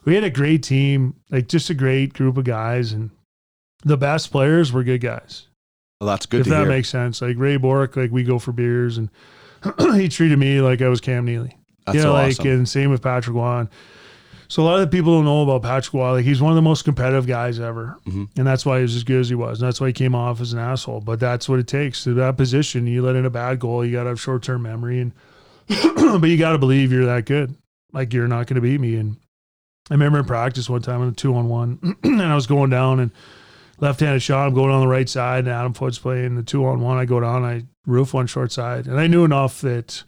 we 0.05 0.15
had 0.15 0.23
a 0.23 0.31
great 0.31 0.63
team, 0.63 1.13
like 1.29 1.49
just 1.49 1.69
a 1.69 1.75
great 1.75 2.13
group 2.13 2.37
of 2.37 2.45
guys, 2.45 2.93
and 2.93 3.11
the 3.83 3.97
best 3.97 4.31
players 4.31 4.73
were 4.73 4.83
good 4.83 5.01
guys 5.01 5.49
Well, 6.01 6.09
that's 6.09 6.25
good 6.25 6.41
if 6.41 6.47
that 6.47 6.61
hear. 6.61 6.67
makes 6.69 6.89
sense. 6.89 7.21
Like 7.21 7.37
Ray 7.37 7.57
Bourque, 7.57 7.95
like 7.95 8.11
we 8.11 8.23
go 8.23 8.37
for 8.39 8.51
beers, 8.51 8.97
and 8.97 9.09
he 9.95 10.09
treated 10.09 10.37
me 10.37 10.61
like 10.61 10.81
I 10.81 10.89
was 10.89 11.01
Cam 11.01 11.25
Neely. 11.25 11.57
That's 11.85 11.95
you 11.97 12.01
know, 12.03 12.09
so 12.09 12.13
like 12.13 12.31
awesome. 12.39 12.47
and 12.47 12.69
same 12.69 12.89
with 12.91 13.01
Patrick 13.01 13.35
Roy. 13.35 13.67
So 14.47 14.61
a 14.61 14.65
lot 14.65 14.75
of 14.75 14.81
the 14.81 14.87
people 14.95 15.15
don't 15.15 15.25
know 15.25 15.41
about 15.41 15.63
Patrick 15.63 15.93
Roy. 15.93 16.11
Like 16.13 16.25
he's 16.25 16.41
one 16.41 16.51
of 16.51 16.55
the 16.55 16.61
most 16.61 16.83
competitive 16.83 17.25
guys 17.25 17.59
ever, 17.59 17.97
Mm-hmm. 18.05 18.25
and 18.37 18.45
that's 18.45 18.65
why 18.65 18.77
he 18.77 18.81
was 18.83 18.95
as 18.95 19.03
good 19.03 19.19
as 19.21 19.29
he 19.29 19.35
was. 19.35 19.59
And 19.61 19.67
that's 19.67 19.81
why 19.81 19.87
he 19.87 19.93
came 19.93 20.13
off 20.13 20.39
as 20.41 20.53
an 20.53 20.59
asshole. 20.59 21.01
But 21.01 21.19
that's 21.19 21.47
what 21.49 21.59
it 21.59 21.67
takes 21.67 22.03
to 22.03 22.13
that 22.15 22.37
position. 22.37 22.85
You 22.87 23.01
let 23.01 23.15
in 23.15 23.25
a 23.25 23.29
bad 23.31 23.59
goal, 23.59 23.83
you 23.85 23.91
got 23.93 24.03
to 24.03 24.09
have 24.09 24.21
short 24.21 24.43
term 24.43 24.63
memory, 24.63 24.99
and 24.99 25.13
but 26.21 26.27
you 26.29 26.37
got 26.37 26.51
to 26.51 26.57
believe 26.59 26.91
you're 26.91 27.05
that 27.05 27.25
good. 27.25 27.55
Like 27.93 28.13
you're 28.13 28.27
not 28.27 28.47
going 28.47 28.55
to 28.55 28.61
beat 28.61 28.79
me. 28.79 28.95
And 28.97 29.17
I 29.89 29.93
remember 29.93 30.19
in 30.19 30.25
practice 30.25 30.69
one 30.69 30.81
time 30.81 31.01
on 31.01 31.07
a 31.07 31.11
two 31.13 31.33
on 31.35 31.47
one, 31.49 31.95
and 32.03 32.21
I 32.21 32.35
was 32.35 32.45
going 32.47 32.69
down 32.69 32.99
and 32.99 33.11
left 33.79 33.99
handed 33.99 34.21
shot. 34.21 34.47
I'm 34.47 34.53
going 34.53 34.71
on 34.71 34.81
the 34.81 34.87
right 34.87 35.07
side, 35.09 35.39
and 35.45 35.49
Adam 35.49 35.73
Foote's 35.73 35.99
playing 35.99 36.35
the 36.35 36.43
two 36.43 36.65
on 36.65 36.79
one. 36.81 36.97
I 36.97 37.05
go 37.05 37.19
down, 37.19 37.43
I 37.43 37.63
roof 37.85 38.13
one 38.13 38.27
short 38.27 38.51
side, 38.51 38.87
and 38.87 38.99
I 38.99 39.07
knew 39.07 39.23
enough 39.25 39.61
that 39.61 40.03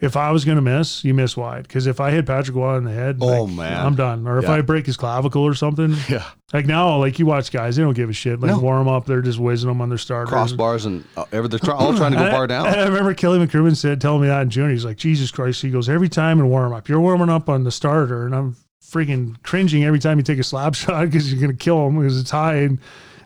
if 0.00 0.16
I 0.16 0.32
was 0.32 0.44
going 0.44 0.56
to 0.56 0.62
miss, 0.62 1.04
you 1.04 1.14
miss 1.14 1.36
wide. 1.36 1.62
Because 1.62 1.86
if 1.86 2.00
I 2.00 2.10
hit 2.10 2.26
Patrick 2.26 2.56
Roy 2.56 2.76
in 2.76 2.82
the 2.82 2.90
head, 2.92 3.18
Oh, 3.20 3.44
like, 3.44 3.54
man. 3.54 3.86
I'm 3.86 3.94
done. 3.94 4.26
Or 4.26 4.38
if 4.38 4.44
Yeah. 4.46 4.54
I 4.54 4.60
break 4.60 4.84
his 4.86 4.96
clavicle 4.96 5.44
or 5.44 5.54
something, 5.54 5.94
Yeah. 6.08 6.24
like 6.52 6.66
now, 6.66 6.96
like 6.98 7.20
you 7.20 7.26
watch 7.26 7.52
guys, 7.52 7.76
they 7.76 7.84
don't 7.84 7.94
give 7.94 8.10
a 8.10 8.12
shit. 8.12 8.40
Like 8.40 8.50
No. 8.50 8.58
warm 8.58 8.88
up, 8.88 9.06
they're 9.06 9.22
just 9.22 9.38
whizzing 9.38 9.68
them 9.68 9.80
on 9.80 9.90
their 9.90 9.98
starters. 9.98 10.34
Crossbars 10.34 10.86
and 10.86 11.04
uh, 11.16 11.24
they're 11.30 11.72
all 11.72 11.94
trying 11.94 12.10
to 12.10 12.18
go 12.18 12.24
I- 12.24 12.30
bar 12.32 12.48
down. 12.48 12.66
I 12.66 12.82
remember 12.86 13.14
Kelly 13.14 13.38
McCrimmon 13.38 13.76
said, 13.76 14.00
telling 14.00 14.22
me 14.22 14.26
that 14.26 14.42
in 14.42 14.50
June. 14.50 14.70
He's 14.70 14.84
like, 14.84 14.96
Jesus 14.96 15.30
Christ. 15.30 15.62
He 15.62 15.70
goes, 15.70 15.88
every 15.88 16.08
time 16.08 16.40
in 16.40 16.48
warm 16.48 16.72
up, 16.72 16.88
you're 16.88 17.00
warming 17.00 17.28
up 17.28 17.48
on 17.48 17.62
the 17.62 17.70
starter. 17.70 18.26
And 18.26 18.34
I'm 18.34 18.56
freaking 18.92 19.42
cringing 19.42 19.84
every 19.84 19.98
time 19.98 20.18
you 20.18 20.22
take 20.22 20.38
a 20.38 20.44
slap 20.44 20.74
shot 20.76 21.06
because 21.06 21.32
you're 21.32 21.40
going 21.40 21.56
to 21.56 21.64
kill 21.64 21.86
him 21.88 21.98
because 21.98 22.20
it's 22.20 22.30
high. 22.30 22.56
And 22.56 22.78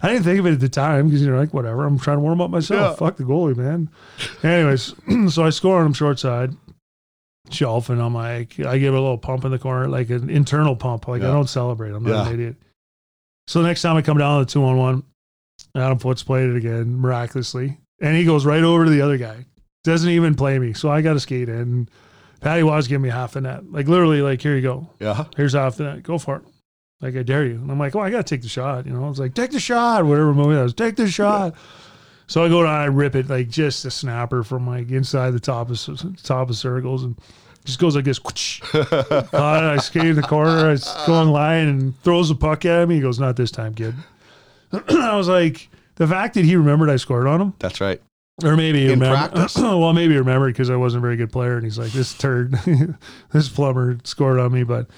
I 0.02 0.08
didn't 0.08 0.24
think 0.24 0.38
of 0.38 0.46
it 0.46 0.52
at 0.52 0.60
the 0.60 0.68
time 0.68 1.06
because 1.06 1.24
you're 1.24 1.36
like, 1.38 1.52
whatever. 1.52 1.84
I'm 1.84 1.98
trying 1.98 2.18
to 2.18 2.20
warm 2.22 2.40
up 2.40 2.50
myself. 2.50 2.98
Fuck 2.98 3.16
the 3.16 3.24
goalie, 3.24 3.56
man. 3.56 3.90
Anyways, 4.42 4.94
so 5.34 5.44
I 5.44 5.50
score 5.50 5.80
on 5.80 5.86
him 5.86 5.92
short 5.92 6.18
side. 6.18 6.52
Shelf 7.50 7.90
and 7.90 8.02
I'm 8.02 8.12
like, 8.14 8.58
I 8.58 8.78
give 8.78 8.92
a 8.92 9.00
little 9.00 9.18
pump 9.18 9.44
in 9.44 9.52
the 9.52 9.58
corner, 9.58 9.86
like 9.88 10.10
an 10.10 10.28
internal 10.28 10.74
pump. 10.74 11.06
Like 11.06 11.22
I 11.22 11.26
don't 11.26 11.48
celebrate. 11.48 11.90
I'm 11.92 12.02
not 12.02 12.10
Yeah. 12.10 12.26
an 12.28 12.34
idiot. 12.34 12.56
So 13.46 13.62
the 13.62 13.68
next 13.68 13.82
time 13.82 13.96
I 13.96 14.02
come 14.02 14.18
down 14.18 14.40
to 14.40 14.44
the 14.44 14.50
two 14.50 14.64
on 14.64 14.76
one, 14.76 15.04
Adam 15.76 15.98
Foote's 15.98 16.24
played 16.24 16.50
it 16.50 16.56
again 16.56 16.98
miraculously, 16.98 17.78
and 18.00 18.16
he 18.16 18.24
goes 18.24 18.44
right 18.44 18.64
over 18.64 18.84
to 18.84 18.90
the 18.90 19.00
other 19.00 19.16
guy. 19.16 19.46
Doesn't 19.84 20.10
even 20.10 20.34
play 20.34 20.58
me, 20.58 20.72
so 20.72 20.90
I 20.90 21.00
got 21.02 21.12
to 21.12 21.20
skate 21.20 21.48
in. 21.48 21.88
Patty 22.46 22.62
was 22.62 22.86
giving 22.86 23.02
me 23.02 23.08
half 23.08 23.32
the 23.32 23.40
net, 23.40 23.70
like 23.72 23.88
literally, 23.88 24.22
like 24.22 24.40
here 24.40 24.54
you 24.54 24.62
go, 24.62 24.88
Yeah. 25.00 25.24
here's 25.36 25.54
half 25.54 25.76
the 25.76 25.84
net, 25.84 26.02
go 26.04 26.16
for 26.18 26.36
it. 26.36 26.42
Like 27.00 27.16
I 27.16 27.22
dare 27.22 27.44
you, 27.44 27.56
and 27.56 27.70
I'm 27.70 27.78
like, 27.78 27.94
oh, 27.96 28.00
I 28.00 28.10
got 28.10 28.24
to 28.26 28.34
take 28.34 28.42
the 28.42 28.48
shot, 28.48 28.86
you 28.86 28.92
know. 28.92 29.08
It's 29.10 29.18
like 29.18 29.34
take 29.34 29.50
the 29.50 29.60
shot, 29.60 30.04
whatever 30.06 30.32
movie 30.32 30.54
that 30.54 30.62
was, 30.62 30.72
take 30.72 30.96
the 30.96 31.08
shot. 31.08 31.54
So 32.28 32.44
I 32.44 32.48
go 32.48 32.62
down, 32.62 32.72
I 32.80 32.84
rip 32.86 33.14
it 33.16 33.28
like 33.28 33.48
just 33.48 33.84
a 33.84 33.90
snapper 33.90 34.42
from 34.42 34.66
like 34.66 34.90
inside 34.90 35.32
the 35.32 35.40
top 35.40 35.70
of 35.70 36.22
top 36.22 36.48
of 36.48 36.56
circles, 36.56 37.02
and 37.04 37.18
just 37.64 37.78
goes 37.78 37.96
like 37.96 38.04
this. 38.04 38.20
uh, 38.74 39.26
I 39.34 39.76
skate 39.78 40.06
in 40.06 40.16
the 40.16 40.22
corner, 40.22 40.70
I 40.70 40.76
go 41.06 41.20
in 41.22 41.30
line 41.30 41.68
and 41.68 42.00
throws 42.02 42.28
the 42.28 42.34
puck 42.36 42.64
at 42.64 42.88
me. 42.88 42.94
He 42.94 43.00
goes, 43.00 43.18
"Not 43.20 43.36
this 43.36 43.50
time, 43.50 43.74
kid." 43.74 43.94
I 44.88 45.16
was 45.16 45.28
like, 45.28 45.68
the 45.96 46.06
fact 46.06 46.34
that 46.34 46.44
he 46.44 46.56
remembered 46.56 46.90
I 46.90 46.96
scored 46.96 47.26
on 47.26 47.40
him, 47.40 47.54
That's 47.58 47.80
right. 47.80 48.00
Or 48.44 48.56
maybe 48.56 48.84
In 48.84 49.00
remembered, 49.00 49.32
practice. 49.32 49.56
well, 49.62 49.92
maybe 49.92 50.16
remembered 50.16 50.52
because 50.52 50.70
I 50.70 50.76
wasn't 50.76 51.02
a 51.02 51.06
very 51.06 51.16
good 51.16 51.32
player, 51.32 51.56
and 51.56 51.64
he's 51.64 51.78
like, 51.78 51.92
"This 51.92 52.12
turd, 52.14 52.52
this 53.32 53.48
plumber 53.48 53.98
scored 54.04 54.38
on 54.38 54.52
me." 54.52 54.62
But 54.62 54.88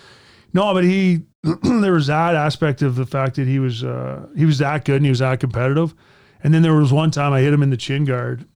no, 0.52 0.72
but 0.74 0.84
he 0.84 1.22
there 1.62 1.92
was 1.92 2.08
that 2.08 2.34
aspect 2.34 2.82
of 2.82 2.96
the 2.96 3.06
fact 3.06 3.36
that 3.36 3.46
he 3.46 3.58
was 3.58 3.84
uh, 3.84 4.26
he 4.36 4.44
was 4.44 4.58
that 4.58 4.84
good 4.84 4.96
and 4.96 5.04
he 5.04 5.10
was 5.10 5.20
that 5.20 5.40
competitive. 5.40 5.94
And 6.42 6.54
then 6.54 6.62
there 6.62 6.74
was 6.74 6.92
one 6.92 7.10
time 7.10 7.32
I 7.32 7.40
hit 7.40 7.52
him 7.52 7.62
in 7.64 7.70
the 7.70 7.76
chin 7.76 8.04
guard 8.04 8.46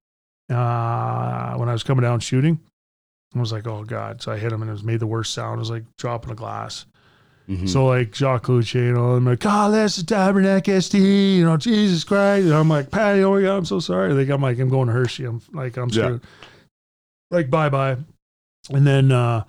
uh, 0.49 1.55
when 1.57 1.69
I 1.69 1.73
was 1.73 1.83
coming 1.83 2.03
down 2.03 2.21
shooting. 2.21 2.61
I 3.35 3.41
was 3.41 3.53
like, 3.53 3.67
"Oh 3.67 3.85
God!" 3.85 4.21
So 4.23 4.33
I 4.33 4.39
hit 4.39 4.53
him 4.53 4.63
and 4.63 4.69
it 4.69 4.73
was 4.73 4.85
made 4.85 5.01
the 5.01 5.07
worst 5.07 5.33
sound. 5.33 5.59
It 5.59 5.61
was 5.61 5.71
like 5.71 5.85
dropping 5.97 6.31
a 6.33 6.35
glass. 6.35 6.87
Mhm. 7.49 7.69
So 7.69 7.87
like 7.87 8.15
Jacques 8.15 8.49
Luce 8.49 8.75
and 8.75 8.97
all 8.97 9.15
them 9.17 9.25
like, 9.27 9.41
God, 9.41 9.75
that's 9.75 9.97
the 9.97 10.05
Tabernacle 10.05 10.81
ST, 10.81 11.03
you 11.03 11.45
know, 11.45 11.57
Jesus 11.57 12.05
Christ. 12.05 12.45
And 12.45 12.55
I'm 12.55 12.69
like, 12.69 12.91
Patty, 12.91 13.23
oh 13.25 13.35
my 13.35 13.43
God, 13.43 13.57
I'm 13.57 13.65
so 13.65 13.81
sorry. 13.81 14.13
Like 14.15 14.29
I'm 14.29 14.41
like, 14.41 14.59
I'm 14.59 14.69
going 14.69 14.87
to 14.87 14.93
Hershey. 14.93 15.25
I'm 15.25 15.41
like, 15.53 15.77
I'm 15.77 15.89
Yeah. 15.91 16.05
screwed. 16.05 16.21
Like, 17.31 17.51
bye 17.51 17.69
bye. 17.69 17.97
And 18.71 18.87
then 18.87 19.11
uh 19.11 19.45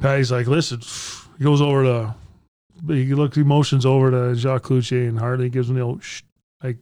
Patty's 0.00 0.32
like, 0.32 0.46
listen, 0.46 0.80
he 1.38 1.44
goes 1.44 1.60
over 1.60 1.82
to 1.84 2.14
he 2.88 3.12
looks 3.14 3.36
emotions 3.36 3.84
over 3.84 4.10
to 4.10 4.34
Jacques 4.34 4.62
Cloutier 4.62 5.06
and 5.06 5.18
Hartley 5.18 5.50
gives 5.50 5.68
him 5.68 5.76
the 5.76 5.82
old 5.82 6.02
shh, 6.02 6.22
like, 6.64 6.78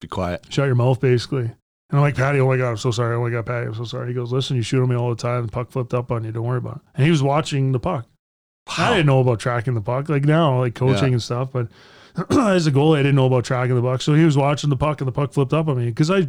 Be 0.00 0.08
quiet. 0.08 0.44
shut 0.48 0.66
your 0.66 0.74
mouth 0.74 1.00
basically. 1.00 1.42
And 1.44 1.52
I'm 1.92 2.00
like, 2.00 2.16
Patty, 2.16 2.40
oh 2.40 2.48
my 2.48 2.56
God, 2.56 2.70
I'm 2.70 2.76
so 2.78 2.90
sorry. 2.90 3.14
Oh 3.14 3.22
my 3.22 3.30
God, 3.30 3.46
Patty, 3.46 3.66
I'm 3.68 3.74
so 3.76 3.84
sorry. 3.84 4.08
He 4.08 4.14
goes, 4.14 4.32
listen, 4.32 4.56
you 4.56 4.62
shoot 4.62 4.82
on 4.82 4.88
me 4.88 4.96
all 4.96 5.10
the 5.10 5.14
time. 5.22 5.46
The 5.46 5.52
puck 5.52 5.70
flipped 5.70 5.94
up 5.94 6.10
on 6.10 6.24
you. 6.24 6.32
Don't 6.32 6.42
worry 6.44 6.58
about 6.58 6.78
it. 6.78 6.82
And 6.96 7.04
he 7.04 7.10
was 7.12 7.22
watching 7.22 7.70
the 7.70 7.78
puck. 7.78 8.06
I 8.78 8.90
didn't 8.90 9.06
know 9.06 9.20
about 9.20 9.38
tracking 9.40 9.74
the 9.74 9.80
puck. 9.80 10.08
Like 10.08 10.24
now, 10.24 10.58
like 10.60 10.74
coaching 10.74 11.08
Yeah. 11.08 11.12
and 11.12 11.22
stuff, 11.22 11.50
but 11.52 11.68
as 12.30 12.66
a 12.66 12.72
goalie, 12.72 12.98
I 12.98 13.02
didn't 13.02 13.16
know 13.16 13.26
about 13.26 13.44
tracking 13.44 13.74
the 13.76 13.82
puck. 13.82 14.02
So 14.02 14.14
he 14.14 14.24
was 14.24 14.36
watching 14.36 14.70
the 14.70 14.76
puck 14.76 15.00
and 15.00 15.08
the 15.08 15.12
puck 15.12 15.32
flipped 15.32 15.52
up 15.52 15.68
on 15.68 15.76
me. 15.76 15.92
Cause 15.92 16.10
I, 16.10 16.26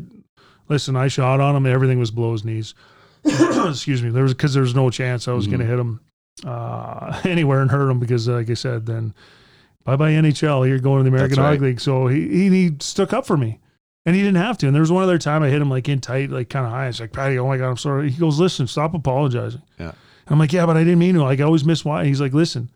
listen, 0.69 0.95
I 0.95 1.07
shot 1.07 1.39
on 1.39 1.55
him. 1.55 1.65
Everything 1.65 1.99
was 1.99 2.11
below 2.11 2.33
his 2.33 2.45
knees. 2.45 2.75
Excuse 3.25 4.03
me. 4.03 4.09
There 4.09 4.23
was, 4.23 4.33
cause 4.33 4.53
there 4.53 4.63
was 4.63 4.75
no 4.75 4.89
chance 4.89 5.27
I 5.27 5.33
was 5.33 5.47
going 5.47 5.59
to 5.59 5.65
hit 5.65 5.79
him 5.79 5.99
uh, 6.45 7.21
anywhere 7.25 7.61
and 7.61 7.71
hurt 7.71 7.89
him 7.89 7.99
because 7.99 8.27
like 8.27 8.49
I 8.49 8.53
said, 8.53 8.85
then 8.85 9.13
bye 9.83 9.95
bye 9.95 10.11
NHL. 10.11 10.67
You're 10.67 10.79
going 10.79 10.99
to 10.99 11.09
the 11.09 11.15
American 11.15 11.37
That's 11.37 11.39
right. 11.45 11.53
Hockey 11.53 11.65
League. 11.65 11.81
So 11.81 12.07
he, 12.07 12.27
he, 12.27 12.49
he 12.49 12.75
stuck 12.79 13.13
up 13.13 13.25
for 13.25 13.37
me. 13.37 13.59
And 14.05 14.15
he 14.15 14.21
didn't 14.21 14.37
have 14.37 14.57
to. 14.59 14.67
And 14.67 14.73
there 14.73 14.81
was 14.81 14.91
one 14.91 15.03
other 15.03 15.17
time 15.17 15.43
I 15.43 15.49
hit 15.49 15.61
him 15.61 15.69
like 15.69 15.89
in 15.89 15.99
tight, 15.99 16.29
like 16.29 16.47
kind 16.49 16.65
of 16.65 16.71
high. 16.71 16.87
It's 16.87 17.01
like, 17.01 17.11
Patty, 17.11 17.37
oh 17.39 17.47
my 17.47 17.57
God, 17.57 17.69
I'm 17.71 17.75
sorry. 17.77 18.09
He 18.09 18.17
goes, 18.17 18.39
listen, 18.39 18.65
stop 18.65 18.93
apologizing. 18.93 19.61
Yeah. 19.77 19.91
And 20.27 20.33
I'm 20.33 20.39
like, 20.39 20.51
yeah, 20.51 20.65
but 20.65 20.75
I 20.75 20.83
didn't 20.83 20.99
mean 20.99 21.15
to. 21.15 21.23
Like, 21.23 21.39
I 21.39 21.43
always 21.43 21.63
miss 21.63 21.85
why. 21.85 22.05
He's 22.05 22.19
like, 22.19 22.33
listen, 22.33 22.69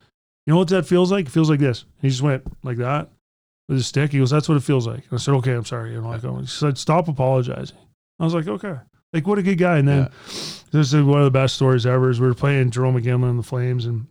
you 0.46 0.54
know 0.54 0.58
what 0.58 0.70
that 0.70 0.88
feels 0.88 1.12
like? 1.12 1.28
It 1.28 1.32
feels 1.32 1.50
like 1.50 1.60
this. 1.60 1.84
And 1.84 2.02
he 2.04 2.10
just 2.10 2.22
went 2.22 2.44
like 2.64 2.78
that 2.78 3.10
with 3.68 3.78
his 3.78 3.88
stick. 3.88 4.14
He 4.14 4.20
goes, 4.20 4.32
that's 4.32 4.48
what 4.48 4.58
it 4.58 4.64
feels 4.64 4.88
like. 4.88 5.04
And 5.10 5.14
I 5.14 5.18
said, 5.18 5.34
okay, 5.36 5.52
I'm 5.54 5.66
sorry. 5.66 5.94
Know, 5.94 6.08
like, 6.08 6.22
he 6.22 6.48
said, 6.48 6.78
stop 6.78 7.08
apologizing. 7.08 7.78
I 8.20 8.24
was 8.24 8.34
like, 8.34 8.48
okay. 8.48 8.78
Like, 9.12 9.28
what 9.28 9.38
a 9.38 9.44
good 9.44 9.58
guy. 9.58 9.78
And 9.78 9.88
then 9.88 10.10
this 10.72 10.94
is 10.94 11.04
one 11.04 11.20
of 11.20 11.26
the 11.26 11.32
best 11.32 11.56
stories 11.56 11.86
ever 11.86 12.10
is 12.10 12.22
we 12.22 12.28
were 12.28 12.34
playing 12.34 12.72
Jarome 12.72 13.02
Iginla 13.02 13.30
and 13.30 13.40
the 13.40 13.44
Flames. 13.44 13.86
And 13.86 14.08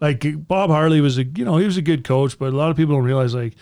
like 0.00 0.24
Bob 0.48 0.70
Hartley 0.70 1.00
was 1.00 1.16
a, 1.18 1.24
you 1.24 1.44
know, 1.44 1.56
he 1.58 1.66
was 1.66 1.76
a 1.76 1.82
good 1.82 2.02
coach, 2.02 2.38
but 2.38 2.52
a 2.52 2.56
lot 2.56 2.70
of 2.70 2.76
people 2.76 2.96
don't 2.96 3.04
realize 3.04 3.34
like 3.34 3.54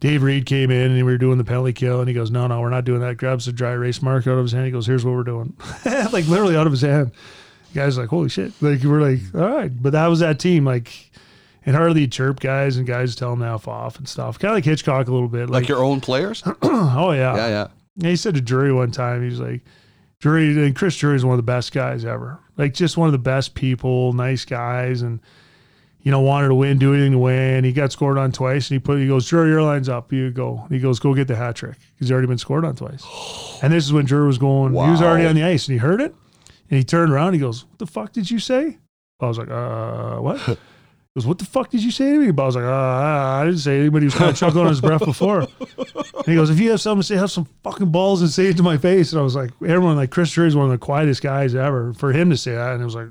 Dave 0.00 0.22
Reed 0.22 0.46
came 0.46 0.70
in 0.70 0.90
and 0.90 0.96
we 0.96 1.02
were 1.02 1.18
doing 1.18 1.38
the 1.38 1.44
penalty 1.44 1.72
kill 1.72 2.00
and 2.00 2.08
he 2.08 2.14
goes, 2.14 2.30
no, 2.30 2.46
no, 2.46 2.60
we're 2.60 2.70
not 2.70 2.84
doing 2.84 3.00
that. 3.00 3.16
Grabs 3.16 3.46
the 3.46 3.52
dry 3.52 3.72
erase 3.72 4.02
marker 4.02 4.32
out 4.32 4.38
of 4.38 4.44
his 4.44 4.52
hand. 4.52 4.66
He 4.66 4.72
goes, 4.72 4.86
here's 4.86 5.04
what 5.04 5.14
we're 5.14 5.22
doing. 5.22 5.56
like 5.84 6.26
literally 6.26 6.56
out 6.56 6.66
of 6.66 6.72
his 6.72 6.82
hand. 6.82 7.12
Guy's 7.74 7.98
like, 7.98 8.08
holy 8.08 8.28
shit. 8.28 8.52
Like 8.60 8.82
we're 8.82 9.00
like, 9.00 9.18
mm. 9.18 9.40
all 9.40 9.56
right. 9.56 9.82
But 9.82 9.92
that 9.92 10.06
was 10.06 10.20
that 10.20 10.38
team. 10.38 10.64
Like, 10.64 11.10
and 11.66 11.76
Hartley 11.76 12.08
chirp 12.08 12.40
guys 12.40 12.76
and 12.76 12.86
guys 12.86 13.14
tell 13.14 13.34
him 13.34 13.40
to 13.40 13.46
F 13.46 13.68
off 13.68 13.98
and 13.98 14.08
stuff. 14.08 14.38
Kind 14.38 14.50
of 14.50 14.56
like 14.56 14.64
Hitchcock 14.64 15.08
a 15.08 15.12
little 15.12 15.28
bit. 15.28 15.50
Like 15.50 15.62
Like, 15.62 15.68
your 15.68 15.84
own 15.84 16.00
players? 16.00 16.42
oh 16.62 17.12
yeah. 17.12 17.36
yeah, 17.36 17.48
yeah. 17.48 17.68
Yeah, 17.96 18.10
he 18.10 18.16
said 18.16 18.34
to 18.36 18.40
Drury 18.40 18.72
one 18.72 18.92
time, 18.92 19.28
he's 19.28 19.40
like, 19.40 19.62
Drury 20.20 20.64
and 20.64 20.74
Chris 20.74 20.96
Drury 20.96 21.16
is 21.16 21.24
one 21.24 21.34
of 21.34 21.38
the 21.38 21.42
best 21.42 21.72
guys 21.72 22.04
ever. 22.04 22.38
Like 22.56 22.74
just 22.74 22.96
one 22.96 23.06
of 23.06 23.12
the 23.12 23.18
best 23.18 23.54
people, 23.54 24.12
nice 24.12 24.44
guys, 24.44 25.02
and 25.02 25.20
you 26.00 26.10
know 26.10 26.20
wanted 26.20 26.48
to 26.48 26.54
win, 26.54 26.78
do 26.78 26.92
anything 26.92 27.12
to 27.12 27.18
win. 27.18 27.64
He 27.64 27.72
got 27.72 27.92
scored 27.92 28.18
on 28.18 28.32
twice, 28.32 28.70
and 28.70 28.76
he 28.76 28.78
put 28.80 28.98
he 28.98 29.06
goes, 29.06 29.28
Drury, 29.28 29.50
your 29.50 29.62
line's 29.62 29.88
up. 29.88 30.12
You 30.12 30.30
go. 30.30 30.60
And 30.62 30.72
he 30.72 30.80
goes, 30.80 30.98
go 30.98 31.14
get 31.14 31.28
the 31.28 31.36
hat 31.36 31.56
trick. 31.56 31.74
Because 31.74 32.08
he's 32.08 32.12
already 32.12 32.26
been 32.26 32.38
scored 32.38 32.64
on 32.64 32.74
twice. 32.74 33.04
And 33.62 33.72
this 33.72 33.84
is 33.84 33.92
when 33.92 34.06
Drury 34.06 34.26
was 34.26 34.38
going. 34.38 34.72
He 34.72 34.78
was 34.78 35.02
already 35.02 35.26
on 35.26 35.36
the 35.36 35.44
ice, 35.44 35.68
and 35.68 35.74
he 35.74 35.78
heard 35.78 36.00
it, 36.00 36.14
and 36.70 36.78
he 36.78 36.84
turned 36.84 37.12
around. 37.12 37.34
He 37.34 37.38
goes, 37.40 37.64
"What 37.64 37.78
the 37.78 37.86
fuck 37.86 38.12
did 38.12 38.30
you 38.30 38.38
say?" 38.38 38.78
I 39.20 39.26
was 39.26 39.38
like, 39.38 39.50
"Uh, 39.50 40.16
what?" 40.16 40.58
He 41.14 41.20
goes, 41.20 41.26
"What 41.26 41.38
the 41.38 41.46
fuck 41.46 41.70
did 41.70 41.82
you 41.82 41.90
say 41.90 42.12
to 42.12 42.18
me?" 42.18 42.30
But 42.30 42.42
I 42.42 42.46
was 42.46 42.56
like, 42.56 42.64
uh, 42.64 42.68
"I 42.70 43.44
didn't 43.44 43.60
say 43.60 43.76
anything." 43.76 43.92
But 43.92 44.02
he 44.02 44.06
was 44.06 44.14
kind 44.14 44.30
of 44.30 44.36
chuckling 44.36 44.64
on 44.64 44.70
his 44.70 44.80
breath 44.80 45.04
before. 45.04 45.46
And 46.18 46.26
he 46.26 46.34
goes, 46.34 46.50
"If 46.50 46.60
you 46.60 46.70
have 46.70 46.80
something 46.80 47.00
to 47.00 47.06
say, 47.06 47.16
have 47.16 47.30
some 47.30 47.46
fucking 47.64 47.90
balls 47.90 48.20
and 48.20 48.30
say 48.30 48.46
it 48.46 48.56
to 48.58 48.62
my 48.62 48.76
face." 48.76 49.12
And 49.12 49.20
I 49.20 49.22
was 49.22 49.34
like, 49.34 49.50
"Everyone 49.66 49.96
like 49.96 50.10
Chris 50.10 50.30
Drury 50.30 50.48
is 50.48 50.56
one 50.56 50.66
of 50.66 50.70
the 50.70 50.78
quietest 50.78 51.22
guys 51.22 51.54
ever. 51.54 51.92
For 51.94 52.12
him 52.12 52.28
to 52.30 52.36
say 52.36 52.52
that, 52.52 52.72
and 52.74 52.82
it 52.82 52.84
was 52.84 52.94
like, 52.94 53.08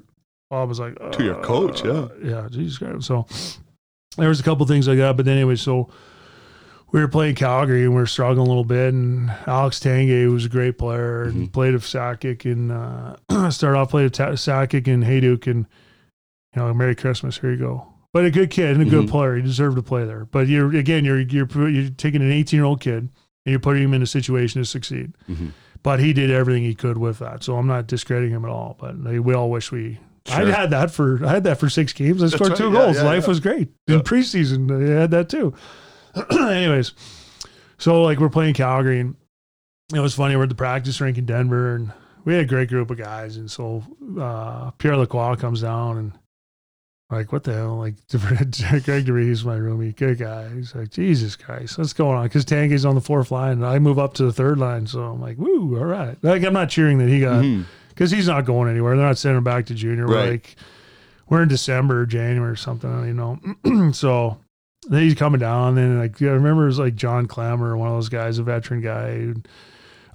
Bob 0.51 0.69
was 0.69 0.79
like, 0.79 0.95
To 1.13 1.23
your 1.23 1.41
coach, 1.41 1.83
yeah. 1.83 1.91
uh, 1.91 2.09
yeah, 2.23 2.47
Jesus 2.51 2.77
Christ." 2.77 3.07
So 3.07 3.25
there 4.17 4.29
was 4.29 4.39
a 4.39 4.43
couple 4.43 4.65
things 4.67 4.87
like 4.87 4.97
that, 4.99 5.17
but 5.17 5.25
then 5.25 5.35
anyway, 5.35 5.55
so 5.55 5.89
we 6.91 6.99
were 7.01 7.07
playing 7.07 7.35
Calgary 7.35 7.83
and 7.83 7.91
we 7.93 7.99
were 7.99 8.05
struggling 8.07 8.45
a 8.45 8.49
little 8.49 8.63
bit. 8.63 8.93
And 8.93 9.29
Alex 9.45 9.79
Tanguay, 9.79 10.31
was 10.31 10.45
a 10.45 10.49
great 10.49 10.77
player, 10.77 11.23
and 11.23 11.51
played 11.51 11.73
with 11.73 11.83
Sakic 11.83 12.45
and 12.51 12.71
uh, 12.71 13.49
started 13.51 13.77
off 13.77 13.89
playing 13.89 14.09
Ta- 14.11 14.31
Sakic 14.31 14.87
and 14.87 15.03
Hejduk 15.03 15.47
and 15.47 15.65
you 16.55 16.61
know, 16.61 16.73
Merry 16.73 16.95
Christmas. 16.95 17.37
Here 17.37 17.51
you 17.51 17.57
go. 17.57 17.87
But 18.13 18.25
a 18.25 18.31
good 18.31 18.49
kid 18.49 18.71
and 18.77 18.81
a 18.81 18.89
good 18.89 19.05
Mhm. 19.07 19.09
player. 19.11 19.35
He 19.35 19.41
deserved 19.43 19.75
to 19.75 19.83
play 19.83 20.05
there. 20.05 20.25
But 20.25 20.47
you're 20.47 20.73
again, 20.75 21.03
you're 21.05 21.19
you're 21.19 21.47
you're 21.69 21.89
taking 21.89 22.21
an 22.21 22.31
18 22.31 22.57
year 22.57 22.65
old 22.65 22.79
kid 22.81 22.99
and 23.03 23.11
you're 23.45 23.59
putting 23.59 23.83
him 23.83 23.93
in 23.93 24.01
a 24.01 24.07
situation 24.07 24.61
to 24.61 24.65
succeed. 24.65 25.13
Mhm. 25.29 25.51
But 25.83 25.99
he 25.99 26.13
did 26.13 26.31
everything 26.31 26.63
he 26.63 26.73
could 26.73 26.97
with 26.97 27.19
that. 27.19 27.43
So 27.43 27.57
I'm 27.57 27.67
not 27.67 27.85
discrediting 27.85 28.33
him 28.33 28.43
at 28.45 28.49
all. 28.49 28.75
But 28.79 28.97
we 28.97 29.33
all 29.35 29.51
wish 29.51 29.71
we. 29.71 29.99
I 30.29 30.41
Sure. 30.43 30.51
had 30.51 30.69
that 30.71 30.89
for 30.89 31.23
I 31.23 31.29
had 31.33 31.43
that 31.43 31.59
for 31.59 31.69
six 31.69 31.93
games. 31.93 32.23
I 32.23 32.27
scored 32.27 32.51
right. 32.51 32.57
two 32.57 32.67
Yeah, 32.71 32.73
goals. 32.73 32.95
yeah, 32.97 33.03
Life 33.03 33.23
yeah. 33.23 33.27
was 33.29 33.39
great 33.39 33.69
in 33.87 33.99
preseason. 34.01 34.71
I 34.97 35.01
had 35.01 35.11
that 35.11 35.29
too. 35.29 35.53
Anyways, 36.31 36.93
so 37.77 38.01
like 38.03 38.19
we're 38.19 38.29
playing 38.29 38.53
Calgary, 38.53 38.99
and 38.99 39.15
it 39.93 39.99
was 39.99 40.15
funny. 40.15 40.35
We're 40.35 40.43
at 40.43 40.49
the 40.49 40.55
practice 40.55 40.99
rink 41.01 41.17
in 41.17 41.25
Denver, 41.25 41.75
and 41.75 41.91
we 42.25 42.33
had 42.33 42.43
a 42.43 42.47
great 42.47 42.69
group 42.69 42.89
of 42.91 42.97
guys. 42.97 43.37
And 43.37 43.49
so 43.49 43.83
uh, 44.19 44.71
Pierre 44.71 44.97
Lacroix 44.97 45.35
comes 45.35 45.61
down, 45.61 45.97
and 45.97 46.11
like, 47.09 47.31
what 47.31 47.43
the 47.45 47.53
hell? 47.53 47.77
Like, 47.77 47.95
Greg 48.11 48.51
DeVries, 49.05 49.45
my 49.45 49.55
roomie, 49.55 49.95
good 49.95 50.17
guy. 50.17 50.49
He's 50.53 50.75
like, 50.75 50.89
Jesus 50.89 51.35
Christ, 51.37 51.77
what's 51.77 51.93
going 51.93 52.17
on? 52.17 52.23
Because 52.25 52.43
Tanguay's 52.45 52.83
on 52.85 52.95
the 52.95 53.01
fourth 53.01 53.31
line, 53.31 53.53
and 53.53 53.65
I 53.65 53.79
move 53.79 53.97
up 53.99 54.13
to 54.15 54.25
the 54.25 54.33
third 54.33 54.57
line. 54.57 54.87
So 54.87 55.01
I'm 55.03 55.21
like, 55.21 55.37
woo, 55.37 55.77
all 55.77 55.85
right. 55.85 56.17
Like, 56.21 56.43
I'm 56.43 56.53
not 56.53 56.69
cheering 56.69 56.97
that 56.97 57.07
he 57.07 57.21
got 57.21 57.43
because 57.89 58.11
he's 58.11 58.27
not 58.27 58.45
going 58.45 58.69
anywhere. 58.69 58.95
They're 58.97 59.05
not 59.05 59.17
sending 59.17 59.37
him 59.37 59.43
back 59.45 59.67
to 59.67 59.73
junior. 59.73 60.05
We're 60.07 60.15
Right. 60.15 60.29
like, 60.31 60.55
we're 61.29 61.41
in 61.43 61.47
December, 61.49 62.05
January 62.05 62.51
or 62.51 62.55
something. 62.55 62.89
I 62.89 63.05
don't 63.11 63.63
know. 63.65 63.91
so 63.93 64.37
then 64.87 65.03
he's 65.03 65.15
coming 65.15 65.39
down. 65.39 65.75
Then 65.75 65.99
like 65.99 66.21
I 66.21 66.25
remember 66.25 66.63
it 66.63 66.67
was 66.67 66.79
like 66.79 66.95
Jon 66.95 67.27
Klemm, 67.27 67.59
one 67.77 67.87
of 67.87 67.95
those 67.95 68.09
guys, 68.09 68.37
a 68.39 68.43
veteran 68.43 68.81
guy 68.81 69.15
who 69.17 69.35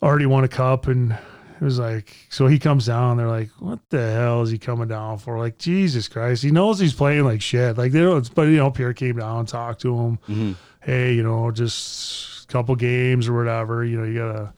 already 0.02 0.26
won 0.26 0.44
a 0.44 0.48
cup, 0.48 0.86
and 0.88 1.12
it 1.12 1.64
was 1.64 1.78
like 1.78 2.14
so 2.28 2.46
he 2.46 2.58
comes 2.58 2.86
down. 2.86 3.16
They're 3.16 3.28
like, 3.28 3.50
what 3.58 3.78
the 3.90 4.12
hell 4.12 4.42
is 4.42 4.50
he 4.50 4.58
coming 4.58 4.88
down 4.88 5.18
for? 5.18 5.38
Like 5.38 5.58
Jesus 5.58 6.08
Christ, 6.08 6.42
he 6.42 6.50
knows 6.50 6.78
he's 6.78 6.94
playing 6.94 7.24
like 7.24 7.40
shit. 7.42 7.76
Like 7.78 7.92
they 7.92 8.00
don't. 8.00 8.34
But 8.34 8.42
you 8.48 8.56
know, 8.56 8.70
Pierre 8.70 8.92
came 8.94 9.16
down 9.18 9.40
and 9.40 9.48
talked 9.48 9.80
to 9.82 9.96
him. 9.96 10.18
Mhm. 10.28 10.54
Hey, 10.80 11.14
you 11.14 11.22
know, 11.22 11.50
just 11.52 12.44
a 12.44 12.52
couple 12.52 12.74
games 12.74 13.28
or 13.28 13.34
whatever. 13.36 13.84
You 13.84 13.98
know, 13.98 14.04
you 14.04 14.18
gotta 14.18 14.52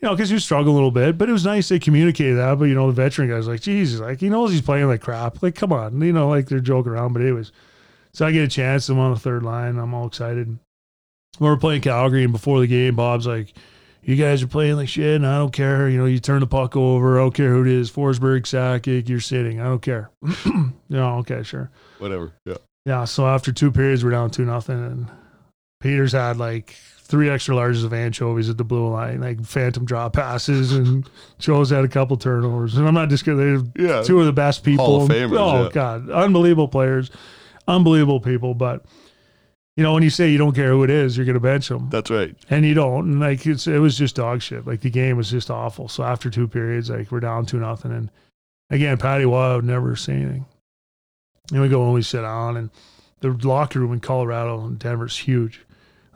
you 0.00 0.06
know, 0.06 0.14
because 0.14 0.30
you 0.30 0.38
struggle 0.38 0.72
a 0.72 0.76
little 0.76 0.90
bit, 0.90 1.16
but 1.16 1.28
it 1.28 1.32
was 1.32 1.46
nice 1.46 1.70
they 1.70 1.78
communicated 1.78 2.36
that. 2.36 2.58
But 2.58 2.66
you 2.66 2.74
know, 2.74 2.86
the 2.86 2.92
veteran 2.92 3.30
guy's 3.30 3.48
like, 3.48 3.62
Jesus, 3.62 3.98
like 3.98 4.20
he 4.20 4.28
knows 4.28 4.52
he's 4.52 4.60
playing 4.60 4.86
like 4.88 5.00
crap. 5.00 5.42
Like, 5.42 5.54
come 5.54 5.72
on, 5.72 6.00
you 6.02 6.12
know, 6.12 6.28
like 6.28 6.46
they're 6.48 6.60
joking 6.60 6.92
around. 6.92 7.14
But 7.14 7.22
anyways, 7.22 7.50
so 8.16 8.24
I 8.26 8.32
get 8.32 8.44
a 8.44 8.48
chance. 8.48 8.88
I'm 8.88 8.98
on 8.98 9.12
the 9.12 9.20
third 9.20 9.42
line. 9.42 9.76
I'm 9.78 9.92
all 9.92 10.06
excited. 10.06 10.58
We're 11.38 11.58
playing 11.58 11.82
Calgary, 11.82 12.24
and 12.24 12.32
before 12.32 12.60
the 12.60 12.66
game, 12.66 12.96
Bob's 12.96 13.26
like, 13.26 13.52
"You 14.02 14.16
guys 14.16 14.42
are 14.42 14.46
playing 14.46 14.76
like 14.76 14.88
shit, 14.88 15.16
and 15.16 15.26
I 15.26 15.36
don't 15.36 15.52
care. 15.52 15.86
You 15.86 15.98
know, 15.98 16.06
you 16.06 16.18
turn 16.18 16.40
the 16.40 16.46
puck 16.46 16.76
over. 16.76 17.18
I 17.18 17.22
don't 17.24 17.34
care 17.34 17.50
who 17.50 17.60
it 17.60 17.68
is. 17.68 17.90
Forsberg, 17.90 18.44
Sakic, 18.44 19.06
you're 19.10 19.20
sitting. 19.20 19.60
I 19.60 19.64
don't 19.64 19.82
care. 19.82 20.10
you 20.46 20.72
know, 20.88 21.18
okay, 21.18 21.42
sure. 21.42 21.70
Whatever. 21.98 22.32
Yeah. 22.46 22.56
Yeah. 22.86 23.04
So 23.04 23.26
after 23.26 23.52
two 23.52 23.70
periods, 23.70 24.02
we're 24.02 24.12
down 24.12 24.30
two 24.30 24.46
nothing, 24.46 24.82
and 24.82 25.10
Peters 25.82 26.12
had 26.12 26.38
like 26.38 26.74
three 27.00 27.28
extra 27.28 27.54
larges 27.54 27.84
of 27.84 27.92
anchovies 27.92 28.48
at 28.48 28.56
the 28.56 28.64
blue 28.64 28.88
line, 28.88 29.20
like 29.20 29.44
phantom 29.44 29.84
drop 29.84 30.14
passes, 30.14 30.72
and 30.72 31.06
Joe's 31.38 31.68
had 31.68 31.84
a 31.84 31.88
couple 31.88 32.16
turnovers. 32.16 32.78
And 32.78 32.88
I'm 32.88 32.94
not 32.94 33.10
just 33.10 33.26
kidding. 33.26 33.70
They're 33.76 33.86
Yeah. 33.86 34.02
two 34.02 34.18
of 34.20 34.24
the 34.26 34.32
best 34.32 34.64
people. 34.64 35.06
Famers, 35.06 35.38
Oh 35.38 35.64
yeah. 35.64 35.68
God, 35.70 36.08
unbelievable 36.08 36.68
players, 36.68 37.10
unbelievable 37.68 38.20
people. 38.20 38.54
But 38.54 38.84
you 39.76 39.82
know, 39.82 39.92
when 39.92 40.02
you 40.02 40.10
say 40.10 40.30
you 40.30 40.38
don't 40.38 40.54
care 40.54 40.70
who 40.70 40.84
it 40.84 40.90
is, 40.90 41.16
you're 41.16 41.26
going 41.26 41.34
to 41.34 41.40
bench 41.40 41.68
them, 41.68 41.88
That's 41.90 42.10
right. 42.10 42.34
and 42.48 42.64
you 42.64 42.72
don't. 42.74 43.04
And 43.10 43.20
like 43.20 43.46
it's 43.46 43.66
it 43.66 43.78
was 43.78 43.96
just 43.98 44.16
dog 44.16 44.40
shit. 44.42 44.66
Like 44.66 44.80
the 44.80 44.90
game 44.90 45.16
was 45.16 45.30
just 45.30 45.50
awful. 45.50 45.88
So 45.88 46.02
after 46.02 46.30
two 46.30 46.48
periods, 46.48 46.88
like 46.90 47.10
we're 47.12 47.20
down 47.20 47.44
two 47.46 47.58
nothing, 47.58 47.92
and 47.92 48.10
again, 48.70 48.96
Patty 48.96 49.26
would 49.26 49.64
never 49.64 49.94
say 49.96 50.14
anything. 50.14 50.46
And 51.52 51.60
we 51.62 51.68
go 51.68 51.84
and 51.84 51.92
we 51.94 52.02
sit 52.02 52.22
down, 52.22 52.56
and 52.56 52.70
the 53.20 53.30
locker 53.46 53.80
room 53.80 53.92
in 53.92 54.00
Colorado 54.00 54.64
and 54.64 54.78
Denver's 54.78 55.16
huge. 55.18 55.60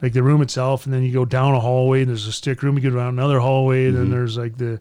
Like 0.02 0.14
the 0.14 0.22
room 0.22 0.40
itself, 0.40 0.86
and 0.86 0.94
then 0.94 1.02
you 1.02 1.12
go 1.12 1.26
down 1.26 1.54
a 1.54 1.60
hallway, 1.60 2.00
and 2.00 2.08
there's 2.08 2.26
a 2.26 2.32
stick 2.32 2.62
room. 2.62 2.78
You 2.78 2.90
go 2.90 2.96
down 2.96 3.08
another 3.08 3.38
hallway, 3.40 3.86
and 3.86 3.96
then 3.96 4.06
Mhm. 4.06 4.10
there's 4.10 4.38
like 4.38 4.56
the 4.56 4.80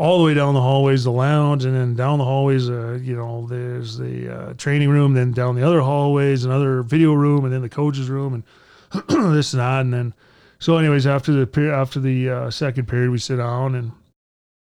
all 0.00 0.16
the 0.16 0.24
way 0.24 0.32
down 0.32 0.54
the 0.54 0.62
hallways, 0.62 1.04
the 1.04 1.12
lounge, 1.12 1.66
and 1.66 1.76
then 1.76 1.94
down 1.94 2.18
the 2.18 2.24
hallways, 2.24 2.70
uh, 2.70 2.98
you 3.02 3.14
know, 3.14 3.46
there's 3.46 3.98
the 3.98 4.34
uh, 4.34 4.54
training 4.54 4.88
room. 4.88 5.12
Then 5.12 5.32
down 5.32 5.56
the 5.56 5.66
other 5.66 5.82
hallways, 5.82 6.46
another 6.46 6.82
video 6.82 7.12
room, 7.12 7.44
and 7.44 7.52
then 7.52 7.60
the 7.60 7.68
coach's 7.68 8.08
room, 8.08 8.32
and 8.32 9.04
this 9.34 9.52
and 9.52 9.60
that. 9.60 9.82
And 9.82 9.92
then, 9.92 10.14
so, 10.58 10.78
anyways, 10.78 11.06
after 11.06 11.44
the 11.44 11.70
after 11.70 12.00
the 12.00 12.30
uh, 12.30 12.50
second 12.50 12.88
period, 12.88 13.10
we 13.10 13.18
sit 13.18 13.36
down, 13.36 13.74
and 13.74 13.92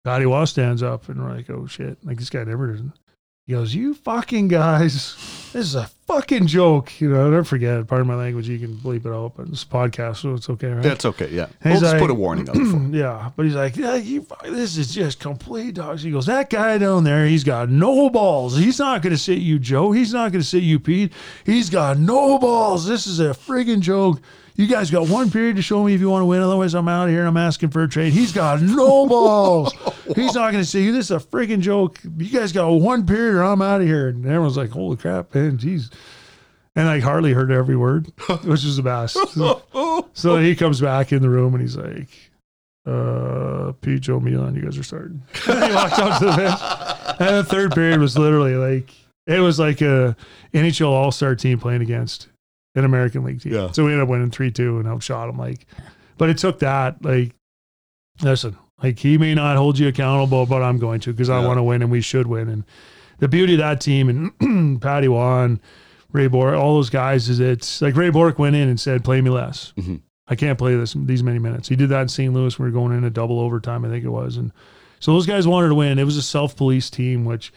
Patty 0.05 0.25
Roy 0.25 0.45
stands 0.45 0.85
up, 0.85 1.09
and 1.09 1.21
we're 1.21 1.35
like, 1.35 1.51
oh 1.51 1.67
shit, 1.67 1.99
like 2.05 2.19
this 2.19 2.31
guy 2.31 2.45
never. 2.45 2.79
He 3.47 3.53
goes, 3.53 3.75
"You 3.75 3.93
fucking 3.93 4.49
guys, 4.49 4.95
this 5.53 5.67
is 5.67 5.75
a 5.75 5.87
fucking 6.07 6.47
joke." 6.47 6.99
You 6.99 7.11
know, 7.11 7.31
don't 7.31 7.45
forget. 7.45 7.79
it. 7.81 7.87
Pardon 7.87 8.07
my 8.07 8.15
language. 8.15 8.49
You 8.49 8.59
can 8.59 8.75
bleep 8.77 9.05
it 9.05 9.13
out, 9.13 9.35
but 9.37 9.49
it's 9.49 9.63
a 9.63 9.67
podcast, 9.67 10.17
so 10.23 10.33
it's 10.33 10.49
okay, 10.49 10.69
right? 10.69 10.83
That's 10.83 11.05
okay. 11.05 11.29
Yeah. 11.31 11.49
He's 11.63 11.73
We'll 11.73 11.81
just 11.83 11.93
like- 11.93 12.01
put 12.01 12.11
a 12.11 12.15
warning 12.15 12.49
up 12.49 12.57
yeah, 12.95 13.31
but 13.37 13.45
he's 13.45 13.55
like, 13.55 13.77
yeah, 13.77 13.97
you, 13.97 14.27
this 14.45 14.79
is 14.79 14.95
just 14.95 15.21
complete 15.21 15.75
dogs. 15.75 16.03
He 16.03 16.11
goes, 16.11 16.25
that 16.25 16.49
guy 16.49 16.79
down 16.79 17.05
there, 17.05 17.27
he's 17.27 17.45
got 17.45 17.69
no 17.69 18.09
balls. 18.09 18.57
He's 18.57 18.79
not 18.79 19.03
going 19.03 19.13
to 19.13 19.19
sit 19.19 19.39
you, 19.41 19.59
Joe. 19.59 19.93
He's 19.93 20.15
not 20.15 20.33
going 20.33 20.41
to 20.41 20.49
sit 20.49 20.63
you, 20.63 20.81
Pete. 20.81 21.13
He's 21.45 21.69
got 21.69 21.99
no 21.99 22.39
balls. 22.39 22.87
This 22.87 23.07
is 23.07 23.21
a 23.21 23.35
friggin' 23.35 23.81
joke. 23.81 24.23
You 24.57 24.67
guys 24.69 24.91
got 24.91 25.09
one 25.09 25.31
period 25.33 25.57
to 25.57 25.63
show 25.63 25.83
me 25.83 25.95
if 25.95 26.01
you 26.01 26.09
want 26.09 26.23
to 26.23 26.27
win. 26.27 26.41
Otherwise, 26.41 26.75
I'm 26.75 26.87
out 26.89 27.05
of 27.07 27.11
here. 27.11 27.21
and 27.21 27.29
I'm 27.29 27.37
asking 27.37 27.71
for 27.71 27.83
a 27.83 27.89
trade. 27.89 28.13
He's 28.13 28.33
got 28.33 28.63
no 28.63 29.07
balls. 29.09 29.73
He's 30.15 30.35
not 30.35 30.53
going 30.53 30.63
to 30.63 30.65
see 30.65 30.85
you. 30.85 30.93
This 30.93 31.07
is 31.07 31.11
a 31.11 31.19
freaking 31.19 31.59
joke. 31.61 31.99
You 32.19 32.29
guys 32.31 32.53
got 32.53 32.69
one 32.69 33.05
period 33.05 33.35
or 33.35 33.43
I'm 33.43 33.61
out 33.61 33.81
of 33.81 33.87
here. 33.87 34.09
And 34.09 34.25
everyone's 34.25 34.57
like, 34.57 34.71
holy 34.71 34.97
crap, 34.97 35.35
man. 35.35 35.59
Jeez. 35.59 35.93
And 36.77 36.89
I 36.89 37.01
hardly 37.01 37.33
heard 37.33 37.51
every 37.51 37.77
word, 37.77 38.13
which 38.45 38.65
is 38.65 38.77
the 38.77 38.83
best. 38.83 39.17
So 40.17 40.37
he 40.39 40.55
comes 40.55 40.81
back 40.81 41.11
in 41.13 41.23
the 41.23 41.29
room 41.29 41.55
and 41.55 41.61
he's 41.61 41.77
like, 41.77 42.09
uh, 42.87 43.73
Pete, 43.81 44.01
Joe, 44.03 44.21
Milan, 44.21 44.55
you 44.55 44.63
guys 44.63 44.79
are 44.79 44.85
starting. 44.85 45.23
And 45.49 45.65
he 45.65 45.75
walked 45.75 45.99
out 45.99 46.19
to 46.21 46.25
the 46.27 46.37
bench. 46.37 46.61
And 47.21 47.37
the 47.39 47.45
third 47.45 47.73
period 47.75 47.99
was 47.99 48.17
literally 48.17 48.55
like, 48.55 48.91
it 49.27 49.41
was 49.41 49.59
like 49.59 49.81
a 49.81 50.17
NHL 50.53 50.87
All 50.89 51.11
Star 51.11 51.35
team 51.35 51.59
playing 51.59 51.83
against 51.83 52.29
an 52.75 52.85
American 52.85 53.25
League 53.25 53.41
team. 53.41 53.53
Yeah. 53.55 53.71
So 53.73 53.85
we 53.85 53.93
ended 53.93 54.03
up 54.05 54.09
winning 54.09 54.31
3 54.31 54.51
2 54.51 54.79
and 54.79 54.89
outshot 54.89 55.29
him. 55.29 55.39
Like, 55.39 55.67
but 56.19 56.29
it 56.31 56.39
took 56.39 56.59
that. 56.61 57.05
Like, 57.05 57.35
listen, 58.23 58.57
like 58.83 58.99
he 58.99 59.19
may 59.19 59.35
not 59.35 59.57
hold 59.57 59.79
you 59.79 59.89
accountable, 59.89 60.47
but 60.47 60.63
I'm 60.63 60.79
going 60.79 61.01
to 61.01 61.13
because 61.13 61.31
I 61.31 61.45
want 61.45 61.59
to 61.59 61.63
win 61.63 61.83
and 61.83 61.91
we 61.91 62.01
should 62.01 62.27
win. 62.27 62.49
And 62.49 62.65
the 63.19 63.29
beauty 63.29 63.55
of 63.55 63.59
that 63.59 63.81
team 63.81 64.09
and 64.41 64.81
Patty 64.81 65.09
Roy, 65.09 65.57
Ray 66.13 66.27
Bourque, 66.29 66.57
all 66.57 66.75
those 66.77 66.91
guys 66.91 67.29
is 67.29 67.41
it's 67.41 67.81
like 67.83 67.97
Ray 67.97 68.11
Bourque 68.11 68.39
went 68.39 68.57
in 68.57 68.69
and 68.69 68.79
said, 68.79 69.05
play 69.05 69.21
me 69.21 69.31
less. 69.31 69.73
Mhm. 69.77 70.01
I 70.27 70.37
can't 70.37 70.59
play 70.59 70.75
this 70.75 70.95
these 70.97 71.23
many 71.23 71.39
minutes. 71.39 71.69
He 71.69 71.77
did 71.77 71.91
that 71.91 72.03
in 72.03 72.09
St. 72.09 72.33
Louis. 72.33 72.59
when 72.59 72.67
We 72.67 72.73
were 72.73 72.81
going 72.81 72.97
in 72.97 73.05
a 73.05 73.11
double 73.11 73.39
overtime, 73.41 73.85
I 73.85 73.89
think 73.89 74.05
it 74.05 74.11
was. 74.11 74.37
And 74.39 74.53
so 74.99 75.13
those 75.13 75.27
guys 75.27 75.47
wanted 75.47 75.69
to 75.69 75.75
win. 75.75 75.99
It 75.99 76.05
was 76.05 76.17
a 76.17 76.23
self 76.23 76.57
police 76.57 76.89
team, 76.89 77.27
which, 77.27 77.53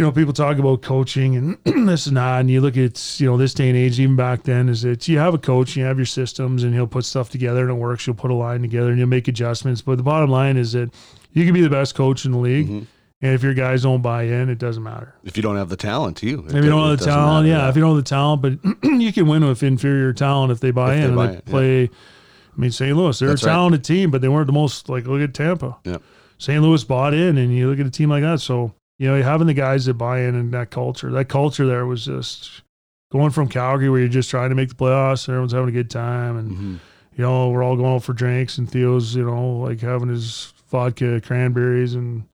you 0.00 0.06
know, 0.06 0.12
people 0.12 0.32
talk 0.32 0.56
about 0.56 0.80
coaching 0.80 1.36
and 1.36 1.58
this 1.88 2.06
and 2.06 2.16
that. 2.16 2.40
And 2.40 2.48
you 2.50 2.62
look 2.62 2.78
at, 2.78 3.20
you 3.20 3.26
know, 3.26 3.36
this 3.36 3.52
day 3.52 3.68
and 3.68 3.76
age, 3.76 4.00
even 4.00 4.16
back 4.16 4.44
then, 4.44 4.70
is 4.70 4.80
that 4.80 5.06
you 5.06 5.18
have 5.18 5.34
a 5.34 5.38
coach, 5.38 5.76
you 5.76 5.84
have 5.84 5.98
your 5.98 6.06
systems, 6.06 6.64
and 6.64 6.72
he'll 6.72 6.86
put 6.86 7.04
stuff 7.04 7.28
together 7.28 7.60
and 7.60 7.70
it 7.70 7.74
works. 7.74 8.06
You'll 8.06 8.16
put 8.16 8.30
a 8.30 8.34
line 8.34 8.62
together 8.62 8.88
and 8.88 8.98
you'll 8.98 9.08
make 9.08 9.28
adjustments. 9.28 9.82
But 9.82 9.98
the 9.98 10.02
bottom 10.02 10.30
line 10.30 10.56
is 10.56 10.72
that 10.72 10.90
you 11.34 11.44
can 11.44 11.52
be 11.52 11.60
the 11.60 11.68
best 11.68 11.94
coach 11.94 12.24
in 12.24 12.32
the 12.32 12.38
league. 12.38 12.66
Mhm. 12.68 12.86
And 13.22 13.34
if 13.34 13.42
your 13.42 13.52
guys 13.52 13.82
don't 13.82 14.00
buy 14.00 14.22
in, 14.22 14.48
it 14.48 14.58
doesn't 14.58 14.82
matter. 14.82 15.14
If 15.22 15.36
you 15.36 15.42
don't 15.42 15.56
have 15.56 15.68
the 15.68 15.76
talent, 15.76 16.16
too. 16.16 16.46
If 16.48 16.54
you 16.54 16.70
don't 16.70 16.88
have 16.88 16.98
the 16.98 17.04
talent, 17.04 17.46
yeah, 17.46 17.68
if 17.68 17.76
you 17.76 17.82
don't 17.82 17.94
have 17.94 18.02
the 18.02 18.08
talent, 18.08 18.40
but 18.40 18.58
you 18.90 19.12
can 19.12 19.26
win 19.26 19.44
with 19.46 19.62
inferior 19.62 20.14
talent 20.14 20.50
if 20.50 20.60
they 20.60 20.70
buy 20.70 20.94
If 20.94 21.00
they 21.02 21.08
in 21.08 21.14
buy 21.14 21.24
and 21.26 21.32
they 21.34 21.36
it, 21.36 21.42
yeah. 21.46 21.50
play. 21.50 21.82
I 21.84 22.60
mean, 22.60 22.70
St. 22.70 22.96
Louis, 22.96 23.18
they're 23.18 23.28
That's 23.28 23.42
a 23.42 23.46
right. 23.48 23.52
talented 23.52 23.84
team, 23.84 24.10
but 24.10 24.22
they 24.22 24.28
weren't 24.28 24.46
the 24.46 24.54
most 24.54 24.88
like. 24.88 25.06
Look 25.06 25.20
at 25.20 25.34
Tampa. 25.34 25.76
Yeah. 25.84 25.98
St. 26.38 26.62
Louis 26.62 26.82
bought 26.84 27.12
in, 27.12 27.36
and 27.36 27.54
you 27.54 27.68
look 27.68 27.78
at 27.78 27.84
a 27.84 27.90
team 27.90 28.08
like 28.08 28.22
that. 28.22 28.40
So 28.40 28.72
you 29.00 29.08
know, 29.08 29.20
having 29.22 29.46
the 29.46 29.54
guys 29.54 29.86
that 29.86 29.94
buy 29.94 30.20
in 30.20 30.34
and 30.34 30.52
that 30.52 30.70
culture, 30.70 31.10
that 31.10 31.28
culture 31.28 31.66
there 31.66 31.86
was 31.86 32.04
just 32.04 32.62
going 33.10 33.30
from 33.30 33.48
Calgary 33.48 33.88
where 33.88 33.98
you're 34.00 34.08
just 34.08 34.30
trying 34.30 34.50
to 34.50 34.54
make 34.54 34.68
the 34.68 34.74
playoffs 34.76 35.26
and 35.26 35.32
everyone's 35.34 35.52
having 35.52 35.70
a 35.70 35.72
good 35.72 35.90
time, 35.90 36.36
and 36.36 36.50
Mhm. 36.52 36.78
you 37.16 37.24
know, 37.24 37.48
we're 37.48 37.62
all 37.64 37.76
going 37.76 37.94
out 37.94 38.04
for 38.04 38.12
drinks, 38.12 38.58
and 38.58 38.70
Theo's 38.70 39.16
you 39.16 39.24
know 39.24 39.56
like 39.56 39.80
having 39.80 40.08
his 40.10 40.52
vodka 40.70 41.20
cranberries 41.20 41.94
and. 41.94 42.24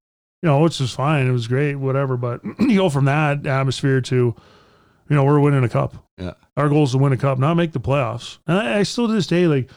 You 0.43 0.51
know, 0.53 0.61
which 0.61 0.79
was 0.79 0.93
fine. 0.93 1.27
It 1.27 1.33
was 1.33 1.49
great, 1.49 1.77
whatever. 1.77 2.17
But 2.19 2.43
you 2.61 2.77
go 2.77 2.91
from 2.91 3.07
that 3.07 3.47
atmosphere 3.47 4.03
to, 4.03 4.15
you 4.17 4.37
know, 5.17 5.25
we're 5.25 5.41
winning 5.41 5.65
a 5.65 5.69
cup. 5.69 5.97
Yeah. 6.19 6.35
Our 6.59 6.69
goal 6.69 6.85
is 6.85 6.93
to 6.93 6.99
win 6.99 7.13
a 7.13 7.17
cup, 7.17 7.39
not 7.39 7.55
make 7.55 7.73
the 7.73 7.81
playoffs. 7.81 8.37
And 8.47 8.59
I, 8.59 8.79
I 8.81 8.83
still 8.85 9.09
to 9.09 9.13
this 9.15 9.27
day, 9.27 9.47
like, 9.49 9.71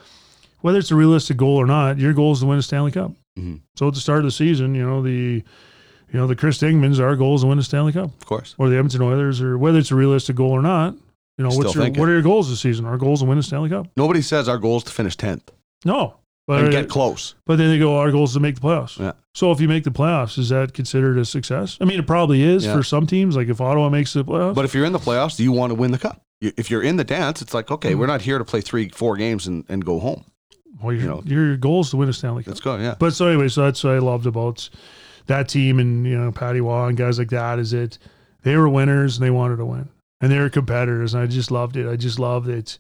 whether 0.60 0.78
it's 0.78 0.92
a 0.92 0.96
realistic 0.96 1.38
goal 1.38 1.56
or 1.56 1.66
not, 1.66 1.98
your 1.98 2.14
goal 2.14 2.34
is 2.34 2.42
to 2.42 2.46
win 2.46 2.60
a 2.60 2.62
Stanley 2.62 2.92
Cup. 2.92 3.14
Mhm. 3.40 3.62
So 3.78 3.88
at 3.88 3.94
the 3.94 4.00
start 4.02 4.20
of 4.20 4.26
the 4.26 4.32
season, 4.32 4.76
you 4.76 4.86
know, 4.86 5.02
the, 5.02 5.44
you 6.12 6.20
know, 6.20 6.28
the 6.28 6.36
Chris 6.36 6.58
Dingmans, 6.60 7.00
our 7.00 7.16
goal 7.16 7.36
is 7.36 7.42
to 7.42 7.48
win 7.48 7.60
a 7.60 7.64
Stanley 7.64 7.94
Cup, 7.94 8.06
Of 8.20 8.26
course. 8.26 8.56
or 8.58 8.70
the 8.70 8.76
Edmonton 8.78 9.02
Oilers, 9.02 9.42
or 9.42 9.58
whether 9.58 9.78
it's 9.80 9.92
a 9.92 9.96
realistic 9.96 10.36
goal 10.36 10.52
or 10.52 10.62
not. 10.62 10.96
You 11.38 11.44
know, 11.44 11.50
Still 11.52 11.64
what's 11.64 11.76
your, 11.76 11.84
thinking. 11.86 12.02
what 12.02 12.10
are 12.10 12.14
your 12.14 12.22
goals 12.22 12.50
this 12.50 12.60
season? 12.60 12.86
Our 12.86 12.98
goal 12.98 13.14
is 13.14 13.20
to 13.22 13.26
win 13.26 13.38
a 13.38 13.44
Stanley 13.44 13.70
Cup. 13.70 13.88
Nobody 13.96 14.22
says 14.22 14.50
our 14.50 14.58
goal 14.58 14.78
is 14.78 14.84
to 14.84 14.92
finish 14.92 15.16
10th 15.16 15.44
No, 15.86 16.16
but 16.48 16.64
and 16.64 16.72
get 16.72 16.90
close. 16.90 17.36
but 17.46 17.58
then 17.58 17.70
they 17.70 17.80
go, 17.80 17.96
our 17.98 18.12
goal 18.12 18.26
is 18.26 18.34
to 18.34 18.42
make 18.42 18.56
the 18.56 18.62
playoffs. 18.62 19.00
Yeah. 19.00 19.14
So 19.34 19.52
if 19.54 19.62
you 19.62 19.70
make 19.70 19.86
the 19.86 19.92
playoffs, 19.92 20.38
is 20.38 20.50
that 20.50 20.74
considered 20.74 21.18
a 21.18 21.24
success? 21.24 21.78
I 21.80 21.86
mean, 21.86 21.98
it 22.00 22.06
probably 22.08 22.42
is 22.42 22.66
Yeah. 22.66 22.76
for 22.76 22.84
some 22.84 23.08
teams. 23.08 23.38
Like 23.38 23.48
if 23.48 23.62
Ottawa 23.62 23.88
makes 23.88 24.12
the 24.12 24.26
playoffs, 24.26 24.56
But 24.56 24.66
if 24.66 24.74
you're 24.74 24.84
in 24.86 24.92
the 24.92 25.00
playoffs, 25.00 25.40
you 25.40 25.54
want 25.54 25.70
to 25.72 25.76
win 25.76 25.92
the 25.92 25.98
cup. 26.00 26.22
If 26.42 26.70
you're 26.70 26.84
in 26.84 26.98
the 26.98 27.04
dance, 27.06 27.42
it's 27.42 27.54
like, 27.54 27.72
okay, 27.72 27.92
Mm-hmm. 27.92 28.00
we're 28.00 28.08
not 28.08 28.22
here 28.24 28.38
to 28.38 28.44
play 28.46 28.60
three, 28.60 28.90
four 28.90 29.16
games 29.16 29.48
and, 29.48 29.64
and 29.70 29.86
go 29.86 30.00
home. 30.00 30.26
well, 30.84 30.92
your, 30.94 31.02
you 31.02 31.08
know. 31.08 31.24
your 31.26 31.56
goal 31.56 31.82
is 31.82 31.90
to 31.92 31.98
win 31.98 32.10
a 32.10 32.14
Stanley 32.14 32.44
Cup. 32.44 32.50
Let's 32.50 32.62
go. 32.62 32.76
Yeah. 32.78 32.96
But 33.00 33.14
so 33.14 33.28
anyway, 33.28 33.48
so 33.48 33.64
that's 33.64 33.82
what 33.84 33.94
I 33.94 34.00
loved 34.00 34.26
about 34.26 34.70
that 35.30 35.48
team 35.48 35.80
and 35.80 36.06
you 36.06 36.18
know 36.18 36.32
Patty 36.32 36.60
Roy 36.60 36.88
and 36.88 36.98
guys 36.98 37.18
like 37.18 37.30
that 37.30 37.60
is 37.60 37.72
it 37.72 37.98
they 38.42 38.56
were 38.58 38.68
winners 38.68 39.18
and 39.18 39.26
they 39.26 39.30
wanted 39.32 39.58
to 39.58 39.66
win 39.66 39.90
and 40.22 40.32
they 40.32 40.40
were 40.40 40.50
competitors 40.50 41.14
and 41.14 41.24
I 41.24 41.28
just 41.28 41.52
loved 41.52 41.78
it. 41.78 41.88
I 41.88 41.96
just 41.96 42.20
loved 42.20 42.50
it. 42.50 42.78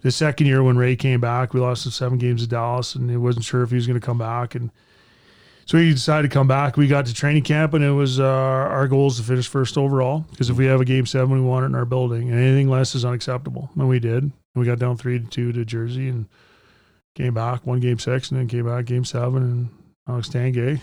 The 0.00 0.12
second 0.12 0.46
year 0.46 0.62
when 0.62 0.78
Ray 0.78 0.94
came 0.94 1.20
back, 1.20 1.52
we 1.52 1.60
lost 1.60 1.84
the 1.84 1.90
seven 1.90 2.16
games 2.16 2.42
to 2.42 2.48
Dallas 2.48 2.94
and 2.94 3.10
he 3.10 3.16
wasn't 3.16 3.44
sure 3.44 3.62
if 3.62 3.70
he 3.70 3.74
was 3.74 3.86
going 3.86 4.00
to 4.00 4.06
come 4.06 4.18
back 4.18 4.54
and 4.54 4.70
so 5.66 5.76
he 5.76 5.90
decided 5.90 6.30
to 6.30 6.34
come 6.34 6.48
back. 6.48 6.78
We 6.78 6.86
got 6.86 7.04
to 7.06 7.14
training 7.14 7.42
camp 7.42 7.74
and 7.74 7.84
it 7.84 7.90
was 7.90 8.18
uh, 8.18 8.24
our 8.24 8.88
goal 8.88 9.08
is 9.08 9.18
to 9.18 9.22
finish 9.22 9.48
first 9.48 9.76
overall 9.76 10.24
because 10.30 10.48
if 10.48 10.56
we 10.56 10.64
have 10.64 10.80
a 10.80 10.84
game 10.84 11.04
seven, 11.04 11.30
we 11.34 11.40
want 11.42 11.64
it 11.64 11.66
in 11.66 11.74
our 11.74 11.84
building 11.84 12.30
and 12.30 12.40
anything 12.40 12.70
less 12.70 12.94
is 12.94 13.04
unacceptable. 13.04 13.70
And 13.76 13.88
we 13.88 13.98
did. 13.98 14.22
And 14.22 14.32
we 14.54 14.64
got 14.64 14.78
down 14.78 14.96
three 14.96 15.18
to 15.18 15.26
two 15.26 15.52
to 15.52 15.64
Jersey 15.66 16.08
and 16.08 16.26
came 17.14 17.34
back, 17.34 17.66
won 17.66 17.80
game 17.80 17.98
six, 17.98 18.30
and 18.30 18.40
then 18.40 18.48
came 18.48 18.64
back 18.64 18.86
game 18.86 19.04
seven. 19.04 19.42
And 19.42 19.68
Alex 20.08 20.28
Tanguay, 20.28 20.80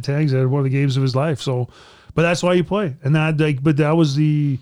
Tangs 0.02 0.32
had 0.32 0.46
one 0.46 0.60
of 0.60 0.64
the 0.64 0.70
games 0.70 0.96
of 0.96 1.02
his 1.02 1.16
life. 1.16 1.40
So, 1.40 1.68
but 2.14 2.22
that's 2.22 2.42
why 2.42 2.54
you 2.54 2.64
play, 2.64 2.96
and 3.02 3.14
that 3.16 3.38
like, 3.38 3.62
but 3.62 3.76
that 3.78 3.96
was 3.96 4.14
the 4.14 4.58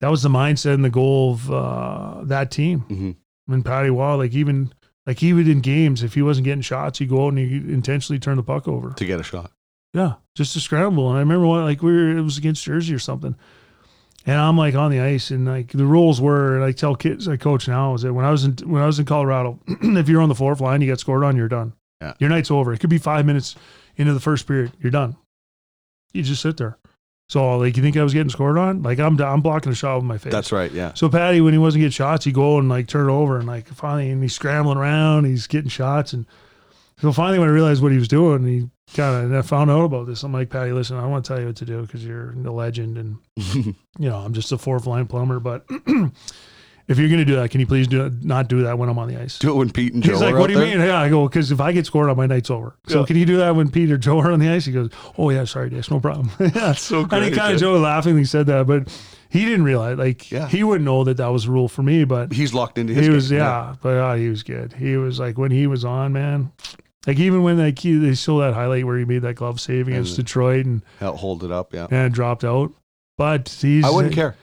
that 0.00 0.10
was 0.10 0.22
the 0.22 0.28
mindset 0.28 0.74
and 0.74 0.84
the 0.84 0.90
goal 0.90 1.34
of 1.34 1.50
uh, 1.50 2.24
that 2.24 2.50
team. 2.50 2.84
Mhm. 2.88 3.16
And 3.48 3.64
Patty 3.64 3.90
Roy, 3.90 4.16
like 4.16 4.32
even 4.34 4.72
like 5.06 5.22
even 5.22 5.48
in 5.48 5.60
games, 5.60 6.02
if 6.02 6.14
he 6.14 6.22
wasn't 6.22 6.46
getting 6.46 6.62
shots, 6.62 6.98
he'd 6.98 7.10
go 7.10 7.26
out 7.26 7.34
and 7.34 7.38
he 7.38 7.56
intentionally 7.72 8.18
turn 8.18 8.36
the 8.36 8.42
puck 8.42 8.66
over. 8.66 8.90
To 8.92 9.04
get 9.04 9.20
a 9.20 9.22
shot. 9.22 9.50
Yeah, 9.92 10.14
just 10.34 10.54
to 10.54 10.60
scramble. 10.60 11.08
And 11.10 11.16
I 11.16 11.20
remember 11.20 11.46
one 11.46 11.62
like 11.64 11.82
we 11.82 11.92
were 11.92 12.16
it 12.16 12.22
was 12.22 12.36
against 12.38 12.64
Jersey 12.64 12.92
or 12.94 12.98
something. 12.98 13.36
And 14.26 14.36
I'm 14.40 14.56
like 14.56 14.74
on 14.74 14.90
the 14.90 15.00
ice, 15.00 15.30
and 15.30 15.44
like 15.46 15.68
the 15.72 15.84
rules 15.84 16.18
were, 16.20 16.56
and 16.56 16.64
I 16.64 16.72
tell 16.72 16.96
kids 16.96 17.28
I 17.28 17.36
coach 17.36 17.68
now 17.68 17.92
is 17.94 18.02
that 18.02 18.14
when 18.14 18.24
I 18.24 18.30
was 18.30 18.44
in 18.44 18.56
when 18.64 18.82
I 18.82 18.86
was 18.86 18.98
in 18.98 19.04
Colorado, 19.04 19.60
if 19.68 20.08
you're 20.08 20.22
on 20.22 20.30
the 20.30 20.34
fourth 20.34 20.60
line, 20.62 20.80
you 20.80 20.86
get 20.88 20.98
scored 20.98 21.22
on, 21.22 21.36
you're 21.36 21.46
done. 21.48 21.74
Yeah. 22.04 22.14
Your 22.18 22.30
night's 22.30 22.50
over. 22.50 22.72
It 22.72 22.78
could 22.80 22.90
be 22.90 22.98
five 22.98 23.24
minutes 23.24 23.56
into 23.96 24.12
the 24.12 24.20
first 24.20 24.46
period, 24.46 24.72
you're 24.80 24.90
done. 24.90 25.16
You 26.12 26.22
just 26.22 26.42
sit 26.42 26.56
there. 26.56 26.78
So 27.28 27.56
like 27.58 27.76
you 27.76 27.82
think 27.82 27.96
I 27.96 28.02
was 28.02 28.12
getting 28.12 28.28
scored 28.28 28.58
on? 28.58 28.82
Like 28.82 28.98
I'm 28.98 29.20
I'm 29.20 29.40
blocking 29.40 29.72
a 29.72 29.74
shot 29.74 29.96
with 29.96 30.04
my 30.04 30.18
face. 30.18 30.32
That's 30.32 30.52
right. 30.52 30.70
Yeah. 30.70 30.92
So 30.94 31.08
Patty, 31.08 31.40
when 31.40 31.54
he 31.54 31.58
wasn't 31.58 31.80
getting 31.80 31.90
shots, 31.90 32.26
he'd 32.26 32.34
go 32.34 32.58
and 32.58 32.68
like 32.68 32.86
turn 32.86 33.08
it 33.08 33.12
over 33.12 33.38
and 33.38 33.46
like 33.46 33.68
finally, 33.68 34.10
and 34.10 34.22
he's 34.22 34.34
scrambling 34.34 34.76
around, 34.76 35.24
he's 35.24 35.46
getting 35.46 35.70
shots, 35.70 36.12
and 36.12 36.26
so 37.00 37.12
finally, 37.12 37.38
when 37.38 37.48
I 37.48 37.52
realized 37.52 37.82
what 37.82 37.92
he 37.92 37.98
was 37.98 38.08
doing, 38.08 38.46
he 38.46 38.68
kind 38.94 39.16
of 39.16 39.24
and 39.24 39.36
I 39.36 39.42
found 39.42 39.70
out 39.70 39.84
about 39.84 40.06
this. 40.06 40.22
I'm 40.22 40.32
like, 40.32 40.50
Patty, 40.50 40.72
listen, 40.72 40.96
I 40.96 41.00
don't 41.00 41.10
want 41.10 41.24
to 41.24 41.28
tell 41.28 41.40
you 41.40 41.46
what 41.46 41.56
to 41.56 41.64
do 41.64 41.82
because 41.82 42.04
you're 42.04 42.34
the 42.36 42.52
legend, 42.52 42.98
and 42.98 43.16
you 43.36 43.74
know 43.98 44.18
I'm 44.18 44.34
just 44.34 44.52
a 44.52 44.58
fourth 44.58 44.86
line 44.86 45.06
plumber. 45.06 45.40
But 45.40 45.66
if 46.88 46.98
you're 46.98 47.08
gonna 47.08 47.24
do 47.24 47.36
that, 47.36 47.50
can 47.50 47.60
you 47.60 47.66
please 47.66 47.86
do 47.88 48.10
not 48.22 48.48
do 48.48 48.62
that 48.64 48.78
when 48.78 48.88
I'm 48.88 48.98
on 48.98 49.08
the 49.08 49.20
ice? 49.20 49.38
Do 49.38 49.50
it 49.52 49.54
when 49.56 49.70
Pete 49.70 49.94
and 49.94 50.02
Joe 50.02 50.12
are 50.12 50.14
out 50.16 50.18
there. 50.20 50.26
He's 50.28 50.32
like, 50.34 50.40
what 50.40 50.46
do 50.48 50.52
you 50.54 50.58
there? 50.60 50.78
mean? 50.78 50.86
Yeah, 50.86 51.00
I 51.00 51.08
go 51.08 51.26
because 51.28 51.50
if 51.50 51.60
I 51.60 51.72
get 51.72 51.86
scored 51.86 52.10
on, 52.10 52.16
my 52.16 52.26
night's 52.26 52.50
over. 52.50 52.76
So 52.88 53.00
Yeah. 53.00 53.06
can 53.06 53.16
you 53.16 53.24
do 53.26 53.36
that 53.38 53.56
when 53.56 53.70
Pete 53.70 53.90
or 53.90 53.98
Joe 53.98 54.18
are 54.20 54.30
on 54.32 54.38
the 54.40 54.48
ice? 54.48 54.64
He 54.66 54.72
goes, 54.72 54.90
oh 55.18 55.30
yeah, 55.30 55.44
sorry, 55.44 55.70
Dish, 55.70 55.90
no 55.90 56.00
problem. 56.00 56.30
yeah, 56.54 56.72
so 56.72 57.04
great. 57.04 57.22
and 57.22 57.32
he 57.32 57.38
kind 57.38 57.54
of. 57.54 57.60
Joe 57.60 57.78
laughingly 57.78 58.24
said 58.24 58.46
that, 58.46 58.66
but 58.66 58.88
he 59.30 59.44
didn't 59.44 59.64
realize 59.64 59.98
like 59.98 60.30
Yeah. 60.30 60.46
he 60.48 60.62
wouldn't 60.62 60.84
know 60.84 61.04
that 61.04 61.16
that 61.16 61.28
was 61.28 61.46
a 61.46 61.50
rule 61.50 61.68
for 61.68 61.82
me, 61.82 62.04
but 62.04 62.32
He's 62.32 62.52
locked 62.54 62.78
into 62.78 62.92
his 62.94 63.06
he 63.06 63.10
was 63.12 63.30
game. 63.30 63.38
yeah, 63.38 63.74
but 63.82 63.96
uh, 63.96 64.14
he 64.14 64.28
was 64.28 64.42
good. 64.42 64.72
He 64.74 64.96
was 64.96 65.18
like 65.18 65.38
when 65.38 65.50
he 65.50 65.66
was 65.66 65.84
on, 65.84 66.12
man. 66.12 66.52
Like 67.06 67.18
even 67.18 67.42
when 67.42 67.58
like 67.58 67.78
he, 67.78 67.96
they 67.96 68.14
saw 68.14 68.40
that 68.40 68.54
highlight 68.54 68.86
where 68.86 68.96
he 68.98 69.04
made 69.04 69.22
that 69.22 69.34
glove 69.34 69.60
save 69.60 69.88
against 69.88 70.16
And- 70.18 70.26
Detroit 70.26 70.64
and 70.66 70.82
Hell, 71.00 71.16
hold 71.16 71.44
it 71.44 71.50
up. 71.50 71.72
Yeah. 71.74 71.86
and 71.90 72.12
dropped 72.14 72.44
out. 72.44 72.72
But 73.18 73.48
he's 73.60 73.84
I 73.84 73.90
wouldn't 73.90 74.14
care. 74.14 74.36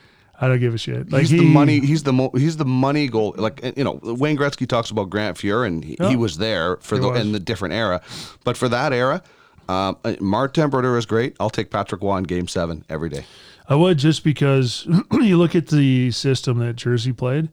I 0.44 0.48
don't 0.48 0.60
give 0.60 0.74
a 0.74 0.78
shit. 0.78 1.12
Like 1.12 1.22
he's 1.22 1.30
he, 1.30 1.38
the 1.38 1.44
money. 1.46 1.80
He's 1.80 2.02
the 2.04 2.14
mo- 2.14 2.32
he's 2.36 2.58
the 2.58 2.66
money 2.66 3.08
goal. 3.08 3.36
Like 3.38 3.62
you 3.78 3.84
know, 3.84 4.00
Wayne 4.02 4.36
Gretzky 4.38 4.68
talks 4.68 4.89
about 4.89 5.10
Grant 5.12 5.38
Fuhr, 5.38 5.66
and 5.68 5.86
he, 5.86 5.96
Yeah. 6.00 6.10
he 6.10 6.16
was 6.16 6.38
there 6.38 6.78
for 6.78 6.98
the 6.98 7.10
was. 7.10 7.22
in 7.22 7.32
the 7.32 7.39
different 7.39 7.76
era. 7.76 8.02
But 8.44 8.58
for 8.58 8.68
that 8.70 8.92
era, 8.92 9.22
um, 9.70 9.98
uh, 10.04 10.16
Martin 10.20 10.70
Brodeur 10.72 10.98
is 10.98 11.06
great. 11.06 11.36
I'll 11.39 11.52
take 11.52 11.70
Patrick 11.70 12.02
Roy 12.02 12.18
in 12.18 12.24
Game 12.24 12.48
Seven 12.48 12.84
every 12.89 13.10
day. 13.10 13.24
I 13.70 13.76
would 13.76 14.00
just 14.00 14.24
because 14.24 14.88
you 15.12 15.38
look 15.38 15.56
at 15.56 15.68
the 15.68 16.10
system 16.12 16.58
that 16.60 16.76
Jersey 16.76 17.14
played. 17.14 17.50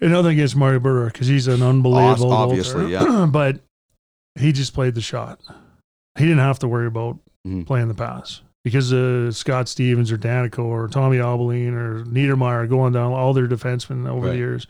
And 0.00 0.12
nothing 0.12 0.32
against 0.32 0.56
Mario 0.56 0.78
Burr 0.80 1.06
because 1.06 1.26
he's 1.26 1.46
an 1.48 1.62
unbelievable. 1.62 2.32
obviously, 2.32 2.90
goaltender. 2.92 3.30
but 3.32 3.60
he 4.38 4.52
just 4.52 4.74
played 4.74 4.94
the 4.94 5.00
shot. 5.00 5.40
He 6.18 6.24
didn't 6.24 6.40
have 6.40 6.58
to 6.60 6.68
worry 6.68 6.86
about 6.86 7.18
Mhm. 7.46 7.64
playing 7.66 7.88
the 7.88 7.94
pass 7.94 8.40
because 8.66 8.92
uh, 8.92 9.30
Scott 9.30 9.68
Stevens 9.68 10.10
or 10.10 10.18
Daneyko 10.18 10.58
or 10.58 10.88
Tommy 10.88 11.18
Albelin 11.18 11.72
or 11.72 12.02
Niedermayer 12.02 12.68
going 12.68 12.92
down 12.92 13.12
all 13.12 13.32
their 13.32 13.46
defensemen 13.46 14.08
over 14.10 14.26
Right. 14.26 14.32
the 14.32 14.38
years. 14.38 14.66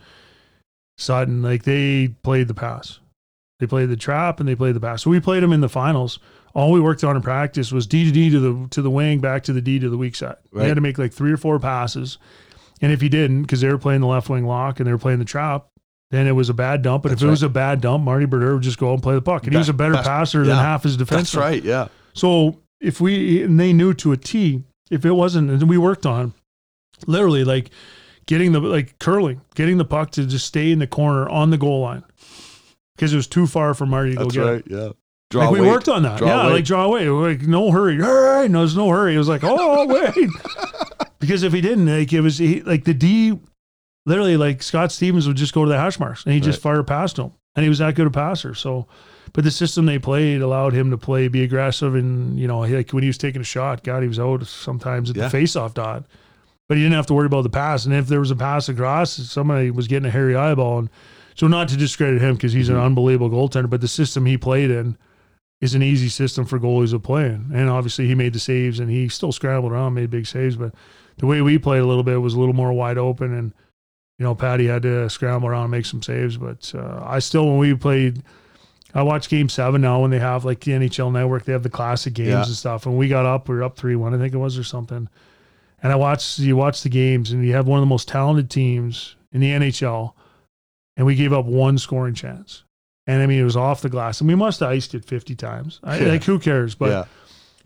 Sutton, 0.99 1.41
like 1.41 1.63
they 1.63 2.09
played 2.21 2.47
the 2.47 2.53
pass. 2.53 2.99
They 3.59 3.65
played 3.65 3.89
the 3.89 3.97
trap 3.97 4.39
and 4.39 4.47
they 4.47 4.53
played 4.53 4.75
the 4.75 4.79
pass. 4.79 5.01
So 5.01 5.09
we 5.09 5.19
played 5.19 5.41
them 5.41 5.51
in 5.51 5.61
the 5.61 5.67
finals. 5.69 6.19
All 6.53 6.71
we 6.71 6.79
worked 6.79 7.03
on 7.03 7.15
in 7.15 7.23
practice 7.23 7.71
was 7.71 7.87
D 7.87 8.05
to 8.05 8.11
D 8.11 8.29
to 8.29 8.39
the 8.39 8.67
to 8.69 8.83
the 8.83 8.91
wing, 8.91 9.17
back 9.19 9.41
to 9.45 9.53
the 9.53 9.61
D 9.61 9.79
to 9.79 9.89
the 9.89 9.97
weak 9.97 10.15
side. 10.15 10.35
We 10.51 10.61
had 10.65 10.75
to 10.75 10.81
make 10.81 10.99
like 10.99 11.11
three 11.11 11.31
or 11.31 11.37
four 11.37 11.57
passes. 11.59 12.19
And 12.79 12.91
if 12.91 13.01
you 13.01 13.09
didn't, 13.09 13.41
because 13.41 13.61
they 13.61 13.67
were 13.69 13.79
playing 13.79 14.01
the 14.01 14.07
left 14.07 14.29
wing 14.29 14.45
lock 14.45 14.79
and 14.79 14.85
they 14.85 14.91
were 14.91 14.99
playing 14.99 15.17
the 15.17 15.25
trap, 15.25 15.65
then 16.11 16.27
it 16.27 16.33
was 16.33 16.49
a 16.49 16.53
bad 16.53 16.83
dump. 16.83 17.05
And 17.05 17.11
That's 17.13 17.23
if 17.23 17.27
it 17.27 17.31
was 17.31 17.41
a 17.41 17.49
bad 17.49 17.81
dump, 17.81 18.03
Marty 18.03 18.25
Brodeur 18.27 18.53
would 18.53 18.61
just 18.61 18.77
go 18.77 18.89
out 18.91 18.93
and 18.93 19.01
play 19.03 19.15
the 19.15 19.23
puck. 19.23 19.45
And 19.45 19.53
he 19.53 19.57
was 19.57 19.69
a 19.69 19.73
better 19.73 19.95
passer 19.95 20.45
than 20.45 20.55
half 20.55 20.83
his 20.83 20.97
defense. 20.97 21.31
That's 21.31 21.35
right. 21.35 21.63
Yeah. 21.63 21.87
So 22.13 22.59
if 22.81 22.99
we 23.01 23.43
and 23.43 23.59
they 23.59 23.73
knew 23.73 23.93
to 23.95 24.11
a 24.11 24.17
T, 24.17 24.63
if 24.91 25.05
it 25.05 25.11
wasn't, 25.11 25.49
and 25.49 25.69
we 25.69 25.77
worked 25.77 26.05
on 26.05 26.33
literally 27.05 27.43
like 27.43 27.69
getting 28.25 28.51
the 28.51 28.59
like 28.59 28.97
curling, 28.99 29.41
getting 29.55 29.77
the 29.77 29.85
puck 29.85 30.11
to 30.11 30.25
just 30.25 30.45
stay 30.45 30.71
in 30.71 30.79
the 30.79 30.87
corner 30.87 31.27
on 31.29 31.49
the 31.49 31.57
goal 31.57 31.81
line 31.81 32.03
because 32.95 33.13
it 33.13 33.15
was 33.17 33.27
too 33.27 33.47
far 33.47 33.73
for 33.73 33.85
Marty 33.85 34.11
to 34.13 34.19
That's 34.23 34.35
go 34.35 34.43
get. 34.43 34.49
right. 34.51 34.65
it. 34.65 34.71
Yeah. 34.87 34.91
Draw 35.29 35.43
Like 35.43 35.51
we 35.51 35.59
weight. 35.61 35.67
worked 35.71 35.89
on 35.89 36.03
that, 36.03 36.19
Draw 36.19 36.27
yeah. 36.27 36.45
weight. 36.47 36.53
Like 36.53 36.65
draw 36.65 36.83
away, 36.85 37.09
like 37.09 37.41
no 37.41 37.69
hurry, 37.71 37.97
hurry. 37.97 38.47
No, 38.47 38.59
there's 38.59 38.77
no 38.77 38.89
hurry. 38.89 39.15
It 39.15 39.17
was 39.17 39.27
like, 39.27 39.41
oh 39.43 39.85
wait, 40.15 40.29
because 41.19 41.43
if 41.43 41.51
he 41.53 41.59
didn't, 41.61 41.85
like 41.87 42.13
it 42.13 42.21
was 42.21 42.37
he, 42.37 42.61
like 42.61 42.85
the 42.85 42.93
D, 42.93 43.37
literally 44.05 44.37
like 44.37 44.63
Scott 44.63 44.91
Stevens 44.91 45.27
would 45.27 45.35
just 45.37 45.53
go 45.53 45.65
to 45.65 45.69
the 45.69 45.77
hash 45.77 45.99
marks 45.99 46.23
and 46.23 46.33
he 46.33 46.39
just 46.39 46.63
Right. 46.63 46.75
fire 46.75 46.83
past 46.83 47.19
him, 47.19 47.31
and 47.55 47.63
he 47.63 47.67
was 47.69 47.79
that 47.79 47.95
good 47.95 48.07
a 48.07 48.09
passer. 48.11 48.53
So, 48.53 48.87
but 49.33 49.43
the 49.43 49.51
system 49.51 49.85
they 49.85 49.99
played 49.99 50.41
allowed 50.41 50.73
him 50.73 50.89
to 50.91 50.97
play, 50.97 51.27
be 51.27 51.43
aggressive, 51.43 51.95
and 51.95 52.39
you 52.39 52.47
know, 52.47 52.59
like 52.59 52.91
when 52.91 53.03
he 53.03 53.07
was 53.09 53.17
taking 53.17 53.41
a 53.41 53.45
shot, 53.45 53.83
God, 53.83 54.01
he 54.01 54.07
was 54.07 54.19
out 54.19 54.45
sometimes 54.47 55.09
at 55.09 55.15
Yeah. 55.15 55.23
the 55.23 55.29
face-off 55.29 55.73
dot, 55.73 56.05
but 56.67 56.77
he 56.77 56.83
didn't 56.83 56.95
have 56.95 57.07
to 57.07 57.13
worry 57.13 57.25
about 57.27 57.43
the 57.43 57.49
pass. 57.49 57.85
And 57.85 57.93
if 57.93 58.07
there 58.07 58.19
was 58.19 58.31
a 58.31 58.35
pass 58.35 58.69
across, 58.69 59.11
somebody 59.13 59.71
was 59.71 59.87
getting 59.87 60.07
a 60.07 60.11
hairy 60.11 60.35
eyeball, 60.35 60.79
and 60.79 60.89
so 61.35 61.47
not 61.47 61.67
to 61.69 61.77
discredit 61.77 62.21
him 62.21 62.35
because 62.35 62.53
he's 62.53 62.69
an 62.69 62.75
Mhm. 62.75 62.85
unbelievable 62.85 63.29
goaltender, 63.29 63.69
but 63.69 63.81
the 63.81 63.87
system 63.87 64.25
he 64.25 64.37
played 64.37 64.71
in 64.71 64.97
is 65.61 65.73
an 65.75 65.81
easy 65.83 66.09
system 66.09 66.45
for 66.45 66.59
goalies 66.59 66.91
to 66.91 66.99
play 66.99 67.25
in. 67.27 67.45
And 67.53 67.69
obviously 67.69 68.07
he 68.07 68.13
made 68.15 68.33
the 68.33 68.39
saves 68.39 68.79
and 68.79 68.91
he 68.91 69.07
still 69.09 69.31
scrambled 69.31 69.71
around, 69.71 69.95
made 69.95 70.11
big 70.11 70.27
saves. 70.27 70.55
But 70.55 70.73
the 71.17 71.25
way 71.25 71.41
we 71.41 71.57
played 71.57 71.81
a 71.81 71.85
little 71.87 72.03
bit 72.03 72.21
was 72.21 72.35
a 72.35 72.39
little 72.39 72.53
more 72.53 72.71
wide 72.73 72.97
open 72.99 73.33
and 73.33 73.53
you 74.19 74.23
know, 74.23 74.33
Patty 74.33 74.65
had 74.65 74.81
to 74.81 75.07
scramble 75.11 75.47
around 75.47 75.63
and 75.65 75.71
make 75.71 75.85
some 75.85 76.01
saves. 76.01 76.37
But 76.37 76.73
uh, 76.75 77.03
I 77.05 77.19
still 77.19 77.45
when 77.47 77.57
we 77.59 77.73
played 77.75 78.23
I 78.93 79.03
watch 79.03 79.29
game 79.29 79.49
seven 79.49 79.81
now 79.81 80.01
when 80.01 80.11
they 80.11 80.19
have 80.19 80.45
like 80.45 80.61
the 80.61 80.71
NHL 80.71 81.11
network, 81.11 81.45
they 81.45 81.51
have 81.53 81.63
the 81.63 81.69
classic 81.69 82.13
games 82.13 82.29
Yeah. 82.29 82.37
and 82.45 82.47
stuff. 82.55 82.85
And 82.85 82.97
we 82.97 83.07
got 83.07 83.25
up, 83.25 83.49
we 83.49 83.55
were 83.55 83.63
up 83.63 83.75
three 83.77 83.95
one, 83.95 84.13
I 84.13 84.17
think 84.17 84.33
it 84.33 84.37
was 84.37 84.57
or 84.57 84.63
something. 84.63 85.07
And 85.83 85.91
I 85.91 85.95
watched 85.95 86.39
you 86.39 86.55
watch 86.55 86.81
the 86.83 86.89
games 86.89 87.31
and 87.31 87.45
you 87.45 87.53
have 87.53 87.67
one 87.67 87.79
of 87.79 87.81
the 87.81 87.89
most 87.89 88.07
talented 88.07 88.49
teams 88.49 89.15
in 89.31 89.41
the 89.41 89.51
NHL 89.51 90.13
and 90.95 91.05
we 91.05 91.15
gave 91.15 91.33
up 91.33 91.45
one 91.45 91.77
scoring 91.77 92.13
chance. 92.15 92.63
And 93.05 93.21
I 93.21 93.25
mean, 93.27 93.39
it 93.39 93.43
was 93.45 93.55
off 93.55 93.81
the 93.81 93.87
glass, 93.89 94.19
and 94.19 94.27
we 94.27 94.35
must 94.35 94.59
have 94.59 94.69
iced 94.69 94.93
it 94.93 95.05
fifty 95.05 95.33
times. 95.35 95.79
I, 95.83 95.99
Yeah. 95.99 96.07
Like, 96.09 96.23
who 96.25 96.39
cares? 96.39 96.75
But 96.75 96.89
yeah. 96.89 97.05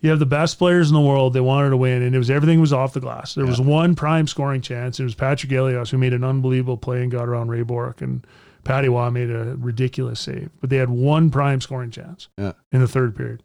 you 0.01 0.11
have 0.11 0.19
the 0.19 0.25
best 0.27 0.59
players 0.59 0.89
in 0.89 0.93
the 0.93 1.01
world. 1.01 1.33
They 1.33 1.39
wanted 1.39 1.71
to 1.71 1.77
win, 1.77 2.03
and 2.03 2.13
it 2.13 2.17
was 2.19 2.29
everything 2.29 2.61
was 2.61 2.71
off 2.73 2.93
the 2.93 2.99
glass. 2.99 3.33
There 3.33 3.45
was 3.47 3.59
one 3.59 3.95
prime 3.95 4.27
scoring 4.27 4.61
chance. 4.61 4.99
It 4.99 5.03
was 5.03 5.15
Patrick 5.15 5.51
Elias 5.51 5.89
who 5.89 5.97
made 5.97 6.13
an 6.13 6.23
unbelievable 6.23 6.77
play 6.77 7.01
and 7.01 7.11
got 7.11 7.27
around 7.27 7.49
Ray 7.49 7.63
Bourque, 7.63 8.01
and 8.01 8.23
Patty 8.63 8.89
Roy 8.89 9.09
made 9.09 9.29
a 9.29 9.55
ridiculous 9.57 10.19
save. 10.19 10.49
But 10.59 10.69
they 10.69 10.77
had 10.77 10.89
one 10.89 11.29
prime 11.29 11.61
scoring 11.61 11.91
chance 11.91 12.27
Yeah. 12.37 12.53
in 12.71 12.81
the 12.81 12.87
third 12.87 13.15
period, 13.15 13.43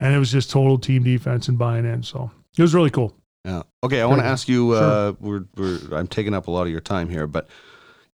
and 0.00 0.14
it 0.14 0.18
was 0.18 0.30
just 0.32 0.50
total 0.50 0.78
team 0.78 1.02
defense 1.02 1.48
and 1.48 1.58
buying 1.58 1.84
in. 1.84 2.02
So 2.02 2.30
it 2.56 2.62
was 2.62 2.74
really 2.74 2.90
cool. 2.90 3.14
Yeah. 3.44 3.62
Okay, 3.82 4.02
I 4.02 4.06
want 4.06 4.20
to 4.20 4.26
ask 4.26 4.48
you. 4.48 4.72
Uh, 4.72 5.14
we're, 5.20 5.44
we're 5.56 5.78
I'm 5.92 6.06
taking 6.06 6.34
up 6.34 6.46
a 6.46 6.50
lot 6.50 6.62
of 6.62 6.68
your 6.68 6.80
time 6.82 7.08
here, 7.08 7.26
but 7.26 7.48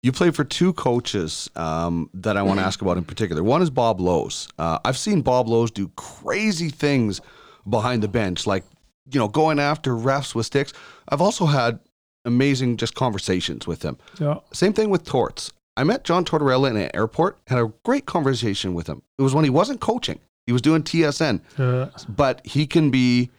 you 0.03 0.11
played 0.11 0.35
for 0.35 0.43
two 0.43 0.71
coaches 0.73 1.49
um, 1.55 2.11
that 2.13 2.37
I 2.37 2.43
want 2.43 2.59
to 2.59 2.65
ask 2.65 2.81
about 2.81 2.97
in 2.97 3.03
particular. 3.03 3.41
One 3.43 3.61
is 3.63 3.71
Bob 3.71 3.99
Lowes. 3.99 4.47
Uh, 4.59 4.77
I've 4.85 4.97
seen 4.97 5.21
Bob 5.21 5.47
Lowes 5.47 5.71
do 5.71 5.87
crazy 5.95 6.69
things 6.69 7.21
behind 7.67 8.03
the 8.03 8.07
bench, 8.07 8.45
like 8.45 8.63
you 9.11 9.19
know 9.19 9.27
going 9.27 9.57
after 9.59 9.93
refs 9.95 10.35
with 10.35 10.45
sticks. 10.45 10.73
I've 11.09 11.21
also 11.21 11.47
had 11.47 11.79
amazing 12.25 12.77
just 12.77 12.93
conversations 12.93 13.65
with 13.65 13.81
him. 13.83 13.97
Yeah. 14.19 14.35
Same 14.53 14.73
thing 14.73 14.89
with 14.91 15.05
Torts. 15.05 15.51
I 15.77 15.83
met 15.83 16.03
John 16.03 16.23
Tortorella 16.25 16.69
in 16.69 16.77
an 16.77 16.89
airport, 16.93 17.37
had 17.47 17.59
a 17.59 17.73
great 17.83 18.05
conversation 18.05 18.73
with 18.73 18.87
him. 18.87 19.01
It 19.17 19.21
was 19.23 19.33
when 19.33 19.43
he 19.43 19.49
wasn't 19.49 19.81
coaching; 19.81 20.19
he 20.45 20.53
was 20.53 20.61
doing 20.61 20.83
TSN 20.83 21.41
Uh, 21.59 21.89
but 22.07 22.45
he 22.45 22.65
can 22.65 22.89
be 22.91 23.29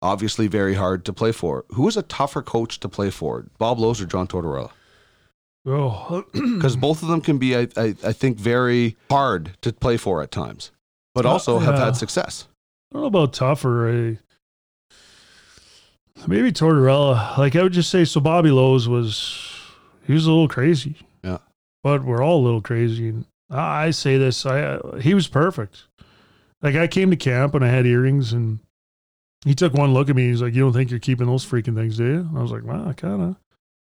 obviously 0.00 0.46
very 0.46 0.74
hard 0.74 1.04
to 1.06 1.12
play 1.12 1.32
for. 1.32 1.64
Who 1.70 1.86
is 1.88 1.96
a 1.96 2.02
tougher 2.02 2.42
coach 2.42 2.80
to 2.80 2.88
play 2.88 3.10
for, 3.10 3.46
Bob 3.58 3.78
Lowes 3.78 4.00
or 4.00 4.06
John 4.06 4.26
Tortorella? 4.26 4.70
oh, 5.66 6.24
Because 6.32 6.76
both 6.76 7.02
of 7.02 7.08
them 7.08 7.20
can 7.22 7.38
be, 7.38 7.56
I, 7.56 7.68
I, 7.76 7.94
I 8.04 8.12
think, 8.12 8.38
very 8.38 8.96
hard 9.10 9.56
to 9.62 9.72
play 9.72 9.96
for 9.96 10.22
at 10.22 10.30
times, 10.30 10.70
but 11.14 11.24
Uh, 11.24 11.30
also 11.30 11.58
have 11.58 11.78
had 11.78 11.96
success. 11.96 12.46
I 12.92 12.94
don't 12.96 13.02
know 13.02 13.08
about 13.08 13.32
tougher. 13.32 13.88
I, 13.90 14.18
maybe 16.26 16.52
Tortorella. 16.52 17.36
Like 17.38 17.56
I 17.56 17.62
would 17.62 17.72
just 17.72 17.90
say, 17.90 18.04
so 18.04 18.20
Bobby 18.20 18.50
Lowes 18.50 18.88
was 18.88 19.50
he 20.06 20.12
was 20.12 20.26
a 20.26 20.30
little 20.30 20.48
crazy. 20.48 20.96
But 21.84 22.02
we're 22.02 22.24
all 22.24 22.40
a 22.40 22.44
little 22.44 22.62
crazy. 22.62 23.10
And 23.10 23.26
I, 23.50 23.90
say 23.90 24.16
this, 24.16 24.46
I 24.46 24.60
uh, 24.62 24.96
he 24.96 25.12
was 25.14 25.28
perfect. 25.28 25.84
Like 26.62 26.76
I 26.76 26.86
came 26.86 27.10
to 27.10 27.16
camp 27.16 27.54
and 27.54 27.62
I 27.62 27.68
had 27.68 27.86
earrings 27.86 28.32
and 28.32 28.58
he 29.44 29.54
took 29.54 29.74
one 29.74 29.92
look 29.92 30.08
at 30.08 30.16
me. 30.16 30.28
He's 30.28 30.40
like, 30.40 30.54
"You 30.54 30.62
don't 30.62 30.72
think 30.72 30.90
you're 30.90 30.98
keeping 30.98 31.26
those 31.26 31.44
freaking 31.44 31.74
things, 31.74 31.98
do 31.98 32.04
you?" 32.04 32.20
And 32.20 32.38
I 32.38 32.40
was 32.40 32.50
like, 32.50 32.64
"Well, 32.64 32.88
I 32.88 32.94
kind 32.94 33.20
of." 33.20 33.36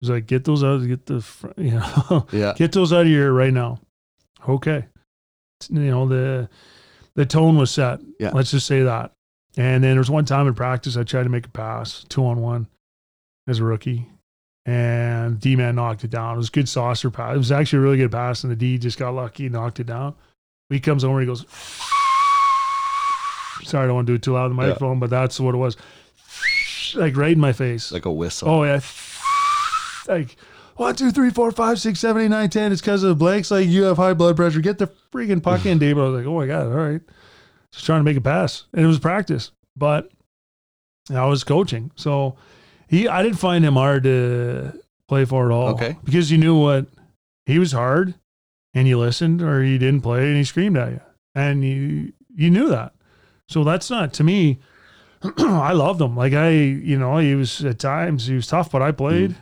He's 0.01 0.09
like, 0.09 0.27
"Get 0.27 0.43
those 0.43 0.65
out. 0.65 0.85
Get 0.85 1.05
the 1.05 1.22
fr- 1.22 1.47
you 1.57 1.72
know." 1.72 2.27
Yeah. 2.34 2.53
Get 2.57 2.73
those 2.73 2.91
out 2.91 3.03
of 3.03 3.07
your 3.07 3.23
ear 3.23 3.31
right 3.31 3.53
now. 3.53 3.80
Okay. 4.47 4.85
You 5.69 5.80
know, 5.80 6.07
the 6.09 6.49
the 7.15 7.26
tone 7.26 7.57
was 7.57 7.72
set. 7.72 8.01
Yeah. 8.19 8.31
Let's 8.34 8.51
just 8.51 8.68
say 8.68 8.84
that. 8.84 9.14
And 9.55 9.81
then 9.81 9.91
there 9.91 9.99
was 9.99 10.11
one 10.11 10.26
time 10.26 10.45
in 10.45 10.53
practice 10.53 10.97
I 10.97 11.03
tried 11.03 11.23
to 11.23 11.30
make 11.30 11.45
a 11.45 11.49
pass, 11.49 12.05
two 12.09 12.26
on 12.26 12.41
one 12.41 12.68
as 13.47 13.59
a 13.59 13.64
rookie. 13.64 14.09
And 14.68 15.39
D 15.39 15.56
man 15.56 15.76
knocked 15.76 16.03
it 16.03 16.10
down. 16.11 16.34
It 16.35 16.38
was 16.38 16.49
a 16.49 16.52
good 16.52 16.68
saucer 16.68 17.10
pass. 17.10 17.34
It 17.34 17.38
was 17.38 17.52
actually 17.53 17.80
a 17.80 17.81
really 17.84 17.98
good 17.98 18.11
pass, 18.11 18.44
and 18.44 18.52
the 18.52 18.56
D 18.56 18.77
just 18.77 18.99
got 18.99 19.14
lucky, 19.15 19.48
knocked 19.48 19.80
it 19.80 19.85
down. 19.88 20.14
He 20.69 20.80
comes 20.81 21.03
over, 21.06 21.19
he 21.22 21.26
goes, 21.26 21.45
Sorry, 23.64 23.84
I 23.85 23.88
don't 23.88 23.95
want 23.95 24.07
to 24.07 24.11
do 24.11 24.15
it 24.15 24.22
too 24.23 24.34
loud 24.34 24.52
on 24.52 24.56
the 24.56 24.61
Yeah. 24.61 24.68
microphone, 24.69 24.99
but 24.99 25.10
that's 25.10 25.39
what 25.39 25.56
it 25.56 25.57
was. 25.57 25.77
Like 26.95 27.18
right 27.18 27.34
in 27.34 27.39
my 27.39 27.52
face. 27.52 27.91
Like 27.91 28.06
a 28.06 28.11
whistle. 28.11 28.48
Oh 28.49 28.64
yeah, 28.64 28.80
like 30.07 30.38
one, 30.77 30.95
two, 30.95 31.11
three, 31.11 31.31
four, 31.31 31.52
five, 31.52 31.81
six, 31.81 31.99
seven, 31.99 32.22
eight, 32.22 32.30
nine, 32.30 32.49
ten. 32.49 32.72
It's 32.72 32.80
because 32.80 33.03
of 33.03 33.10
the 33.10 33.15
blanks. 33.15 33.52
Like 33.52 33.68
you 33.68 33.84
have 33.84 33.98
high 33.98 34.14
blood 34.14 34.38
pressure. 34.38 34.61
Get 34.61 34.77
the 34.77 34.88
freaking 35.11 35.44
puck 35.44 35.65
in, 35.65 35.80
Dave. 35.80 35.98
I 35.98 36.03
was 36.06 36.14
like, 36.18 36.26
oh 36.26 36.35
my 36.39 36.48
god, 36.48 36.68
all 36.68 36.73
right. 36.77 37.02
Just 37.73 37.85
trying 37.85 37.99
to 37.99 38.03
make 38.06 38.15
a 38.15 38.22
pass, 38.22 38.64
and 38.73 38.85
it 38.85 38.88
was 38.88 38.99
practice, 38.99 39.52
but 39.76 40.10
I 41.14 41.26
was 41.26 41.44
coaching, 41.44 41.91
so 41.95 42.38
he. 42.88 43.07
I 43.07 43.23
didn't 43.23 43.38
find 43.39 43.64
him 43.65 43.73
hard 43.76 44.03
to 44.03 44.73
play 45.07 45.26
for 45.26 45.45
at 45.49 45.53
all. 45.53 45.69
Okay. 45.69 45.95
because 46.03 46.31
you 46.31 46.38
knew 46.38 46.55
what 46.59 46.88
he 47.45 47.59
was 47.59 47.72
hard, 47.72 48.14
and 48.73 48.88
you 48.88 48.97
listened, 48.99 49.41
or 49.41 49.61
he 49.64 49.77
didn't 49.77 50.01
play, 50.01 50.27
and 50.27 50.38
he 50.38 50.43
screamed 50.43 50.77
at 50.77 50.91
you, 50.91 51.01
and 51.35 51.64
you 51.64 52.14
you 52.35 52.49
knew 52.49 52.69
that. 52.69 52.93
So 53.49 53.64
that's 53.64 53.89
not 53.89 54.14
to 54.14 54.23
me. 54.23 54.59
I 55.38 55.73
loved 55.73 55.99
him. 56.01 56.15
Like 56.15 56.34
I, 56.34 56.49
you 56.51 56.97
know, 56.99 57.18
he 57.18 57.34
was 57.35 57.64
at 57.65 57.80
times 57.80 58.27
he 58.27 58.35
was 58.35 58.47
tough, 58.47 58.69
but 58.72 58.81
I 58.81 58.91
played. 58.91 59.35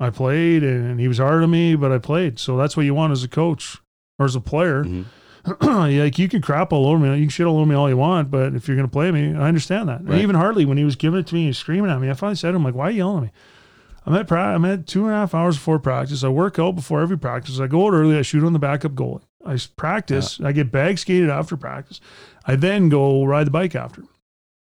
I 0.00 0.10
played, 0.10 0.62
and 0.64 0.98
he 1.00 1.06
was 1.08 1.18
hard 1.18 1.42
on 1.42 1.50
me, 1.50 1.74
but 1.76 1.92
I 1.92 1.98
played. 1.98 2.38
So 2.38 2.56
that's 2.56 2.76
what 2.76 2.86
you 2.86 2.94
want 2.94 3.12
as 3.12 3.22
a 3.24 3.28
coach 3.28 3.78
or 4.18 4.26
as 4.26 4.34
a 4.36 4.40
player. 4.40 4.84
Mhm. 4.84 5.04
Yeah, 5.62 6.04
like 6.04 6.18
you 6.18 6.28
can 6.28 6.40
crap 6.40 6.72
all 6.72 6.86
over 6.86 6.98
me, 6.98 7.10
you 7.16 7.22
can 7.24 7.28
shit 7.30 7.46
all 7.46 7.58
over 7.58 7.66
me 7.66 7.74
all 7.74 7.88
you 7.88 7.96
want, 7.96 8.30
but 8.30 8.54
if 8.54 8.68
you're 8.68 8.76
gonna 8.76 8.88
play 8.88 9.10
me, 9.10 9.34
I 9.34 9.48
understand 9.48 9.88
that. 9.88 10.00
And 10.00 10.08
Right. 10.10 10.20
even 10.20 10.36
Hartley, 10.36 10.64
when 10.64 10.78
he 10.78 10.84
was 10.84 10.96
giving 10.96 11.18
it 11.20 11.26
to 11.28 11.34
me 11.34 11.46
and 11.46 11.56
screaming 11.56 11.90
at 11.90 12.00
me, 12.00 12.10
I 12.10 12.14
finally 12.14 12.36
said 12.36 12.50
to 12.52 12.56
him, 12.56 12.64
like, 12.64 12.74
"Why 12.74 12.86
are 12.86 12.90
you 12.90 12.98
yelling 12.98 13.16
at 13.18 13.22
me?" 13.24 13.30
I'm 14.06 14.14
at 14.14 14.26
pra- 14.28 14.54
I'm 14.54 14.64
at 14.64 14.86
two 14.86 15.04
and 15.06 15.12
a 15.14 15.16
half 15.16 15.34
hours 15.34 15.56
before 15.56 15.78
practice. 15.78 16.24
I 16.24 16.28
work 16.28 16.58
out 16.58 16.74
before 16.74 17.00
every 17.00 17.16
practice. 17.18 17.60
I 17.60 17.66
go 17.68 17.86
out 17.86 17.92
early. 17.92 18.16
I 18.18 18.22
shoot 18.22 18.42
on 18.44 18.52
the 18.52 18.58
backup 18.58 18.92
goalie. 18.92 19.22
I 19.46 19.56
practice. 19.76 20.40
I 20.40 20.50
get 20.52 20.72
bag 20.72 20.98
skated 20.98 21.30
after 21.30 21.56
practice. 21.56 22.00
I 22.44 22.56
then 22.56 22.88
go 22.88 23.24
ride 23.24 23.46
the 23.46 23.50
bike 23.52 23.74
after. 23.76 24.02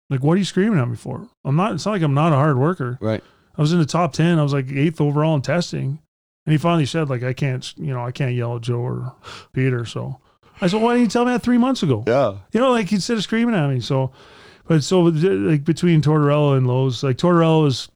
Like, 0.09 0.21
what 0.23 0.33
are 0.33 0.37
you 0.37 0.43
screaming 0.45 0.79
at 0.79 0.89
me 0.89 0.97
for? 0.97 1.27
I'm 1.45 1.55
not. 1.55 1.73
It's 1.73 1.85
not 1.85 1.93
like 1.93 2.01
I'm 2.01 2.13
not 2.13 2.33
a 2.33 2.35
hard 2.35 2.57
worker. 2.57 2.97
Right. 2.99 3.23
I 3.57 3.61
was 3.61 3.71
in 3.71 3.79
the 3.79 3.85
top 3.85 4.11
ten. 4.13 4.37
I 4.39 4.43
was 4.43 4.51
like 4.53 4.69
eighth 4.69 4.99
overall 4.99 5.35
in 5.35 5.41
testing, 5.41 5.99
and 6.45 6.51
he 6.51 6.57
finally 6.57 6.85
said, 6.85 7.09
like, 7.09 7.23
I 7.23 7.31
can't, 7.33 7.73
you 7.77 7.93
know, 7.93 8.05
I 8.05 8.11
can't 8.11 8.33
yell 8.35 8.57
at 8.57 8.61
Joe 8.63 8.79
or 8.79 9.15
Peter. 9.53 9.85
So 9.85 10.19
I 10.61 10.67
said, 10.67 10.81
why 10.81 10.93
didn't 10.93 11.03
you 11.05 11.09
tell 11.09 11.25
me 11.25 11.31
that 11.31 11.41
three 11.41 11.57
months 11.57 11.81
ago? 11.83 12.03
Yeah. 12.07 12.35
You 12.51 12.59
know, 12.59 12.71
like 12.71 12.91
instead 12.91 13.17
of 13.17 13.23
screaming 13.23 13.55
at 13.55 13.67
me. 13.69 13.79
So, 13.79 14.11
but 14.67 14.83
so 14.83 15.01
like 15.01 15.63
between 15.63 16.01
Tortorella 16.01 16.57
and 16.57 16.67
Lowes, 16.67 17.03
like 17.03 17.17
Tortorella 17.17 17.63
was, 17.63 17.89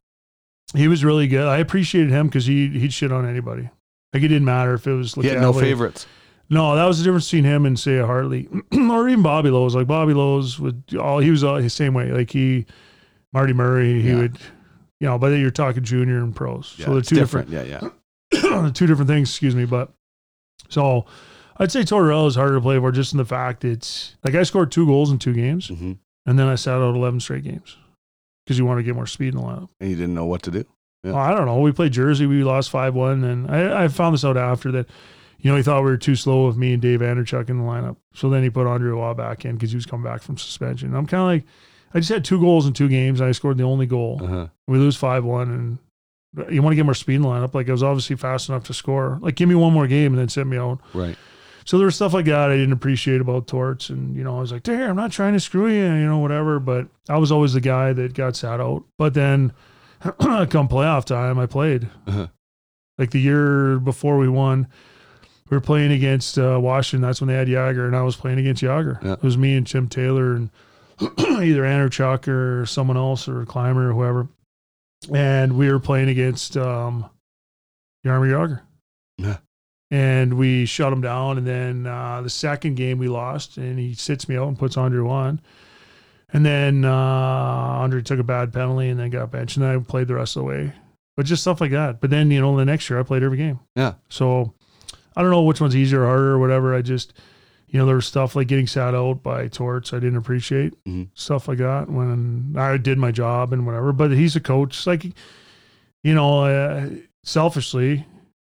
he 0.74 0.88
was 0.88 1.04
really 1.04 1.28
good. 1.28 1.46
I 1.46 1.58
appreciated 1.58 2.10
him 2.10 2.26
because 2.26 2.46
he 2.46 2.68
he'd 2.68 2.92
shit 2.92 3.12
on 3.12 3.24
anybody. 3.28 3.70
Like 4.12 4.22
it 4.22 4.28
didn't 4.28 4.44
matter 4.44 4.74
if 4.74 4.86
it 4.86 4.92
was. 4.94 5.14
He 5.14 5.28
had 5.28 5.40
no 5.40 5.52
favorites. 5.52 6.06
No, 6.48 6.76
that 6.76 6.84
was 6.84 6.98
the 6.98 7.04
difference 7.04 7.26
between 7.26 7.44
him 7.44 7.66
and 7.66 7.78
say 7.78 7.98
a 7.98 8.06
Hartley, 8.06 8.48
or 8.72 9.08
even 9.08 9.22
Bobby 9.22 9.50
Lowes. 9.50 9.74
Like 9.74 9.86
Bobby 9.86 10.14
Lowes 10.14 10.58
would 10.60 10.82
all 10.98 11.18
he 11.18 11.30
was 11.30 11.42
all 11.44 11.60
the 11.60 11.68
same 11.70 11.92
way. 11.94 12.10
Like 12.12 12.30
he, 12.30 12.66
Marty 13.32 13.52
Murray, 13.52 14.00
he 14.02 14.08
Yeah. 14.10 14.16
would, 14.18 14.38
you 15.00 15.06
know. 15.08 15.18
But 15.18 15.28
you're 15.28 15.50
talking 15.50 15.82
junior 15.82 16.18
and 16.18 16.34
pros, 16.34 16.74
Yeah, 16.78 16.86
so 16.86 16.92
they're 16.92 17.00
two 17.02 17.14
different, 17.16 17.48
Yeah, 17.48 17.62
yeah. 18.32 18.70
two 18.74 18.86
different 18.86 19.08
things. 19.08 19.28
Excuse 19.30 19.54
me, 19.56 19.64
but 19.64 19.92
so 20.68 21.06
I'd 21.58 21.72
say 21.72 21.80
Tortorella 21.80 22.28
is 22.28 22.34
harder 22.34 22.54
to 22.56 22.60
play 22.60 22.78
for 22.78 22.92
just 22.92 23.12
in 23.12 23.18
the 23.18 23.24
fact 23.24 23.64
it's 23.64 24.16
like 24.24 24.34
I 24.34 24.42
scored 24.42 24.70
two 24.70 24.86
goals 24.86 25.10
in 25.10 25.18
two 25.18 25.32
games, 25.34 25.68
hmm 25.68 25.92
and 26.28 26.36
then 26.36 26.48
I 26.48 26.56
sat 26.56 26.74
out 26.74 26.96
eleven 26.96 27.20
straight 27.20 27.44
games 27.44 27.76
because 28.44 28.58
you 28.58 28.66
want 28.66 28.78
to 28.78 28.82
get 28.82 28.96
more 28.96 29.06
speed 29.06 29.34
in 29.34 29.36
the 29.40 29.46
lineup. 29.46 29.68
And 29.80 29.90
you 29.90 29.96
didn't 29.96 30.14
know 30.14 30.26
what 30.26 30.42
to 30.42 30.50
do. 30.50 30.64
Yeah. 31.04 31.12
Well, 31.12 31.20
I 31.22 31.32
don't 31.32 31.46
know. 31.46 31.60
We 31.60 31.70
played 31.70 31.92
Jersey. 31.92 32.26
We 32.26 32.42
lost 32.42 32.68
five 32.70 32.94
one, 32.94 33.22
and 33.22 33.48
I, 33.48 33.84
I 33.84 33.88
found 33.88 34.14
this 34.14 34.24
out 34.24 34.36
after 34.36 34.72
that. 34.72 34.86
You 35.38 35.50
know, 35.50 35.56
he 35.56 35.62
thought 35.62 35.84
we 35.84 35.90
were 35.90 35.96
too 35.96 36.16
slow 36.16 36.46
with 36.48 36.56
me 36.56 36.72
and 36.72 36.82
Dave 36.82 37.00
Andreychuk 37.00 37.48
in 37.48 37.58
the 37.58 37.64
lineup. 37.64 37.96
So 38.14 38.28
then 38.28 38.42
he 38.42 38.50
put 38.50 38.66
Andre 38.66 38.90
Roy 38.90 39.14
back 39.14 39.44
in 39.44 39.54
because 39.54 39.70
he 39.70 39.76
was 39.76 39.86
coming 39.86 40.02
back 40.02 40.22
from 40.22 40.36
suspension. 40.38 40.94
I'm 40.94 41.06
kind 41.06 41.20
of 41.20 41.26
like, 41.28 41.44
I 41.94 42.00
just 42.00 42.10
had 42.10 42.24
two 42.24 42.40
goals 42.40 42.66
in 42.66 42.72
two 42.72 42.88
games. 42.88 43.20
And 43.20 43.28
I 43.28 43.32
scored 43.32 43.58
the 43.58 43.64
only 43.64 43.86
goal. 43.86 44.18
Uh-huh. 44.20 44.48
We 44.66 44.78
lose 44.78 44.96
five 44.96 45.24
one, 45.24 45.78
and 46.36 46.52
you 46.52 46.62
want 46.62 46.72
to 46.72 46.76
get 46.76 46.86
more 46.86 46.94
speed 46.94 47.16
in 47.16 47.22
the 47.22 47.28
lineup. 47.28 47.54
Like 47.54 47.68
I 47.68 47.72
was 47.72 47.82
obviously 47.84 48.16
fast 48.16 48.48
enough 48.48 48.64
to 48.64 48.74
score. 48.74 49.18
Like 49.22 49.36
give 49.36 49.48
me 49.48 49.54
one 49.54 49.72
more 49.72 49.86
game 49.86 50.12
and 50.12 50.18
then 50.18 50.28
send 50.28 50.50
me 50.50 50.56
out. 50.56 50.80
Right. 50.92 51.16
So 51.66 51.78
there 51.78 51.86
was 51.86 51.96
stuff 51.96 52.14
like 52.14 52.26
that 52.26 52.50
I 52.50 52.54
didn't 52.54 52.72
appreciate 52.72 53.20
about 53.20 53.48
Torts, 53.48 53.90
and 53.90 54.16
you 54.16 54.22
know 54.22 54.36
I 54.36 54.40
was 54.40 54.52
like, 54.52 54.62
"There, 54.62 54.88
I'm 54.88 54.96
not 54.96 55.10
trying 55.10 55.32
to 55.32 55.40
screw 55.40 55.66
you," 55.66 55.84
you 55.84 56.06
know, 56.06 56.18
whatever. 56.18 56.60
But 56.60 56.86
I 57.08 57.18
was 57.18 57.32
always 57.32 57.54
the 57.54 57.60
guy 57.60 57.92
that 57.92 58.14
got 58.14 58.36
sat 58.36 58.60
out. 58.60 58.84
But 58.98 59.14
then, 59.14 59.52
come 60.00 60.68
playoff 60.68 61.04
time, 61.04 61.40
I 61.40 61.46
played. 61.46 61.88
Uh-huh. 62.06 62.28
Like 62.98 63.10
the 63.10 63.20
year 63.20 63.80
before 63.80 64.16
we 64.16 64.28
won, 64.28 64.68
we 65.50 65.56
were 65.56 65.60
playing 65.60 65.90
against 65.90 66.38
uh, 66.38 66.58
Washington. 66.62 67.02
That's 67.02 67.20
when 67.20 67.28
they 67.28 67.34
had 67.34 67.48
Jagr, 67.48 67.86
and 67.86 67.96
I 67.96 68.02
was 68.02 68.14
playing 68.14 68.38
against 68.38 68.62
Jagr. 68.62 69.02
Yeah. 69.02 69.14
It 69.14 69.22
was 69.24 69.36
me 69.36 69.56
and 69.56 69.66
Tim 69.66 69.88
Taylor 69.88 70.34
and 70.36 70.50
either 71.00 71.62
Andreychuk 71.62 72.28
or 72.28 72.64
someone 72.66 72.96
else 72.96 73.28
or 73.28 73.44
Climber 73.44 73.90
or 73.90 73.92
whoever, 73.92 74.28
and 75.12 75.58
we 75.58 75.70
were 75.70 75.80
playing 75.80 76.10
against 76.10 76.56
um, 76.56 77.10
Jagr 78.04 78.60
Yeah. 79.18 79.38
And 79.90 80.34
we 80.34 80.66
shut 80.66 80.92
him 80.92 81.00
down. 81.00 81.38
And 81.38 81.46
then 81.46 81.86
uh, 81.86 82.22
the 82.22 82.30
second 82.30 82.74
game 82.76 82.98
we 82.98 83.08
lost, 83.08 83.56
and 83.56 83.78
he 83.78 83.94
sits 83.94 84.28
me 84.28 84.36
out 84.36 84.48
and 84.48 84.58
puts 84.58 84.76
Andre 84.76 85.00
on. 85.06 85.40
And 86.32 86.44
then 86.44 86.84
uh, 86.84 86.90
Andre 86.92 88.02
took 88.02 88.18
a 88.18 88.24
bad 88.24 88.52
penalty 88.52 88.88
and 88.88 88.98
then 88.98 89.10
got 89.10 89.30
benched, 89.30 89.56
and 89.56 89.64
I 89.66 89.78
played 89.78 90.08
the 90.08 90.16
rest 90.16 90.36
of 90.36 90.40
the 90.42 90.48
way. 90.48 90.72
But 91.16 91.24
just 91.24 91.42
stuff 91.42 91.60
like 91.60 91.70
that. 91.70 92.00
But 92.00 92.10
then 92.10 92.30
you 92.30 92.40
know 92.40 92.56
the 92.56 92.64
next 92.64 92.90
year 92.90 92.98
I 92.98 93.02
played 93.02 93.22
every 93.22 93.38
game. 93.38 93.60
Yeah. 93.74 93.94
So 94.10 94.52
I 95.16 95.22
don't 95.22 95.30
know 95.30 95.42
which 95.44 95.60
one's 95.60 95.76
easier 95.76 96.02
or 96.02 96.06
harder 96.06 96.32
or 96.32 96.38
whatever. 96.38 96.74
I 96.74 96.82
just 96.82 97.14
you 97.68 97.78
know 97.78 97.86
there 97.86 97.94
was 97.96 98.06
stuff 98.06 98.36
like 98.36 98.48
getting 98.48 98.66
sat 98.66 98.94
out 98.94 99.22
by 99.22 99.48
torts 99.48 99.92
I 99.92 99.98
didn't 99.98 100.18
appreciate 100.18 100.74
Mhm. 100.84 101.08
stuff 101.14 101.48
like 101.48 101.58
that 101.58 101.88
when 101.90 102.54
I 102.56 102.76
did 102.76 102.98
my 102.98 103.10
job 103.12 103.52
and 103.52 103.64
whatever. 103.64 103.92
But 103.92 104.10
he's 104.10 104.36
a 104.36 104.40
coach. 104.40 104.86
Like 104.86 105.04
you 106.02 106.14
know, 106.14 106.44
uh, 106.44 106.90
selfishly, 107.22 108.04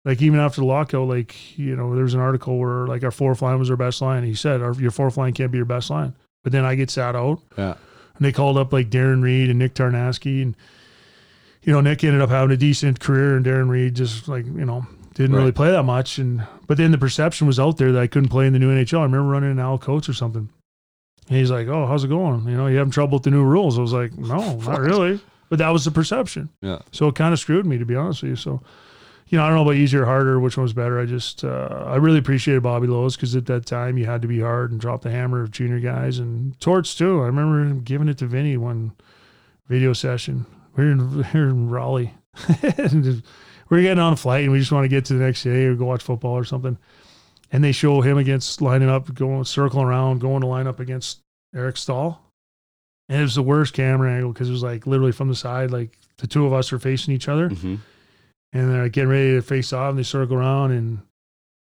Like 0.07 0.21
even 0.21 0.39
after 0.39 0.61
the 0.61 0.67
lockout, 0.67 1.07
like 1.07 1.57
you 1.59 1.75
know, 1.75 1.93
there 1.93 2.03
was 2.05 2.13
an 2.13 2.19
article 2.21 2.57
where 2.57 2.88
like 2.88 3.03
our 3.03 3.11
fourth 3.11 3.41
line 3.41 3.59
was 3.59 3.69
our 3.69 3.75
best 3.75 4.01
line. 4.01 4.23
He 4.23 4.34
said 4.34 4.61
our, 4.61 4.73
your 4.73 4.91
fourth 4.91 5.17
line 5.17 5.34
can't 5.34 5.51
be 5.51 5.57
your 5.57 5.65
best 5.65 5.89
line. 5.89 6.15
But 6.43 6.53
then 6.53 6.63
I 6.63 6.75
get 6.75 6.89
sat 6.89 7.13
out, 7.15 7.41
Yeah. 7.57 7.73
and 8.15 8.25
they 8.25 8.31
called 8.31 8.57
up 8.57 8.71
like 8.71 8.89
Darren 8.89 9.21
Reid 9.21 9.49
and 9.49 9.59
Nick 9.59 9.73
Tarnasky, 9.73 10.41
and 10.41 10.55
you 11.63 11.73
know 11.73 11.81
Nick 11.81 12.03
ended 12.03 12.21
up 12.21 12.29
having 12.29 12.51
a 12.51 12.57
decent 12.57 12.99
career, 13.01 13.35
and 13.35 13.45
Darren 13.45 13.69
Reid 13.69 13.95
just 13.95 14.27
like 14.29 14.45
you 14.45 14.65
know 14.65 14.88
didn't 15.15 15.35
really 15.35 15.51
play 15.51 15.71
that 15.71 15.84
much. 15.84 16.17
And 16.19 16.41
but 16.67 16.77
then 16.77 16.91
the 16.91 16.97
perception 16.97 17.45
was 17.47 17.59
out 17.59 17.77
there 17.77 17.91
that 17.91 18.01
I 18.01 18.07
couldn't 18.07 18.29
play 18.29 18.47
in 18.47 18.53
the 18.53 18.59
new 18.59 18.71
NHL. 18.73 18.99
I 18.99 19.03
remember 19.03 19.29
running 19.29 19.51
an 19.51 19.59
Al 19.59 19.77
Coates 19.77 20.07
or 20.07 20.13
something. 20.13 20.49
And 21.27 21.38
he's 21.38 21.51
like, 21.51 21.67
"Oh, 21.67 21.85
how's 21.85 22.05
it 22.05 22.07
going? 22.07 22.47
You 22.47 22.55
know, 22.55 22.67
you 22.67 22.77
having 22.77 22.91
trouble 22.91 23.17
with 23.17 23.23
the 23.23 23.31
new 23.31 23.43
rules?" 23.43 23.77
I 23.77 23.81
was 23.81 23.91
like, 23.91 24.17
"No, 24.17 24.55
not 24.59 24.79
really." 24.79 25.19
But 25.49 25.59
that 25.59 25.69
was 25.69 25.84
the 25.84 25.91
perception. 25.91 26.47
Yeah. 26.61 26.79
So 26.93 27.07
it 27.09 27.15
kind 27.15 27.34
of 27.34 27.39
screwed 27.39 27.65
me, 27.65 27.77
to 27.77 27.85
be 27.85 27.95
honest 27.95 28.21
with 28.21 28.29
you. 28.31 28.35
So, 28.38 28.61
you 29.30 29.38
know, 29.38 29.44
I 29.44 29.48
don't 29.48 29.58
know 29.58 29.64
about 29.64 29.76
easier 29.76 30.04
or 30.04 30.06
harder, 30.06 30.40
which 30.40 30.56
one 30.58 30.64
was 30.64 30.74
better. 30.74 30.99
I 30.99 31.06
just, 31.06 31.44
uh, 31.44 31.84
I 31.88 31.95
really 31.98 32.20
appreciated 32.20 32.64
Bobby 32.64 32.88
Lowes 32.88 33.16
because 33.16 33.36
at 33.36 33.45
that 33.48 33.66
time 33.66 33.98
you 33.98 34.06
had 34.06 34.22
to 34.22 34.28
be 34.28 34.40
hard 34.40 34.72
and 34.72 34.80
drop 34.80 35.02
the 35.02 35.12
hammer 35.12 35.41
of 35.41 35.52
junior 35.52 35.80
guys 35.80 36.20
and 36.20 36.58
Torts 36.60 36.95
too. 36.95 37.22
I 37.22 37.26
remember 37.26 37.82
giving 37.82 38.08
it 38.08 38.18
to 38.20 38.26
Vinny 38.26 38.56
one 38.56 38.94
video 39.68 39.91
session. 39.94 40.45
We 40.76 40.86
are 40.86 40.91
in, 40.91 41.18
we 41.34 41.40
in 41.40 41.70
Raleigh. 41.70 42.14
We 43.70 43.80
are 43.80 43.82
getting 43.82 43.99
on 43.99 44.14
a 44.14 44.16
flight 44.16 44.44
and 44.44 44.52
we 44.54 44.60
just 44.60 44.72
want 44.72 44.86
to 44.86 44.90
get 44.90 45.04
to 45.06 45.14
the 45.14 45.26
next 45.26 45.44
day 45.44 45.66
or 45.66 45.76
go 45.76 45.86
watch 45.86 46.02
football 46.04 46.38
or 46.38 46.45
something. 46.45 46.78
And 47.52 47.64
they 47.64 47.72
show 47.72 48.02
him 48.02 48.18
against 48.18 48.62
lining 48.62 48.90
up, 48.90 49.14
going 49.14 49.44
circling 49.44 49.86
around, 49.86 50.20
going 50.20 50.41
to 50.41 50.48
line 50.48 50.68
up 50.68 50.80
against 50.80 51.20
Eric 51.54 51.76
Staal. 51.76 52.22
And 53.10 53.20
it 53.20 53.24
was 53.24 53.36
the 53.36 53.44
worst 53.44 53.74
camera 53.74 54.12
angle 54.12 54.34
because 54.34 54.49
it 54.49 54.54
was 54.54 54.64
like 54.64 54.88
literally 54.88 55.12
from 55.12 55.30
the 55.30 55.36
side, 55.36 55.72
like 55.72 55.98
the 56.18 56.28
two 56.28 56.45
of 56.45 56.54
us 56.54 56.72
are 56.74 56.80
facing 56.80 57.14
each 57.14 57.28
other 57.28 57.49
hmm 57.49 57.76
and 58.53 58.74
they're 58.74 58.90
getting 58.90 59.10
ready 59.10 59.36
to 59.36 59.41
face 59.41 59.74
off 59.74 59.90
and 59.90 59.99
they 59.99 60.03
circle 60.03 60.38
around 60.38 60.72
and 60.72 60.99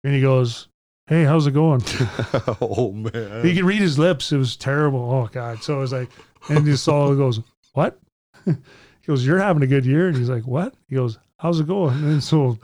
and 0.04 0.14
he 0.14 0.22
goes, 0.22 0.68
Hey, 1.08 1.24
how's 1.24 1.48
it 1.48 1.52
going? 1.54 1.82
oh 2.62 2.92
man. 2.92 3.46
you 3.46 3.56
can 3.56 3.66
read 3.66 3.82
his 3.82 3.98
lips. 3.98 4.32
It 4.32 4.38
was 4.38 4.56
terrible. 4.56 5.12
Oh 5.12 5.30
God. 5.32 5.64
So 5.64 5.78
it 5.78 5.80
was 5.80 5.94
like 5.94 6.10
and 6.50 6.66
just 6.66 6.84
Saul 6.84 7.16
goes, 7.16 7.40
What? 7.74 8.00
he 8.46 8.54
goes, 9.06 9.26
You're 9.26 9.40
having 9.40 9.64
a 9.64 9.68
good 9.68 9.86
year. 9.86 10.08
And 10.08 10.18
he's 10.18 10.30
like, 10.30 10.46
What? 10.46 10.76
He 10.88 10.96
goes, 10.96 11.18
How's 11.40 11.60
it 11.60 11.68
going? 11.68 12.04
And 12.04 12.24
so 12.24 12.58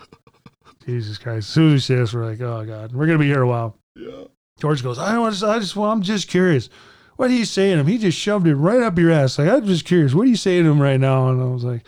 Jesus 0.85 1.17
Christ. 1.17 1.47
As 1.49 1.53
soon 1.53 1.73
as 1.73 1.87
he 1.87 1.93
says 1.93 1.99
this, 1.99 2.13
we're 2.13 2.29
like, 2.29 2.41
Oh 2.41 2.65
God, 2.65 2.93
we're 2.93 3.07
gonna 3.07 3.19
be 3.19 3.27
here 3.27 3.43
a 3.43 3.47
while. 3.47 3.77
Yeah. 3.95 4.25
George 4.59 4.83
goes, 4.83 4.99
I 4.99 5.13
don't 5.13 5.21
want 5.21 5.35
to. 5.35 5.47
I 5.47 5.59
just 5.59 5.75
well, 5.75 5.91
I'm 5.91 6.01
just 6.01 6.27
curious. 6.27 6.69
What 7.15 7.29
are 7.29 7.33
you 7.33 7.45
saying 7.45 7.75
to 7.75 7.81
him? 7.81 7.87
He 7.87 7.97
just 7.97 8.17
shoved 8.17 8.47
it 8.47 8.55
right 8.55 8.81
up 8.81 8.97
your 8.97 9.11
ass. 9.11 9.37
Like, 9.37 9.47
I'm 9.47 9.65
just 9.65 9.85
curious. 9.85 10.13
What 10.13 10.23
are 10.23 10.29
you 10.29 10.35
saying 10.35 10.63
to 10.63 10.71
him 10.71 10.81
right 10.81 10.99
now? 10.99 11.29
And 11.29 11.41
I 11.41 11.45
was 11.45 11.63
like, 11.63 11.85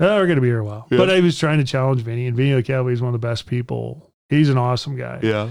oh, 0.00 0.16
we're 0.16 0.26
going 0.26 0.36
to 0.36 0.42
be 0.42 0.48
here 0.48 0.60
a 0.60 0.64
while. 0.64 0.86
Yeah. 0.90 0.98
But 0.98 1.10
I 1.10 1.20
was 1.20 1.38
trying 1.38 1.58
to 1.58 1.64
challenge 1.64 2.02
Vinny, 2.02 2.26
and 2.26 2.36
Vinny 2.36 2.50
Lecavalier 2.60 2.92
is 2.92 3.00
one 3.02 3.14
of 3.14 3.20
the 3.20 3.26
best 3.26 3.46
people. 3.46 4.10
He's 4.28 4.48
an 4.48 4.58
awesome 4.58 4.96
guy. 4.96 5.20
Yeah. 5.22 5.48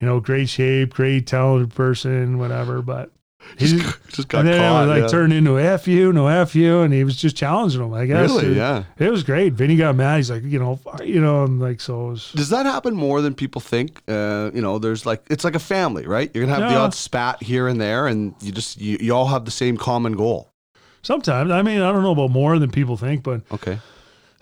You 0.00 0.06
know, 0.08 0.20
great 0.20 0.48
shape, 0.48 0.94
great 0.94 1.26
talented 1.26 1.74
person, 1.74 2.38
whatever. 2.38 2.82
But 2.82 3.10
he 3.58 3.66
Just, 3.66 3.82
just, 3.84 4.08
just 4.08 4.28
got 4.28 4.40
and 4.40 4.48
then 4.48 4.58
caught. 4.60 4.76
it 4.84 4.86
was 4.86 4.88
like 4.88 5.02
yeah. 5.02 5.08
turned 5.18 5.32
into 5.32 5.58
F 5.58 5.86
you, 5.88 6.12
no 6.12 6.26
F 6.28 6.54
you. 6.54 6.80
And 6.80 6.92
he 6.94 7.04
was 7.04 7.16
just 7.16 7.36
challenging 7.36 7.82
him, 7.82 7.92
I 7.94 8.06
guess. 8.06 8.30
Really? 8.30 8.52
It, 8.52 8.56
Yeah. 8.56 8.84
it 8.98 9.10
was 9.10 9.22
great. 9.22 9.52
Vinny 9.54 9.76
got 9.76 9.96
mad. 9.96 10.16
He's 10.16 10.30
like, 10.30 10.42
you 10.42 10.58
know, 10.58 10.78
you 11.02 11.20
know, 11.20 11.44
and 11.44 11.60
like, 11.60 11.80
so 11.80 12.06
was. 12.08 12.32
Does 12.32 12.50
that 12.50 12.66
happen 12.66 12.94
more 12.94 13.20
than 13.22 13.34
people 13.34 13.60
think? 13.60 14.00
Uh, 14.08 14.50
you 14.54 14.60
know, 14.62 14.78
there's 14.78 15.04
like 15.06 15.22
it's 15.30 15.44
like 15.44 15.54
a 15.54 15.60
family, 15.60 16.06
right? 16.06 16.30
You're 16.34 16.44
gonna 16.46 16.58
have 16.60 16.70
the 16.70 16.76
odd 16.78 16.94
spat 16.94 17.42
here 17.42 17.66
and 17.68 17.80
there, 17.80 18.06
and 18.06 18.34
you 18.40 18.52
just 18.52 18.80
you, 18.80 18.98
you 19.00 19.14
all 19.14 19.26
have 19.26 19.44
the 19.44 19.50
same 19.50 19.76
common 19.76 20.14
goal. 20.14 20.50
Sometimes, 21.04 21.50
I 21.50 21.62
mean, 21.62 21.80
I 21.80 21.92
don't 21.92 22.02
know 22.02 22.12
about 22.12 22.30
more 22.30 22.58
than 22.58 22.70
people 22.70 22.96
think, 22.96 23.22
but 23.22 23.42
Okay. 23.52 23.78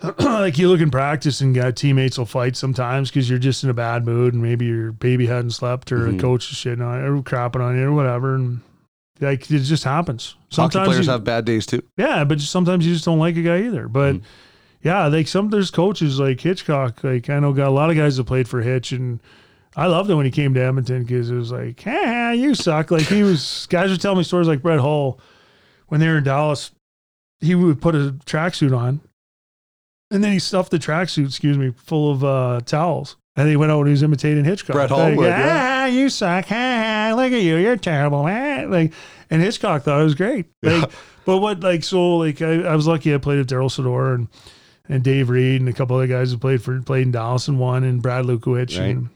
like 0.19 0.57
you 0.57 0.67
look 0.69 0.81
in 0.81 0.91
practice 0.91 1.39
and 1.41 1.55
got 1.55 1.75
teammates 1.75 2.17
will 2.17 2.25
fight 2.25 2.55
sometimes 2.57 3.09
because 3.09 3.29
you're 3.29 3.39
just 3.39 3.63
in 3.63 3.69
a 3.69 3.73
bad 3.73 4.05
mood 4.05 4.33
and 4.33 4.43
maybe 4.43 4.65
your 4.65 4.91
baby 4.91 5.27
hadn't 5.27 5.51
slept 5.51 5.91
or 5.91 5.99
Mhm. 5.99 6.17
the 6.17 6.21
coach 6.21 6.51
is 6.51 6.57
shitting 6.57 6.85
on 6.85 6.99
it 6.99 7.03
or 7.07 7.21
crapping 7.21 7.61
on 7.61 7.77
you 7.77 7.85
or 7.87 7.93
whatever. 7.93 8.35
And 8.35 8.59
like 9.21 9.49
it 9.49 9.59
just 9.59 9.83
happens. 9.85 10.35
Hockey 10.51 10.79
players 10.83 11.05
you- 11.05 11.11
have 11.11 11.23
bad 11.23 11.45
days 11.45 11.65
too. 11.65 11.81
yeah, 11.97 12.23
but 12.25 12.37
just 12.37 12.51
sometimes 12.51 12.85
you 12.85 12.93
just 12.93 13.05
don't 13.05 13.19
like 13.19 13.37
a 13.37 13.41
guy 13.41 13.61
either. 13.63 13.87
But 13.87 14.15
Mhm. 14.15 14.21
yeah, 14.81 15.07
like 15.07 15.27
some 15.29 15.49
there's 15.49 15.71
coaches 15.71 16.19
like 16.19 16.41
Hitchcock. 16.41 17.01
Like 17.03 17.29
I 17.29 17.39
know 17.39 17.53
got 17.53 17.67
a 17.69 17.71
lot 17.71 17.89
of 17.89 17.95
guys 17.95 18.17
that 18.17 18.25
played 18.25 18.47
for 18.49 18.61
Hitch, 18.61 18.91
and 18.91 19.19
I 19.77 19.87
loved 19.87 20.09
it 20.09 20.15
when 20.15 20.25
he 20.25 20.31
came 20.31 20.53
to 20.55 20.61
Edmonton 20.61 21.03
because 21.03 21.31
it 21.31 21.35
was 21.35 21.51
like, 21.51 21.81
ah, 21.87 22.31
you 22.31 22.55
suck. 22.55 22.91
Like 22.91 23.03
he 23.07 23.23
was 23.23 23.67
guys 23.69 23.89
would 23.89 24.01
tell 24.01 24.15
me 24.15 24.23
stories 24.23 24.47
like 24.49 24.61
Brett 24.61 24.81
Hull 24.81 25.17
when 25.93 25.99
they 25.99 26.07
were 26.07 26.17
in 26.17 26.23
Dallas. 26.23 26.71
He 27.39 27.53
would 27.53 27.79
put 27.79 27.93
a 27.93 28.15
tracksuit 28.25 28.75
on, 28.75 28.99
and 30.09 30.23
then 30.23 30.31
he 30.31 30.39
stuffed 30.39 30.71
the 30.71 30.79
tracksuit, 30.79 31.27
excuse 31.27 31.55
me, 31.55 31.71
full 31.77 32.11
of 32.11 32.23
uh, 32.23 32.61
towels. 32.65 33.15
And 33.35 33.47
he 33.47 33.55
went 33.55 33.71
out 33.71 33.81
and 33.81 33.89
he 33.89 33.91
was 33.91 34.01
imitating 34.01 34.43
Hitchcock. 34.43 34.73
Brett 34.73 34.89
Hull 34.89 35.09
Like, 35.09 35.19
ah, 35.19 35.21
yeah. 35.21 35.85
you 35.85 36.09
suck. 36.09 36.45
Ah, 36.49 37.13
look 37.15 37.31
at 37.31 37.41
you. 37.43 37.57
You're 37.57 37.77
terrible. 37.77 38.25
Ah. 38.25 38.63
Like, 38.67 38.91
and 39.29 39.39
Hitchcock 39.39 39.83
thought 39.83 40.01
it 40.01 40.03
was 40.03 40.15
great. 40.15 40.47
Like, 40.63 40.89
but 41.25 41.37
what, 41.37 41.59
like, 41.59 41.83
so, 41.83 42.17
like, 42.17 42.41
I, 42.41 42.63
I 42.63 42.75
was 42.75 42.87
lucky 42.87 43.13
I 43.13 43.19
played 43.19 43.37
with 43.37 43.49
Darryl 43.49 43.69
Sydor 43.69 44.15
and, 44.15 44.27
and 44.89 45.03
Dave 45.03 45.29
Reid 45.29 45.61
and 45.61 45.69
a 45.69 45.73
couple 45.73 45.95
other 45.95 46.07
guys 46.07 46.31
who 46.31 46.39
played 46.39 46.63
for, 46.63 46.81
played 46.81 47.03
in 47.03 47.11
Dallas 47.11 47.47
and 47.47 47.59
won 47.59 47.83
and 47.83 48.01
Brad 48.01 48.25
Lukowich. 48.25 48.79
Right. 48.79 48.95
And, 48.95 49.09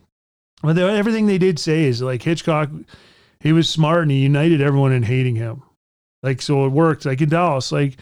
but 0.61 0.73
they, 0.73 0.83
everything 0.83 1.25
they 1.25 1.39
did 1.39 1.57
say 1.57 1.85
is 1.85 2.03
like 2.03 2.21
Hitchcock, 2.21 2.69
he 3.39 3.51
was 3.51 3.67
smart 3.67 4.03
and 4.03 4.11
he 4.11 4.19
united 4.19 4.61
everyone 4.61 4.91
in 4.91 5.01
hating 5.01 5.37
him. 5.37 5.63
Like, 6.27 6.41
so 6.41 6.65
it 6.65 6.69
worked. 6.69 7.05
Like 7.05 7.21
in 7.21 7.29
Dallas, 7.29 7.71
like, 7.71 7.97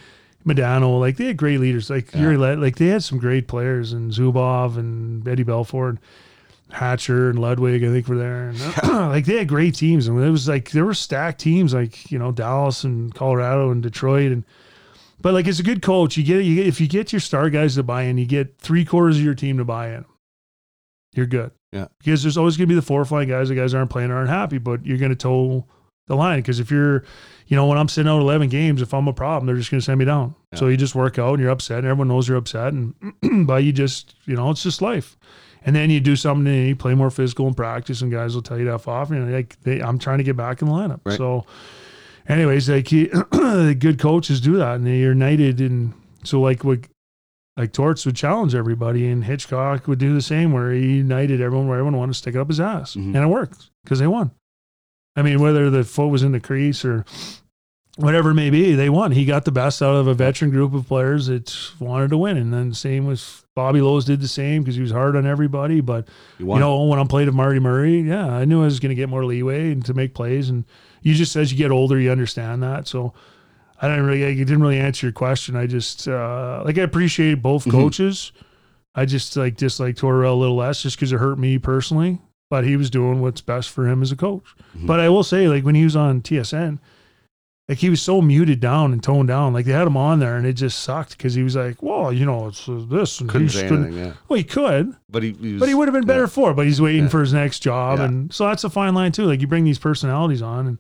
Modano, 0.46 1.00
like 1.00 1.18
they 1.18 1.26
had 1.26 1.38
great 1.38 1.60
leaders. 1.60 1.90
Like 1.90 2.14
Yeah. 2.14 2.22
you're 2.22 2.38
le- 2.38 2.56
like 2.56 2.76
they 2.76 2.88
had 2.88 3.04
some 3.04 3.18
great 3.18 3.48
players 3.48 3.94
and 3.94 4.12
Zubov 4.12 4.78
and 4.78 5.28
Eddie 5.28 5.44
Belfour, 5.44 5.98
Hatcher 6.72 7.30
and 7.32 7.40
Ludwig, 7.40 7.84
I 7.84 7.88
think 7.88 8.08
were 8.08 8.18
there. 8.18 8.50
And 8.50 8.60
like 8.84 9.26
they 9.26 9.38
had 9.38 9.48
great 9.48 9.74
teams. 9.76 10.08
And 10.08 10.22
it 10.24 10.30
was 10.30 10.48
like 10.48 10.70
there 10.72 10.86
were 10.86 10.94
stacked 10.94 11.40
teams 11.40 11.74
like, 11.74 12.12
you 12.12 12.20
know, 12.20 12.32
Dallas 12.32 12.84
and 12.84 13.14
Colorado 13.16 13.72
and 13.72 13.82
Detroit 13.82 14.32
and 14.32 14.44
but 15.22 15.34
like 15.34 15.48
as 15.48 15.60
a 15.60 15.64
good 15.64 15.82
coach, 15.82 16.16
you 16.18 16.24
get 16.24 16.44
you 16.46 16.56
get 16.56 16.68
if 16.68 16.80
you 16.80 16.88
get 16.88 17.12
your 17.12 17.22
star 17.22 17.50
guys 17.50 17.74
to 17.76 17.84
buy 17.84 18.04
in, 18.04 18.18
you 18.20 18.26
get 18.28 18.58
three 18.60 18.86
quarters 18.86 19.18
of 19.18 19.24
your 19.24 19.34
team 19.34 19.58
to 19.58 19.66
buy 19.66 19.96
in. 19.96 20.06
You're 21.16 21.26
good. 21.26 21.50
Yeah. 21.72 21.88
Because 21.98 22.22
there's 22.22 22.38
always 22.38 22.56
gonna 22.58 22.68
be 22.68 22.76
the 22.76 22.82
four 22.84 23.04
flying 23.06 23.30
guys, 23.30 23.50
the 23.50 23.56
guys 23.56 23.74
aren't 23.74 23.90
playing 23.90 24.12
aren't 24.12 24.30
happy, 24.30 24.60
but 24.60 24.86
you're 24.86 25.00
gonna 25.00 25.16
toe 25.16 25.66
the 26.08 26.16
line. 26.16 26.40
Because 26.40 26.60
if 26.60 26.72
you're 26.72 27.04
you 27.48 27.56
know, 27.56 27.68
when 27.68 27.78
I'm 27.78 27.88
sitting 27.88 28.10
out 28.10 28.20
11 28.22 28.50
games, 28.50 28.82
if 28.82 28.94
I'm 28.94 29.08
a 29.08 29.14
problem, 29.14 29.46
they're 29.46 29.56
just 29.56 29.70
going 29.70 29.80
to 29.80 29.86
send 29.86 30.00
me 30.00 30.06
down. 30.06 30.36
Yeah. 30.52 30.60
So 30.60 30.68
you 30.68 30.78
just 30.78 30.96
work 30.96 31.20
out 31.20 31.34
and 31.34 31.42
you're 31.42 31.52
upset 31.52 31.80
and 31.80 31.88
everyone 31.88 32.08
knows 32.08 32.28
you're 32.28 32.38
upset. 32.38 32.74
And, 32.74 32.96
but 33.46 33.64
you 33.64 33.72
just, 33.72 34.16
you 34.26 34.36
know, 34.36 34.50
it's 34.50 34.64
just 34.64 34.82
life. 34.82 35.16
And 35.64 35.76
then 35.76 35.90
you 35.90 36.00
do 36.00 36.16
something 36.16 36.52
and 36.52 36.68
you 36.68 36.76
play 36.76 36.96
more 36.96 37.10
physical 37.10 37.48
in 37.48 37.54
practice 37.54 38.02
and 38.02 38.12
guys 38.12 38.36
will 38.36 38.42
tell 38.42 38.58
you 38.58 38.66
to 38.66 38.74
F 38.74 38.88
off. 38.88 39.12
And 39.12 39.32
like, 39.32 39.62
they, 39.62 39.82
I'm 39.82 40.00
trying 40.00 40.20
to 40.20 40.24
get 40.24 40.36
back 40.36 40.62
in 40.62 40.68
the 40.68 40.74
lineup. 40.74 41.02
Right. 41.04 41.18
So, 41.18 41.46
anyways, 42.28 42.70
like 42.70 42.88
he, 42.88 43.06
the 43.06 43.76
good 43.80 44.00
coaches 44.00 44.42
do 44.42 44.58
that 44.58 44.76
and 44.76 44.88
they're 44.88 44.94
united. 44.96 45.60
And 45.62 45.94
so, 46.24 46.42
like, 46.42 46.64
what, 46.64 46.80
like 47.58 47.74
Torts 47.74 48.06
would 48.06 48.16
challenge 48.16 48.54
everybody 48.54 49.08
and 49.08 49.24
Hitchcock 49.24 49.88
would 49.88 50.00
do 50.00 50.14
the 50.14 50.22
same 50.22 50.52
where 50.52 50.72
he 50.72 50.98
united 50.98 51.42
everyone 51.42 51.68
where 51.68 51.78
everyone 51.78 51.98
wanted 51.98 52.14
to 52.14 52.18
stick 52.18 52.36
it 52.36 52.40
up 52.40 52.48
his 52.48 52.60
ass. 52.60 52.96
Mhm. 52.96 53.16
And 53.16 53.18
it 53.18 53.28
worked 53.28 53.70
because 53.84 54.00
they 54.00 54.08
won. 54.08 54.32
I 55.16 55.22
mean, 55.22 55.40
whether 55.40 55.70
the 55.70 55.84
foot 55.84 56.08
was 56.08 56.24
in 56.24 56.32
the 56.34 56.40
crease 56.40 56.84
or 56.84 57.06
whatever 57.98 58.32
it 58.32 58.34
may 58.36 58.50
be, 58.50 58.76
they 58.76 58.90
won. 58.90 59.12
He 59.12 59.24
got 59.26 59.46
the 59.46 59.52
best 59.52 59.82
out 59.82 59.96
of 59.96 60.08
a 60.08 60.14
veteran 60.14 60.52
group 60.52 60.74
of 60.74 60.88
players 60.88 61.28
that 61.28 61.56
wanted 61.80 62.10
to 62.10 62.18
win. 62.18 62.36
And 62.38 62.54
then 62.54 62.74
same 62.74 63.06
with 63.06 63.46
Bobby 63.56 63.80
Lowes 63.82 64.04
did 64.04 64.20
the 64.20 64.28
same 64.28 64.62
because 64.64 64.76
he 64.76 64.82
was 64.82 64.92
hard 64.92 65.16
on 65.16 65.26
everybody. 65.26 65.80
But 65.80 66.10
You 66.58 66.60
know, 66.60 66.84
when 66.84 67.00
I 67.00 67.06
played 67.06 67.28
with 67.28 67.36
Marty 67.36 67.60
Murray, 67.60 68.02
yeah, 68.02 68.28
I 68.28 68.44
knew 68.44 68.62
I 68.62 68.66
was 68.66 68.80
going 68.82 68.90
to 68.90 68.96
get 68.96 69.08
more 69.08 69.24
leeway 69.24 69.72
and 69.72 69.86
to 69.86 69.94
make 69.94 70.14
plays. 70.14 70.50
And 70.50 70.66
you 71.02 71.14
just 71.14 71.36
as 71.38 71.52
you 71.52 71.58
get 71.58 71.72
older, 71.72 71.98
you 71.98 72.12
understand 72.12 72.62
that. 72.64 72.88
So 72.88 73.14
I 73.82 73.88
didn't 73.88 74.06
really, 74.06 74.26
I 74.26 74.34
didn't 74.34 74.62
really 74.62 74.80
answer 74.80 75.06
your 75.08 75.14
question. 75.14 75.56
I 75.56 75.66
just 75.68 76.08
uh, 76.10 76.62
like 76.66 76.78
I 76.78 76.82
appreciate 76.82 77.36
both 77.42 77.64
Mhm. 77.66 77.72
coaches. 77.72 78.34
I 78.94 79.06
just 79.06 79.36
like 79.38 79.56
dislike 79.56 79.96
Torrell 79.96 80.32
a 80.34 80.36
little 80.36 80.56
less 80.58 80.82
just 80.82 80.98
because 80.98 81.12
it 81.14 81.18
hurt 81.20 81.38
me 81.40 81.58
personally. 81.60 82.20
But 82.50 82.64
he 82.64 82.78
was 82.78 82.90
doing 82.90 83.22
what's 83.22 83.42
best 83.42 83.70
for 83.70 83.88
him 83.88 84.02
as 84.02 84.12
a 84.12 84.16
coach. 84.16 84.44
Mhm. 84.78 84.86
But 84.88 85.00
I 85.00 85.10
will 85.10 85.24
say, 85.24 85.48
like 85.48 85.64
when 85.66 85.76
he 85.76 85.84
was 85.84 85.96
on 85.96 86.22
TSN, 86.22 86.80
like 87.68 87.80
he 87.80 87.90
was 87.90 88.00
so 88.02 88.22
muted 88.22 88.60
down 88.60 88.94
and 88.94 89.02
toned 89.02 89.28
down. 89.28 89.52
Like 89.54 89.66
they 89.66 89.72
had 89.72 89.88
him 89.88 89.98
on 89.98 90.20
there, 90.20 90.38
and 90.38 90.46
it 90.46 90.54
just 90.54 90.84
sucked 90.84 91.18
because 91.18 91.34
he 91.34 91.42
was 91.42 91.56
like, 91.56 91.82
"Well, 91.82 92.14
you 92.14 92.24
know, 92.24 92.48
it's 92.48 92.70
uh, 92.70 92.84
this." 92.88 93.20
And 93.20 93.28
couldn't 93.30 93.48
he 93.48 93.54
say 93.58 93.68
couldn't- 93.68 93.86
anything. 93.86 94.06
Yeah. 94.06 94.14
Well, 94.30 94.38
he 94.38 94.44
could, 94.44 94.96
But 95.10 95.24
he, 95.24 95.32
he 95.32 95.54
was, 95.54 95.60
but 95.62 95.70
he 95.70 95.74
would 95.74 95.88
have 95.88 95.94
been 95.96 96.06
better 96.06 96.22
yeah. 96.22 96.28
for. 96.28 96.52
it, 96.52 96.54
But 96.54 96.68
he's 96.68 96.80
waiting 96.80 97.04
Yeah. 97.06 97.10
for 97.10 97.22
his 97.22 97.34
next 97.34 97.62
job, 97.62 98.00
and 98.00 98.32
so 98.32 98.46
that's 98.48 98.64
a 98.64 98.70
fine 98.70 98.94
line 98.94 99.12
too. 99.12 99.26
Like 99.26 99.42
you 99.42 99.48
bring 99.48 99.64
these 99.64 99.80
personalities 99.80 100.44
on, 100.44 100.68
and 100.68 100.78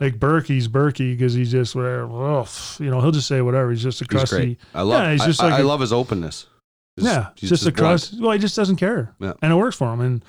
like 0.00 0.18
Berkey's 0.18 0.66
Berkey 0.66 1.12
because 1.16 1.34
he's 1.34 1.52
just 1.52 1.76
whatever. 1.76 2.08
Ugh, 2.40 2.48
you 2.80 2.90
know, 2.90 3.00
he'll 3.00 3.12
just 3.12 3.28
say 3.28 3.40
whatever. 3.40 3.70
He's 3.70 3.84
just 3.84 4.00
a 4.00 4.04
He's 4.04 4.08
crusty. 4.08 4.58
I 4.74 4.82
love. 4.82 5.00
Yeah, 5.04 5.12
he's 5.12 5.24
just 5.24 5.40
I, 5.40 5.50
like 5.50 5.54
I 5.54 5.60
a- 5.60 5.64
love 5.66 5.78
his 5.80 5.92
openness. 5.92 6.48
He's- 6.96 7.06
yeah, 7.12 7.28
he's 7.36 7.50
just 7.50 7.62
a 7.62 7.66
blunt. 7.70 7.76
crust. 7.78 8.20
Well, 8.20 8.32
he 8.32 8.40
just 8.40 8.56
doesn't 8.56 8.76
care, 8.76 9.14
and 9.20 9.52
it 9.52 9.54
works 9.54 9.76
for 9.76 9.92
him. 9.92 10.00
And 10.00 10.24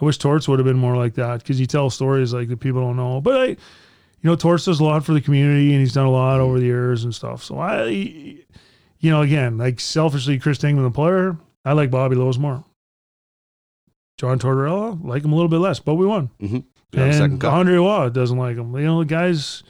I 0.00 0.04
wish 0.04 0.18
Torts 0.18 0.46
would 0.48 0.58
have 0.58 0.66
been 0.66 0.78
more 0.78 0.96
like 0.96 1.14
that 1.14 1.38
because 1.38 1.58
he 1.58 1.66
tells 1.66 1.94
stories 1.94 2.34
like 2.34 2.48
that 2.48 2.60
people 2.60 2.80
don't 2.80 2.96
know. 2.96 3.20
But 3.20 3.40
I, 3.40 3.46
you 3.46 3.56
know, 4.22 4.36
Torts 4.36 4.64
does 4.64 4.80
a 4.80 4.84
lot 4.84 5.04
for 5.04 5.12
the 5.12 5.20
community, 5.20 5.72
and 5.72 5.80
he's 5.80 5.94
done 5.94 6.06
a 6.06 6.10
lot 6.10 6.40
over 6.40 6.58
the 6.58 6.66
years 6.66 7.04
and 7.04 7.14
stuff. 7.14 7.42
So 7.42 7.58
I, 7.58 7.86
you 7.86 9.10
know, 9.10 9.22
again, 9.22 9.58
like 9.58 9.80
selfishly, 9.80 10.38
Chris 10.38 10.58
Dingman, 10.58 10.82
the 10.82 10.90
player, 10.90 11.36
I 11.64 11.72
like 11.72 11.90
Bobby 11.90 12.16
Lowes 12.16 12.38
more. 12.38 12.64
John 14.18 14.38
Tortorella, 14.38 15.02
like 15.04 15.24
him 15.24 15.32
a 15.32 15.34
little 15.34 15.50
bit 15.50 15.58
less, 15.58 15.78
but 15.78 15.94
we 15.94 16.06
won. 16.06 16.30
Mm-hmm. 16.40 16.58
Yeah, 16.92 17.06
the 17.06 17.12
second 17.12 17.32
and 17.32 17.40
cup. 17.40 17.52
Andre 17.52 17.74
Roy 17.74 18.08
doesn't 18.08 18.38
like 18.38 18.56
him. 18.56 18.74
You 18.74 18.84
know, 18.84 18.98
the 19.00 19.04
guys, 19.04 19.62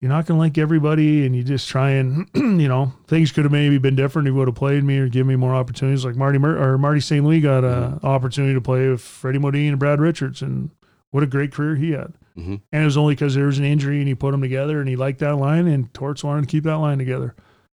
you're 0.00 0.08
not 0.10 0.26
going 0.26 0.36
to 0.38 0.40
like 0.42 0.58
everybody, 0.58 1.26
and 1.26 1.34
you 1.34 1.42
just 1.42 1.68
try 1.68 1.90
and, 1.90 2.28
you 2.34 2.68
know, 2.68 2.92
things 3.06 3.32
could 3.32 3.44
have 3.44 3.52
maybe 3.52 3.78
been 3.78 3.96
different 3.96 4.28
if 4.28 4.32
he 4.34 4.38
would 4.38 4.48
have 4.48 4.54
played 4.54 4.84
me 4.84 4.98
or 4.98 5.08
given 5.08 5.26
me 5.28 5.36
more 5.36 5.54
opportunities. 5.54 6.04
Like 6.04 6.14
Marty 6.16 6.38
Mur- 6.38 6.56
or 6.58 6.78
Marty 6.78 7.00
St. 7.00 7.24
Louis 7.24 7.40
got 7.40 7.64
an 7.64 7.98
opportunity 8.02 8.54
to 8.54 8.60
play 8.60 8.88
with 8.88 9.00
Freddie 9.00 9.38
Modin 9.40 9.68
and 9.70 9.78
Brad 9.78 10.00
Richards, 10.00 10.40
and 10.42 10.70
what 11.10 11.22
a 11.22 11.26
great 11.26 11.52
career 11.52 11.74
he 11.76 11.90
had. 11.92 12.12
Mhm. 12.38 12.60
And 12.72 12.82
it 12.82 12.84
was 12.84 12.96
only 12.96 13.14
because 13.14 13.34
there 13.34 13.46
was 13.46 13.58
an 13.58 13.64
injury 13.64 13.98
and 13.98 14.06
he 14.06 14.14
put 14.14 14.30
them 14.30 14.40
together, 14.42 14.78
and 14.78 14.88
he 14.88 14.94
liked 14.94 15.18
that 15.20 15.36
line, 15.36 15.66
and 15.66 15.92
Torts 15.92 16.22
wanted 16.22 16.42
to 16.42 16.46
keep 16.46 16.64
that 16.64 16.76
line 16.76 16.98
together. 16.98 17.34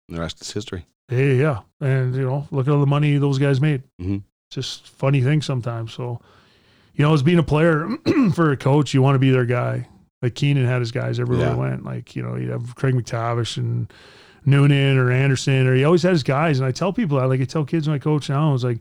The 0.10 0.20
rest 0.20 0.42
is 0.42 0.52
history. 0.52 0.86
Hey, 1.08 1.38
yeah, 1.38 1.62
and 1.80 2.14
you 2.16 2.22
know, 2.22 2.48
look 2.52 2.68
at 2.68 2.72
all 2.74 2.80
the 2.80 2.86
money 2.86 3.18
those 3.18 3.40
guys 3.40 3.60
made. 3.60 3.82
Mhm. 4.02 4.22
Just 4.52 4.88
funny 4.90 5.22
thing 5.22 5.42
sometimes. 5.42 5.94
So, 5.94 6.22
you 6.94 7.04
know, 7.04 7.14
as 7.14 7.24
being 7.24 7.40
a 7.40 7.44
player 7.44 7.88
for 8.36 8.52
a 8.52 8.58
coach, 8.58 8.94
you 8.94 9.02
want 9.02 9.16
to 9.16 9.20
be 9.20 9.32
their 9.32 9.46
guy. 9.46 9.88
Like 10.22 10.36
Keenan 10.36 10.66
had 10.66 10.80
his 10.80 10.92
guys 10.92 11.20
everywhere 11.20 11.48
Yeah. 11.48 11.54
he 11.56 11.60
went. 11.60 11.84
Like 11.84 12.16
you 12.16 12.24
know, 12.24 12.36
you'd 12.36 12.50
have 12.52 12.76
Craig 12.76 12.94
MacTavish 12.96 13.58
and 13.58 13.92
Noonan 14.46 14.98
or 14.98 15.12
Anderson, 15.12 15.68
or 15.68 15.76
he 15.76 15.84
always 15.84 16.04
had 16.04 16.14
his 16.14 16.24
guys. 16.24 16.60
And 16.60 16.68
I 16.68 16.72
tell 16.72 16.94
people 16.94 17.20
that, 17.20 17.28
like 17.28 17.42
I 17.42 17.46
tell 17.46 17.66
kids 17.66 17.88
when 17.88 17.96
I 17.96 18.00
coach 18.00 18.30
now, 18.30 18.50
I 18.50 18.54
was 18.54 18.64
like, 18.64 18.80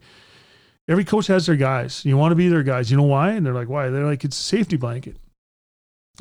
every 0.88 1.04
coach 1.04 1.26
has 1.28 1.46
their 1.46 1.56
guys. 1.56 2.04
You 2.04 2.16
want 2.16 2.32
to 2.32 2.36
be 2.36 2.48
their 2.48 2.62
guys. 2.62 2.90
You 2.90 2.96
know 2.96 3.02
why? 3.04 3.30
And 3.32 3.44
they're 3.44 3.54
like, 3.54 3.68
why? 3.68 3.88
They're 3.90 4.06
like, 4.06 4.24
it's 4.24 4.38
a 4.38 4.42
safety 4.42 4.76
blanket. 4.76 5.16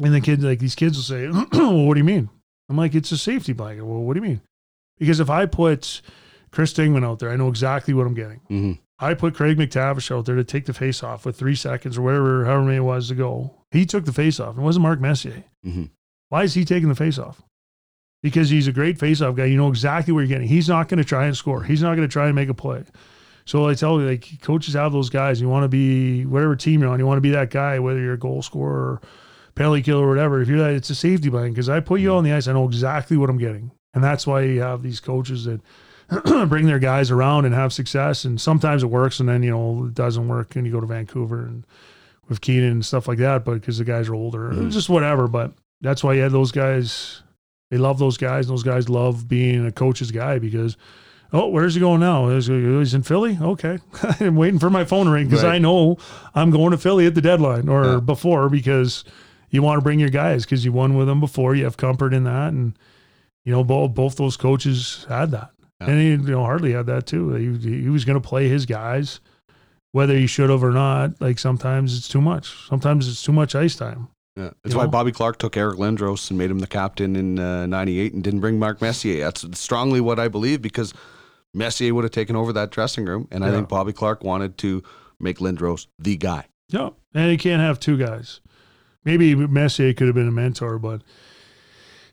And 0.01 0.13
the 0.13 0.21
kids, 0.21 0.43
like 0.43 0.59
these 0.59 0.75
kids, 0.75 0.97
will 0.97 1.03
say, 1.03 1.27
well, 1.51 1.85
what 1.85 1.93
do 1.95 1.99
you 1.99 2.05
mean? 2.05 2.29
I'm 2.69 2.77
like, 2.77 2.95
it's 2.95 3.11
a 3.11 3.17
safety 3.17 3.53
blanket. 3.53 3.83
Well, 3.85 4.01
what 4.01 4.13
do 4.13 4.19
you 4.21 4.27
mean? 4.27 4.41
Because 4.97 5.19
if 5.19 5.29
I 5.29 5.45
put 5.45 6.01
Chris 6.51 6.73
Dingman 6.73 7.05
out 7.05 7.19
there, 7.19 7.31
I 7.31 7.35
know 7.35 7.47
exactly 7.49 7.93
what 7.93 8.05
I'm 8.07 8.13
getting. 8.13 8.39
hmm 8.47 8.71
I 9.01 9.13
put 9.13 9.33
Craig 9.33 9.57
MacTavish 9.57 10.13
out 10.13 10.25
there 10.25 10.35
to 10.35 10.43
take 10.43 10.65
the 10.65 10.73
face 10.73 11.03
off 11.03 11.25
with 11.25 11.37
three 11.37 11.55
seconds 11.55 11.97
or 11.97 12.01
whatever, 12.01 12.43
however 12.43 12.63
many 12.63 12.75
it 12.77 12.81
was 12.81 13.07
to 13.07 13.15
go. 13.15 13.55
He 13.71 13.85
took 13.85 14.05
the 14.05 14.13
face 14.13 14.39
off. 14.39 14.57
It 14.57 14.61
wasn't 14.61 14.83
Mark 14.83 14.99
Messier. 14.99 15.43
hmm 15.63 15.85
Why 16.29 16.43
is 16.43 16.53
he 16.53 16.65
taking 16.65 16.89
the 16.89 16.95
face 16.95 17.17
off? 17.19 17.41
Because 18.21 18.49
he's 18.49 18.67
a 18.67 18.73
great 18.73 18.99
face 18.99 19.21
off 19.21 19.35
guy. 19.35 19.45
You 19.45 19.57
know 19.57 19.69
exactly 19.69 20.11
where 20.13 20.23
you're 20.23 20.27
getting. 20.29 20.47
He's 20.47 20.67
not 20.67 20.89
going 20.89 20.97
to 20.97 21.03
try 21.05 21.25
and 21.25 21.37
score. 21.37 21.63
He's 21.63 21.81
not 21.81 21.95
going 21.95 22.07
to 22.07 22.11
try 22.11 22.25
and 22.25 22.35
make 22.35 22.49
a 22.49 22.53
play. 22.53 22.83
So 23.45 23.67
I 23.67 23.73
tell 23.75 23.99
you, 24.01 24.07
like 24.09 24.41
coaches 24.41 24.73
have 24.73 24.91
those 24.91 25.09
guys. 25.09 25.39
You 25.39 25.47
want 25.49 25.63
to 25.63 25.69
be 25.69 26.25
whatever 26.25 26.55
team 26.55 26.81
you're 26.81 26.89
on. 26.89 26.99
You 26.99 27.07
want 27.07 27.17
to 27.17 27.21
be 27.21 27.31
that 27.31 27.49
guy, 27.49 27.79
whether 27.79 27.99
you're 27.99 28.13
a 28.13 28.17
goal 28.19 28.41
scorer, 28.41 28.73
or 28.93 29.01
penalty 29.55 29.81
killer, 29.81 30.05
or 30.05 30.09
whatever. 30.09 30.41
If 30.41 30.49
you're 30.49 30.59
that, 30.59 30.73
it's 30.73 30.89
a 30.89 30.95
safety 30.95 31.29
blanket. 31.29 31.51
Because 31.53 31.69
I 31.69 31.79
put 31.79 32.01
you 32.01 32.13
on 32.13 32.23
the 32.23 32.33
ice, 32.33 32.47
I 32.47 32.53
know 32.53 32.65
exactly 32.65 33.15
what 33.17 33.29
I'm 33.29 33.37
getting, 33.37 33.71
and 33.93 34.03
that's 34.03 34.27
why 34.27 34.41
you 34.41 34.61
have 34.61 34.83
these 34.83 34.99
coaches 34.99 35.45
that 35.45 35.61
bring 36.49 36.65
their 36.67 36.77
guys 36.79 37.09
around 37.09 37.45
and 37.45 37.55
have 37.55 37.71
success. 37.73 38.25
And 38.25 38.39
sometimes 38.39 38.83
it 38.83 38.87
works, 38.87 39.19
and 39.19 39.29
then 39.29 39.41
you 39.43 39.51
know 39.51 39.85
it 39.85 39.93
doesn't 39.95 40.27
work, 40.27 40.55
and 40.55 40.67
you 40.67 40.73
go 40.73 40.81
to 40.81 40.87
Vancouver 40.87 41.41
and 41.45 41.65
with 42.29 42.41
Keenan 42.41 42.71
and 42.71 42.85
stuff 42.85 43.07
like 43.07 43.17
that. 43.17 43.43
But 43.43 43.55
because 43.55 43.77
the 43.77 43.83
guys 43.83 44.07
are 44.07 44.15
older, 44.15 44.49
Mhm. 44.51 44.71
just 44.71 44.89
whatever. 44.89 45.27
But 45.27 45.51
that's 45.81 46.03
why 46.03 46.13
you 46.13 46.21
had 46.21 46.31
those 46.31 46.51
guys. 46.51 47.21
They 47.71 47.77
love 47.77 47.99
those 47.99 48.17
guys. 48.17 48.47
And 48.47 48.53
those 48.57 48.63
guys 48.63 48.89
love 48.89 49.27
being 49.27 49.65
a 49.65 49.71
coach's 49.71 50.11
guy 50.11 50.39
because, 50.39 50.75
oh, 51.33 51.47
where's 51.49 51.73
he 51.75 51.79
going 51.79 51.99
now? 51.99 52.29
Is 52.29 52.47
He's 52.47 52.93
in 52.93 53.03
Philly. 53.03 53.37
Okay, 53.41 53.77
I'm 54.19 54.35
waiting 54.35 54.59
for 54.59 54.69
my 54.69 54.85
phone 54.85 55.05
to 55.05 55.11
ring 55.11 55.27
because 55.27 55.43
Right. 55.43 55.55
I 55.55 55.59
know 55.59 55.97
I'm 56.33 56.49
going 56.51 56.71
to 56.71 56.77
Philly 56.77 57.05
at 57.05 57.15
the 57.15 57.21
deadline 57.21 57.67
or 57.69 57.85
Yeah. 57.85 57.99
before 57.99 58.49
because 58.49 59.03
you 59.51 59.61
want 59.61 59.77
to 59.79 59.83
bring 59.83 59.99
your 59.99 60.09
guys 60.09 60.45
because 60.45 60.63
you 60.65 60.71
won 60.71 60.95
with 60.95 61.07
them 61.07 61.19
before. 61.19 61.55
You 61.55 61.63
have 61.65 61.77
comfort 61.77 62.13
in 62.13 62.23
that, 62.25 62.53
and 62.53 62.73
you 63.45 63.51
know 63.51 63.63
both 63.63 63.93
both 63.93 64.15
those 64.17 64.37
coaches 64.37 65.05
had 65.09 65.31
that, 65.31 65.49
Yeah. 65.81 65.87
and 65.91 65.99
he, 66.01 66.09
you 66.09 66.17
know 66.17 66.43
Hartley 66.43 66.73
had 66.73 66.85
that 66.87 67.05
too. 67.07 67.31
He, 67.33 67.81
he 67.83 67.89
was 67.89 68.05
going 68.05 68.19
to 68.19 68.27
play 68.27 68.47
his 68.47 68.65
guys, 68.65 69.19
whether 69.91 70.15
he 70.15 70.27
should 70.27 70.49
have 70.49 70.63
or 70.63 70.71
not. 70.71 71.19
Like 71.21 71.39
sometimes 71.39 71.97
it's 71.97 72.07
too 72.07 72.21
much. 72.21 72.67
Sometimes 72.67 73.07
it's 73.07 73.23
too 73.23 73.31
much 73.31 73.55
ice 73.55 73.75
time. 73.75 74.07
Yeah. 74.35 74.51
That's 74.63 74.73
You 74.73 74.77
why 74.77 74.85
know? 74.85 74.91
Bobby 74.91 75.11
Clarke 75.11 75.37
took 75.39 75.57
Eric 75.57 75.77
Lindros 75.77 76.29
and 76.29 76.37
made 76.37 76.51
him 76.51 76.59
the 76.59 76.67
captain 76.67 77.15
in 77.15 77.39
uh, 77.39 77.65
98 77.65 78.13
and 78.13 78.23
didn't 78.23 78.39
bring 78.39 78.59
Mark 78.59 78.81
Messier. 78.81 79.23
That's 79.25 79.45
strongly 79.59 79.99
what 80.01 80.19
I 80.19 80.27
believe 80.27 80.61
because 80.61 80.93
Messier 81.53 81.93
would 81.93 82.03
have 82.05 82.11
taken 82.11 82.35
over 82.35 82.53
that 82.53 82.69
dressing 82.71 83.05
room. 83.05 83.27
And 83.31 83.43
I 83.43 83.51
think 83.51 83.67
Bobby 83.67 83.91
Clarke 83.93 84.23
wanted 84.23 84.57
to 84.59 84.83
make 85.19 85.39
Lindros 85.39 85.87
the 85.97 86.15
guy. 86.15 86.45
Yeah, 86.69 86.89
and 87.15 87.31
you 87.31 87.37
can't 87.37 87.61
have 87.61 87.79
two 87.79 87.97
guys. 87.97 88.39
Maybe 89.03 89.33
Messier 89.33 89.93
could 89.93 90.07
have 90.07 90.15
been 90.15 90.27
a 90.27 90.31
mentor, 90.31 90.77
but 90.77 91.01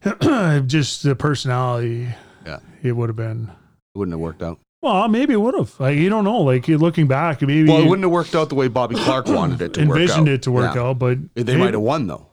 just 0.67 1.03
the 1.03 1.15
personality, 1.15 2.09
Yeah. 2.47 2.59
it 2.83 2.93
would 2.93 3.09
have 3.09 3.17
been. 3.17 3.51
It 3.95 3.99
wouldn't 3.99 4.13
have 4.15 4.21
worked 4.21 4.43
out. 4.43 4.59
Well, 4.83 5.09
maybe 5.09 5.33
it 5.33 5.41
would 5.41 5.55
have. 5.55 5.79
Like 5.81 5.97
you 5.97 6.09
don't 6.09 6.25
know. 6.25 6.41
Like 6.43 6.69
you 6.69 6.79
looking 6.79 7.07
back, 7.07 7.43
maybe 7.43 7.69
Well, 7.69 7.81
it 7.81 7.87
wouldn't 7.89 8.05
have 8.05 8.13
worked 8.13 8.35
out 8.35 8.49
the 8.51 8.55
way 8.55 8.69
Bobby 8.69 8.95
Clarke 8.95 9.27
wanted 9.29 9.61
it 9.63 9.75
to 9.75 9.81
work 9.81 9.89
out. 9.91 10.01
envisioned 10.01 10.29
it 10.29 10.43
to 10.43 10.53
work 10.53 10.75
Yeah. 10.75 10.83
out, 10.83 10.99
but 10.99 11.19
They 11.35 11.57
might 11.57 11.75
have 11.75 11.83
won, 11.83 12.07
though. 12.07 12.27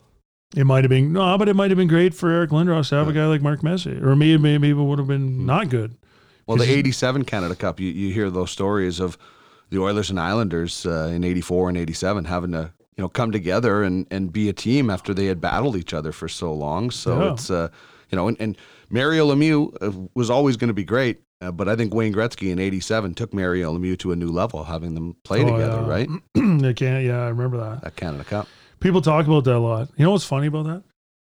It 0.56 0.66
might 0.66 0.84
have 0.84 0.90
been 0.90 1.14
no, 1.14 1.36
but 1.38 1.50
it 1.50 1.56
might 1.56 1.72
have 1.72 1.78
been 1.78 1.88
great 1.88 2.14
for 2.14 2.30
Eric 2.30 2.52
Lindros 2.52 2.90
to 2.90 2.96
have 2.96 3.08
a 3.08 3.14
guy 3.14 3.26
like 3.26 3.42
Mark 3.42 3.64
Messier, 3.64 4.08
or 4.08 4.16
maybe 4.16 4.38
maybe 4.38 4.70
it 4.70 4.74
would 4.74 5.00
have 5.00 5.08
been 5.08 5.36
Hmm. 5.38 5.46
not 5.48 5.70
good. 5.70 5.96
Well, 6.46 6.58
the 6.58 6.70
87 6.70 7.24
Canada 7.24 7.56
Cup, 7.56 7.80
you, 7.80 7.88
you 7.90 8.14
hear 8.14 8.30
those 8.30 8.52
stories 8.52 9.00
of 9.00 9.18
the 9.70 9.80
Oilers 9.80 10.10
and 10.10 10.20
Islanders 10.20 10.86
uh, 10.86 11.10
in 11.12 11.24
84 11.24 11.70
and 11.70 11.78
87 11.78 12.26
having 12.26 12.52
to, 12.52 12.72
you 12.98 13.02
know, 13.02 13.08
come 13.08 13.32
together 13.32 13.82
and, 13.82 14.06
and 14.12 14.32
be 14.32 14.50
a 14.50 14.54
team 14.54 14.90
after 14.90 15.14
they 15.14 15.26
had 15.28 15.40
battled 15.40 15.78
each 15.78 15.94
other 15.94 16.12
for 16.12 16.28
so 16.28 16.54
long. 16.54 16.92
So 16.92 17.18
Yeah. 17.24 17.32
it's, 17.34 17.50
uh, 17.50 17.70
you 18.12 18.18
know, 18.18 18.28
and, 18.28 18.36
and 18.42 18.58
Mario 18.90 19.26
Lemieux 19.34 19.74
uh, 19.82 20.08
was 20.14 20.30
always 20.30 20.58
going 20.58 20.68
to 20.68 20.74
be 20.74 20.84
great. 20.84 21.22
Uh, 21.44 21.52
but 21.52 21.68
I 21.68 21.76
think 21.76 21.94
Wayne 21.94 22.14
Gretzky 22.14 22.52
in 22.52 22.60
87 22.60 23.14
took 23.16 23.34
Mario 23.34 23.78
Lemieux 23.78 23.98
to 24.00 24.12
a 24.12 24.16
new 24.16 24.30
level, 24.30 24.64
having 24.64 24.94
them 24.94 25.16
play 25.24 25.42
Oh, 25.44 25.52
together, 25.52 25.82
yeah. 25.82 25.88
right? 25.88 26.08
Can't. 26.76 27.04
Yeah, 27.06 27.22
I 27.24 27.30
remember 27.30 27.58
that. 27.58 27.82
That 27.82 27.96
Canada 27.96 28.24
Cup. 28.24 28.48
People 28.80 29.02
talk 29.02 29.26
about 29.28 29.44
that 29.46 29.56
a 29.56 29.60
lot. 29.60 29.90
You 29.98 30.06
know 30.06 30.12
what's 30.12 30.26
funny 30.26 30.48
about 30.48 30.66
that? 30.66 30.84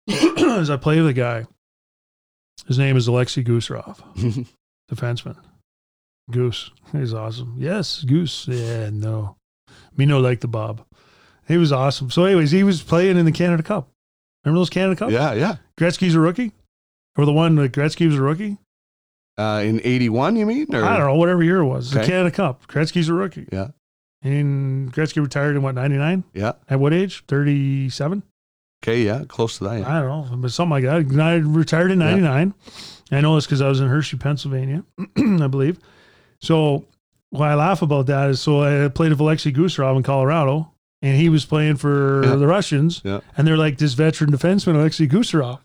Is 0.61 0.71
I 0.71 0.77
play 0.77 0.99
with 1.01 1.09
a 1.09 1.13
guy. 1.13 1.47
His 2.67 2.79
name 2.79 2.97
is 2.97 3.07
Alexei 3.07 3.43
Gusarov, 3.45 3.99
defenseman. 4.93 5.37
Goose. 6.31 6.71
He's 6.93 7.15
awesome. 7.15 7.55
Yes, 7.59 8.03
Goose. 8.05 8.47
Yeah, 8.49 8.91
no. 8.93 9.37
Me 9.97 10.05
no 10.07 10.21
like 10.21 10.41
the 10.41 10.49
Bob. 10.49 10.85
He 11.47 11.57
was 11.57 11.73
awesome. 11.73 12.11
So, 12.11 12.25
anyways, 12.25 12.51
he 12.51 12.63
was 12.63 12.83
playing 12.83 13.17
in 13.17 13.25
the 13.25 13.33
Canada 13.33 13.63
Cup. 13.63 13.89
Remember 14.45 14.61
those 14.61 14.71
Canada 14.71 14.97
Cups? 14.97 15.13
yeah, 15.13 15.33
yeah. 15.33 15.57
Gretzky's 15.79 16.15
a 16.15 16.21
rookie? 16.21 16.53
Or 17.17 17.25
the 17.25 17.33
one 17.33 17.55
that 17.57 17.73
Gretzky 17.73 18.07
was 18.07 18.17
a 18.17 18.23
rookie? 18.23 18.59
Uh, 19.39 19.63
in 19.65 19.81
81, 19.85 20.35
you 20.37 20.45
mean? 20.47 20.75
Or? 20.75 20.85
I 20.85 20.97
don't 20.97 21.07
know, 21.07 21.15
whatever 21.15 21.43
year 21.45 21.59
it 21.59 21.67
was. 21.67 21.93
The 21.93 22.05
Canada 22.05 22.31
Cup. 22.33 22.67
Gretzky's 22.67 23.09
a 23.09 23.15
rookie. 23.15 23.47
Yeah, 23.53 23.69
And 24.23 24.93
Gretzky 24.93 25.23
retired 25.23 25.55
in 25.55 25.63
what, 25.63 25.75
99? 25.77 26.25
yeah. 26.35 26.53
At 26.69 26.81
what 26.81 26.93
age? 26.93 27.25
37? 27.29 28.23
Okay, 28.83 29.03
yeah, 29.05 29.25
close 29.29 29.59
to 29.59 29.65
that. 29.65 29.81
Yeah. 29.81 29.97
I 29.97 30.01
don't 30.01 30.31
know, 30.31 30.37
but 30.39 30.51
something 30.51 30.71
like 30.71 30.85
that. 30.85 31.21
I 31.21 31.35
retired 31.37 31.91
in 31.93 32.01
Yeah. 32.01 32.11
99. 32.17 32.55
I 33.13 33.21
know 33.21 33.35
this 33.37 33.47
because 33.47 33.61
I 33.63 33.69
was 33.69 33.81
in 33.81 33.89
Hershey, 33.89 34.17
Pennsylvania, 34.17 34.83
I 35.17 35.47
believe. 35.47 35.79
So 36.41 36.85
why 37.31 37.51
I 37.53 37.55
laugh 37.55 37.81
about 37.83 38.07
that 38.07 38.31
is 38.31 38.41
so 38.41 38.63
I 38.63 38.89
played 38.89 39.11
with 39.11 39.21
Alexei 39.21 39.53
Gusarov 39.53 39.97
in 39.97 40.03
Colorado, 40.03 40.73
and 41.03 41.17
he 41.17 41.29
was 41.29 41.45
playing 41.45 41.77
for 41.77 42.23
Yeah. 42.25 42.35
the 42.37 42.47
Russians, 42.47 43.03
Yeah. 43.05 43.21
and 43.37 43.47
they're 43.47 43.57
like 43.57 43.79
this 43.79 43.95
veteran 43.95 44.31
defenseman, 44.33 44.75
Alexei 44.77 45.07
Gusarov. 45.07 45.61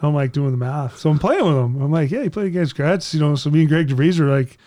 So 0.00 0.08
I'm 0.08 0.14
like 0.14 0.32
doing 0.32 0.52
the 0.52 0.56
math. 0.56 0.98
So 0.98 1.10
I'm 1.10 1.18
playing 1.18 1.44
with 1.44 1.56
him. 1.56 1.82
I'm 1.82 1.90
like, 1.90 2.10
yeah, 2.10 2.22
he 2.22 2.30
played 2.30 2.46
against 2.46 2.76
Gretz, 2.76 3.14
you 3.14 3.20
know. 3.20 3.34
So 3.34 3.50
me 3.50 3.60
and 3.60 3.68
Greg 3.68 3.88
DeVries 3.88 4.20
are 4.20 4.30
like, 4.30 4.58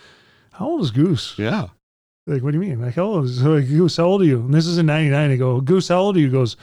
how 0.52 0.68
old 0.68 0.82
is 0.82 0.92
Goose? 0.92 1.36
Yeah. 1.38 1.68
Like, 2.28 2.44
what 2.44 2.52
do 2.52 2.60
you 2.60 2.66
mean? 2.66 2.82
Like, 2.82 2.96
how 2.96 3.04
old 3.04 3.26
is 3.26 3.40
so 3.40 3.54
like, 3.54 3.68
Goose? 3.68 3.98
How 3.98 4.06
old 4.06 4.22
are 4.22 4.26
you? 4.26 4.42
And 4.42 4.54
this 4.54 4.68
is 4.68 4.78
in 4.78 4.86
'99. 4.86 5.32
I 5.32 5.36
go, 5.38 5.62
Goose, 5.62 5.88
how 5.88 6.00
old 6.00 6.18
are 6.18 6.20
you? 6.20 6.28
He 6.28 6.32
goes, 6.32 6.58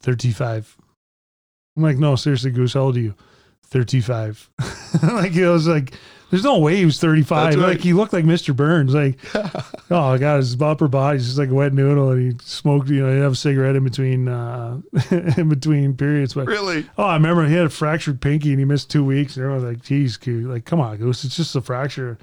35. 0.00 0.76
I'm 1.76 1.82
like, 1.82 1.98
no, 1.98 2.16
seriously, 2.16 2.50
Goose, 2.50 2.72
how 2.72 2.80
old 2.80 2.96
are 2.96 3.00
you? 3.00 3.14
35. 3.64 4.50
like, 5.02 5.34
it 5.34 5.48
was 5.48 5.68
like, 5.68 5.94
there's 6.30 6.44
no 6.44 6.58
way 6.58 6.76
he 6.76 6.84
was 6.84 6.98
35. 7.00 7.54
Right. 7.54 7.58
Like, 7.68 7.80
he 7.80 7.92
looked 7.92 8.12
like 8.12 8.24
Mr. 8.24 8.54
Burns. 8.54 8.94
Like, 8.94 9.18
oh, 9.90 10.18
God, 10.18 10.36
his 10.38 10.60
upper 10.60 10.88
body's 10.88 11.26
just 11.26 11.38
like 11.38 11.50
a 11.50 11.54
wet 11.54 11.72
noodle. 11.72 12.10
And 12.10 12.32
he 12.32 12.38
smoked, 12.44 12.88
you 12.88 13.06
know, 13.06 13.12
he'd 13.14 13.20
have 13.20 13.32
a 13.32 13.36
cigarette 13.36 13.76
in 13.76 13.84
between, 13.84 14.26
uh, 14.28 14.80
in 15.36 15.48
between 15.48 15.96
periods. 15.96 16.34
But, 16.34 16.46
Really? 16.48 16.84
oh, 16.98 17.04
I 17.04 17.14
remember 17.14 17.46
he 17.46 17.54
had 17.54 17.66
a 17.66 17.70
fractured 17.70 18.20
pinky 18.20 18.50
and 18.50 18.58
he 18.58 18.64
missed 18.64 18.90
two 18.90 19.04
weeks. 19.04 19.36
And 19.36 19.44
everyone 19.44 19.64
was 19.64 19.74
like, 19.76 19.84
geez, 19.84 20.16
Goose, 20.16 20.46
like, 20.46 20.64
come 20.64 20.80
on, 20.80 20.96
Goose, 20.96 21.24
it's 21.24 21.36
just 21.36 21.54
a 21.54 21.60
fracture. 21.60 22.18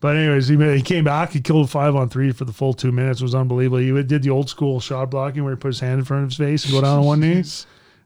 But 0.00 0.16
anyways, 0.16 0.48
he 0.48 0.56
made, 0.56 0.76
he 0.76 0.82
came 0.82 1.04
back. 1.04 1.32
He 1.32 1.40
killed 1.40 1.68
five 1.70 1.94
on 1.94 2.08
three 2.08 2.32
for 2.32 2.46
the 2.46 2.52
full 2.54 2.72
two 2.72 2.90
minutes. 2.90 3.20
It 3.20 3.24
was 3.24 3.34
unbelievable. 3.34 3.78
He 3.78 4.02
did 4.02 4.22
the 4.22 4.30
old 4.30 4.48
school 4.48 4.80
shot 4.80 5.10
blocking 5.10 5.44
where 5.44 5.54
he 5.54 5.58
put 5.60 5.68
his 5.68 5.80
hand 5.80 5.98
in 5.98 6.04
front 6.06 6.24
of 6.24 6.30
his 6.30 6.38
face 6.38 6.64
and 6.64 6.72
go 6.72 6.80
down 6.80 7.00
on 7.00 7.04
one 7.04 7.20
knee. 7.20 7.44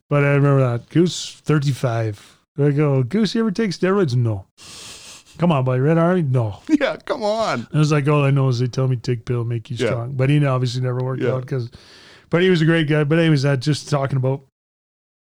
But 0.09 0.25
I 0.25 0.35
remember 0.35 0.59
that 0.61 0.89
Goose 0.91 1.35
thirty 1.45 1.71
five. 1.71 2.37
I 2.59 2.71
go 2.73 3.05
Goose. 3.05 3.37
You 3.37 3.43
ever 3.43 3.53
take 3.53 3.71
steroids? 3.71 4.17
No. 4.17 4.45
Come 5.39 5.51
on, 5.53 5.65
buddy. 5.65 5.81
Red 5.81 5.99
Army? 5.99 6.23
No. 6.23 6.61
Yeah, 6.69 6.97
come 6.97 7.23
on. 7.23 7.67
I 7.73 7.79
was 7.79 7.91
like, 7.93 8.07
all 8.09 8.25
I 8.25 8.31
know 8.31 8.49
is 8.49 8.59
they 8.59 8.67
tell 8.67 8.87
me 8.89 8.97
take 8.97 9.25
pill, 9.25 9.45
make 9.45 9.71
you 9.71 9.77
Yeah. 9.77 9.87
strong. 9.87 10.13
But 10.13 10.31
he 10.31 10.45
obviously 10.45 10.83
never 10.83 11.03
worked 11.03 11.23
Yeah. 11.23 11.33
out 11.33 11.41
because. 11.43 11.71
But 12.31 12.43
he 12.43 12.51
was 12.51 12.61
a 12.63 12.65
great 12.65 12.89
guy. 12.89 13.05
But 13.05 13.19
anyways, 13.19 13.43
that 13.43 13.61
just 13.61 13.89
talking 13.89 14.17
about 14.17 14.43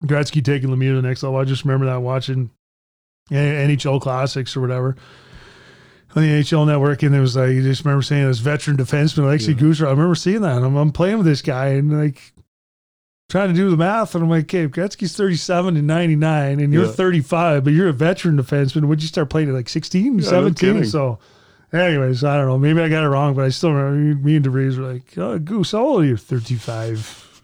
Gretzky 0.05 0.43
taking 0.43 0.69
Lemieux 0.69 0.91
to 0.95 1.01
the 1.01 1.07
next 1.07 1.23
level. 1.23 1.39
I 1.39 1.43
just 1.45 1.63
remember 1.65 1.85
that 1.88 2.01
watching 2.01 2.49
NHL 3.31 4.01
classics 4.01 4.55
or 4.57 4.61
whatever. 4.61 4.95
on 6.15 6.23
the 6.23 6.29
NHL 6.29 6.65
network, 6.67 7.03
and 7.03 7.15
it 7.15 7.19
was 7.21 7.38
like, 7.38 7.51
you 7.51 7.63
just 7.63 7.85
remember 7.85 8.01
seeing 8.01 8.25
this 8.25 8.39
veteran 8.39 8.75
defenseman, 8.75 9.19
Alexei 9.23 9.53
Kucherov. 9.53 9.88
I 9.88 9.91
remember 9.91 10.15
seeing 10.15 10.41
that. 10.41 10.57
And 10.57 10.65
I'm, 10.65 10.75
I'm 10.75 10.91
playing 10.91 11.17
with 11.17 11.25
this 11.25 11.41
guy 11.41 11.67
and 11.67 11.97
like 11.97 12.30
trying 13.31 13.47
to 13.47 13.55
do 13.55 13.69
the 13.69 13.77
math. 13.77 14.13
And 14.13 14.23
I'm 14.23 14.29
like, 14.29 14.43
okay, 14.43 14.67
Gretzky's 14.67 15.15
37 15.15 15.77
and 15.77 15.87
99, 15.87 16.59
and 16.59 16.73
you're 16.73 16.85
Yeah. 16.85 16.91
35, 16.91 17.63
but 17.63 17.73
you're 17.73 17.87
a 17.87 17.93
veteran 17.93 18.37
defenseman. 18.37 18.85
Would 18.85 19.01
you 19.01 19.07
start 19.07 19.29
playing 19.29 19.47
at 19.49 19.55
like 19.55 19.69
16, 19.69 20.17
no 20.17 20.23
17? 20.23 20.73
kidding. 20.73 20.83
so, 20.89 21.17
anyways, 21.71 22.23
I 22.25 22.35
don't 22.37 22.47
know. 22.47 22.57
Maybe 22.57 22.81
I 22.81 22.89
got 22.89 23.03
it 23.03 23.07
wrong, 23.07 23.33
but 23.33 23.45
I 23.45 23.49
still 23.49 23.71
remember 23.71 24.21
me 24.21 24.35
and 24.35 24.45
DeVries 24.45 24.77
were 24.77 24.93
like, 24.93 25.17
oh, 25.17 25.39
Goose, 25.39 25.71
how 25.71 25.79
old 25.79 26.01
are 26.03 26.05
you? 26.05 26.17
35. 26.17 27.41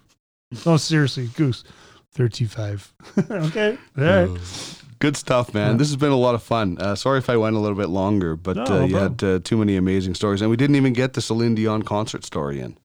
no, 0.66 0.76
seriously, 0.78 1.28
Goose, 1.36 1.64
35. 2.12 2.94
okay. 3.32 3.78
All 3.98 4.04
right. 4.04 4.74
Good 5.00 5.16
stuff, 5.16 5.54
man. 5.54 5.78
This 5.78 5.88
has 5.90 5.96
been 5.96 6.12
a 6.12 6.18
lot 6.18 6.34
of 6.36 6.42
fun. 6.44 6.78
Uh, 6.80 6.96
sorry 6.96 7.20
if 7.20 7.30
I 7.30 7.38
went 7.38 7.56
a 7.56 7.60
little 7.60 7.78
bit 7.78 7.88
longer, 7.90 8.36
but 8.36 8.58
No, 8.58 8.64
uh, 8.64 8.68
no 8.70 8.86
you 8.86 8.96
had 8.98 9.24
uh, 9.24 9.40
too 9.44 9.56
many 9.56 9.78
amazing 9.78 10.16
stories, 10.16 10.42
and 10.42 10.50
we 10.50 10.58
didn't 10.58 10.76
even 10.76 10.92
get 10.94 11.14
the 11.14 11.22
Celine 11.22 11.56
Dion 11.56 11.84
concert 11.84 12.26
story 12.26 12.60
in. 12.60 12.76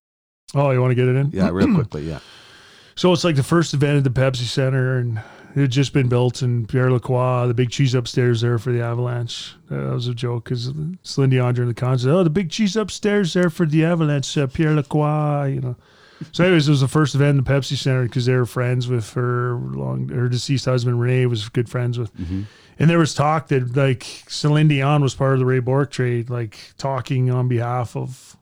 Oh, 0.54 0.70
you 0.70 0.80
want 0.80 0.90
to 0.90 0.94
get 0.94 1.08
it 1.08 1.16
in? 1.16 1.30
Yeah, 1.32 1.48
real 1.50 1.74
quickly. 1.74 2.06
Yeah. 2.06 2.20
So 2.94 3.12
it's 3.12 3.24
like 3.24 3.36
the 3.36 3.42
first 3.42 3.74
event 3.74 3.98
at 3.98 4.04
the 4.04 4.20
Pepsi 4.20 4.44
Center, 4.44 4.98
and 4.98 5.18
it 5.54 5.60
had 5.60 5.70
just 5.70 5.92
been 5.92 6.08
built. 6.08 6.42
And 6.42 6.68
Pierre 6.68 6.90
Lacroix, 6.90 7.46
the 7.46 7.54
big 7.54 7.70
cheese 7.70 7.94
upstairs 7.94 8.40
there 8.40 8.58
for 8.58 8.72
the 8.72 8.82
Avalanche. 8.82 9.54
Uh, 9.70 9.88
that 9.88 9.94
was 9.94 10.06
a 10.08 10.14
joke 10.14 10.44
because 10.44 10.72
Celine 11.02 11.30
Dion 11.30 11.54
during 11.54 11.68
the 11.68 11.74
concert, 11.74 12.10
oh, 12.10 12.24
the 12.24 12.30
big 12.30 12.50
cheese 12.50 12.76
upstairs 12.76 13.32
there 13.32 13.50
for 13.50 13.66
the 13.66 13.84
Avalanche, 13.84 14.36
uh, 14.36 14.46
Pierre 14.46 14.74
Lacroix, 14.74 15.46
you 15.46 15.60
know. 15.60 15.76
So, 16.30 16.44
anyways, 16.44 16.68
it 16.68 16.70
was 16.70 16.80
the 16.82 16.86
first 16.88 17.16
event 17.16 17.38
in 17.38 17.44
the 17.44 17.50
Pepsi 17.50 17.76
Center 17.76 18.04
because 18.04 18.26
they 18.26 18.34
were 18.36 18.46
friends 18.46 18.86
with 18.86 19.12
her 19.14 19.54
long, 19.54 20.08
her 20.10 20.28
deceased 20.28 20.66
husband 20.66 21.00
Renee 21.00 21.26
was 21.26 21.48
good 21.48 21.68
friends 21.68 21.98
with, 21.98 22.12
and 22.78 22.88
there 22.88 22.98
was 22.98 23.12
talk 23.12 23.48
that 23.48 23.74
like 23.76 24.04
Celine 24.28 24.68
Dion 24.68 25.02
was 25.02 25.14
part 25.16 25.32
of 25.32 25.40
the 25.40 25.46
Ray 25.46 25.58
Bork 25.58 25.90
trade, 25.90 26.30
like 26.30 26.58
talking 26.78 27.30
on 27.30 27.48
behalf 27.48 27.96
of. 27.96 28.36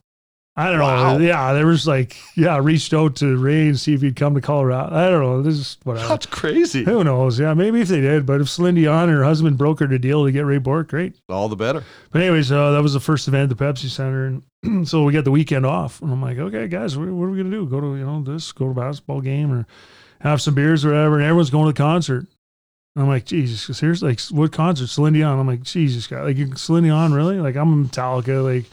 I 0.61 0.71
don't 0.71 0.81
Wow. 0.81 1.17
know. 1.17 1.25
Yeah, 1.25 1.53
there 1.53 1.67
was 1.67 1.87
like, 1.87 2.17
yeah, 2.37 2.59
reached 2.59 2.93
out 2.93 3.17
to 3.17 3.37
Ray 3.37 3.69
and 3.69 3.79
see 3.81 3.95
if 3.95 4.03
he'd 4.03 4.17
come 4.17 4.35
to 4.35 4.41
Colorado. 4.41 4.95
I 4.95 5.09
don't 5.11 5.23
know. 5.23 5.43
This 5.43 5.55
is 5.55 5.77
whatever. 5.85 6.09
That's 6.09 6.27
crazy. 6.27 6.85
Who 6.85 7.03
knows? 7.03 7.39
Yeah, 7.41 7.55
maybe 7.55 7.81
if 7.81 7.89
they 7.89 8.01
did. 8.01 8.27
But 8.27 8.41
if 8.41 8.49
Celine 8.51 8.75
Dion 8.75 9.09
and 9.09 9.17
her 9.17 9.25
husband 9.25 9.59
brokered 9.59 9.95
a 9.95 9.99
deal 9.99 10.25
to 10.25 10.33
get 10.33 10.45
Ray 10.45 10.59
Bork, 10.59 10.89
great. 10.89 11.17
All 11.29 11.49
the 11.49 11.57
better. 11.57 11.83
But 12.13 12.23
anyways, 12.23 12.53
uh, 12.53 12.73
that 12.73 12.83
was 12.83 12.93
the 12.93 13.01
first 13.01 13.27
event 13.29 13.51
at 13.51 13.57
the 13.59 13.65
Pepsi 13.65 13.89
Center, 13.89 14.27
and 14.65 14.89
so 14.89 15.05
we 15.05 15.13
got 15.13 15.25
the 15.25 15.31
weekend 15.31 15.65
off. 15.65 16.03
And 16.03 16.13
I'm 16.13 16.21
like, 16.21 16.39
okay, 16.39 16.69
guys, 16.69 16.97
what, 16.99 17.09
what 17.09 17.25
are 17.25 17.31
we 17.31 17.39
gonna 17.39 17.51
do? 17.51 17.67
Go 17.67 17.81
to 17.81 17.97
you 17.97 18.05
know 18.05 18.23
this, 18.23 18.53
go 18.53 18.67
to 18.67 18.71
a 18.73 18.75
basketball 18.75 19.21
game, 19.23 19.51
or 19.53 19.67
have 20.21 20.43
some 20.43 20.55
beers 20.55 20.85
or 20.85 20.89
whatever. 20.91 21.15
And 21.17 21.25
everyone's 21.25 21.51
going 21.51 21.67
to 21.67 21.73
the 21.73 21.77
concert. 21.83 22.27
And 22.97 23.03
I'm 23.05 23.09
like, 23.09 23.25
Jesus, 23.25 23.79
here's 23.81 24.03
like 24.03 24.21
what 24.31 24.53
concert? 24.53 24.89
Celine 24.89 25.15
Dion. 25.15 25.39
I'm 25.39 25.47
like, 25.47 25.63
Jesus, 25.63 26.07
God, 26.07 26.25
like 26.25 26.59
Celine 26.59 26.83
Dion, 26.83 27.13
really? 27.15 27.39
Like 27.41 27.57
I'm 27.57 27.89
Metallica, 27.89 28.45
like. 28.45 28.67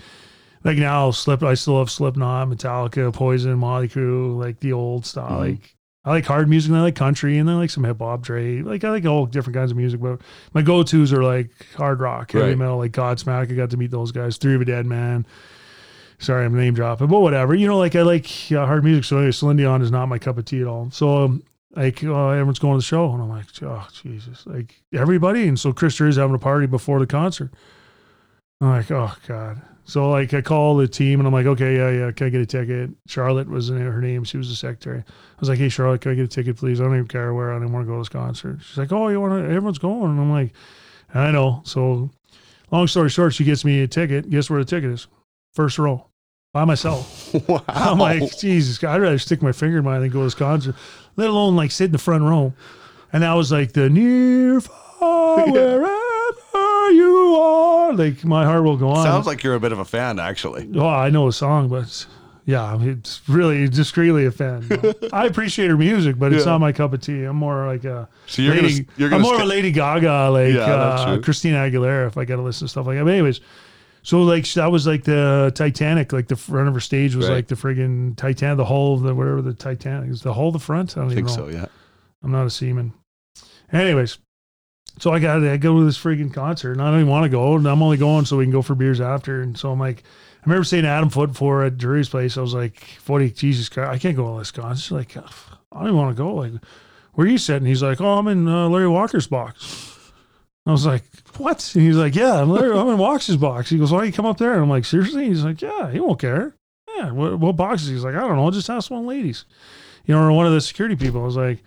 Like 0.64 0.78
now, 0.78 1.12
Slip. 1.12 1.44
I 1.44 1.54
still 1.54 1.76
love 1.76 1.90
Slipknot, 1.92 2.50
Metallica, 2.50 3.14
Poison, 3.14 3.58
Motley 3.60 3.88
Crue, 3.90 4.38
like 4.38 4.60
the 4.60 4.74
old 4.74 5.06
stuff. 5.06 5.30
Mhm. 5.32 5.38
Like 5.40 5.76
I 6.06 6.12
like 6.12 6.26
hard 6.26 6.48
music, 6.50 6.70
and 6.70 6.78
I 6.78 6.82
like 6.84 6.96
country, 6.96 7.38
and 7.38 7.50
I 7.50 7.56
like 7.56 7.70
some 7.70 7.84
hip 7.84 8.00
hop, 8.00 8.22
Dre. 8.22 8.62
Like 8.62 8.84
I 8.84 8.90
like 8.92 9.06
all 9.06 9.26
different 9.26 9.56
kinds 9.56 9.72
of 9.72 9.78
music, 9.78 10.00
but 10.02 10.22
my 10.54 10.62
go 10.62 10.82
tos 10.84 11.12
are 11.14 11.24
like 11.24 11.52
hard 11.76 12.00
rock, 12.00 12.32
heavy 12.32 12.46
Right. 12.50 12.58
metal, 12.58 12.78
like 12.78 12.92
Godsmack. 12.94 13.52
I 13.52 13.56
got 13.56 13.70
to 13.72 13.78
meet 13.78 13.92
those 13.92 14.12
guys. 14.12 14.38
Theory 14.38 14.56
of 14.56 14.62
a 14.62 14.66
Deadman. 14.66 15.26
Sorry, 16.20 16.46
I'm 16.46 16.56
name 16.56 16.74
dropping, 16.74 17.08
but 17.08 17.20
whatever. 17.20 17.54
You 17.54 17.68
know, 17.68 17.78
like 17.78 17.96
I 17.96 18.02
like 18.02 18.26
uh, 18.52 18.66
hard 18.66 18.84
music. 18.84 19.04
So 19.04 19.18
anyway, 19.18 19.32
Celine 19.32 19.58
Dion 19.58 19.82
is 19.82 19.92
not 19.92 20.08
my 20.08 20.18
cup 20.18 20.38
of 20.38 20.46
tea 20.46 20.62
at 20.62 20.68
all. 20.68 20.90
So 20.92 21.26
um, 21.26 21.44
like 21.76 22.04
uh, 22.04 22.30
everyone's 22.30 22.58
going 22.60 22.74
to 22.74 22.78
the 22.80 22.84
show, 22.84 23.12
and 23.14 23.22
I'm 23.22 23.30
like, 23.30 23.46
oh 23.62 23.86
Jesus, 24.02 24.44
like 24.48 24.82
everybody. 24.94 25.48
And 25.48 25.60
so 25.60 25.72
Chris 25.74 26.00
is 26.02 26.16
having 26.16 26.36
a 26.36 26.40
party 26.40 26.66
before 26.68 27.00
the 27.00 27.06
concert. 27.06 27.52
I'm 28.62 28.70
like, 28.70 28.90
oh 28.90 29.14
God. 29.28 29.62
So 29.88 30.10
like 30.10 30.34
I 30.34 30.42
call 30.42 30.76
the 30.76 30.88
team 30.88 31.22
and 31.22 31.26
I'm 31.28 31.34
like, 31.34 31.46
okay, 31.46 31.78
yeah, 31.78 31.90
yeah, 31.90 32.12
can 32.12 32.28
I 32.28 32.30
get 32.30 32.42
a 32.42 32.46
ticket? 32.46 32.90
Charlotte 33.08 33.48
was 33.48 33.70
in 33.70 33.78
her 33.78 34.02
name. 34.02 34.26
She 34.26 34.38
was 34.38 34.50
the 34.50 34.56
secretary. 34.56 35.00
I 35.00 35.40
was 35.40 35.48
like, 35.48 35.60
hey 35.60 35.70
Charlotte, 35.70 36.02
can 36.02 36.12
I 36.12 36.16
get 36.16 36.26
a 36.26 36.28
ticket, 36.28 36.58
please? 36.58 36.82
I 36.82 36.84
don't 36.84 36.94
even 36.94 37.08
care 37.08 37.34
where 37.34 37.54
I 37.54 37.60
don't 37.60 37.72
want 37.72 37.86
to 37.86 37.88
go 37.88 37.94
to 37.94 38.02
this 38.02 38.10
concert. 38.10 38.60
She's 38.62 38.78
like, 38.78 38.92
oh, 38.92 39.08
you 39.08 39.22
want 39.22 39.42
to? 39.42 39.50
Everyone's 39.50 39.78
going. 39.78 40.12
And 40.12 40.20
I'm 40.20 40.30
like, 40.30 40.52
I 41.14 41.32
know. 41.32 41.62
So 41.64 42.10
long 42.70 42.88
story 42.88 43.10
short, 43.10 43.34
she 43.34 43.46
gets 43.46 43.64
me 43.64 43.82
a 43.82 43.88
ticket. 43.88 44.30
Guess 44.30 44.50
where 44.50 44.60
the 44.60 44.66
ticket 44.70 44.92
is? 44.92 45.08
First 45.54 45.80
row, 45.80 46.06
by 46.54 46.66
myself. 46.66 47.34
Wow. 47.48 47.64
I'm 47.68 47.98
like, 47.98 48.38
Jesus, 48.38 48.84
I'd 48.84 49.02
rather 49.02 49.20
stick 49.20 49.42
my 49.42 49.54
finger 49.54 49.78
in 49.78 49.86
mine 49.86 50.02
than 50.02 50.10
go 50.10 50.20
to 50.20 50.26
this 50.26 50.36
concert, 50.36 50.76
let 51.16 51.30
alone 51.30 51.56
like 51.56 51.72
sit 51.72 51.86
in 51.86 51.92
the 51.94 51.98
front 51.98 52.24
row. 52.24 52.54
And 53.14 53.24
that 53.24 53.34
was 53.34 53.54
like 53.54 53.72
the 53.72 53.90
near, 53.90 54.60
far, 55.00 55.50
wherever 55.50 56.07
you 56.90 57.36
are. 57.40 57.94
Like 57.94 58.24
my 58.26 58.44
heart 58.46 58.64
will 58.64 58.78
go 58.78 58.90
on. 58.90 59.04
Sounds 59.04 59.28
like 59.28 59.44
you're 59.44 59.56
a 59.56 59.60
bit 59.60 59.72
of 59.72 59.80
a 59.80 59.86
fan, 59.86 60.20
actually. 60.20 60.70
Oh, 60.76 60.88
I 60.88 61.10
know 61.10 61.28
a 61.28 61.34
song, 61.34 61.70
but 61.70 62.06
yeah, 62.46 62.78
it's 62.82 63.22
really 63.28 63.68
discreetly 63.68 64.26
a 64.26 64.32
fan. 64.32 64.68
I 65.14 65.26
appreciate 65.26 65.68
her 65.70 65.78
music, 65.78 66.18
but 66.18 66.32
it's 66.34 66.46
Yeah. 66.46 66.54
not 66.54 66.60
my 66.62 66.72
cup 66.72 66.94
of 66.94 67.02
tea. 67.02 67.24
I'm 67.24 67.36
more 67.36 67.68
like 67.68 67.84
a 67.86 68.08
So 68.28 68.42
you're 68.42 68.56
gonna- 68.56 68.68
lady, 68.68 68.88
you're 68.98 69.08
I'm 69.08 69.12
gonna 69.22 69.24
more 69.24 69.36
of 69.36 69.42
a 69.42 69.46
Lady 69.46 69.72
Gaga, 69.72 70.30
like 70.32 70.54
Yeah, 70.54 70.66
that's 70.66 71.02
uh, 71.02 71.06
true. 71.16 71.22
Christina 71.22 71.58
Aguilera. 71.58 72.08
If 72.08 72.18
I 72.18 72.26
got 72.26 72.38
to 72.38 72.42
listen 72.42 72.68
to 72.68 72.72
stuff 72.72 72.88
like 72.88 72.98
that, 72.98 73.04
but 73.06 73.12
anyways. 73.14 73.42
So 74.04 74.22
like 74.24 74.46
that 74.54 74.72
was 74.72 74.88
like 74.88 75.04
the 75.04 75.52
Titanic, 75.56 76.14
like 76.14 76.30
the 76.30 76.38
front 76.38 76.70
of 76.70 76.74
her 76.74 76.80
stage 76.80 77.14
was 77.16 77.28
Right. 77.28 77.36
like 77.36 77.48
the 77.48 77.56
friggin' 77.56 78.16
Titanic, 78.16 78.56
the 78.58 78.66
hull 78.66 78.94
of 78.94 79.02
the 79.02 79.14
whatever 79.14 79.42
the 79.42 79.54
Titanic 79.54 80.10
is, 80.12 80.22
the 80.22 80.34
hull, 80.34 80.52
the 80.54 80.60
front. 80.60 80.96
I 80.96 81.02
don't 81.02 81.10
I 81.10 81.12
even 81.14 81.26
think 81.28 81.38
know. 81.38 81.46
so, 81.52 81.58
yeah. 81.58 81.66
I'm 82.24 82.32
not 82.32 82.46
a 82.46 82.50
seaman. 82.50 82.94
Anyways, 83.74 84.18
so 85.00 85.12
I 85.12 85.20
got 85.20 85.44
I 85.44 85.58
go 85.58 85.80
to 85.80 85.86
this 85.86 85.98
freaking 85.98 86.34
concert 86.34 86.74
and 86.74 86.82
I 86.82 86.90
don't 86.90 87.02
even 87.02 87.12
want 87.12 87.24
to 87.24 87.30
go. 87.30 87.56
And 87.56 87.68
I'm 87.68 87.84
only 87.84 87.98
going 87.98 88.26
so 88.26 88.38
we 88.38 88.46
can 88.46 88.52
go 88.52 88.62
for 88.62 88.76
beers 88.76 89.02
after. 89.02 89.42
And 89.42 89.58
so 89.58 89.72
I'm 89.72 89.80
like, 89.80 90.04
I 90.42 90.46
remember 90.46 90.64
seeing 90.64 90.86
Adam 90.86 91.10
Foote 91.10 91.36
for 91.36 91.64
at 91.64 91.78
Drury's 91.78 92.10
place, 92.10 92.38
I 92.38 92.42
was 92.42 92.54
like, 92.54 92.80
Footy, 93.00 93.32
Jesus 93.32 93.70
Christ, 93.70 93.92
I 93.92 93.98
can't 93.98 94.16
go 94.16 94.34
to 94.34 94.40
this 94.40 94.52
concert. 94.52 94.96
Like, 94.96 95.18
I 95.18 95.22
don't 95.74 95.84
even 95.84 95.98
want 95.98 96.16
to 96.16 96.24
go. 96.24 96.34
Like, 96.34 96.54
where 97.14 97.28
are 97.28 97.30
you 97.30 97.38
sitting? 97.38 97.68
He's 97.68 97.84
like, 97.84 98.02
Oh, 98.02 98.18
I'm 98.18 98.28
in 98.28 98.48
uh, 98.48 98.70
Larry 98.70 98.88
Walker's 98.88 99.28
box. 99.28 100.12
I 100.66 100.72
was 100.72 100.86
like, 100.86 101.04
What? 101.38 101.72
And 101.76 101.84
he's 101.84 101.98
like, 101.98 102.16
Yeah, 102.16 102.42
I'm, 102.42 102.50
Larry, 102.50 102.78
I'm 102.78 102.90
in 102.90 102.98
Walker's 102.98 103.38
box. 103.38 103.70
He 103.70 103.78
goes, 103.78 103.92
Why 103.92 104.00
don't 104.00 104.08
you 104.08 104.14
come 104.14 104.26
up 104.26 104.38
there? 104.38 104.54
And 104.54 104.64
I'm 104.64 104.70
like, 104.70 104.86
Seriously? 104.86 105.28
He's 105.28 105.44
like, 105.44 105.62
Yeah, 105.62 105.92
he 105.92 106.00
won't 106.00 106.20
care. 106.20 106.56
Yeah, 106.98 107.12
what, 107.12 107.40
what 107.40 107.56
boxes? 107.56 107.90
He's 107.90 108.04
like, 108.04 108.16
I 108.16 108.22
don't 108.22 108.38
know. 108.38 108.50
Just 108.50 108.70
ask 108.70 108.90
one 108.90 109.02
of 109.02 109.06
the 109.06 109.10
ladies. 109.10 109.46
You 110.06 110.16
know, 110.16 110.24
or 110.24 110.32
one 110.32 110.48
of 110.48 110.54
the 110.54 110.62
security 110.62 110.96
people. 110.96 111.22
I 111.22 111.26
was 111.26 111.36
like, 111.36 111.60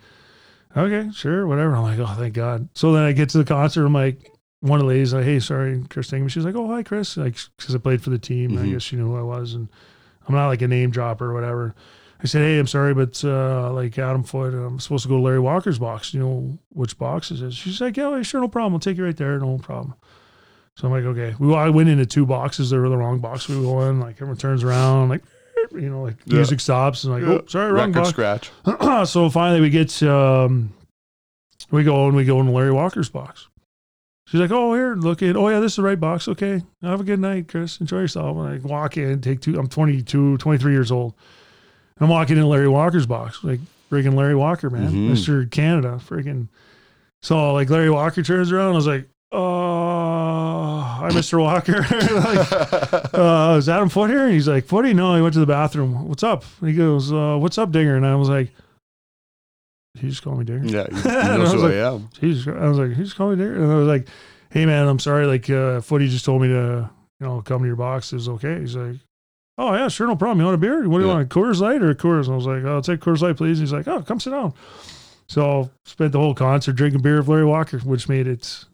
okay, 0.75 1.09
sure, 1.13 1.47
whatever. 1.47 1.75
I'm 1.75 1.83
like, 1.83 1.99
oh, 1.99 2.15
thank 2.17 2.33
God. 2.33 2.69
So 2.73 2.91
then 2.93 3.03
I 3.03 3.11
get 3.11 3.29
to 3.29 3.37
the 3.37 3.45
concert. 3.45 3.85
I'm 3.85 3.93
like, 3.93 4.31
one 4.61 4.79
of 4.79 4.85
the 4.85 4.89
ladies, 4.89 5.13
like, 5.13 5.25
hey, 5.25 5.39
sorry, 5.39 5.83
Chris 5.89 6.11
Dingman. 6.11 6.29
She's 6.29 6.45
like, 6.45 6.55
oh, 6.55 6.67
hi, 6.67 6.83
Chris. 6.83 7.17
Like, 7.17 7.35
because 7.57 7.73
I 7.73 7.79
played 7.79 8.01
for 8.03 8.11
the 8.11 8.19
team. 8.19 8.57
I 8.57 8.61
Mhm. 8.63 8.71
guess 8.73 8.83
she 8.83 8.95
knew 8.95 9.07
who 9.07 9.17
I 9.17 9.21
was. 9.23 9.53
And 9.55 9.67
I'm 10.27 10.35
not 10.35 10.47
like 10.47 10.61
a 10.61 10.67
name 10.67 10.91
dropper 10.91 11.31
or 11.31 11.33
whatever. 11.33 11.73
I 12.23 12.27
said, 12.27 12.41
hey, 12.43 12.59
I'm 12.59 12.67
sorry, 12.67 12.93
but 12.93 13.23
uh, 13.25 13.73
like 13.73 13.97
Adam 13.97 14.21
Foote, 14.23 14.53
I'm 14.53 14.79
supposed 14.79 15.01
to 15.03 15.09
go 15.09 15.15
to 15.17 15.23
Larry 15.23 15.39
Walker's 15.39 15.79
box. 15.79 16.13
You 16.13 16.19
know 16.19 16.59
which 16.69 16.95
box 16.99 17.31
is 17.31 17.41
it? 17.41 17.53
She's 17.53 17.81
like, 17.81 17.97
yeah, 17.97 18.21
sure, 18.21 18.39
no 18.41 18.47
problem. 18.47 18.73
I'll 18.73 18.79
take 18.79 18.97
you 18.97 19.05
right 19.05 19.17
there. 19.17 19.39
No 19.39 19.57
problem. 19.57 19.95
So 20.75 20.87
I'm 20.87 20.93
like, 20.93 21.03
okay. 21.03 21.35
We 21.39 21.51
I 21.55 21.69
went 21.69 21.89
into 21.89 22.05
two 22.05 22.27
boxes. 22.27 22.69
They 22.69 22.77
were 22.77 22.89
the 22.89 22.97
wrong 22.97 23.17
box 23.19 23.49
we 23.49 23.57
were 23.65 23.89
in. 23.89 23.99
Like 23.99 24.17
everyone 24.17 24.37
turns 24.37 24.63
around, 24.63 25.09
like, 25.09 25.23
you 25.73 25.89
know, 25.89 26.03
like 26.03 26.15
Yeah. 26.25 26.35
music 26.37 26.59
stops 26.59 27.03
and 27.03 27.13
like, 27.13 27.23
oh, 27.23 27.43
sorry, 27.47 27.71
wrong 27.71 27.91
Record 27.91 27.93
box. 27.93 28.09
scratch. 28.09 28.51
so 29.09 29.29
finally 29.29 29.61
we 29.61 29.69
get 29.69 30.01
um 30.03 30.73
we 31.69 31.83
go 31.83 32.07
and 32.07 32.15
we 32.15 32.25
go 32.25 32.39
into 32.39 32.51
Larry 32.51 32.71
Walker's 32.71 33.09
box. 33.09 33.47
She's 34.27 34.39
like, 34.39 34.51
Oh, 34.51 34.73
here, 34.73 34.95
look 34.95 35.21
at 35.21 35.35
oh 35.35 35.49
yeah, 35.49 35.59
this 35.59 35.73
is 35.73 35.75
the 35.77 35.83
right 35.83 35.99
box. 35.99 36.27
Okay. 36.27 36.61
Have 36.81 36.99
a 37.01 37.03
good 37.03 37.19
night, 37.19 37.47
Chris. 37.47 37.79
Enjoy 37.81 37.99
yourself. 37.99 38.37
And 38.37 38.47
I 38.47 38.57
walk 38.67 38.97
in, 38.97 39.21
take 39.21 39.41
two 39.41 39.57
I'm 39.59 39.67
22, 39.67 40.37
23 40.37 40.71
years 40.71 40.91
old. 40.91 41.13
And 41.97 42.05
I'm 42.05 42.09
walking 42.09 42.37
in 42.37 42.45
Larry 42.47 42.67
Walker's 42.69 43.05
box, 43.05 43.43
like 43.43 43.59
freaking 43.91 44.15
Larry 44.15 44.35
Walker, 44.35 44.69
man. 44.69 44.91
Mhm. 44.91 45.11
Mr. 45.11 45.49
Canada, 45.51 45.99
freaking. 46.05 46.47
so 47.21 47.53
like 47.53 47.69
Larry 47.69 47.89
Walker 47.89 48.23
turns 48.23 48.51
around, 48.51 48.71
I 48.71 48.75
was 48.75 48.87
like, 48.87 49.07
Oh 49.31 50.79
hi 50.79 51.09
Mr. 51.09 51.39
Walker. 51.41 51.81
like, 51.81 53.13
uh, 53.13 53.55
is 53.57 53.67
Adam 53.69 53.89
Foote 53.89 54.09
here? 54.09 54.25
And 54.25 54.33
he's 54.33 54.47
like, 54.47 54.65
Footy? 54.65 54.93
No, 54.93 55.15
he 55.15 55.21
went 55.21 55.33
to 55.33 55.39
the 55.39 55.45
bathroom. 55.45 56.07
What's 56.07 56.23
up? 56.23 56.43
And 56.59 56.69
he 56.69 56.75
goes, 56.75 57.11
uh, 57.11 57.37
what's 57.37 57.57
up, 57.57 57.71
Dinger? 57.71 57.95
And 57.95 58.05
I 58.05 58.15
was 58.15 58.29
like, 58.29 58.51
he 59.95 60.09
just 60.09 60.21
called 60.23 60.39
me 60.39 60.45
Dinger. 60.45 60.65
yeah, 60.67 60.87
he, 61.03 61.09
I 61.09 61.37
knows 61.37 61.53
was 61.53 61.61
who 61.61 61.67
like- 61.67 61.73
I 61.73 61.93
am. 61.95 62.09
Jesus, 62.19 62.47
I 62.47 62.67
was 62.67 62.77
like, 62.77 62.89
he 62.95 63.03
just 63.03 63.15
called 63.15 63.31
me 63.37 63.43
Dinger. 63.43 63.63
And 63.63 63.71
I 63.71 63.75
was 63.75 63.87
like, 63.87 64.07
hey 64.51 64.65
man, 64.65 64.87
I'm 64.87 64.99
sorry. 64.99 65.25
Like, 65.25 65.49
uh, 65.49 65.81
Footy 65.81 66.07
just 66.07 66.25
told 66.25 66.41
me 66.41 66.47
to, 66.49 66.89
you 67.19 67.25
know, 67.25 67.41
come 67.41 67.61
to 67.61 67.67
your 67.67 67.75
box. 67.75 68.13
Is 68.13 68.27
okay. 68.29 68.59
He's 68.59 68.75
like, 68.75 68.97
oh 69.57 69.73
yeah, 69.73 69.87
sure, 69.87 70.07
no 70.07 70.15
problem. 70.15 70.39
You 70.39 70.45
want 70.45 70.55
a 70.55 70.57
beer? 70.59 70.87
What 70.89 70.97
do 70.99 71.03
you 71.05 71.09
Yeah. 71.09 71.15
want? 71.17 71.29
Coors 71.29 71.59
Light 71.61 71.81
or 71.81 71.89
a 71.89 71.95
Coors? 71.95 72.25
And 72.25 72.33
I 72.33 72.35
was 72.35 72.45
like, 72.45 72.63
oh, 72.63 72.75
I'll 72.75 72.81
take 72.81 72.99
Coors 72.99 73.21
Light, 73.21 73.37
please. 73.37 73.59
And 73.59 73.67
he's 73.67 73.73
like, 73.73 73.87
oh, 73.87 74.01
come 74.01 74.19
sit 74.19 74.31
down. 74.31 74.53
So 75.29 75.61
I 75.63 75.69
spent 75.89 76.11
the 76.11 76.19
whole 76.19 76.35
concert 76.35 76.73
drinking 76.73 77.01
beer 77.01 77.17
with 77.19 77.27
Larry 77.29 77.45
Walker, 77.45 77.79
which 77.79 78.07
made 78.09 78.27
it. 78.27 78.65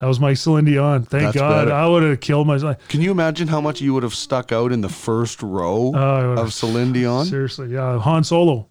That 0.00 0.06
was 0.06 0.18
my 0.18 0.32
Celine 0.32 0.64
Dion. 0.64 1.02
Thank 1.02 1.24
That's 1.24 1.36
God. 1.36 1.66
better. 1.66 1.72
I 1.76 1.86
would 1.86 2.02
have 2.02 2.20
killed 2.20 2.46
myself. 2.46 2.76
Can 2.88 3.02
you 3.02 3.10
imagine 3.10 3.48
how 3.48 3.60
much 3.60 3.82
you 3.82 3.92
would 3.92 4.02
have 4.02 4.14
stuck 4.14 4.50
out 4.50 4.72
in 4.72 4.80
the 4.80 4.88
first 4.88 5.42
row 5.42 5.92
oh, 5.94 5.98
I 5.98 6.26
would've- 6.26 6.40
of 6.42 6.52
Celine 6.54 6.92
Dion? 6.92 7.26
Seriously, 7.26 7.68
yeah. 7.68 7.98
Han 7.98 8.24
Solo. 8.24 8.68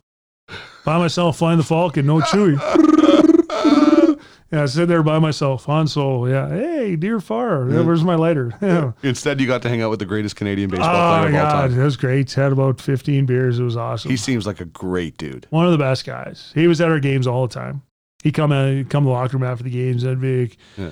By 0.85 0.97
myself 0.97 1.37
flying 1.37 1.57
the 1.59 1.63
Falcon, 1.63 2.05
no 2.07 2.19
Chewie. 2.19 2.59
Yeah, 4.51 4.63
I 4.63 4.65
sit 4.65 4.87
there 4.87 5.03
by 5.03 5.19
myself. 5.19 5.65
Han 5.65 5.85
Solo. 5.87 6.25
Yeah. 6.25 6.49
Hey, 6.49 6.95
dear 6.95 7.19
far. 7.19 7.69
Yeah, 7.69 7.81
where's 7.81 8.03
my 8.03 8.15
lighter? 8.15 8.51
Yeah. 8.63 8.93
Instead, 9.03 9.39
you 9.39 9.45
got 9.45 9.61
to 9.61 9.69
hang 9.69 9.83
out 9.83 9.91
with 9.91 9.99
the 9.99 10.07
greatest 10.07 10.35
Canadian 10.37 10.71
baseball 10.71 10.89
Oh 10.89 11.19
player 11.19 11.31
my 11.31 11.37
of 11.37 11.45
all 11.45 11.51
god, 11.51 11.69
time. 11.69 11.79
it 11.79 11.83
was 11.83 11.95
great. 11.95 12.33
Had 12.33 12.51
about 12.51 12.81
15 12.81 13.27
beers. 13.27 13.59
It 13.59 13.63
was 13.63 13.77
awesome. 13.77 14.09
He 14.09 14.17
seems 14.17 14.47
like 14.47 14.59
a 14.59 14.65
great 14.65 15.19
dude. 15.19 15.45
one 15.51 15.67
of 15.67 15.71
the 15.71 15.77
best 15.77 16.03
guys. 16.03 16.51
He 16.55 16.65
was 16.67 16.81
at 16.81 16.89
our 16.89 16.99
games 16.99 17.27
all 17.27 17.45
the 17.47 17.53
time. 17.53 17.83
He 18.23 18.31
come 18.31 18.51
out, 18.51 18.69
he'd 18.71 18.89
come 18.89 19.03
to 19.03 19.09
the 19.09 19.11
locker 19.13 19.37
room 19.37 19.43
after 19.47 19.63
the 19.63 19.69
games. 19.69 20.03
I'd 20.03 20.19
be 20.19 20.41
like, 20.41 20.57
Yeah. 20.77 20.89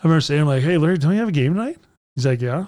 I 0.00 0.04
remember 0.06 0.20
saying 0.20 0.46
like, 0.46 0.62
"Hey, 0.62 0.78
Larry, 0.78 0.98
don't 0.98 1.12
you 1.12 1.18
have 1.20 1.28
a 1.28 1.32
game 1.32 1.54
tonight?" 1.54 1.78
He's 2.14 2.26
like, 2.26 2.40
"Yeah." 2.40 2.66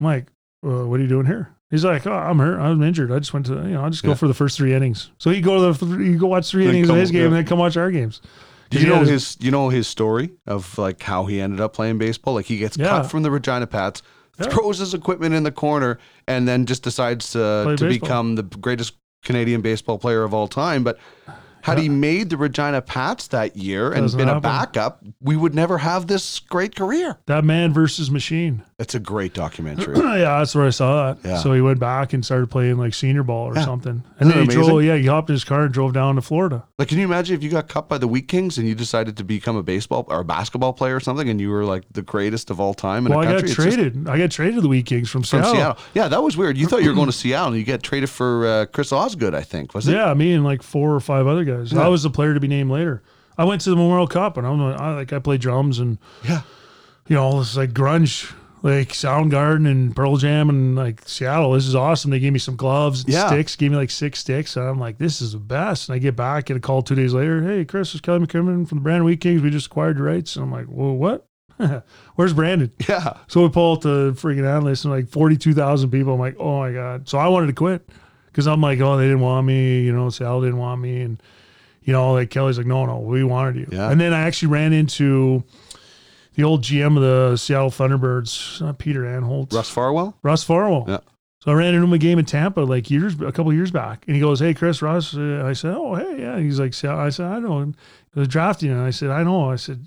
I'm 0.00 0.06
like, 0.06 0.26
well, 0.62 0.86
"What 0.88 1.00
are 1.00 1.02
you 1.02 1.08
doing 1.08 1.26
here?" 1.26 1.50
He's 1.70 1.84
like, 1.84 2.06
"Oh, 2.06 2.12
I'm 2.12 2.38
hurt. 2.38 2.58
I'm 2.60 2.82
injured. 2.82 3.10
I 3.12 3.18
just 3.18 3.32
went 3.34 3.46
to, 3.46 3.54
you 3.54 3.74
know, 3.74 3.84
I 3.84 3.88
just 3.90 4.02
go 4.04 4.14
for 4.14 4.28
the 4.28 4.34
first 4.34 4.56
three 4.56 4.72
innings." 4.74 5.10
So 5.18 5.30
he 5.30 5.40
go 5.40 5.72
to 5.72 5.84
the, 5.84 5.96
he 6.04 6.14
go 6.14 6.28
watch 6.28 6.48
three 6.50 6.64
Then 6.64 6.74
innings 6.74 6.88
come- 6.88 6.96
of 6.96 7.00
his 7.00 7.10
game 7.10 7.20
yeah. 7.20 7.26
and 7.26 7.36
then 7.36 7.44
come 7.46 7.58
watch 7.58 7.76
our 7.76 7.90
games. 7.90 8.20
Do 8.70 8.78
you 8.78 8.86
know 8.86 8.96
had 8.98 9.08
his? 9.08 9.36
You 9.40 9.50
know 9.50 9.68
his 9.70 9.88
story 9.88 10.30
of 10.46 10.76
like 10.78 11.02
how 11.02 11.24
he 11.26 11.40
ended 11.40 11.60
up 11.60 11.72
playing 11.72 11.98
baseball. 11.98 12.34
Like 12.34 12.46
he 12.46 12.58
gets 12.58 12.76
Yeah. 12.76 12.88
cut 12.88 13.10
from 13.10 13.22
the 13.22 13.30
Regina 13.30 13.66
Pats, 13.66 14.02
Yeah. 14.38 14.46
throws 14.48 14.78
his 14.78 14.94
equipment 14.94 15.34
in 15.34 15.42
the 15.42 15.50
corner, 15.52 15.98
and 16.26 16.46
then 16.46 16.66
just 16.66 16.82
decides 16.82 17.34
uh, 17.34 17.64
Play 17.64 17.76
to 17.76 17.84
baseball. 17.86 18.06
become 18.08 18.34
the 18.36 18.42
greatest 18.44 18.94
Canadian 19.24 19.60
baseball 19.62 19.98
player 19.98 20.22
of 20.22 20.32
all 20.34 20.46
time. 20.48 20.84
But 20.84 20.98
had 21.68 21.78
he 21.78 21.88
made 21.88 22.30
the 22.30 22.36
Regina 22.36 22.80
Pats 22.82 23.28
that 23.28 23.56
year 23.56 23.92
and 23.92 24.02
Doesn't 24.02 24.18
been 24.18 24.28
a 24.28 24.40
backup, 24.40 25.02
we 25.20 25.36
would 25.36 25.54
never 25.54 25.78
have 25.78 26.06
this 26.06 26.38
great 26.40 26.74
career. 26.74 27.18
That 27.26 27.44
man 27.44 27.72
versus 27.72 28.10
machine. 28.10 28.62
It's 28.78 28.94
a 28.94 29.00
great 29.00 29.34
documentary. 29.34 29.96
yeah, 29.98 30.38
that's 30.38 30.54
where 30.54 30.66
I 30.66 30.70
saw 30.70 31.12
that. 31.14 31.28
Yeah. 31.28 31.38
So 31.38 31.52
he 31.52 31.60
went 31.60 31.78
back 31.80 32.12
and 32.12 32.24
started 32.24 32.48
playing 32.48 32.78
like 32.78 32.94
senior 32.94 33.22
ball 33.24 33.46
or 33.46 33.56
something. 33.56 34.04
Isn't 34.20 34.20
And 34.20 34.30
then 34.30 34.38
he 34.38 34.44
amazing? 34.44 34.62
drove, 34.64 34.84
yeah, 34.84 34.96
he 34.96 35.06
hopped 35.06 35.28
in 35.30 35.34
his 35.34 35.44
car 35.44 35.62
and 35.64 35.72
drove 35.74 35.92
down 35.92 36.14
to 36.14 36.22
Florida. 36.22 36.64
like, 36.78 36.88
can 36.88 36.98
you 36.98 37.04
imagine 37.04 37.34
if 37.36 37.42
you 37.42 37.50
got 37.50 37.68
cut 37.68 37.88
by 37.88 37.98
the 37.98 38.06
Wheat 38.08 38.28
Kings 38.28 38.56
and 38.56 38.68
you 38.68 38.74
decided 38.76 39.16
to 39.16 39.24
become 39.24 39.56
a 39.56 39.62
baseball 39.62 40.06
or 40.08 40.20
a 40.20 40.24
basketball 40.24 40.72
player 40.72 40.94
or 40.96 41.00
something, 41.00 41.28
and 41.28 41.40
you 41.40 41.50
were 41.50 41.64
like 41.64 41.84
the 41.92 42.02
greatest 42.02 42.50
of 42.50 42.60
all 42.60 42.72
time 42.72 43.04
in 43.06 43.10
Well, 43.10 43.20
a 43.20 43.22
I 43.22 43.24
got 43.26 43.30
country? 43.40 43.48
It's 43.50 43.56
just- 43.56 43.76
traded. 43.76 44.08
I 44.08 44.16
got 44.18 44.30
traded 44.30 44.54
to 44.54 44.60
the 44.60 44.68
Wheat 44.68 44.86
Kings 44.86 45.10
from 45.10 45.18
from 45.18 45.24
Seattle. 45.42 45.54
Seattle. 45.54 45.78
Yeah, 45.94 46.06
that 46.06 46.22
was 46.22 46.36
weird. 46.36 46.56
You 46.56 46.68
thought 46.68 46.82
you 46.84 46.88
were 46.90 46.94
going 46.94 47.06
to 47.08 47.12
Seattle, 47.12 47.48
and 47.48 47.56
you 47.56 47.64
get 47.64 47.82
traded 47.82 48.08
for 48.08 48.46
uh, 48.46 48.66
Chris 48.66 48.92
Osgood, 48.92 49.34
I 49.34 49.42
think. 49.42 49.74
Was 49.74 49.88
it? 49.88 49.94
Yeah, 49.94 50.14
me 50.14 50.32
and 50.32 50.44
like 50.44 50.62
four 50.62 50.94
or 50.94 51.00
five 51.00 51.26
other 51.26 51.42
guys. 51.42 51.57
Yeah. 51.64 51.82
I 51.84 51.88
was 51.88 52.02
the 52.02 52.10
player 52.10 52.34
to 52.34 52.40
be 52.40 52.48
named 52.48 52.70
later. 52.70 53.02
I 53.36 53.44
went 53.44 53.60
to 53.62 53.70
the 53.70 53.76
Memorial 53.76 54.06
Cup 54.08 54.36
and 54.36 54.46
I'm 54.46 54.60
I, 54.60 54.94
like 54.94 55.12
I 55.12 55.18
play 55.20 55.38
drums 55.38 55.78
and 55.78 55.98
Yeah. 56.28 56.42
you 57.06 57.14
know 57.16 57.22
all 57.22 57.38
this 57.38 57.56
like 57.56 57.70
grunge, 57.72 58.32
like 58.62 58.88
Soundgarden 58.88 59.70
and 59.70 59.94
Pearl 59.94 60.16
Jam 60.16 60.48
and 60.48 60.74
like 60.74 61.02
Seattle. 61.06 61.52
This 61.52 61.66
is 61.66 61.76
awesome. 61.76 62.10
They 62.10 62.18
gave 62.18 62.32
me 62.32 62.40
some 62.40 62.56
gloves, 62.56 63.04
and 63.04 63.12
Yeah. 63.12 63.28
sticks. 63.28 63.54
Gave 63.54 63.70
me 63.70 63.76
like 63.76 63.90
six 63.90 64.18
sticks. 64.18 64.56
And 64.56 64.66
I'm 64.66 64.80
like, 64.80 64.98
this 64.98 65.20
is 65.20 65.32
the 65.32 65.38
best. 65.38 65.88
And 65.88 65.94
I 65.94 65.98
get 65.98 66.16
back, 66.16 66.46
get 66.46 66.56
a 66.56 66.60
call 66.60 66.82
two 66.82 66.96
days 66.96 67.14
later. 67.14 67.42
Hey, 67.42 67.64
Chris, 67.64 67.94
is 67.94 68.00
Kelly 68.00 68.26
McCrimmon 68.26 68.66
from 68.68 68.78
the 68.78 68.82
Brandon 68.82 69.04
Wheat 69.04 69.20
Kings. 69.20 69.40
We 69.42 69.50
just 69.50 69.66
acquired 69.66 69.98
your 69.98 70.06
rights. 70.06 70.34
And 70.34 70.44
I'm 70.44 70.50
like, 70.50 70.66
well, 70.68 70.94
what? 70.96 71.24
Where's 72.16 72.32
Brandon? 72.32 72.72
Yeah. 72.88 73.18
So 73.28 73.42
we 73.42 73.48
pull 73.50 73.72
out 73.72 73.80
the 73.82 74.12
freaking 74.14 74.46
analyst 74.48 74.84
and 74.84 74.92
like 74.92 75.08
42,000 75.08 75.90
people. 75.90 76.14
I'm 76.14 76.20
like, 76.20 76.36
oh 76.40 76.58
my 76.60 76.72
God. 76.72 77.08
So 77.08 77.18
I 77.18 77.28
wanted 77.28 77.46
to 77.48 77.52
quit 77.52 77.88
because 78.26 78.46
I'm 78.48 78.60
like, 78.60 78.80
oh, 78.80 78.96
they 78.96 79.04
didn't 79.04 79.20
want 79.20 79.46
me. 79.46 79.80
You 79.82 79.92
know, 79.92 80.08
Sal 80.10 80.40
didn't 80.40 80.58
want 80.58 80.80
me. 80.80 81.02
And, 81.02 81.22
you 81.88 81.94
know, 81.94 82.12
like 82.12 82.28
Kelly's 82.28 82.58
like, 82.58 82.66
no, 82.66 82.84
no, 82.84 82.98
we 82.98 83.24
wanted 83.24 83.56
you. 83.56 83.66
Yeah. 83.72 83.90
And 83.90 83.98
then 83.98 84.12
I 84.12 84.20
actually 84.20 84.48
ran 84.48 84.74
into 84.74 85.42
the 86.34 86.44
old 86.44 86.60
GM 86.60 86.96
of 86.96 87.02
the 87.02 87.38
Seattle 87.38 87.70
Thunderbirds, 87.70 88.60
not 88.60 88.76
Peter 88.76 89.04
Anholt, 89.04 89.54
Russ 89.54 89.70
Farwell? 89.70 90.14
Russ 90.22 90.44
Farwell. 90.44 90.84
Yeah. 90.86 90.98
So 91.40 91.50
I 91.50 91.54
ran 91.54 91.72
into 91.72 91.86
him 91.86 91.92
a 91.94 91.98
game 91.98 92.18
in 92.18 92.26
Tampa 92.26 92.60
like 92.60 92.90
years, 92.90 93.18
a 93.22 93.32
couple 93.32 93.54
years 93.54 93.70
back, 93.70 94.04
and 94.06 94.14
he 94.14 94.20
goes, 94.20 94.38
"Hey, 94.38 94.52
Chris 94.52 94.82
Russ." 94.82 95.16
Uh, 95.16 95.42
I 95.46 95.54
said, 95.54 95.72
"Oh, 95.74 95.94
hey, 95.94 96.20
yeah." 96.20 96.38
He's 96.38 96.60
like, 96.60 96.74
"So-" 96.74 96.94
"I 96.94 97.08
said, 97.08 97.24
I 97.24 97.38
know." 97.38 97.56
And 97.60 97.74
he 98.12 98.20
was 98.20 98.28
drafting, 98.28 98.70
and 98.70 98.82
I 98.82 98.90
said, 98.90 99.08
"I 99.08 99.22
know." 99.22 99.50
I 99.50 99.56
said, 99.56 99.86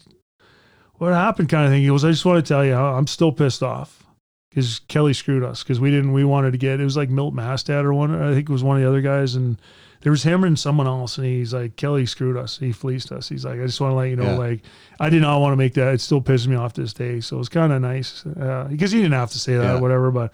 "What 0.95 1.13
happened?" 1.13 1.49
Kind 1.49 1.65
of 1.65 1.71
thing. 1.71 1.83
He 1.83 1.87
goes, 1.87 2.03
"I 2.03 2.09
just 2.09 2.25
want 2.25 2.43
to 2.43 2.49
tell 2.51 2.65
you, 2.65 2.73
I'm 2.73 3.05
still 3.05 3.31
pissed 3.31 3.61
off 3.61 4.07
because 4.49 4.79
Kelly 4.87 5.13
screwed 5.13 5.43
us 5.43 5.61
because 5.61 5.79
we 5.79 5.91
didn't. 5.91 6.13
We 6.13 6.23
wanted 6.23 6.53
to 6.53 6.57
get 6.57 6.79
it 6.79 6.83
was 6.83 6.97
like 6.97 7.11
Milt 7.11 7.35
Mastad 7.35 7.83
or 7.83 7.93
one. 7.93 8.19
I 8.19 8.33
think 8.33 8.49
it 8.49 8.53
was 8.53 8.63
one 8.63 8.77
of 8.77 8.81
the 8.81 8.89
other 8.89 9.01
guys, 9.01 9.35
and 9.35 9.61
there 10.01 10.11
was 10.11 10.23
him 10.23 10.43
and 10.43 10.57
someone 10.57 10.87
else, 10.87 11.17
and 11.17 11.25
he's 11.27 11.53
like, 11.53 11.75
Kelly 11.75 12.05
screwed 12.05 12.37
us. 12.37 12.57
He 12.57 12.71
fleeced 12.71 13.11
us. 13.11 13.29
He's 13.29 13.45
like, 13.45 13.59
I 13.59 13.65
just 13.65 13.79
want 13.81 13.91
to 13.91 13.95
let 13.95 14.09
you 14.09 14.15
know, 14.15 14.23
Yeah. 14.31 14.37
like, 14.37 14.61
I 14.99 15.09
did 15.09 15.21
not 15.21 15.39
want 15.41 15.53
to 15.53 15.57
make 15.57 15.73
that. 15.75 15.93
It 15.93 16.01
still 16.01 16.21
pisses 16.21 16.47
me 16.47 16.55
off 16.55 16.73
this 16.73 16.93
day. 16.93 17.19
So 17.21 17.39
it's 17.39 17.49
kind 17.49 17.71
of 17.71 17.81
nice 17.81 18.25
uh, 18.25 18.67
because 18.69 18.91
he 18.91 18.99
didn't 19.01 19.13
have 19.13 19.31
to 19.31 19.39
say 19.39 19.55
that, 19.55 19.63
Yeah. 19.63 19.77
or 19.77 19.81
whatever, 19.81 20.11
but." 20.11 20.33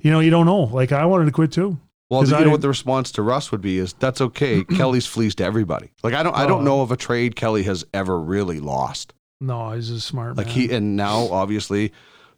You 0.00 0.10
know, 0.10 0.20
you 0.20 0.28
don't 0.30 0.44
know. 0.44 0.64
Like 0.64 0.92
I 0.92 1.06
wanted 1.06 1.24
to 1.24 1.30
quit 1.30 1.50
too. 1.50 1.78
Well, 2.10 2.26
you 2.28 2.36
I 2.36 2.44
know 2.44 2.50
what 2.50 2.60
the 2.60 2.68
response 2.68 3.10
to 3.12 3.22
Russ 3.22 3.50
would 3.50 3.62
be 3.62 3.78
is 3.78 3.94
that's 3.94 4.20
okay. 4.20 4.62
Kelly's 4.76 5.06
fleeced 5.06 5.40
everybody. 5.40 5.92
Like 6.02 6.12
I 6.12 6.22
don't 6.22 6.36
I 6.36 6.44
Oh. 6.44 6.48
don't 6.48 6.62
know 6.64 6.82
of 6.82 6.92
a 6.92 6.96
trade 6.96 7.36
Kelly 7.36 7.62
has 7.62 7.86
ever 7.94 8.20
really 8.20 8.60
lost. 8.60 9.14
No, 9.40 9.70
he's 9.72 9.88
a 9.88 9.98
smart 10.00 10.36
man. 10.36 10.44
Like 10.44 10.48
man. 10.48 10.54
he 10.68 10.70
and 10.74 10.94
now 10.94 11.28
obviously, 11.30 11.90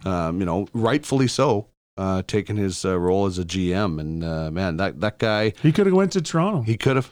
um, 0.04 0.38
you 0.38 0.46
know, 0.46 0.68
rightfully 0.74 1.26
so, 1.26 1.66
uh, 1.96 2.22
taking 2.26 2.56
his 2.56 2.84
uh, 2.84 2.98
role 2.98 3.26
as 3.26 3.38
a 3.38 3.44
GM. 3.44 4.00
And 4.00 4.24
uh, 4.24 4.50
man, 4.50 4.76
that 4.78 5.00
that 5.00 5.18
guy 5.18 5.52
he 5.62 5.72
could 5.72 5.86
have 5.86 5.94
went 5.94 6.12
to 6.12 6.20
Toronto. 6.22 6.62
he 6.62 6.76
could 6.76 6.96
have. 6.96 7.10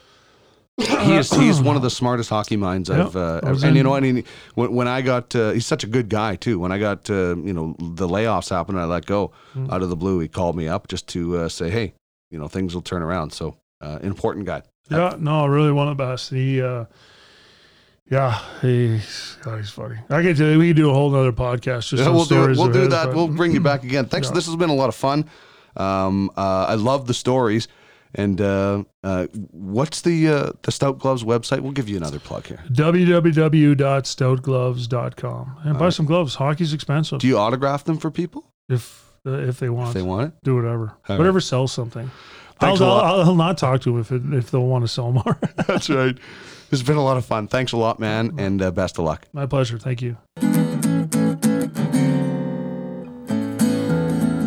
He 0.77 1.15
is 1.15 1.31
he's 1.31 1.61
one 1.61 1.77
of 1.77 1.83
the 1.83 1.91
smartest 1.91 2.31
hockey 2.31 2.57
minds 2.57 2.91
I've 2.91 3.15
uh, 3.15 3.41
was 3.45 3.63
and 3.63 3.77
you 3.77 3.85
know 3.85 3.95
I 3.95 4.01
mean 4.01 4.25
when, 4.55 4.75
when 4.75 4.89
I 4.89 5.03
got 5.03 5.33
uh, 5.37 5.53
he's 5.53 5.67
such 5.67 5.85
a 5.85 5.87
good 5.87 6.09
guy 6.09 6.35
too 6.35 6.59
when 6.59 6.73
I 6.73 6.79
got 6.79 7.09
uh, 7.09 7.37
you 7.37 7.53
know 7.53 7.77
the 7.79 8.09
layoffs 8.09 8.51
happened 8.51 8.81
I 8.81 8.85
let 8.85 9.07
go 9.07 9.31
Mm. 9.55 9.73
out 9.73 9.83
of 9.83 9.89
the 9.89 9.95
blue 9.95 10.19
he 10.19 10.27
called 10.27 10.57
me 10.57 10.67
up 10.67 10.89
just 10.89 11.07
to 11.11 11.37
uh, 11.37 11.49
say 11.49 11.71
hey 11.71 11.93
you 12.33 12.41
know 12.41 12.49
things 12.49 12.75
will 12.75 12.83
turn 12.83 13.03
around 13.03 13.31
so 13.33 13.57
uh, 13.81 14.01
important 14.03 14.47
guy 14.47 14.63
yeah, 14.91 15.15
no, 15.17 15.47
really 15.47 15.71
one 15.73 15.89
of 15.89 15.97
the 15.97 16.05
best. 16.05 16.29
He, 16.31 16.61
uh, 16.61 16.85
yeah, 18.11 18.39
he's, 18.61 19.37
God, 19.43 19.59
he's 19.59 19.71
funny. 19.71 19.97
I 20.11 20.23
could 20.23 20.37
do, 20.37 20.59
we 20.59 20.69
could 20.69 20.77
do 20.77 20.91
a 20.91 20.93
whole 20.93 21.15
other 21.15 21.33
podcast. 21.33 21.89
Just 21.89 22.03
Yeah, 22.03 22.11
we'll 22.11 22.25
do 22.25 22.45
it. 22.45 22.57
We'll 22.57 22.73
do 22.73 22.81
his, 22.81 22.89
that. 22.91 23.07
but- 23.07 23.15
We'll 23.17 23.29
bring 23.29 23.53
you 23.53 23.61
back 23.61 23.85
again. 23.85 24.07
Thanks. 24.07 24.29
Yeah. 24.29 24.35
This 24.35 24.47
has 24.47 24.57
been 24.57 24.71
a 24.71 24.75
lot 24.75 24.89
of 24.89 24.95
fun. 24.95 25.25
Um, 25.77 26.31
uh, 26.37 26.67
I 26.69 26.75
love 26.75 27.07
the 27.07 27.15
stories. 27.15 27.69
And 28.17 28.41
uh, 28.41 28.85
uh, 29.03 29.27
what's 29.51 30.03
the 30.03 30.29
uh, 30.29 30.51
the 30.63 30.71
Stout 30.71 31.01
Gloves 31.01 31.25
website? 31.25 31.61
We'll 31.63 31.73
give 31.73 31.89
you 31.89 31.97
another 31.97 32.21
plug 32.21 32.47
here. 32.47 32.63
www.stoutgloves.com 32.71 35.57
and 35.65 35.77
buy 35.79 35.89
some 35.89 36.07
gloves. 36.07 36.37
Hockey's 36.37 36.73
expensive. 36.73 37.19
Do 37.19 37.27
you 37.27 37.39
autograph 37.39 37.83
them 37.85 37.99
for 37.99 38.13
people 38.13 38.53
if 38.69 39.11
uh, 39.27 39.31
if 39.33 39.59
they 39.59 39.69
want, 39.69 39.89
if 39.89 39.95
they 39.95 40.03
want 40.03 40.29
it? 40.29 40.35
do 40.45 40.55
whatever, 40.55 40.93
All 41.09 41.19
whatever 41.19 41.41
sells 41.41 41.73
something. 41.73 42.09
I'll. 42.61 42.81
I'll, 42.85 43.21
I'll 43.23 43.35
not 43.35 43.59
talk 43.59 43.81
to 43.83 43.91
them 43.91 44.01
if 44.01 44.13
it, 44.13 44.23
if 44.33 44.53
they'll 44.53 44.65
want 44.67 44.85
to 44.85 44.89
sell 44.89 45.11
more. 45.11 45.37
That's 45.67 45.91
right. 45.91 46.17
It's 46.75 46.83
been 46.83 46.97
a 46.97 47.05
lot 47.05 47.17
of 47.17 47.25
fun. 47.25 47.47
Thanks 47.47 47.71
a 47.71 47.77
lot, 47.77 48.01
man, 48.01 48.35
and 48.37 48.61
uh, 48.61 48.73
best 48.73 48.99
of 48.99 49.05
luck. 49.05 49.29
My 49.33 49.47
pleasure. 49.47 49.79
Thank 49.79 50.03
you. 50.03 50.17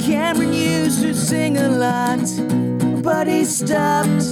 Cameron 0.05 0.51
used 0.51 1.01
to 1.03 1.13
sing 1.13 1.57
a 1.57 1.69
lot, 1.69 2.19
but 3.01 3.27
he 3.27 3.45
stopped 3.45 4.25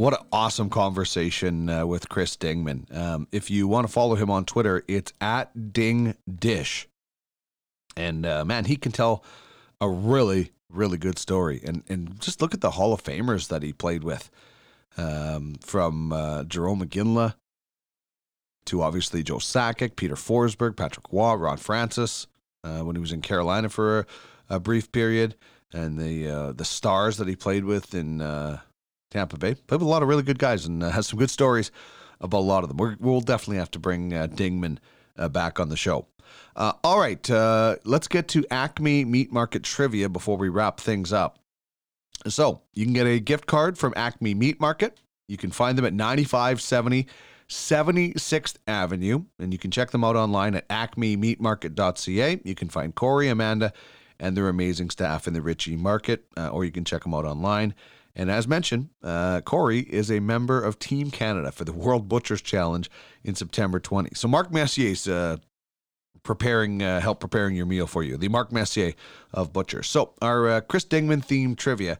What 0.05 0.21
an 0.21 0.27
awesome 0.33 0.69
conversation 0.69 1.71
uh, 1.71 1.87
with 1.87 2.11
Chris 2.11 2.37
Dingman. 2.37 2.95
Um, 2.95 3.27
if 3.33 3.51
you 3.51 3.67
want 3.67 3.87
to 3.87 3.91
follow 3.91 4.17
him 4.17 4.31
on 4.31 4.45
Twitter, 4.45 4.85
it's 4.87 5.15
at 5.19 5.73
Ding 5.73 6.15
Dish. 6.31 6.87
And 7.97 8.27
uh, 8.27 8.45
man, 8.45 8.67
he 8.67 8.77
can 8.77 8.93
tell 8.93 9.25
a 9.81 9.89
really, 9.89 10.53
really 10.69 10.99
good 10.99 11.19
story. 11.19 11.63
And 11.65 11.85
and 11.89 12.21
just 12.21 12.43
look 12.43 12.53
at 12.53 12.61
the 12.61 12.73
Hall 12.73 12.93
of 12.93 13.03
Famers 13.03 13.49
that 13.49 13.63
he 13.63 13.73
played 13.73 14.05
with, 14.05 14.31
um, 14.99 15.55
from 15.63 16.13
uh, 16.13 16.43
Jarome 16.43 16.85
Iginla 16.85 17.37
to 18.67 18.83
obviously 18.83 19.23
Joe 19.23 19.39
Sakic, 19.39 19.97
Peter 19.97 20.17
Forsberg, 20.17 20.77
Patrick 20.77 21.07
Roy, 21.11 21.33
Ron 21.33 21.57
Francis, 21.57 22.27
uh, 22.63 22.81
when 22.81 22.95
he 22.95 23.01
was 23.01 23.13
in 23.13 23.23
Carolina 23.23 23.71
for 23.71 24.01
a, 24.01 24.07
a 24.51 24.61
brief 24.61 24.93
period, 24.93 25.35
and 25.73 25.99
the 25.99 26.29
uh, 26.29 26.53
the 26.53 26.67
stars 26.67 27.17
that 27.17 27.27
he 27.27 27.35
played 27.35 27.65
with 27.65 27.95
in. 27.95 28.21
Tampa 29.15 29.39
Bay. 29.39 29.55
Played 29.55 29.81
with 29.81 29.87
a 29.87 29.91
lot 29.91 30.03
of 30.03 30.09
really 30.09 30.25
good 30.25 30.39
guys 30.39 30.67
and 30.67 30.83
uh, 30.83 30.91
has 30.91 31.07
some 31.07 31.19
good 31.19 31.31
stories 31.31 31.71
about 32.21 32.39
a 32.39 32.41
lot 32.41 32.65
of 32.65 32.69
them. 32.69 32.77
We're, 32.77 32.97
we'll 32.99 33.21
definitely 33.21 33.59
have 33.59 33.71
to 33.71 33.79
bring 33.79 34.13
uh, 34.13 34.27
Dingman 34.27 34.79
uh, 35.17 35.29
back 35.29 35.61
on 35.61 35.69
the 35.69 35.77
show. 35.77 36.07
Uh, 36.57 36.73
all 36.83 36.99
right, 36.99 37.29
let's 37.85 38.09
get 38.09 38.29
to 38.29 38.45
Acme 38.51 39.05
Meat 39.05 39.33
Market 39.33 39.63
trivia 39.63 40.09
before 40.09 40.37
we 40.37 40.49
wrap 40.49 40.81
things 40.81 41.13
up. 41.13 41.39
So 42.27 42.63
you 42.73 42.85
can 42.85 42.95
get 42.95 43.07
a 43.07 43.21
gift 43.21 43.47
card 43.47 43.79
from 43.79 43.93
Acme 43.97 44.35
Meat 44.35 44.61
Market. 44.61 45.01
You 45.29 45.37
can 45.37 45.51
find 45.51 45.79
them 45.79 45.85
at 45.85 45.95
9570 45.95 47.07
76th 47.49 48.57
Avenue, 48.67 49.25
and 49.39 49.53
you 49.53 49.59
can 49.59 49.71
check 49.71 49.91
them 49.91 50.03
out 50.03 50.17
online 50.17 50.55
at 50.55 50.69
acmemeatmarket.ca. 50.69 52.41
You 52.43 52.55
can 52.55 52.69
find 52.69 52.95
Corey, 52.95 53.29
Amanda, 53.29 53.73
and 54.19 54.37
their 54.37 54.49
amazing 54.49 54.91
staff 54.91 55.27
in 55.27 55.35
the 55.35 55.43
Ritchie 55.43 55.77
Market, 55.77 56.25
uh, 56.37 56.49
or 56.49 56.65
you 56.65 56.73
can 56.73 56.85
check 56.85 57.03
them 57.03 57.15
out 57.15 57.27
online. 57.27 57.75
And 58.17 58.31
as 58.31 58.47
mentioned, 58.47 58.91
uh, 59.03 59.41
Corey 59.41 59.81
is 59.81 60.11
a 60.11 60.21
member 60.21 60.63
of 60.63 60.79
Team 60.79 61.11
Canada 61.11 61.51
for 61.51 61.65
the 61.65 61.73
World 61.73 62.09
Butchers 62.09 62.41
Challenge 62.41 62.89
in 63.25 63.35
September 63.35 63.81
20. 63.81 64.11
So 64.15 64.29
Mark 64.29 64.53
Messier's 64.53 65.09
uh, 65.09 65.39
preparing, 66.23 66.83
uh, 66.83 67.01
help 67.01 67.19
preparing 67.19 67.57
your 67.57 67.67
meal 67.67 67.87
for 67.87 68.03
you. 68.05 68.17
The 68.17 68.29
Mark 68.29 68.53
Messier 68.53 68.93
of 69.33 69.53
Butchers. 69.53 69.89
So 69.89 70.13
our 70.23 70.49
uh, 70.49 70.61
Chris 70.61 70.85
Dingman 70.85 71.27
themed 71.27 71.57
trivia: 71.57 71.99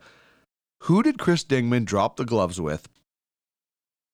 Who 0.85 1.03
did 1.03 1.19
Chris 1.19 1.45
Dingman 1.45 1.85
drop 1.85 2.17
the 2.17 2.25
gloves 2.25 2.61
with 2.61 2.89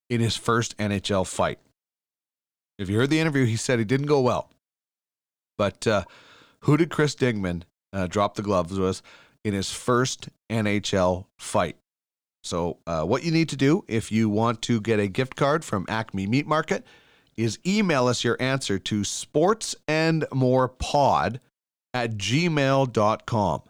in 0.09 0.21
his 0.21 0.37
first 0.37 0.77
NHL 0.79 1.27
fight? 1.27 1.59
If 2.79 2.89
you 2.89 2.97
heard 2.97 3.11
the 3.11 3.21
interview, 3.21 3.45
he 3.45 3.57
said 3.57 3.79
he 3.79 3.85
didn't 3.85 4.07
go 4.07 4.23
well. 4.23 4.51
But 5.59 5.87
uh, 5.87 6.05
who 6.61 6.79
did 6.79 6.91
Chris 6.91 7.15
Dingman 7.15 7.65
uh, 7.93 8.07
drop 8.07 8.37
the 8.37 8.43
gloves 8.43 8.79
with 8.79 9.03
in 9.45 9.53
his 9.53 9.71
first 9.71 10.31
NHL 10.49 11.27
fight? 11.37 11.77
So, 12.43 12.79
uh, 12.87 13.05
what 13.05 13.23
you 13.23 13.31
need 13.31 13.51
to 13.51 13.57
do 13.57 13.85
if 13.87 14.11
you 14.11 14.31
want 14.31 14.63
to 14.63 14.81
get 14.81 14.99
a 14.99 15.09
gift 15.09 15.37
card 15.37 15.63
from 15.65 15.85
Acme 15.89 16.27
Meat 16.27 16.47
Market 16.47 16.87
is 17.37 17.59
email 17.67 18.07
us 18.07 18.25
your 18.25 18.39
answer 18.41 18.79
to 18.79 19.03
sportsandmorepod 19.03 21.41
at 21.93 22.17
gmail.com. 22.17 23.63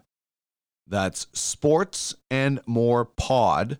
That's 0.87 1.25
sportsandmorepod 1.27 3.77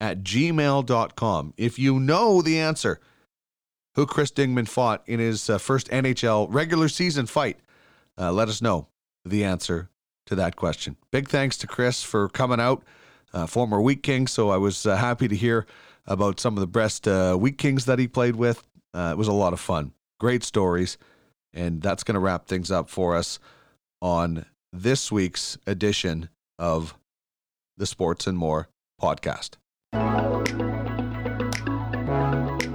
at 0.00 0.22
gmail.com. 0.22 1.54
If 1.56 1.78
you 1.78 2.00
know 2.00 2.42
the 2.42 2.58
answer, 2.58 3.00
who 3.94 4.06
Chris 4.06 4.30
Dingman 4.30 4.68
fought 4.68 5.02
in 5.06 5.20
his 5.20 5.48
uh, 5.48 5.58
first 5.58 5.88
NHL 5.88 6.46
regular 6.50 6.88
season 6.88 7.26
fight, 7.26 7.58
uh, 8.18 8.32
let 8.32 8.48
us 8.48 8.60
know 8.60 8.88
the 9.24 9.44
answer 9.44 9.88
to 10.26 10.34
that 10.34 10.56
question. 10.56 10.96
Big 11.10 11.28
thanks 11.28 11.56
to 11.58 11.66
Chris 11.66 12.02
for 12.02 12.28
coming 12.28 12.60
out, 12.60 12.82
uh, 13.34 13.46
former 13.46 13.80
Wheat 13.82 14.02
King. 14.02 14.26
So 14.26 14.48
I 14.48 14.56
was 14.56 14.86
uh, 14.86 14.96
happy 14.96 15.28
to 15.28 15.36
hear 15.36 15.66
about 16.06 16.40
some 16.40 16.54
of 16.54 16.60
the 16.60 16.66
best 16.66 17.06
uh, 17.06 17.34
Wheat 17.34 17.58
Kings 17.58 17.84
that 17.86 17.98
he 17.98 18.08
played 18.08 18.36
with. 18.36 18.62
Uh, 18.94 19.10
it 19.12 19.18
was 19.18 19.28
a 19.28 19.32
lot 19.32 19.52
of 19.52 19.60
fun. 19.60 19.92
Great 20.20 20.44
stories. 20.44 20.96
And 21.52 21.82
that's 21.82 22.02
going 22.04 22.14
to 22.14 22.20
wrap 22.20 22.46
things 22.46 22.70
up 22.70 22.88
for 22.88 23.14
us 23.16 23.38
on 24.00 24.46
this 24.72 25.12
week's 25.12 25.58
edition 25.66 26.28
of 26.58 26.96
the 27.76 27.86
Sports 27.86 28.26
and 28.26 28.38
More 28.38 28.68
podcast. 29.00 29.56